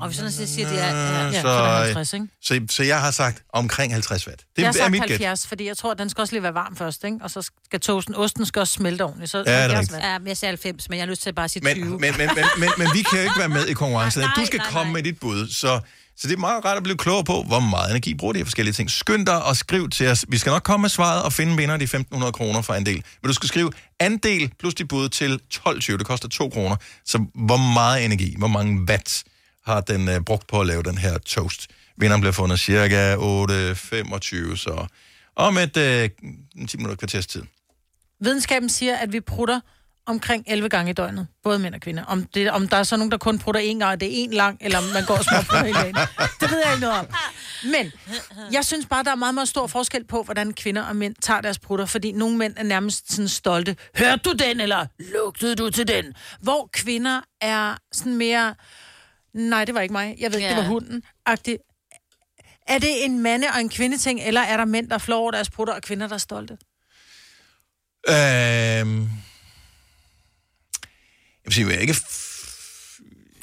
Og 0.01 0.07
hvis 0.07 0.17
sådan 0.17 0.31
så 0.31 0.47
siger, 0.47 0.69
det 0.69 0.81
er... 0.83 0.87
Ja, 0.87 1.17
Ja, 1.27 1.31
så, 1.33 1.41
så 1.41 1.47
er 1.47 1.67
der 1.67 1.79
øh, 1.79 1.85
50, 1.85 2.13
ikke? 2.13 2.27
så, 2.41 2.61
så 2.69 2.83
jeg 2.83 3.01
har 3.01 3.11
sagt 3.11 3.43
omkring 3.53 3.93
50 3.93 4.27
watt. 4.27 4.39
Det 4.39 4.47
jeg 4.57 4.65
har 4.65 4.69
er 4.69 4.77
sagt 4.77 4.91
mit 4.91 5.01
gæt. 5.01 5.09
70, 5.09 5.47
fordi 5.47 5.67
jeg 5.67 5.77
tror, 5.77 5.91
at 5.91 5.99
den 5.99 6.09
skal 6.09 6.21
også 6.21 6.33
lige 6.33 6.43
være 6.43 6.53
varm 6.53 6.75
først, 6.75 7.03
ikke? 7.03 7.17
Og 7.21 7.31
så 7.31 7.41
skal 7.65 7.79
toasten, 7.79 8.15
osten 8.15 8.45
skal 8.45 8.59
også 8.59 8.73
smelte 8.73 9.01
ordentligt. 9.01 9.31
Så 9.31 9.39
det 9.39 9.47
er 9.47 9.59
70 9.59 9.79
rigtigt. 9.79 10.03
Ja, 10.07 10.19
men 10.19 10.27
jeg 10.27 10.37
siger 10.37 10.49
90, 10.49 10.89
men 10.89 10.97
jeg 10.97 11.05
har 11.05 11.09
lyst 11.09 11.21
til 11.21 11.33
bare 11.33 11.43
at 11.43 11.51
sige 11.51 11.63
Men, 11.63 11.75
20. 11.75 11.85
men, 11.85 11.99
men, 11.99 12.11
men, 12.17 12.45
men, 12.57 12.69
men 12.77 12.87
vi 12.93 13.01
kan 13.01 13.17
jo 13.17 13.23
ikke 13.23 13.39
være 13.39 13.49
med 13.49 13.65
i 13.65 13.73
konkurrencen. 13.73 14.21
Nej, 14.21 14.31
Du 14.35 14.45
skal 14.45 14.57
nej, 14.57 14.67
komme 14.71 14.93
med 14.93 15.03
dit 15.03 15.19
bud. 15.19 15.47
Så, 15.47 15.79
så 16.17 16.27
det 16.27 16.33
er 16.33 16.37
meget 16.37 16.65
rart 16.65 16.77
at 16.77 16.83
blive 16.83 16.97
klogere 16.97 17.23
på, 17.23 17.43
hvor 17.47 17.59
meget 17.59 17.89
energi 17.91 18.13
bruger 18.13 18.33
de 18.33 18.39
her 18.39 18.45
forskellige 18.45 18.73
ting. 18.73 18.91
Skynd 18.91 19.25
dig 19.25 19.43
og 19.43 19.55
skriv 19.57 19.89
til 19.89 20.07
os. 20.07 20.25
Vi 20.29 20.37
skal 20.37 20.49
nok 20.49 20.63
komme 20.63 20.81
med 20.81 20.89
svaret 20.89 21.23
og 21.23 21.33
finde 21.33 21.57
vinder 21.57 21.77
de 21.77 21.85
1.500 21.85 22.31
kroner 22.31 22.61
for 22.61 22.73
andel. 22.73 23.03
Men 23.21 23.27
du 23.27 23.33
skal 23.33 23.47
skrive 23.49 23.71
andel 23.99 24.51
plus 24.59 24.73
dit 24.73 24.87
bud 24.87 25.09
til 25.09 25.39
12,20. 25.53 25.97
Det 25.97 26.05
koster 26.05 26.27
2 26.27 26.49
kroner. 26.49 26.75
Så 27.05 27.25
hvor 27.35 27.73
meget 27.73 28.05
energi, 28.05 28.35
hvor 28.37 28.47
mange 28.47 28.85
watt 28.89 29.23
har 29.67 29.81
den 29.81 30.09
øh, 30.09 30.21
brugt 30.21 30.47
på 30.47 30.61
at 30.61 30.67
lave 30.67 30.83
den 30.83 30.97
her 30.97 31.17
toast? 31.17 31.67
Vinderen 31.97 32.21
bliver 32.21 32.33
fundet 32.33 32.59
cirka 32.59 33.15
8.25, 33.15 34.55
så 34.55 34.85
om 35.35 35.57
et 35.57 35.77
øh, 35.77 36.09
10 36.67 36.77
minutter 36.77 36.95
kvarters 36.95 37.27
tid. 37.27 37.43
Videnskaben 38.19 38.69
siger, 38.69 38.95
at 38.95 39.13
vi 39.13 39.19
prutter 39.19 39.59
omkring 40.05 40.43
11 40.47 40.69
gange 40.69 40.91
i 40.91 40.93
døgnet. 40.93 41.27
Både 41.43 41.59
mænd 41.59 41.75
og 41.75 41.81
kvinder. 41.81 42.03
Om, 42.03 42.23
det, 42.23 42.51
om 42.51 42.67
der 42.67 42.77
er 42.77 42.83
så 42.83 42.97
nogen, 42.97 43.11
der 43.11 43.17
kun 43.17 43.39
prutter 43.39 43.61
én 43.61 43.79
gang, 43.79 43.83
og 43.83 43.99
det 43.99 44.23
er 44.23 44.27
én 44.27 44.35
lang, 44.35 44.57
eller 44.61 44.77
om 44.77 44.83
man 44.83 45.05
går 45.05 45.17
og 45.17 45.23
småprutter 45.23 45.65
hele 45.65 45.79
dagen. 45.79 45.95
Det 46.41 46.51
ved 46.51 46.61
jeg 46.63 46.73
ikke 46.73 46.81
noget 46.81 46.99
om. 46.99 47.07
Men 47.71 47.91
jeg 48.51 48.65
synes 48.65 48.85
bare, 48.85 49.03
der 49.03 49.11
er 49.11 49.15
meget, 49.15 49.33
meget 49.33 49.47
stor 49.47 49.67
forskel 49.67 50.03
på, 50.03 50.23
hvordan 50.23 50.53
kvinder 50.53 50.83
og 50.83 50.95
mænd 50.95 51.15
tager 51.21 51.41
deres 51.41 51.59
prutter. 51.59 51.85
Fordi 51.85 52.11
nogle 52.11 52.37
mænd 52.37 52.53
er 52.57 52.63
nærmest 52.63 53.11
sådan 53.11 53.27
stolte. 53.27 53.75
Hørte 53.97 54.21
du 54.25 54.33
den, 54.33 54.59
eller 54.59 54.85
lugtede 55.13 55.55
du 55.55 55.69
til 55.69 55.87
den? 55.87 56.05
Hvor 56.41 56.69
kvinder 56.73 57.21
er 57.41 57.75
sådan 57.91 58.15
mere... 58.15 58.55
Nej, 59.33 59.65
det 59.65 59.75
var 59.75 59.81
ikke 59.81 59.93
mig. 59.93 60.15
Jeg 60.19 60.31
ved 60.31 60.39
ikke, 60.39 60.49
Ja. 60.49 60.55
det 60.55 60.63
var 60.63 60.69
hunden. 60.69 61.03
-agtig. 61.29 61.55
Er 62.67 62.77
det 62.79 63.05
en 63.05 63.19
mande- 63.23 63.47
og 63.53 63.59
en 63.59 63.69
kvindeting, 63.69 64.19
eller 64.21 64.41
er 64.41 64.57
der 64.57 64.65
mænd, 64.65 64.89
der 64.89 64.97
flår 64.97 65.17
over 65.17 65.31
deres 65.31 65.49
prutter, 65.49 65.73
og 65.73 65.81
kvinder, 65.81 66.07
der 66.07 66.13
er 66.15 66.19
stolte? 66.19 66.53
Øhm, 68.09 69.01
jeg 71.43 71.45
vil 71.45 71.53
sige, 71.53 71.67
jeg 71.67 71.75
er 71.75 71.79
ikke... 71.79 71.95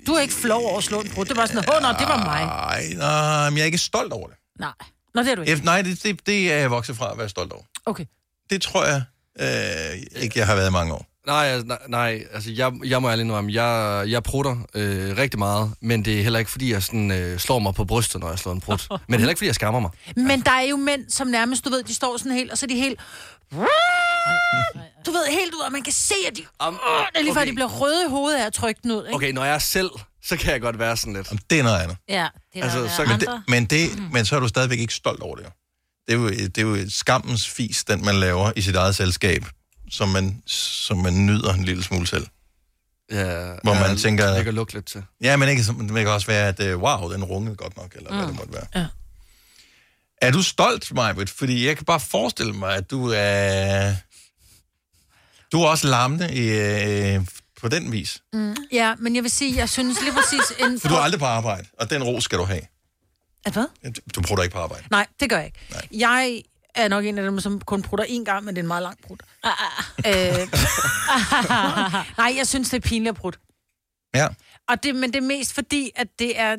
Du 0.07 0.13
er 0.13 0.21
ikke 0.21 0.35
flov 0.35 0.63
over 0.65 0.79
at 0.79 0.85
slå 0.85 1.01
en 1.01 1.11
prut. 1.11 1.29
Det 1.29 1.37
var 1.37 1.47
sådan, 1.47 1.65
åh, 1.77 1.83
nå, 1.83 1.89
det 1.89 2.09
var 2.09 2.25
mig. 2.25 2.45
Nej, 2.45 2.93
nej, 2.97 3.51
men 3.51 3.57
jeg 3.57 3.63
er 3.63 3.67
ikke 3.67 3.79
stolt 3.79 4.13
over 4.13 4.29
det. 4.29 4.37
Nej. 4.59 4.73
Nå, 5.15 5.23
det 5.23 5.31
er 5.31 5.35
du 5.35 5.43
ikke. 5.43 5.53
Ef- 5.53 5.65
Nej, 5.65 5.83
det, 5.83 6.03
det, 6.03 6.27
det 6.27 6.53
er 6.53 6.57
jeg 6.57 6.71
vokset 6.71 6.97
fra 6.97 7.13
at 7.13 7.19
være 7.19 7.29
stolt 7.29 7.53
over. 7.53 7.63
Okay. 7.87 8.05
Det 8.51 8.63
tror 8.63 8.85
jeg 8.87 9.03
øh, 9.41 10.23
ikke, 10.23 10.39
jeg 10.39 10.47
har 10.47 10.55
været 10.55 10.69
i 10.69 10.73
mange 10.73 10.93
år. 10.95 11.07
Nej, 11.27 11.47
altså, 11.47 11.67
nej, 11.67 11.79
nej, 11.89 12.25
altså 12.33 12.51
jeg, 12.53 12.73
jeg 12.85 13.03
må 13.03 13.11
ærligt 13.11 13.25
indrømme, 13.25 13.53
jeg, 13.53 14.05
jeg 14.11 14.23
prutter 14.23 14.57
øh, 14.75 15.17
rigtig 15.17 15.39
meget, 15.39 15.73
men 15.81 16.05
det 16.05 16.19
er 16.19 16.23
heller 16.23 16.39
ikke, 16.39 16.51
fordi 16.51 16.73
jeg 16.73 16.83
sådan, 16.83 17.11
øh, 17.11 17.39
slår 17.39 17.59
mig 17.59 17.75
på 17.75 17.85
brystet, 17.85 18.21
når 18.21 18.29
jeg 18.29 18.39
slår 18.39 18.53
en 18.53 18.61
prut. 18.61 18.87
Men 18.91 18.99
det 19.07 19.15
er 19.15 19.19
heller 19.19 19.29
ikke, 19.29 19.39
fordi 19.39 19.47
jeg 19.47 19.55
skammer 19.55 19.81
mig. 19.81 19.91
Men 20.17 20.41
der 20.41 20.51
er 20.51 20.61
jo 20.61 20.77
mænd, 20.77 21.11
som 21.11 21.27
nærmest, 21.27 21.65
du 21.65 21.71
ved, 21.71 21.83
de 21.83 21.95
står 21.95 22.17
sådan 22.17 22.33
helt, 22.33 22.51
og 22.51 22.59
så 22.59 22.67
er 22.67 22.69
de 22.69 22.75
helt... 22.75 23.01
Du 25.07 25.11
ved, 25.11 25.27
helt 25.31 25.55
ud, 25.55 25.63
og 25.67 25.73
man 25.73 25.83
kan 25.83 25.93
se, 25.93 26.15
at 26.29 26.37
de... 26.37 26.43
Um, 26.67 26.75
det 26.75 27.19
er 27.19 27.23
lige 27.23 27.35
før, 27.35 27.41
okay. 27.41 27.51
de 27.51 27.55
bliver 27.55 27.69
røde 27.69 28.05
i 28.07 28.11
hovedet 28.11 28.39
af 28.39 28.47
at 28.47 28.53
trykke 28.53 28.81
den 28.83 28.91
ud, 28.91 29.05
ikke? 29.07 29.15
Okay, 29.15 29.33
når 29.33 29.45
jeg 29.45 29.55
er 29.55 29.59
selv, 29.59 29.91
så 30.23 30.37
kan 30.37 30.53
jeg 30.53 30.61
godt 30.61 30.79
være 30.79 30.97
sådan 30.97 31.13
lidt. 31.13 31.33
Det 31.51 31.59
er 31.59 31.63
noget 31.63 31.79
andet. 31.81 31.97
Ja, 32.09 32.29
det 32.55 32.61
er 32.61 32.65
Altså, 32.65 32.83
altså, 32.83 32.97
så 32.97 33.05
Men, 33.05 33.21
det, 33.21 33.29
men, 33.49 33.65
det, 33.65 34.13
men 34.13 34.25
så 34.25 34.37
er 34.37 34.41
du 34.41 34.49
stadigvæk 34.49 34.79
ikke 34.79 34.95
stolt 34.95 35.21
over 35.21 35.37
det. 35.37 35.45
jo. 35.45 35.51
Det 36.07 36.15
er 36.15 36.19
jo, 36.19 36.29
det 36.29 36.59
er 36.59 36.63
jo 36.63 36.75
et 36.75 36.93
skammens 36.93 37.49
fis, 37.49 37.85
den 37.85 38.05
man 38.05 38.15
laver 38.15 38.53
i 38.57 38.61
sit 38.63 38.77
eget 38.77 38.97
selskab, 38.97 39.45
som 39.91 40.09
man, 40.09 40.43
som 40.47 40.99
man 40.99 41.27
nyder 41.27 41.53
en 41.55 41.65
lille 41.65 41.85
smule 41.85 42.07
selv. 42.07 42.27
Ja, 43.11 43.53
Hvor 43.63 43.75
man 43.75 43.91
jeg 43.91 43.99
tænker- 43.99 44.35
lægger 44.35 44.53
lugt 44.53 44.75
lidt 44.75 44.87
til. 44.87 45.03
Ja, 45.21 45.37
men 45.37 45.49
ikke, 45.49 45.63
det 45.63 45.89
kan 45.89 46.09
også 46.09 46.27
være, 46.27 46.49
at 46.49 46.61
øh, 46.61 46.79
wow, 46.79 47.13
den 47.13 47.25
rungede 47.25 47.57
godt 47.57 47.77
nok, 47.77 47.93
eller 47.97 48.11
mm. 48.11 48.17
hvad 48.17 48.27
det 48.29 48.37
måtte 48.37 48.53
være. 48.53 48.67
Ja. 48.75 48.87
Er 50.23 50.31
du 50.31 50.43
stolt, 50.43 50.95
Majbrit? 50.95 51.31
Fordi 51.31 51.67
jeg 51.67 51.77
kan 51.77 51.85
bare 51.85 52.01
forestille 52.01 52.53
mig, 52.53 52.77
at 52.77 52.91
du 52.91 53.13
er... 53.17 53.95
Du 55.53 55.61
er 55.63 55.69
også 55.69 55.87
larmende 55.89 56.35
i, 56.35 56.49
øh, 56.49 57.27
på 57.61 57.69
den 57.69 57.93
vis. 57.93 58.23
Mm. 58.33 58.57
Ja, 58.73 58.95
men 58.99 59.15
jeg 59.17 59.23
vil 59.23 59.31
sige, 59.31 59.57
jeg 59.57 59.69
synes 59.69 59.99
lige 60.03 60.13
præcis... 60.13 60.53
En 60.67 60.81
For 60.81 60.89
du 60.89 60.95
er 60.95 60.99
aldrig 60.99 61.19
på 61.21 61.27
arbejde, 61.27 61.69
og 61.81 61.91
den 61.91 62.03
ro 62.03 62.21
skal 62.21 62.39
du 62.39 62.45
have. 62.45 62.61
At 63.47 63.53
hvad? 63.53 63.67
Du 64.15 64.21
bruger 64.21 64.43
ikke 64.43 64.53
på 64.53 64.59
arbejde. 64.61 64.85
Nej, 64.91 65.07
det 65.21 65.31
gør 65.31 65.37
jeg 65.37 65.47
ikke. 65.47 65.59
Nej. 65.71 65.89
Jeg 65.93 66.43
er 66.75 66.89
nok 66.89 67.05
en 67.05 67.19
af 67.19 67.25
dem, 67.25 67.41
som 67.41 67.61
kun 67.61 67.83
prutter 67.83 68.05
én 68.07 68.25
gang, 68.25 68.45
men 68.45 68.55
det 68.55 68.61
er 68.61 68.63
en 68.63 68.67
meget 68.69 68.83
lang 68.83 68.99
prut. 69.07 69.23
øh, 70.07 70.13
nej, 72.19 72.33
jeg 72.37 72.47
synes, 72.47 72.71
det 72.71 72.77
er 72.77 72.81
pinligt 72.89 73.09
at 73.09 73.15
prutte. 73.17 73.39
Ja. 74.15 74.27
Og 74.69 74.83
det, 74.83 74.95
men 74.97 75.13
det 75.13 75.17
er 75.17 75.27
mest 75.27 75.53
fordi, 75.55 75.91
at 75.97 76.07
det 76.19 76.41
er... 76.41 76.57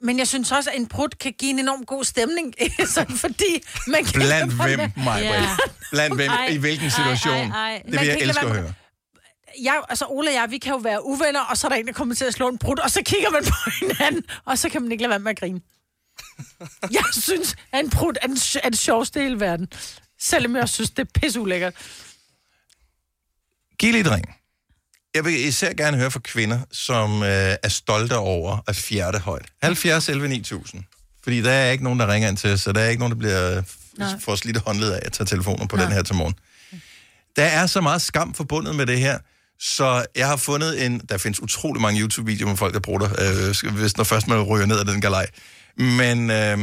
Men 0.00 0.18
jeg 0.18 0.28
synes 0.28 0.52
også, 0.52 0.70
at 0.70 0.76
en 0.76 0.86
prut 0.86 1.18
kan 1.18 1.32
give 1.38 1.50
en 1.50 1.58
enorm 1.58 1.84
god 1.84 2.04
stemning. 2.04 2.54
Sådan 2.94 3.16
fordi 3.16 3.62
man 3.86 4.04
kan... 4.04 4.20
Blandt 4.20 4.52
hvem, 4.54 4.80
Majbrit? 4.96 5.30
Ja. 5.32 5.56
Blandt 5.90 6.16
hvem? 6.16 6.30
I 6.50 6.56
hvilken 6.56 6.90
situation? 6.90 7.34
Ej, 7.34 7.42
ej, 7.42 7.70
ej. 7.72 7.82
Det 7.84 7.90
vil 7.90 7.98
kan 7.98 8.06
jeg 8.08 8.18
elske 8.20 8.46
at 8.46 8.52
høre. 8.52 8.72
jeg, 9.62 9.82
altså 9.88 10.04
Ole 10.08 10.30
og 10.30 10.34
jeg, 10.34 10.46
vi 10.50 10.58
kan 10.58 10.72
jo 10.72 10.78
være 10.78 11.06
uvenner, 11.06 11.40
og 11.40 11.56
så 11.56 11.66
er 11.66 11.68
der 11.68 11.76
en, 11.76 11.86
der 11.86 11.92
kommer 11.92 12.14
til 12.14 12.24
at 12.24 12.34
slå 12.34 12.48
en 12.48 12.58
brud, 12.58 12.78
og 12.78 12.90
så 12.90 13.02
kigger 13.04 13.30
man 13.30 13.44
på 13.44 13.70
hinanden, 13.80 14.22
og 14.44 14.58
så 14.58 14.68
kan 14.68 14.82
man 14.82 14.92
ikke 14.92 15.02
lade 15.02 15.10
være 15.10 15.18
med 15.18 15.30
at 15.30 15.38
grine. 15.38 15.60
Jeg 16.98 17.04
synes, 17.12 17.56
at 17.72 17.80
en 17.84 17.90
brud 17.90 18.12
er, 18.22 18.26
den, 18.26 18.38
er 18.64 18.68
det 18.68 18.78
sjoveste 18.78 19.20
i 19.20 19.22
hele 19.22 19.40
verden. 19.40 19.68
Selvom 20.20 20.56
jeg 20.56 20.68
synes, 20.68 20.90
det 20.90 20.98
er 20.98 21.20
pisseulækkert. 21.20 21.74
Giv 23.78 23.92
lidt 23.92 24.10
ring. 24.10 24.24
Jeg 25.14 25.24
vil 25.24 25.48
især 25.48 25.72
gerne 25.72 25.96
høre 25.96 26.10
fra 26.10 26.20
kvinder, 26.20 26.60
som 26.72 27.22
øh, 27.22 27.56
er 27.62 27.68
stolte 27.68 28.16
over 28.16 28.58
at 28.66 28.76
fjerde 28.76 29.18
højt. 29.18 29.46
70 29.62 30.08
11 30.08 30.28
9000. 30.28 30.84
Fordi 31.22 31.42
der 31.42 31.50
er 31.50 31.70
ikke 31.70 31.84
nogen, 31.84 32.00
der 32.00 32.12
ringer 32.12 32.28
ind 32.28 32.36
til 32.36 32.52
os, 32.52 32.60
så 32.60 32.72
der 32.72 32.80
er 32.80 32.88
ikke 32.88 33.00
nogen, 33.00 33.12
der 33.12 33.18
bliver 33.18 33.62
Nej. 33.98 34.20
får 34.20 34.36
slidt 34.36 34.56
håndled 34.56 34.92
af 34.92 35.00
at 35.02 35.12
tage 35.12 35.26
telefoner 35.26 35.66
på 35.66 35.76
Nej. 35.76 35.84
den 35.84 35.94
her 35.94 36.02
til 36.02 36.14
morgen. 36.14 36.34
Der 37.36 37.44
er 37.44 37.66
så 37.66 37.80
meget 37.80 38.02
skam 38.02 38.34
forbundet 38.34 38.76
med 38.76 38.86
det 38.86 38.98
her, 38.98 39.18
så 39.60 40.06
jeg 40.16 40.28
har 40.28 40.36
fundet 40.36 40.86
en... 40.86 40.98
Der 41.08 41.18
findes 41.18 41.42
utrolig 41.42 41.82
mange 41.82 42.00
YouTube-videoer 42.00 42.48
med 42.48 42.56
folk, 42.56 42.74
der 42.74 42.80
bruger 42.80 42.98
det, 43.00 43.64
øh, 43.64 43.72
hvis 43.72 43.96
når 43.96 44.04
først 44.04 44.28
man 44.28 44.42
ryger 44.42 44.66
ned 44.66 44.78
af 44.78 44.84
den 44.84 45.00
galej. 45.00 45.26
Men 45.76 46.30
øh, 46.30 46.58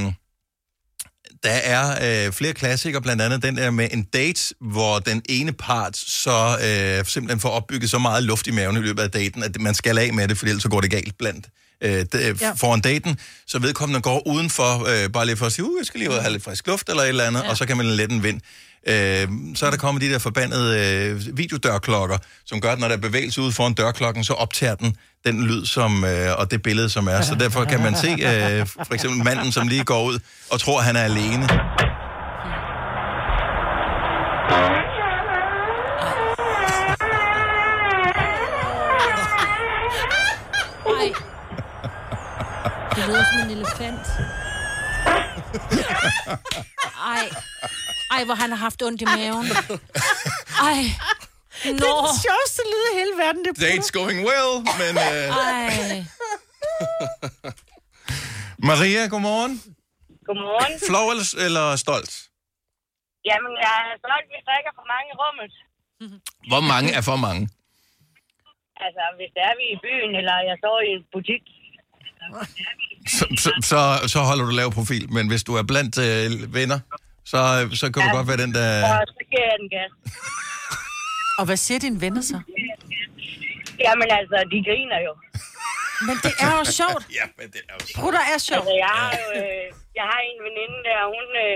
der 1.43 1.49
er 1.49 2.25
øh, 2.27 2.33
flere 2.33 2.53
klassikere, 2.53 3.01
blandt 3.01 3.21
andet 3.21 3.43
den 3.43 3.57
der 3.57 3.71
med 3.71 3.87
en 3.91 4.03
date, 4.03 4.55
hvor 4.61 4.99
den 4.99 5.21
ene 5.29 5.53
part 5.53 5.97
så 5.97 6.57
øh, 6.63 7.05
simpelthen 7.05 7.39
får 7.39 7.49
opbygget 7.49 7.89
så 7.89 7.99
meget 7.99 8.23
luft 8.23 8.47
i 8.47 8.51
maven 8.51 8.77
i 8.77 8.79
løbet 8.79 9.03
af 9.03 9.11
daten, 9.11 9.43
at 9.43 9.61
man 9.61 9.73
skal 9.73 9.97
af 9.97 10.13
med 10.13 10.27
det, 10.27 10.37
for 10.37 10.45
ellers 10.45 10.63
så 10.63 10.69
går 10.69 10.81
det 10.81 10.91
galt 10.91 11.17
blandt 11.17 11.47
øh, 11.81 12.05
ja. 12.41 12.51
foran 12.51 12.81
daten, 12.81 13.19
så 13.47 13.59
vedkommende 13.59 14.01
går 14.01 14.27
udenfor, 14.27 14.87
øh, 14.87 15.09
bare 15.09 15.25
lige 15.25 15.37
for 15.37 15.45
at 15.45 15.51
sige, 15.51 15.65
uh, 15.65 15.77
jeg 15.79 15.85
skal 15.85 15.99
lige 15.99 16.09
ud 16.09 16.15
og 16.15 16.21
have 16.21 16.31
lidt 16.31 16.43
frisk 16.43 16.67
luft 16.67 16.89
eller 16.89 17.03
et 17.03 17.09
eller 17.09 17.23
andet, 17.23 17.43
ja. 17.43 17.49
og 17.49 17.57
så 17.57 17.65
kan 17.65 17.77
man 17.77 17.85
lette 17.85 18.15
en 18.15 18.23
vind. 18.23 18.41
Øh, 18.87 19.27
så 19.55 19.65
er 19.65 19.69
der 19.69 19.77
kommet 19.77 20.01
de 20.01 20.09
der 20.09 20.19
forbandede 20.19 20.69
øh, 20.79 21.37
videodørklokker, 21.37 22.17
som 22.45 22.61
gør, 22.61 22.71
at 22.71 22.79
når 22.79 22.87
der 22.87 22.95
er 22.95 22.99
bevægelse 23.01 23.41
ude 23.41 23.51
foran 23.51 23.73
dørklokken, 23.73 24.23
så 24.23 24.33
optager 24.33 24.75
den 24.75 24.95
den 25.25 25.47
lyd 25.47 25.65
som, 25.65 26.05
øh, 26.05 26.39
og 26.39 26.51
det 26.51 26.61
billede, 26.61 26.89
som 26.89 27.07
er. 27.07 27.21
Så 27.21 27.35
derfor 27.35 27.65
kan 27.65 27.83
man 27.83 27.95
se 27.95 28.07
øh, 28.07 28.67
for 28.67 28.93
eksempel 28.93 29.23
manden, 29.23 29.51
som 29.51 29.67
lige 29.67 29.83
går 29.83 30.03
ud 30.03 30.19
og 30.51 30.59
tror, 30.59 30.81
han 30.81 30.95
er 30.95 31.03
alene. 31.03 31.47
Det 42.95 43.07
lyder 43.07 43.23
som 43.31 43.49
en 43.49 43.57
elefant. 43.57 44.07
Ej. 47.15 47.25
Ej, 48.15 48.21
hvor 48.27 48.35
han 48.41 48.49
har 48.53 48.57
haft 48.67 48.81
ondt 48.81 49.01
i 49.01 49.05
maven. 49.05 49.47
Ej. 50.69 50.81
Nå. 51.65 51.71
Det 51.81 51.87
er 51.93 52.01
den 52.09 52.19
sjoveste 52.27 52.61
lyd 52.71 52.85
i 52.91 52.93
hele 52.99 53.13
verden, 53.23 53.41
det 53.45 53.51
er 53.51 53.59
Date's 53.65 53.91
going 53.99 54.19
well, 54.29 54.51
men... 54.81 54.93
Øh, 55.07 55.25
Ej. 55.45 56.03
Maria, 58.69 59.01
godmorgen. 59.13 59.55
Godmorgen. 60.27 60.73
Flov 60.89 61.05
eller, 61.13 61.27
eller 61.45 61.65
stolt? 61.85 62.13
Jamen, 63.29 63.53
jeg 63.65 63.75
er 63.89 63.95
stolt, 64.03 64.27
hvis 64.31 64.43
der 64.47 64.53
ikke 64.59 64.69
er 64.73 64.77
for 64.81 64.87
mange 64.93 65.07
i 65.13 65.15
rummet. 65.23 65.53
Hvor 66.51 66.63
mange 66.71 66.89
er 66.99 67.03
for 67.09 67.17
mange? 67.27 67.43
Altså, 68.85 69.03
hvis 69.17 69.31
det 69.35 69.41
er 69.49 69.53
vi 69.59 69.65
er 69.69 69.73
i 69.77 69.79
byen, 69.85 70.11
eller 70.19 70.35
jeg 70.49 70.55
står 70.61 70.77
i 70.87 70.89
en 70.97 71.05
butik. 71.15 71.43
Så, 73.07 73.25
så, 73.43 73.49
så, 73.71 73.79
så 74.13 74.19
holder 74.29 74.45
du 74.45 74.51
lav 74.51 74.69
profil, 74.71 75.05
men 75.11 75.27
hvis 75.31 75.43
du 75.43 75.53
er 75.59 75.63
blandt 75.71 75.95
øh, 76.07 76.53
venner, 76.53 76.79
så, 77.31 77.39
så 77.81 77.85
kan 77.91 77.99
du 78.03 78.09
godt 78.17 78.27
være 78.31 78.41
den, 78.43 78.51
der... 78.57 78.67
Og 78.91 79.07
så 79.17 79.23
giver 79.31 79.45
jeg 79.51 79.57
den 79.61 79.69
gas. 79.75 79.91
Og 81.39 81.43
hvad 81.45 81.57
siger 81.65 81.79
dine 81.85 82.01
venner 82.05 82.23
så? 82.31 82.37
Jamen 83.85 84.07
altså, 84.19 84.37
de 84.51 84.57
griner 84.67 84.99
jo. 85.07 85.13
Men 86.07 86.15
det 86.25 86.33
er 86.45 86.51
jo 86.59 86.63
sjovt. 86.79 87.03
ja, 87.19 87.25
men 87.37 87.45
det 87.53 87.61
er 87.69 87.73
jo 87.75 87.79
Prutter 87.99 88.23
er 88.33 88.39
sjovt. 88.49 88.67
Altså, 88.67 88.75
jeg 88.85 88.91
har 88.99 89.11
jo 89.21 89.27
øh, 89.41 89.65
jeg 89.99 90.05
har 90.11 90.19
en 90.31 90.39
veninde 90.47 90.79
der, 90.89 90.99
hun, 91.15 91.27
øh, 91.45 91.55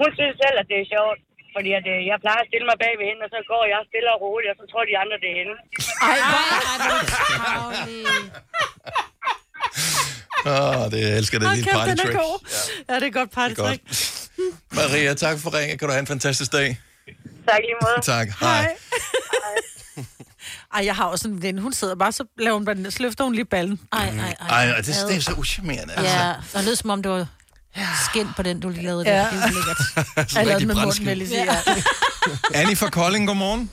hun 0.00 0.08
synes 0.18 0.34
selv, 0.42 0.56
at 0.62 0.66
det 0.70 0.78
er 0.82 0.88
sjovt. 0.94 1.20
Fordi 1.54 1.70
at, 1.78 1.86
øh, 1.94 2.00
jeg 2.10 2.16
plejer 2.24 2.40
at 2.44 2.48
stille 2.50 2.66
mig 2.70 2.78
bag 2.84 2.92
ved 3.00 3.06
hende, 3.10 3.22
og 3.26 3.30
så 3.34 3.40
går 3.52 3.62
jeg 3.72 3.78
stille 3.90 4.08
og 4.14 4.18
roligt, 4.24 4.50
og 4.52 4.56
så 4.60 4.64
tror 4.70 4.82
de 4.90 5.00
andre, 5.02 5.16
det 5.22 5.28
er 5.32 5.38
hende. 5.40 5.56
Ej, 6.08 6.18
hvor 6.30 6.44
Åh, 10.46 10.80
oh, 10.80 10.90
det 10.90 11.00
jeg 11.00 11.16
elsker 11.18 11.38
det, 11.38 11.48
kæft, 11.54 11.68
party 11.70 11.94
trick. 11.94 12.12
god. 12.16 12.48
Ja, 12.88 12.94
det 12.94 13.02
er 13.02 13.10
godt 13.10 13.30
party 13.30 13.54
Godt. 13.54 13.80
Maria, 14.76 15.14
tak 15.14 15.38
for 15.38 15.54
ringen. 15.58 15.78
Kan 15.78 15.88
du 15.88 15.92
have 15.92 16.00
en 16.00 16.06
fantastisk 16.06 16.52
dag? 16.52 16.80
Tak 17.48 17.58
lige 17.60 17.74
måde. 17.82 18.02
Tak. 18.16 18.28
Hej. 18.40 18.68
Ej, 20.74 20.84
jeg 20.84 20.96
har 20.96 21.04
også 21.04 21.28
en 21.28 21.42
ven. 21.42 21.58
Hun 21.58 21.72
sidder 21.72 21.94
bare, 21.94 22.12
så 22.12 22.24
laver 22.38 22.54
hun 22.54 22.64
bare 22.64 22.90
så 22.90 23.02
løfter 23.02 23.24
hun 23.24 23.34
lige 23.34 23.44
ballen. 23.44 23.80
Ej, 23.92 24.08
ej, 24.18 24.34
Ej, 24.48 24.72
og 24.78 24.86
det, 24.86 24.96
det 25.08 25.16
er 25.16 25.20
så 25.20 25.32
uschammerende. 25.32 25.94
Altså. 25.94 26.16
Ja, 26.16 26.32
og 26.54 26.64
lød 26.64 26.76
som 26.76 26.90
om 26.90 27.02
det 27.02 27.10
var 27.12 27.26
skin 28.10 28.26
på 28.36 28.42
den, 28.42 28.60
du 28.60 28.68
lige 28.68 28.82
lavede 28.84 29.04
Ja. 29.10 29.16
der. 29.16 29.30
Det 29.30 29.38
er 29.42 29.48
jo 29.48 29.54
lækkert. 29.54 30.34
Jeg 30.34 30.46
lavede 30.46 30.66
med 30.66 30.74
munden, 30.74 30.98
vil 30.98 31.06
jeg 31.08 31.16
lige 31.16 31.28
sige. 31.28 31.44
Ja. 31.52 31.58
Annie 32.54 32.76
fra 32.76 32.90
Kolding, 32.90 33.26
godmorgen. 33.26 33.70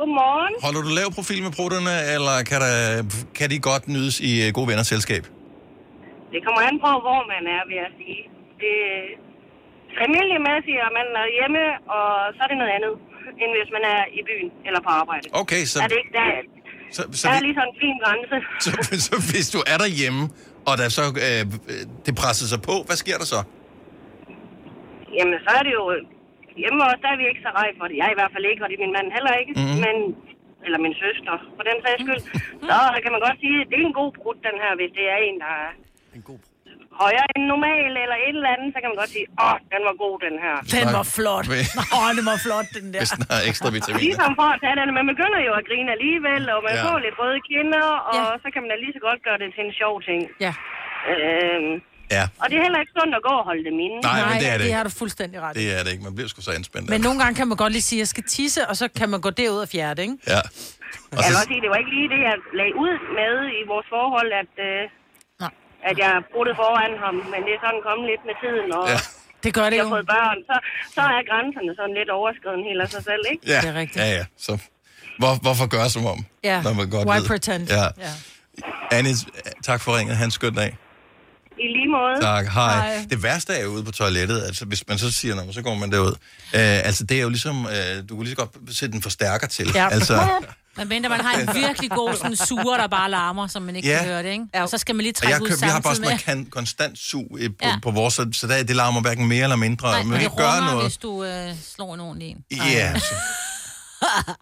Godmorgen. 0.00 0.54
Holder 0.66 0.82
du 0.86 0.90
lav 1.00 1.08
profil 1.18 1.40
med 1.46 1.52
prutterne, 1.58 1.94
eller 2.14 2.34
kan, 2.50 2.58
der, 2.66 2.74
kan 3.38 3.46
de 3.52 3.56
godt 3.70 3.84
nydes 3.94 4.16
i 4.30 4.32
øh, 4.44 4.48
gode 4.56 4.68
venners 4.70 4.88
selskab? 4.94 5.22
Det 6.32 6.40
kommer 6.46 6.60
an 6.68 6.76
på, 6.86 6.90
hvor 7.06 7.20
man 7.34 7.42
er, 7.56 7.62
vil 7.68 7.76
jeg 7.84 7.90
sige. 8.00 8.20
Det, 8.62 8.74
familiemæssigt 10.00 10.78
er 10.86 10.90
man 10.98 11.06
er 11.22 11.28
hjemme, 11.38 11.62
og 11.96 12.06
så 12.34 12.40
er 12.44 12.48
det 12.52 12.58
noget 12.62 12.72
andet, 12.78 12.92
end 13.42 13.50
hvis 13.56 13.70
man 13.76 13.84
er 13.94 14.00
i 14.18 14.20
byen 14.28 14.48
eller 14.66 14.80
på 14.86 14.90
arbejde. 15.00 15.24
Okay, 15.42 15.62
så- 15.72 15.80
Er 15.84 15.88
det 15.92 15.98
ikke, 16.02 16.14
der, 16.18 16.26
Så, 16.96 17.02
så, 17.18 17.22
der 17.28 17.34
er 17.34 17.40
vi, 17.40 17.44
lige 17.46 17.56
sådan 17.58 17.70
en 17.72 17.78
fin 17.84 17.96
grænse. 18.04 18.36
så, 18.64 18.70
så 19.06 19.14
hvis 19.32 19.46
du 19.54 19.60
er 19.72 19.78
derhjemme, 19.84 20.22
og 20.68 20.74
der 20.80 20.86
så, 20.98 21.04
øh, 21.26 21.42
det 22.06 22.12
presser 22.22 22.46
sig 22.52 22.60
på, 22.68 22.74
hvad 22.88 22.98
sker 23.04 23.16
der 23.22 23.28
så? 23.34 23.40
Jamen, 25.16 25.36
så 25.46 25.50
er 25.58 25.62
det 25.68 25.72
jo... 25.80 25.84
Hjemme 26.62 26.80
også, 26.88 27.02
der 27.04 27.10
er 27.12 27.18
vi 27.20 27.26
ikke 27.30 27.44
så 27.46 27.52
rej 27.60 27.70
for 27.78 27.86
det. 27.88 27.96
Jeg 28.00 28.06
er 28.08 28.14
i 28.14 28.20
hvert 28.20 28.34
fald 28.34 28.46
ikke, 28.50 28.62
og 28.64 28.68
det 28.68 28.76
er 28.76 28.84
min 28.86 28.96
mand 28.98 29.08
heller 29.16 29.34
ikke. 29.40 29.52
Mhm. 29.60 29.78
Men, 29.84 29.96
eller 30.66 30.78
min 30.86 30.96
søster, 31.04 31.34
for 31.56 31.64
den 31.70 31.78
sags 31.84 32.00
skyld. 32.04 32.22
Så 32.68 32.76
kan 33.02 33.12
man 33.14 33.22
godt 33.26 33.38
sige, 33.44 33.56
at 33.62 33.68
det 33.70 33.76
er 33.76 33.86
en 33.90 34.00
god 34.02 34.10
brud, 34.18 34.36
den 34.48 34.56
her, 34.62 34.72
hvis 34.80 34.92
det 34.98 35.06
er 35.14 35.18
en, 35.28 35.36
der 35.44 35.52
er 35.64 35.70
højere 37.02 37.26
end 37.36 37.44
normal, 37.54 37.92
eller 38.02 38.16
et 38.26 38.36
eller 38.38 38.52
andet, 38.54 38.68
så 38.74 38.78
kan 38.80 38.88
man 38.92 38.98
godt 39.02 39.12
sige, 39.16 39.26
åh, 39.44 39.56
den 39.74 39.82
var 39.88 39.94
god, 40.04 40.16
den 40.26 40.36
her. 40.44 40.56
Den 40.78 40.88
var 40.98 41.06
flot. 41.16 41.46
Åh, 41.94 41.98
oh, 41.98 42.08
den 42.18 42.24
var 42.30 42.38
flot, 42.46 42.68
den 42.76 42.86
der. 42.92 43.00
Hvis 43.02 43.12
den 43.18 43.24
har 43.32 43.40
ekstra 43.50 43.68
vitaminer. 43.76 44.06
Ligesom 44.08 44.30
for 44.40 44.48
at 44.54 44.58
tage 44.64 44.76
den, 44.80 44.88
man 45.00 45.06
begynder 45.12 45.40
jo 45.48 45.52
at 45.60 45.64
grine 45.68 45.90
alligevel, 45.96 46.42
og 46.54 46.60
man 46.68 46.74
ja. 46.76 46.82
får 46.86 46.96
lidt 47.06 47.16
røde 47.20 47.40
kinder, 47.50 47.86
og 48.10 48.20
ja. 48.32 48.42
så 48.42 48.48
kan 48.52 48.60
man 48.62 48.68
da 48.72 48.76
lige 48.84 48.94
så 48.96 49.02
godt 49.08 49.20
gøre 49.26 49.38
det 49.42 49.48
til 49.56 49.62
en 49.68 49.74
sjov 49.80 49.94
ting. 50.08 50.20
Ja. 50.46 50.52
Øhm, 51.12 51.72
Ja, 52.16 52.24
og 52.42 52.46
det 52.50 52.54
er 52.58 52.62
heller 52.66 52.80
ikke 52.84 52.94
sundt 53.00 53.14
at 53.18 53.22
gå 53.28 53.34
og 53.40 53.44
holde 53.50 53.64
dem 53.68 53.76
inde. 53.86 53.98
Nej, 54.08 54.18
men 54.28 54.34
det 54.42 54.48
er 54.48 54.50
det 54.52 54.60
det 54.60 54.64
ikke. 54.66 54.76
har 54.76 54.84
du 54.88 54.92
fuldstændig 55.02 55.38
ret 55.44 55.54
det 55.60 55.66
er 55.78 55.82
det 55.84 55.90
ikke. 55.94 56.04
Man 56.08 56.14
bliver 56.16 56.28
sgu 56.32 56.38
så 56.48 56.52
anspændt. 56.58 56.86
Men 56.92 57.00
nogle 57.06 57.18
gange 57.22 57.34
kan 57.40 57.46
man 57.50 57.56
godt 57.64 57.72
lige 57.76 57.86
sige, 57.90 57.98
at 57.98 58.02
jeg 58.04 58.08
skal 58.14 58.24
tisse, 58.36 58.60
og 58.70 58.74
så 58.80 58.84
kan 58.98 59.08
man 59.14 59.20
gå 59.26 59.30
derud 59.40 59.60
og 59.66 59.68
fjerde, 59.74 60.02
ikke? 60.06 60.16
Ja. 60.26 60.32
Jeg 60.34 60.42
vil 61.10 61.18
også 61.18 61.48
sige, 61.52 61.60
det 61.64 61.70
var 61.74 61.78
ikke 61.82 61.94
lige 61.98 62.08
det, 62.14 62.20
jeg 62.28 62.34
lagde 62.60 62.74
ud 62.84 62.94
med 63.20 63.32
i 63.60 63.62
vores 63.72 63.86
forhold, 63.96 64.30
at, 64.42 64.52
øh, 64.70 64.82
at 65.90 65.96
jeg 66.04 66.12
brugte 66.32 66.52
foran 66.62 66.92
ham, 67.04 67.14
men 67.32 67.40
det 67.46 67.52
er 67.56 67.60
sådan 67.66 67.82
kommet 67.88 68.06
lidt 68.12 68.22
med 68.28 68.36
tiden, 68.44 68.68
og 68.78 68.84
Ja. 68.92 68.98
Det 69.44 69.50
gør 69.58 69.66
det 69.70 69.76
jeg 69.76 69.84
har 69.84 69.94
fået 69.98 70.06
børn, 70.16 70.38
så, 70.50 70.56
så 70.96 71.00
er 71.16 71.20
grænserne 71.30 71.72
sådan 71.80 71.94
lidt 72.00 72.10
overskreden 72.18 72.62
helt 72.68 72.80
af 72.84 72.88
sig 72.94 73.02
selv, 73.10 73.22
ikke? 73.32 73.42
Ja, 73.52 73.58
Det 73.64 73.68
er 73.74 73.78
rigtigt. 73.82 74.00
ja, 74.04 74.08
ja. 74.18 74.24
Så 74.46 74.52
hvor, 75.20 75.32
hvorfor 75.44 75.66
gøre 75.76 75.88
som 75.96 76.04
om? 76.14 76.18
Ja. 76.50 76.62
Når 76.66 76.72
man 76.80 76.90
godt 76.90 77.08
Why 77.08 77.16
ved. 77.18 77.26
pretend? 77.26 77.62
Ja. 77.78 77.86
Ja. 78.06 78.12
Annie, 78.96 79.14
tak 79.68 79.80
for 79.84 79.98
ringet. 79.98 80.16
Han 80.16 80.30
skøn 80.30 80.54
dag. 80.54 80.76
I 81.58 81.62
lige 81.62 81.88
måde. 81.88 82.20
Tak, 82.20 82.46
hej. 82.46 82.74
hej. 82.94 83.06
Det 83.10 83.22
værste 83.22 83.52
er 83.52 83.64
jo 83.64 83.68
ude 83.70 83.84
på 83.84 83.90
toilettet, 83.92 84.42
altså 84.42 84.64
hvis 84.64 84.88
man 84.88 84.98
så 84.98 85.12
siger, 85.12 85.34
når 85.34 85.52
så 85.52 85.62
går 85.62 85.74
man 85.74 85.92
derud. 85.92 86.12
Øh, 86.54 86.60
altså 86.60 87.04
det 87.04 87.16
er 87.18 87.22
jo 87.22 87.28
ligesom, 87.28 87.66
øh, 87.66 88.08
du 88.08 88.14
kunne 88.16 88.24
lige 88.24 88.30
så 88.30 88.36
godt 88.36 88.76
sætte 88.76 88.96
en 88.96 89.02
forstærker 89.02 89.46
til. 89.46 89.70
Ja. 89.74 89.88
Altså, 89.88 90.28
Men 90.76 90.88
mindre 90.88 91.08
man 91.08 91.20
har 91.20 91.40
en 91.40 91.48
virkelig 91.54 91.90
god 91.90 92.14
sådan 92.16 92.36
suger, 92.36 92.76
der 92.76 92.86
bare 92.86 93.10
larmer, 93.10 93.46
som 93.46 93.62
man 93.62 93.76
ikke 93.76 93.88
Ja. 93.88 93.98
kan 93.98 94.06
høre 94.06 94.22
det, 94.22 94.30
ikke? 94.32 94.44
Og 94.54 94.68
så 94.68 94.78
skal 94.78 94.94
man 94.94 95.02
lige 95.02 95.12
trække 95.12 95.34
jeg 95.34 95.42
ud 95.42 95.48
køb, 95.48 95.56
vi 95.62 95.66
har 95.66 95.80
bare 95.80 95.94
samtidig 95.96 96.20
sådan 96.20 96.36
kan, 96.44 96.50
konstant 96.50 96.98
sug 96.98 97.26
på, 97.30 97.38
Ja. 97.62 97.68
ja. 97.68 97.74
på 97.82 97.90
vores, 97.90 98.14
så, 98.14 98.28
så 98.32 98.46
der, 98.46 98.62
det 98.62 98.76
larmer 98.76 99.00
hverken 99.00 99.28
mere 99.28 99.42
eller 99.42 99.56
mindre. 99.56 99.86
Nej, 99.88 99.96
man 99.98 100.06
men 100.06 100.12
vil 100.12 100.18
det 100.18 100.24
ikke 100.24 100.36
gøre 100.36 100.56
runger, 100.56 100.70
noget. 100.72 100.84
hvis 100.86 100.96
du 100.96 101.24
øh, 101.24 101.50
slår 101.74 101.94
en 101.94 102.00
ordentlig 102.00 102.28
en. 102.30 102.44
Ja. 102.50 102.98
så- 102.98 103.14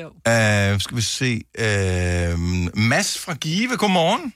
Jo. 0.00 0.06
Uh, 0.08 0.80
skal 0.80 0.96
vi 0.96 1.02
se. 1.02 1.40
Uh, 1.58 2.40
Mads 2.78 3.18
fra 3.18 3.34
Give, 3.34 3.76
godmorgen. 3.76 4.32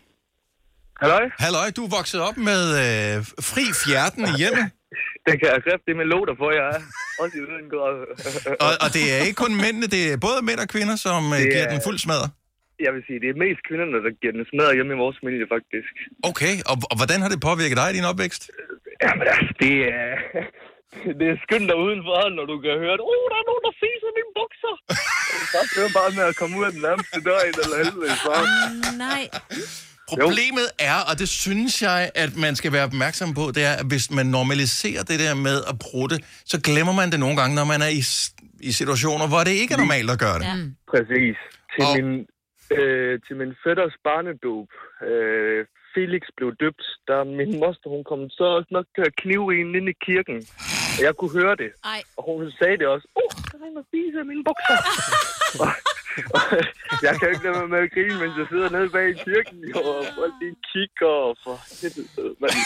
Halløj. 1.02 1.24
Halløj, 1.44 1.68
du 1.76 1.82
er 1.88 1.92
vokset 1.98 2.20
op 2.28 2.36
med 2.50 2.60
uh, 2.84 3.14
fri 3.50 3.64
fjerten 3.82 4.22
i 4.32 4.34
hjemmet. 4.42 4.66
Det 5.26 5.34
kan 5.40 5.46
jeg 5.54 5.60
kræfte, 5.66 5.84
det 5.88 5.94
med 6.00 6.08
lov 6.14 6.22
for, 6.40 6.48
jeg 6.58 6.66
er. 6.76 6.80
Også 7.22 7.34
i 7.40 7.42
den 7.54 7.66
grad. 7.74 7.94
og, 8.66 8.72
og 8.84 8.88
det 8.96 9.04
er 9.14 9.18
ikke 9.26 9.38
kun 9.44 9.52
mændene, 9.64 9.86
det 9.94 10.02
er 10.12 10.16
både 10.26 10.38
mænd 10.48 10.60
og 10.64 10.68
kvinder, 10.74 10.96
som 11.06 11.20
Det 11.32 11.46
giver 11.52 11.66
er- 11.66 11.72
den 11.74 11.80
fuld 11.88 11.98
smadre. 12.06 12.28
Jeg 12.86 12.90
vil 12.94 13.02
sige, 13.08 13.18
det 13.24 13.28
er 13.34 13.38
mest 13.46 13.60
kvinderne, 13.68 13.96
der 14.06 14.12
giver 14.20 14.34
den 14.38 14.44
smadret 14.50 14.74
hjemme 14.78 14.92
i 14.96 15.00
vores 15.04 15.16
familie, 15.22 15.46
faktisk. 15.56 15.92
Okay, 16.30 16.54
og, 16.70 16.76
og 16.90 16.94
hvordan 17.00 17.18
har 17.22 17.30
det 17.34 17.40
påvirket 17.50 17.76
dig 17.80 17.88
i 17.92 17.96
din 17.98 18.06
opvækst? 18.12 18.42
Jamen 19.04 19.26
altså, 19.34 19.50
det 19.62 19.74
er... 20.00 20.10
Det 21.20 21.26
er 21.32 21.38
skønt 21.46 21.66
der 21.70 21.76
udenfor, 21.86 22.18
når 22.38 22.44
du 22.52 22.56
kan 22.64 22.74
høre, 22.82 22.94
at 22.98 23.02
oh, 23.10 23.24
der 23.32 23.38
er 23.42 23.46
nogen, 23.50 23.64
der 23.68 23.74
fiser 23.84 24.10
mine 24.18 24.32
bukser. 24.40 24.74
Så 25.74 25.78
er 25.86 25.92
bare 26.00 26.10
med 26.18 26.24
at 26.32 26.36
komme 26.40 26.54
ud 26.58 26.64
af 26.68 26.72
den 26.76 26.82
nærmeste 26.88 27.16
dør 27.28 27.40
i 27.48 27.50
eller 27.62 27.78
helvede. 27.82 28.10
Så. 28.24 28.32
Nej. 29.06 29.22
Problemet 30.08 30.68
er, 30.78 30.98
og 31.10 31.14
det 31.18 31.28
synes 31.28 31.82
jeg, 31.82 32.10
at 32.14 32.30
man 32.36 32.56
skal 32.56 32.72
være 32.72 32.84
opmærksom 32.84 33.34
på, 33.34 33.44
det 33.56 33.62
er, 33.70 33.74
at 33.80 33.86
hvis 33.92 34.06
man 34.10 34.26
normaliserer 34.26 35.02
det 35.10 35.18
der 35.24 35.34
med 35.34 35.58
at 35.70 35.76
prutte, 35.86 36.16
så 36.52 36.56
glemmer 36.68 36.94
man 37.00 37.10
det 37.12 37.20
nogle 37.20 37.36
gange, 37.40 37.54
når 37.60 37.64
man 37.64 37.80
er 37.86 37.92
i, 38.00 38.02
i 38.68 38.72
situationer, 38.80 39.26
hvor 39.32 39.42
det 39.48 39.54
ikke 39.62 39.72
er 39.74 39.80
normalt 39.84 40.10
at 40.10 40.18
gøre 40.18 40.38
det. 40.40 40.46
Ja. 40.52 40.56
Præcis. 40.92 41.36
Til, 41.74 41.86
min, 41.96 42.10
øh, 42.78 43.12
til 43.26 43.34
min 43.40 43.52
fætters 43.64 43.94
barnedåb, 44.06 44.68
øh, 45.10 45.60
Felix 45.94 46.22
blev 46.36 46.50
døbt, 46.62 46.86
der 47.08 47.18
min 47.38 47.52
moster, 47.62 47.88
hun 47.94 48.04
kom 48.10 48.22
så 48.40 48.48
nok 48.76 48.86
til 48.94 49.04
at 49.10 49.14
knive 49.22 49.48
en 49.60 49.74
inde 49.78 49.90
i 49.94 49.98
kirken. 50.08 50.38
Og 50.98 51.02
jeg 51.06 51.14
kunne 51.20 51.32
høre 51.40 51.54
det. 51.62 51.70
Ej. 51.94 52.00
Og 52.16 52.22
hun 52.28 52.52
sagde 52.60 52.76
det 52.80 52.86
også. 52.94 53.06
Oh, 53.20 53.30
der 53.52 53.58
er 53.64 53.68
en, 53.70 53.76
der 53.78 53.84
spiser 53.90 54.20
mine 54.32 54.42
bukser. 54.48 54.76
og, 55.62 55.68
og, 56.36 56.42
jeg 57.06 57.12
kan 57.20 57.26
ikke 57.32 57.42
lade 57.46 57.56
mig 57.60 57.68
med 57.74 57.80
at 57.86 57.90
grine, 57.94 58.14
mens 58.22 58.34
jeg 58.40 58.46
sidder 58.52 58.68
nede 58.76 58.88
bag 58.96 59.06
i 59.14 59.16
kirken, 59.26 59.56
og 59.80 59.94
folk 60.18 60.34
de 60.42 60.48
kigger 60.72 61.12
og 61.28 61.32
for 61.44 61.56
helvede, 61.80 62.30
mand. 62.42 62.56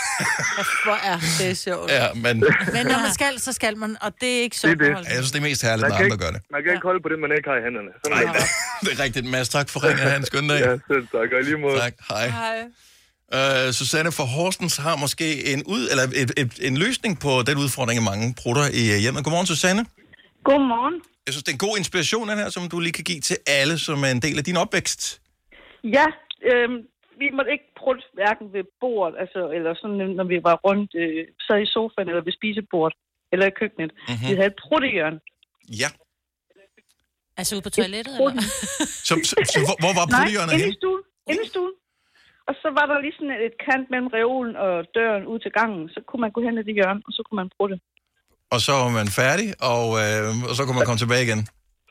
Hvor 0.86 0.98
er 1.10 1.16
det 1.40 1.58
sjovt. 1.66 1.88
Ja, 1.98 2.06
men... 2.24 2.34
Men 2.76 2.82
når 2.92 2.98
man 3.06 3.12
skal, 3.18 3.32
så 3.46 3.52
skal 3.58 3.74
man, 3.82 3.90
og 4.04 4.10
det 4.20 4.30
er 4.38 4.40
ikke 4.46 4.58
Det 4.62 4.64
er 4.64 4.68
sjovt. 4.68 4.78
det. 4.82 4.94
holde 4.94 5.08
Jeg 5.08 5.16
synes, 5.20 5.32
det 5.34 5.40
er 5.42 5.46
mest 5.50 5.62
herligt, 5.68 5.82
Man 5.82 5.90
når 5.90 5.96
kan, 5.96 6.04
andre 6.08 6.18
gør 6.24 6.30
det. 6.36 6.40
man 6.54 6.60
kan 6.64 6.70
ikke 6.76 6.86
holde 6.90 7.00
på 7.04 7.08
det, 7.12 7.18
man 7.26 7.30
ikke 7.36 7.48
har 7.50 7.56
i 7.60 7.62
hænderne. 7.66 7.90
Sådan 8.04 8.28
er 8.28 8.32
det. 8.32 8.46
Det 8.84 8.90
er 8.96 9.00
rigtigt, 9.06 9.26
Mads. 9.34 9.48
Tak 9.56 9.66
for 9.72 9.78
ringen. 9.84 10.02
Ha' 10.10 10.16
en 10.22 10.26
skøn 10.30 10.46
dag. 10.52 10.60
Ja, 10.66 10.72
selv 10.90 11.04
tak. 11.16 11.28
Og 11.36 11.42
lige 11.48 11.58
måde. 11.64 11.76
Tak. 11.84 11.94
Hej. 12.10 12.26
Uh, 13.38 13.68
Susanne 13.80 14.10
fra 14.18 14.26
Horsens 14.34 14.76
har 14.86 14.96
måske 15.04 15.26
en, 15.52 15.60
ud, 15.74 15.82
eller 15.90 16.04
et, 16.22 16.30
et, 16.42 16.52
en 16.68 16.76
løsning 16.84 17.12
på 17.24 17.32
den 17.48 17.56
udfordring, 17.64 17.96
mange 18.12 18.26
prutter 18.40 18.66
i 18.80 18.84
øh, 18.94 18.98
hjemmet. 19.04 19.20
Godmorgen, 19.24 19.48
Susanne. 19.54 19.82
Godmorgen. 20.48 20.96
Jeg 21.26 21.32
synes, 21.32 21.44
det 21.44 21.52
er 21.52 21.58
en 21.60 21.66
god 21.68 21.76
inspiration, 21.82 22.24
den 22.30 22.38
her, 22.42 22.48
som 22.56 22.62
du 22.72 22.76
lige 22.86 22.96
kan 22.98 23.06
give 23.10 23.20
til 23.30 23.36
alle, 23.58 23.74
som 23.86 23.98
er 24.06 24.10
en 24.16 24.22
del 24.26 24.36
af 24.40 24.44
din 24.48 24.56
opvækst. 24.64 25.00
Ja, 25.96 26.06
øhm, 26.50 26.78
vi 27.22 27.26
måtte 27.36 27.50
ikke 27.56 27.68
prutte 27.80 28.02
hverken 28.18 28.46
ved 28.56 28.64
bordet, 28.82 29.14
altså, 29.22 29.40
eller 29.56 29.72
sådan, 29.80 29.98
når 30.18 30.26
vi 30.32 30.38
var 30.48 30.56
rundt, 30.66 30.90
øh, 31.02 31.20
sad 31.46 31.58
i 31.66 31.68
sofaen 31.74 32.08
eller 32.12 32.24
ved 32.28 32.34
spisebordet, 32.38 32.94
eller 33.32 33.46
i 33.52 33.54
køkkenet. 33.60 33.90
Mhm. 33.94 34.02
Mm-hmm. 34.08 34.28
Vi 34.30 34.34
havde 34.38 34.50
et 34.54 34.60
pruttehjørn. 34.64 35.16
Ja. 35.82 35.90
Altså 37.38 37.50
ude 37.56 37.64
på 37.68 37.72
toilettet, 37.76 38.14
eller? 38.14 38.44
Så, 39.08 39.14
så, 39.30 39.34
så 39.52 39.58
hvor, 39.66 39.76
hvor 39.82 39.92
var 39.98 40.06
Nej, 40.06 40.14
pruttehjørnet 40.16 40.52
inde 40.54 40.68
i 40.74 40.78
stuen. 40.80 41.02
Inde 41.30 41.42
i 41.46 41.48
stuen. 41.52 41.72
Og 42.50 42.54
så 42.62 42.68
var 42.78 42.84
der 42.90 42.96
lige 43.04 43.14
sådan 43.18 43.36
et 43.48 43.54
kant 43.66 43.86
mellem 43.92 44.08
reolen 44.18 44.54
og 44.66 44.72
døren 44.96 45.24
ud 45.32 45.38
til 45.44 45.52
gangen. 45.58 45.82
Så 45.94 45.98
kunne 46.08 46.20
man 46.24 46.32
gå 46.36 46.40
hen 46.46 46.54
i 46.60 46.62
det 46.68 46.74
hjørne, 46.78 47.00
og 47.08 47.12
så 47.16 47.20
kunne 47.26 47.38
man 47.42 47.50
prutte. 47.56 47.76
Og 48.54 48.58
så 48.66 48.72
var 48.82 48.90
man 49.00 49.08
færdig, 49.20 49.48
og, 49.74 49.86
øh, 50.02 50.28
og 50.50 50.54
så 50.58 50.62
kunne 50.64 50.78
man 50.80 50.86
komme 50.88 51.02
tilbage 51.04 51.24
igen. 51.28 51.40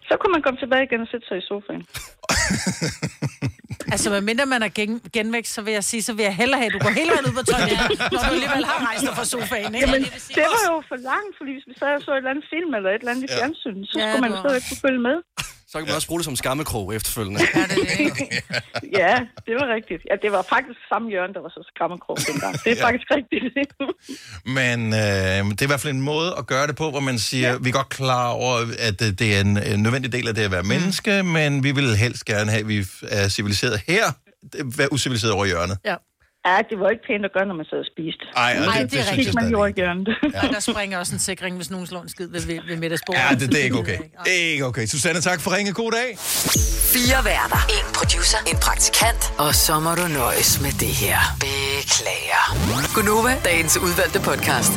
Så 0.09 0.13
kunne 0.19 0.33
man 0.35 0.43
komme 0.45 0.59
tilbage 0.63 0.83
igen 0.87 1.01
og 1.05 1.09
sætte 1.13 1.25
sig 1.29 1.37
i 1.41 1.45
sofaen. 1.49 1.83
Altså, 3.93 4.07
medmindre 4.15 4.45
man 4.55 4.61
er 4.67 4.71
gen, 4.79 4.91
genvækst, 5.15 5.51
så 5.57 5.61
vil 5.65 5.73
jeg 5.79 5.83
sige, 5.91 6.01
så 6.07 6.11
vil 6.17 6.23
jeg 6.29 6.35
hellere 6.41 6.59
have, 6.61 6.69
at 6.71 6.75
du 6.77 6.81
går 6.85 6.93
hele 6.99 7.09
vejen 7.13 7.25
ud 7.29 7.35
på 7.39 7.43
toilettet, 7.51 7.89
når 8.13 8.19
du 8.27 8.31
alligevel 8.37 8.65
har 8.71 8.79
rejst 8.89 9.03
dig 9.07 9.13
fra 9.19 9.25
sofaen, 9.33 9.71
ikke? 9.75 9.85
Jamen, 9.87 10.01
det 10.37 10.45
var 10.55 10.63
jo 10.71 10.77
for 10.91 10.97
langt, 11.11 11.33
fordi 11.39 11.51
hvis 11.55 11.65
vi 11.71 11.75
sad 11.81 11.91
og 11.99 12.01
så 12.05 12.11
et 12.13 12.17
eller 12.21 12.31
andet 12.33 12.45
film 12.53 12.71
eller 12.77 12.89
et 12.95 12.99
eller 13.03 13.11
andet 13.13 13.23
i 13.27 13.29
Ja. 13.31 13.37
fjernsyn, 13.39 13.79
så 13.89 13.93
Ja, 13.99 14.05
skulle 14.09 14.23
man 14.25 14.31
jo 14.33 14.37
har 14.37 14.43
stadig 14.45 14.61
kunne 14.67 14.81
følge 14.87 15.01
med. 15.09 15.17
Så 15.71 15.77
kan 15.77 15.87
man 15.87 15.95
også 15.95 16.07
bruge 16.07 16.19
det 16.19 16.25
som 16.25 16.35
skammekrog 16.35 16.95
efterfølgende. 16.95 17.39
Ja, 18.99 19.15
det 19.45 19.53
var 19.59 19.73
rigtigt. 19.75 20.01
Ja, 20.09 20.15
det 20.21 20.31
var 20.31 20.41
faktisk 20.49 20.79
samme 20.89 21.09
hjørne, 21.09 21.33
der 21.33 21.41
var 21.41 21.49
så 21.49 21.71
skræmmekrog 21.75 22.17
dengang. 22.27 22.53
Det 22.63 22.71
er 22.71 22.75
Ja. 22.81 22.85
faktisk 22.87 23.07
rigtigt. 23.11 23.43
Men 24.59 24.79
øh, 24.93 25.51
det 25.51 25.61
er 25.61 25.65
i 25.65 25.67
hvert 25.67 25.79
fald 25.79 25.93
en 25.93 26.01
måde 26.01 26.35
at 26.37 26.47
gøre 26.47 26.67
det 26.67 26.75
på, 26.75 26.89
hvor 26.89 26.99
man 26.99 27.19
siger, 27.19 27.49
ja. 27.49 27.57
vi 27.61 27.69
er 27.69 27.73
godt 27.73 27.89
klar 27.89 28.27
over, 28.29 28.53
at 28.79 29.01
øh, 29.01 29.07
det 29.19 29.35
er 29.35 29.41
en, 29.41 29.57
en 29.73 29.83
nødvendig 29.83 30.11
del 30.11 30.27
af 30.27 30.35
det 30.35 30.41
at 30.41 30.51
være 30.51 30.63
menneske, 30.63 31.23
men 31.23 31.63
vi 31.63 31.71
vil 31.71 31.95
helst 31.97 32.25
gerne 32.25 32.51
have, 32.51 32.59
at 32.61 32.67
vi 32.67 32.85
er 33.09 33.27
civiliseret 33.27 33.81
her, 33.87 34.03
være 34.77 34.93
uciviliseret 34.93 35.33
over 35.33 35.45
hjørnet. 35.45 35.77
Ja. 35.85 35.95
Ja, 36.47 36.57
det 36.69 36.77
var 36.81 36.89
ikke 36.93 37.03
pænt 37.09 37.25
at 37.29 37.33
gøre, 37.35 37.45
når 37.51 37.55
man 37.61 37.65
sad 37.71 37.79
og 37.85 37.89
spiste. 37.93 38.23
Ej, 38.35 38.51
og 38.51 38.55
det- 38.57 38.65
Nej, 38.71 38.81
det 38.81 38.91
det 38.91 38.99
er 38.99 39.03
synes 39.03 39.17
rigtigt. 39.17 39.35
man 39.35 39.43
stadig 39.43 39.51
jo 39.53 39.65
i 39.65 39.73
hjørnet. 39.79 40.07
Og 40.43 40.47
der 40.55 40.59
springer 40.59 40.97
også 41.01 41.13
en 41.13 41.19
sikring, 41.19 41.55
hvis 41.55 41.69
nogen 41.73 41.87
slår 41.87 42.01
en 42.01 42.09
skid 42.09 42.27
ved, 42.35 42.41
ved, 42.49 42.59
ved 42.67 42.77
middagsbordet. 42.83 43.21
Ja, 43.29 43.35
det, 43.39 43.49
det 43.51 43.59
er 43.59 43.63
ikke 43.63 43.79
okay. 43.83 43.97
Det 44.25 44.33
er 44.45 44.51
ikke 44.53 44.65
okay. 44.65 44.85
Susanne, 44.85 45.21
tak 45.21 45.39
for 45.41 45.55
ringe. 45.55 45.73
God 45.73 45.91
dag. 45.91 46.09
Fire 46.95 47.19
værter. 47.29 47.59
En 47.77 47.85
producer. 47.99 48.37
En 48.51 48.57
praktikant. 48.67 49.21
Og 49.37 49.55
så 49.55 49.79
må 49.79 49.91
du 49.95 50.07
nøjes 50.07 50.61
med 50.61 50.71
det 50.83 50.93
her. 51.03 51.19
Beklager. 51.45 52.43
Gunova, 52.95 53.33
dagens 53.45 53.77
udvalgte 53.77 54.19
podcast. 54.29 54.73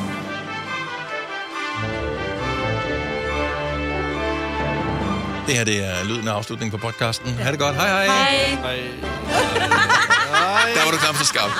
Det 5.46 5.54
her 5.58 5.64
det 5.64 5.84
er 5.84 6.04
lyden 6.04 6.28
af 6.28 6.32
afslutningen 6.32 6.78
på 6.78 6.86
podcasten. 6.86 7.30
Ha' 7.34 7.50
det 7.50 7.58
godt. 7.58 7.74
Hej 7.76 7.88
hej. 7.88 8.06
Hej. 8.06 8.46
Hej. 8.62 8.78
Der 10.74 10.84
var 10.84 10.90
du 10.90 10.98
knap 10.98 11.16
så 11.16 11.24
skarp. 11.24 11.50